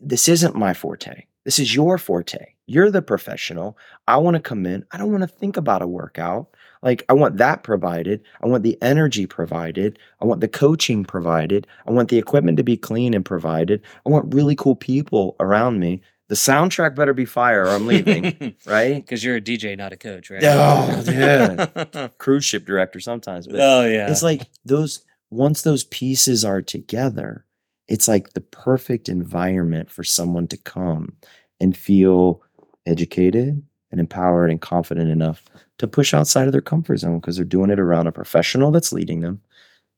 this 0.01 0.27
isn't 0.27 0.55
my 0.55 0.73
forte. 0.73 1.25
This 1.45 1.59
is 1.59 1.73
your 1.73 1.97
forte. 1.97 2.53
You're 2.67 2.91
the 2.91 3.01
professional. 3.01 3.77
I 4.07 4.17
want 4.17 4.35
to 4.35 4.41
come 4.41 4.65
in. 4.65 4.85
I 4.91 4.97
don't 4.97 5.11
want 5.11 5.23
to 5.23 5.27
think 5.27 5.57
about 5.57 5.81
a 5.81 5.87
workout. 5.87 6.49
Like, 6.81 7.03
I 7.09 7.13
want 7.13 7.37
that 7.37 7.63
provided. 7.63 8.21
I 8.41 8.47
want 8.47 8.63
the 8.63 8.77
energy 8.81 9.25
provided. 9.25 9.99
I 10.21 10.25
want 10.25 10.41
the 10.41 10.47
coaching 10.47 11.03
provided. 11.03 11.67
I 11.85 11.91
want 11.91 12.09
the 12.09 12.17
equipment 12.17 12.57
to 12.57 12.63
be 12.63 12.77
clean 12.77 13.13
and 13.13 13.25
provided. 13.25 13.81
I 14.05 14.09
want 14.09 14.33
really 14.33 14.55
cool 14.55 14.75
people 14.75 15.35
around 15.39 15.79
me. 15.79 16.01
The 16.29 16.35
soundtrack 16.35 16.95
better 16.95 17.13
be 17.13 17.25
fire 17.25 17.63
or 17.65 17.69
I'm 17.69 17.87
leaving, 17.87 18.55
right? 18.65 18.95
Because 18.95 19.23
you're 19.23 19.37
a 19.37 19.41
DJ, 19.41 19.75
not 19.77 19.93
a 19.93 19.97
coach, 19.97 20.29
right? 20.29 20.43
Oh, 20.43 21.03
yeah. 21.07 22.07
Cruise 22.19 22.45
ship 22.45 22.65
director 22.65 22.99
sometimes, 22.99 23.47
but 23.47 23.59
oh 23.59 23.85
yeah. 23.85 24.11
it's 24.11 24.21
like 24.21 24.43
those 24.63 25.03
once 25.31 25.63
those 25.63 25.85
pieces 25.85 26.45
are 26.45 26.61
together, 26.61 27.45
it's 27.87 28.07
like 28.07 28.33
the 28.33 28.41
perfect 28.41 29.09
environment 29.09 29.89
for 29.89 30.03
someone 30.03 30.47
to 30.47 30.57
come 30.57 31.13
and 31.59 31.75
feel 31.75 32.43
educated 32.85 33.63
and 33.91 33.99
empowered 33.99 34.51
and 34.51 34.61
confident 34.61 35.09
enough 35.09 35.45
to 35.79 35.87
push 35.87 36.13
outside 36.13 36.45
of 36.45 36.51
their 36.51 36.61
comfort 36.61 36.97
zone 36.97 37.19
because 37.19 37.35
they're 37.35 37.45
doing 37.45 37.71
it 37.71 37.79
around 37.79 38.07
a 38.07 38.11
professional 38.11 38.71
that's 38.71 38.93
leading 38.93 39.21
them 39.21 39.41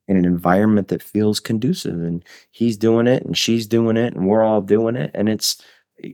in 0.08 0.16
an 0.16 0.24
environment 0.24 0.88
that 0.88 1.02
feels 1.02 1.38
conducive 1.40 2.02
and 2.02 2.24
he's 2.50 2.76
doing 2.76 3.06
it 3.06 3.24
and 3.24 3.36
she's 3.36 3.66
doing 3.66 3.96
it 3.96 4.14
and 4.14 4.26
we're 4.26 4.42
all 4.42 4.60
doing 4.60 4.96
it 4.96 5.10
and 5.14 5.28
it's 5.28 5.62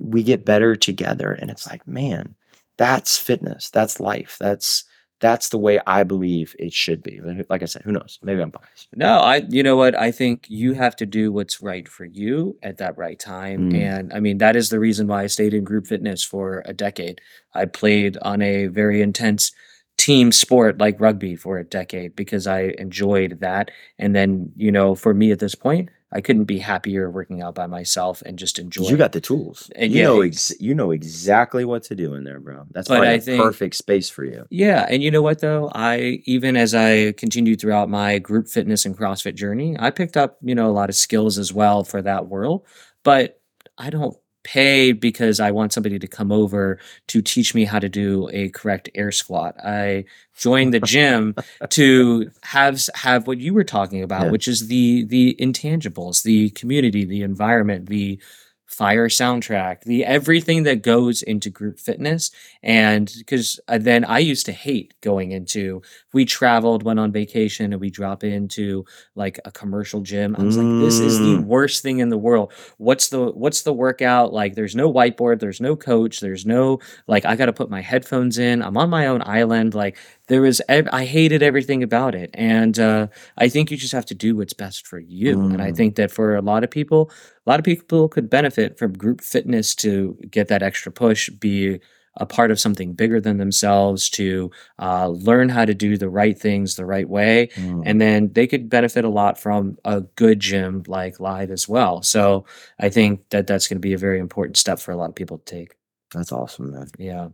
we 0.01 0.23
get 0.23 0.45
better 0.45 0.77
together 0.77 1.33
and 1.33 1.51
it's 1.51 1.67
like 1.67 1.87
man 1.87 2.35
that's 2.77 3.17
fitness 3.17 3.71
that's 3.71 4.01
life 4.01 4.37
that's 4.41 4.85
that's 5.21 5.49
the 5.49 5.59
way 5.59 5.81
i 5.87 6.03
believe 6.03 6.55
it 6.59 6.73
should 6.73 7.03
be 7.03 7.21
like 7.49 7.63
i 7.63 7.67
said 7.67 7.83
who 7.83 7.93
knows 7.93 8.19
maybe 8.23 8.41
i'm 8.41 8.51
biased 8.51 8.89
No, 8.97 9.19
I 9.19 9.43
you 9.49 9.63
know 9.63 9.77
what? 9.77 9.99
I 9.99 10.11
think 10.11 10.47
you 10.49 10.73
have 10.75 10.97
to 10.97 11.07
do 11.07 11.33
what's 11.33 11.63
right 11.63 11.87
for 11.89 12.05
you 12.05 12.57
at 12.63 12.79
that 12.79 12.97
right 12.97 13.19
time. 13.19 13.71
Mm. 13.71 13.81
And 13.81 14.13
I 14.13 14.21
mean 14.21 14.39
that 14.39 14.57
is 14.57 14.71
the 14.71 14.81
reason 14.81 15.07
why 15.07 15.25
I 15.25 15.27
stayed 15.27 15.55
in 15.55 15.65
group 15.65 15.87
fitness 15.87 16.25
for 16.25 16.63
a 16.65 16.73
decade. 16.73 17.21
I 17.55 17.67
played 17.67 18.17
on 18.23 18.43
a 18.43 18.67
very 18.67 19.01
intense 19.03 19.53
team 19.97 20.33
sport 20.33 20.79
like 20.79 21.01
rugby 21.01 21.37
for 21.37 21.59
a 21.59 21.65
decade 21.65 22.17
because 22.17 22.47
I 22.47 22.75
enjoyed 22.79 23.41
that. 23.41 23.71
And 23.99 24.15
then, 24.15 24.53
you 24.57 24.73
know, 24.73 24.95
for 24.95 25.13
me 25.13 25.33
at 25.33 25.41
this 25.41 25.55
point, 25.55 25.91
I 26.11 26.21
couldn't 26.23 26.45
be 26.45 26.59
happier 26.59 27.11
working 27.11 27.43
out 27.43 27.55
by 27.55 27.67
myself 27.67 28.23
and 28.25 28.39
just 28.39 28.59
enjoy. 28.59 28.89
you 28.89 28.97
got 28.97 29.13
the 29.13 29.21
tools 29.21 29.71
And 29.77 29.93
you 29.93 29.99
yeah, 30.01 30.05
know 30.07 30.21
ex- 30.23 30.59
you 30.59 30.75
know 30.75 30.91
exactly 30.91 31.65
what 31.67 31.83
to 31.85 31.95
do 31.95 32.15
in 32.15 32.25
there 32.25 32.41
bro 32.41 32.65
that's 32.71 32.89
But 32.89 32.97
probably 33.01 33.15
I 33.15 33.19
think- 33.21 33.43
perfect 33.43 33.75
space 33.75 34.09
for 34.09 34.25
you 34.25 34.47
Yeah, 34.51 34.87
and 34.89 35.03
you 35.03 35.11
know 35.11 35.21
what 35.23 35.41
though? 35.41 35.71
I 35.75 36.23
even 36.25 36.57
as 36.57 36.75
I 36.75 37.13
continued 37.13 37.61
throughout 37.61 37.89
my 37.91 38.19
group 38.19 38.49
fitness 38.49 38.87
and 38.87 38.97
CrossFit 38.97 39.35
journey, 39.35 39.77
I 39.79 39.91
picked 39.91 40.17
up, 40.17 40.39
you 40.43 40.55
know, 40.55 40.69
a 40.71 40.73
lot 40.73 40.89
of 40.89 40.95
skills 40.97 41.37
as 41.39 41.53
well 41.53 41.85
for 41.85 42.01
that 42.03 42.27
world. 42.29 42.65
but 43.05 43.41
I 43.77 43.91
don't 43.91 44.17
pay 44.45 44.93
because 44.93 45.41
I 45.41 45.51
want 45.51 45.73
somebody 45.73 45.99
to 45.99 46.07
come 46.07 46.33
over 46.33 46.79
to 47.09 47.21
teach 47.23 47.55
me 47.55 47.65
how 47.65 47.79
to 47.79 47.89
do 47.89 48.29
a 48.33 48.49
correct 48.51 48.89
air 48.95 49.11
squat. 49.13 49.57
I 49.65 50.05
joined 50.37 50.73
the 50.73 50.81
gym 50.95 51.35
to 51.71 52.31
have 52.43 52.81
have 52.95 53.27
what 53.27 53.39
you 53.39 53.53
were 53.55 53.65
talking 53.65 54.03
about, 54.03 54.25
Yeah. 54.27 54.31
which 54.31 54.49
is 54.49 54.69
the 54.69 55.05
the 55.05 55.37
intangibles, 55.41 56.23
the 56.23 56.51
community, 56.51 57.05
the 57.05 57.23
environment, 57.23 57.89
the 57.89 58.21
fire 58.69 59.09
soundtrack, 59.09 59.83
the 59.85 60.05
everything 60.05 60.63
that 60.65 60.83
goes 60.83 61.23
into 61.23 61.51
group 61.51 61.81
fitness. 61.81 62.31
And 62.63 63.13
because 63.19 63.59
then 63.67 64.05
I 64.05 64.19
used 64.19 64.47
to 64.47 64.53
hate 64.53 64.95
going 65.01 65.33
into, 65.33 65.83
we 66.13 66.25
traveled, 66.27 66.83
went 66.83 67.01
on 67.01 67.11
vacation, 67.11 67.73
and 67.73 67.81
we 67.81 67.91
drop 67.91 68.23
into 68.23 68.85
like 69.15 69.41
a 69.47 69.51
commercial 69.51 70.03
gym. 70.03 70.37
I 70.39 70.45
was 70.45 70.57
like, 70.57 70.77
this 70.77 71.01
is 71.01 71.21
the 71.21 71.39
Mm. 71.39 71.45
worst 71.45 71.83
thing 71.83 71.99
in 71.99 72.11
the 72.11 72.19
world. 72.19 72.53
What's 72.77 73.09
the 73.09 73.27
what's 73.33 73.63
the 73.63 73.73
workout? 73.73 74.33
Like 74.33 74.55
there's 74.55 74.77
no 74.77 74.93
whiteboard, 74.93 75.41
there's 75.41 75.61
no 75.61 75.75
coach, 75.75 76.21
there's 76.21 76.45
no 76.47 76.79
like 77.07 77.25
I 77.25 77.37
gotta 77.37 77.53
put 77.53 77.71
my 77.71 77.81
headphones 77.81 78.39
in. 78.39 78.63
I'm 78.63 78.77
on 78.77 78.91
my 78.91 79.07
own 79.07 79.23
island. 79.25 79.75
Like 79.75 79.97
there 80.29 80.43
was 80.43 80.61
I 80.69 81.05
hated 81.07 81.43
everything 81.43 81.83
about 81.83 82.15
it. 82.15 82.31
And 82.35 82.79
uh 82.79 83.09
I 83.39 83.49
think 83.49 83.71
you 83.71 83.77
just 83.77 83.93
have 83.93 84.07
to 84.07 84.15
do 84.15 84.37
what's 84.37 84.53
best 84.53 84.87
for 84.87 84.99
you. 84.99 85.49
And 85.51 85.63
I 85.63 85.73
Mm. 85.73 85.77
think 85.77 85.97
that 85.97 86.11
for 86.11 86.37
a 86.37 86.43
lot 86.43 86.65
of 86.65 86.71
people, 86.71 87.11
a 87.49 87.51
lot 87.51 87.59
of 87.59 87.65
people 87.65 88.11
could 88.11 88.29
benefit 88.29 88.79
from 88.79 88.93
group 88.93 89.23
fitness 89.23 89.75
to 89.77 90.19
get 90.31 90.49
that 90.49 90.63
extra 90.63 90.93
push, 90.93 91.31
be 91.31 91.81
a 92.19 92.27
part 92.27 92.51
of 92.51 92.61
something 92.61 92.93
bigger 92.93 93.23
than 93.23 93.39
themselves, 93.39 94.11
to 94.11 94.51
uh, 94.79 95.09
learn 95.09 95.49
how 95.49 95.65
to 95.65 95.73
do 95.73 95.97
the 95.97 96.11
right 96.11 96.39
things 96.39 96.77
the 96.77 96.85
right 96.85 97.09
way. 97.09 97.49
Mm. 97.55 97.85
And 97.87 98.01
then 98.03 98.31
they 98.35 98.47
could 98.47 98.69
benefit 98.69 99.07
a 99.07 99.09
lot 99.09 99.39
from 99.39 99.79
a 99.87 100.03
good 100.03 100.41
gym 100.41 100.83
like 100.89 101.21
Live 101.21 101.51
as 101.51 101.67
well. 101.67 102.03
So 102.03 102.45
I 102.79 102.91
think 102.91 103.27
that 103.31 103.47
that's 103.47 103.67
going 103.67 103.79
to 103.79 103.81
be 103.89 103.95
a 103.95 103.99
very 103.99 104.19
important 104.19 104.59
step 104.59 104.79
for 104.79 104.93
a 104.93 104.97
lot 104.97 105.09
of 105.09 105.15
people 105.15 105.39
to 105.39 105.45
take. 105.45 105.75
That's 106.13 106.33
awesome, 106.33 106.73
man. 106.73 106.89
Yeah. 106.99 107.29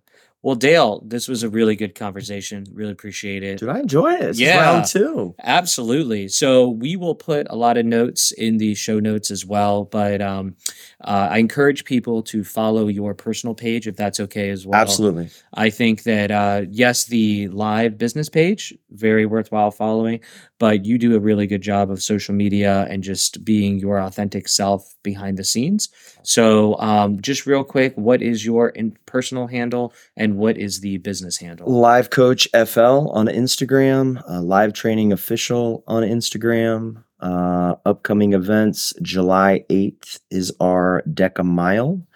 Well, 0.44 0.56
Dale, 0.56 1.02
this 1.06 1.26
was 1.26 1.42
a 1.42 1.48
really 1.48 1.74
good 1.74 1.94
conversation. 1.94 2.66
Really 2.70 2.92
appreciate 2.92 3.42
it. 3.42 3.60
Did 3.60 3.70
I 3.70 3.78
enjoy 3.78 4.12
it. 4.12 4.20
It's 4.24 4.38
Yeah. 4.38 4.60
round 4.60 4.84
two. 4.84 5.34
Absolutely. 5.42 6.28
So 6.28 6.68
we 6.68 6.96
will 6.96 7.14
put 7.14 7.46
a 7.48 7.56
lot 7.56 7.78
of 7.78 7.86
notes 7.86 8.30
in 8.30 8.58
the 8.58 8.74
show 8.74 9.00
notes 9.00 9.30
as 9.30 9.46
well. 9.46 9.84
But 9.84 10.20
um, 10.20 10.54
uh, 11.02 11.28
I 11.30 11.38
encourage 11.38 11.86
people 11.86 12.22
to 12.24 12.44
follow 12.44 12.88
your 12.88 13.14
personal 13.14 13.54
page 13.54 13.88
if 13.88 13.96
that's 13.96 14.20
okay 14.20 14.50
as 14.50 14.66
well. 14.66 14.78
Absolutely. 14.78 15.30
I 15.54 15.70
think 15.70 16.02
that 16.02 16.30
uh, 16.30 16.66
yes, 16.70 17.06
the 17.06 17.48
live 17.48 17.96
business 17.96 18.28
page 18.28 18.74
very 18.90 19.26
worthwhile 19.26 19.70
following, 19.70 20.20
but 20.58 20.84
you 20.84 20.98
do 20.98 21.16
a 21.16 21.20
really 21.20 21.46
good 21.46 21.62
job 21.62 21.90
of 21.90 22.02
social 22.02 22.34
media 22.34 22.86
and 22.90 23.02
just 23.02 23.44
being 23.44 23.78
your 23.78 23.98
authentic 23.98 24.46
self 24.48 24.94
behind 25.02 25.36
the 25.36 25.44
scenes. 25.44 25.88
So 26.22 26.78
um, 26.78 27.20
just 27.20 27.44
real 27.46 27.64
quick, 27.64 27.94
what 27.96 28.22
is 28.22 28.44
your 28.44 28.68
in- 28.68 28.96
personal 29.06 29.46
handle 29.46 29.92
and 30.16 30.33
what 30.36 30.56
is 30.56 30.80
the 30.80 30.98
business 30.98 31.38
handle? 31.38 31.70
Live 31.70 32.10
Coach 32.10 32.48
FL 32.52 33.08
on 33.10 33.26
Instagram, 33.26 34.22
uh, 34.28 34.40
Live 34.40 34.72
Training 34.72 35.12
Official 35.12 35.84
on 35.86 36.02
Instagram. 36.02 37.04
Uh, 37.20 37.76
upcoming 37.86 38.34
events 38.34 38.92
July 39.00 39.64
8th 39.70 40.20
is 40.30 40.52
our 40.60 41.02
DEKA 41.08 41.44
Mile. 41.44 42.06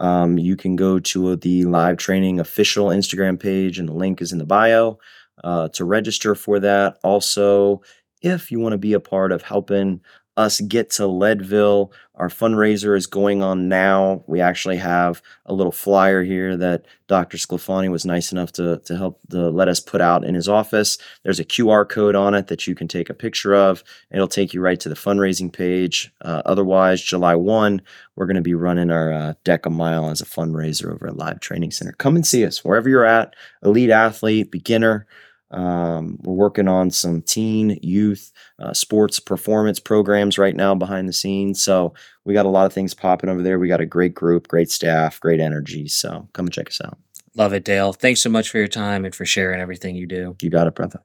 Um, 0.00 0.38
you 0.38 0.56
can 0.56 0.76
go 0.76 0.98
to 0.98 1.36
the 1.36 1.64
Live 1.64 1.96
Training 1.96 2.38
Official 2.38 2.88
Instagram 2.88 3.40
page, 3.40 3.78
and 3.78 3.88
the 3.88 3.94
link 3.94 4.20
is 4.20 4.32
in 4.32 4.38
the 4.38 4.44
bio 4.44 4.98
uh, 5.42 5.68
to 5.68 5.84
register 5.84 6.34
for 6.34 6.60
that. 6.60 6.98
Also, 7.02 7.82
if 8.22 8.50
you 8.50 8.60
want 8.60 8.72
to 8.72 8.78
be 8.78 8.92
a 8.92 9.00
part 9.00 9.32
of 9.32 9.42
helping 9.42 10.00
us 10.38 10.60
get 10.60 10.88
to 10.92 11.06
Leadville, 11.06 11.92
our 12.14 12.28
fundraiser 12.28 12.96
is 12.96 13.06
going 13.06 13.42
on 13.42 13.68
now. 13.68 14.22
We 14.26 14.40
actually 14.40 14.76
have 14.76 15.20
a 15.46 15.52
little 15.52 15.72
flyer 15.72 16.22
here 16.22 16.56
that 16.56 16.86
Dr. 17.08 17.38
Sclafani 17.38 17.90
was 17.90 18.04
nice 18.04 18.30
enough 18.30 18.52
to, 18.52 18.78
to 18.84 18.96
help 18.96 19.20
to 19.30 19.50
let 19.50 19.68
us 19.68 19.80
put 19.80 20.00
out 20.00 20.24
in 20.24 20.34
his 20.34 20.48
office. 20.48 20.98
There's 21.24 21.40
a 21.40 21.44
QR 21.44 21.88
code 21.88 22.14
on 22.14 22.34
it 22.34 22.46
that 22.46 22.66
you 22.66 22.74
can 22.74 22.86
take 22.86 23.10
a 23.10 23.14
picture 23.14 23.54
of. 23.54 23.82
It'll 24.12 24.28
take 24.28 24.54
you 24.54 24.60
right 24.60 24.78
to 24.80 24.88
the 24.88 24.94
fundraising 24.94 25.52
page. 25.52 26.12
Uh, 26.20 26.42
otherwise, 26.44 27.02
July 27.02 27.34
1, 27.34 27.82
we're 28.14 28.26
going 28.26 28.36
to 28.36 28.42
be 28.42 28.54
running 28.54 28.90
our 28.90 29.12
uh, 29.12 29.34
a 29.46 29.70
Mile 29.70 30.10
as 30.10 30.20
a 30.20 30.26
fundraiser 30.26 30.92
over 30.92 31.08
at 31.08 31.16
Live 31.16 31.40
Training 31.40 31.72
Center. 31.72 31.92
Come 31.92 32.16
and 32.16 32.26
see 32.26 32.44
us 32.44 32.64
wherever 32.64 32.88
you're 32.88 33.04
at, 33.04 33.34
elite 33.62 33.90
athlete, 33.90 34.50
beginner. 34.50 35.06
Um, 35.50 36.18
we're 36.22 36.34
working 36.34 36.68
on 36.68 36.90
some 36.90 37.22
teen, 37.22 37.78
youth, 37.82 38.32
uh, 38.58 38.72
sports 38.74 39.18
performance 39.18 39.80
programs 39.80 40.38
right 40.38 40.54
now 40.54 40.74
behind 40.74 41.08
the 41.08 41.12
scenes. 41.12 41.62
So 41.62 41.94
we 42.24 42.34
got 42.34 42.46
a 42.46 42.50
lot 42.50 42.66
of 42.66 42.72
things 42.72 42.94
popping 42.94 43.30
over 43.30 43.42
there. 43.42 43.58
We 43.58 43.68
got 43.68 43.80
a 43.80 43.86
great 43.86 44.14
group, 44.14 44.48
great 44.48 44.70
staff, 44.70 45.18
great 45.20 45.40
energy. 45.40 45.88
So 45.88 46.28
come 46.32 46.46
and 46.46 46.52
check 46.52 46.68
us 46.68 46.80
out. 46.84 46.98
Love 47.34 47.52
it, 47.52 47.64
Dale. 47.64 47.92
Thanks 47.92 48.20
so 48.20 48.30
much 48.30 48.50
for 48.50 48.58
your 48.58 48.68
time 48.68 49.04
and 49.04 49.14
for 49.14 49.24
sharing 49.24 49.60
everything 49.60 49.94
you 49.94 50.06
do. 50.06 50.36
You 50.42 50.50
got 50.50 50.66
it, 50.66 50.74
brother. 50.74 51.00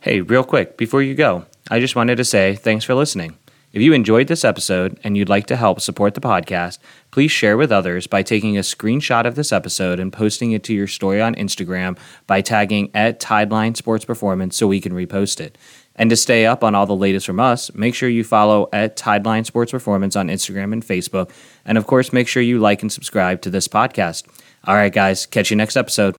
Hey, 0.00 0.22
real 0.22 0.44
quick, 0.44 0.76
before 0.78 1.02
you 1.02 1.14
go, 1.14 1.44
I 1.70 1.78
just 1.78 1.94
wanted 1.94 2.16
to 2.16 2.24
say 2.24 2.56
thanks 2.56 2.84
for 2.84 2.94
listening. 2.94 3.36
If 3.72 3.82
you 3.82 3.92
enjoyed 3.92 4.26
this 4.26 4.44
episode 4.44 4.98
and 5.04 5.16
you'd 5.16 5.28
like 5.28 5.46
to 5.46 5.56
help 5.56 5.80
support 5.80 6.14
the 6.14 6.20
podcast, 6.20 6.78
please 7.12 7.30
share 7.30 7.56
with 7.56 7.70
others 7.70 8.08
by 8.08 8.24
taking 8.24 8.58
a 8.58 8.62
screenshot 8.62 9.26
of 9.26 9.36
this 9.36 9.52
episode 9.52 10.00
and 10.00 10.12
posting 10.12 10.50
it 10.50 10.64
to 10.64 10.74
your 10.74 10.88
story 10.88 11.20
on 11.20 11.36
Instagram 11.36 11.96
by 12.26 12.40
tagging 12.40 12.90
at 12.94 13.20
Tideline 13.20 13.76
Sports 13.76 14.04
Performance 14.04 14.56
so 14.56 14.66
we 14.66 14.80
can 14.80 14.92
repost 14.92 15.40
it. 15.40 15.56
And 15.94 16.10
to 16.10 16.16
stay 16.16 16.46
up 16.46 16.64
on 16.64 16.74
all 16.74 16.86
the 16.86 16.96
latest 16.96 17.26
from 17.26 17.38
us, 17.38 17.72
make 17.72 17.94
sure 17.94 18.08
you 18.08 18.24
follow 18.24 18.68
at 18.72 18.96
Tideline 18.96 19.46
Sports 19.46 19.70
Performance 19.70 20.16
on 20.16 20.26
Instagram 20.26 20.72
and 20.72 20.84
Facebook. 20.84 21.30
And 21.64 21.78
of 21.78 21.86
course, 21.86 22.12
make 22.12 22.26
sure 22.26 22.42
you 22.42 22.58
like 22.58 22.82
and 22.82 22.90
subscribe 22.90 23.40
to 23.42 23.50
this 23.50 23.68
podcast. 23.68 24.26
All 24.64 24.74
right, 24.74 24.92
guys, 24.92 25.26
catch 25.26 25.50
you 25.50 25.56
next 25.56 25.76
episode. 25.76 26.16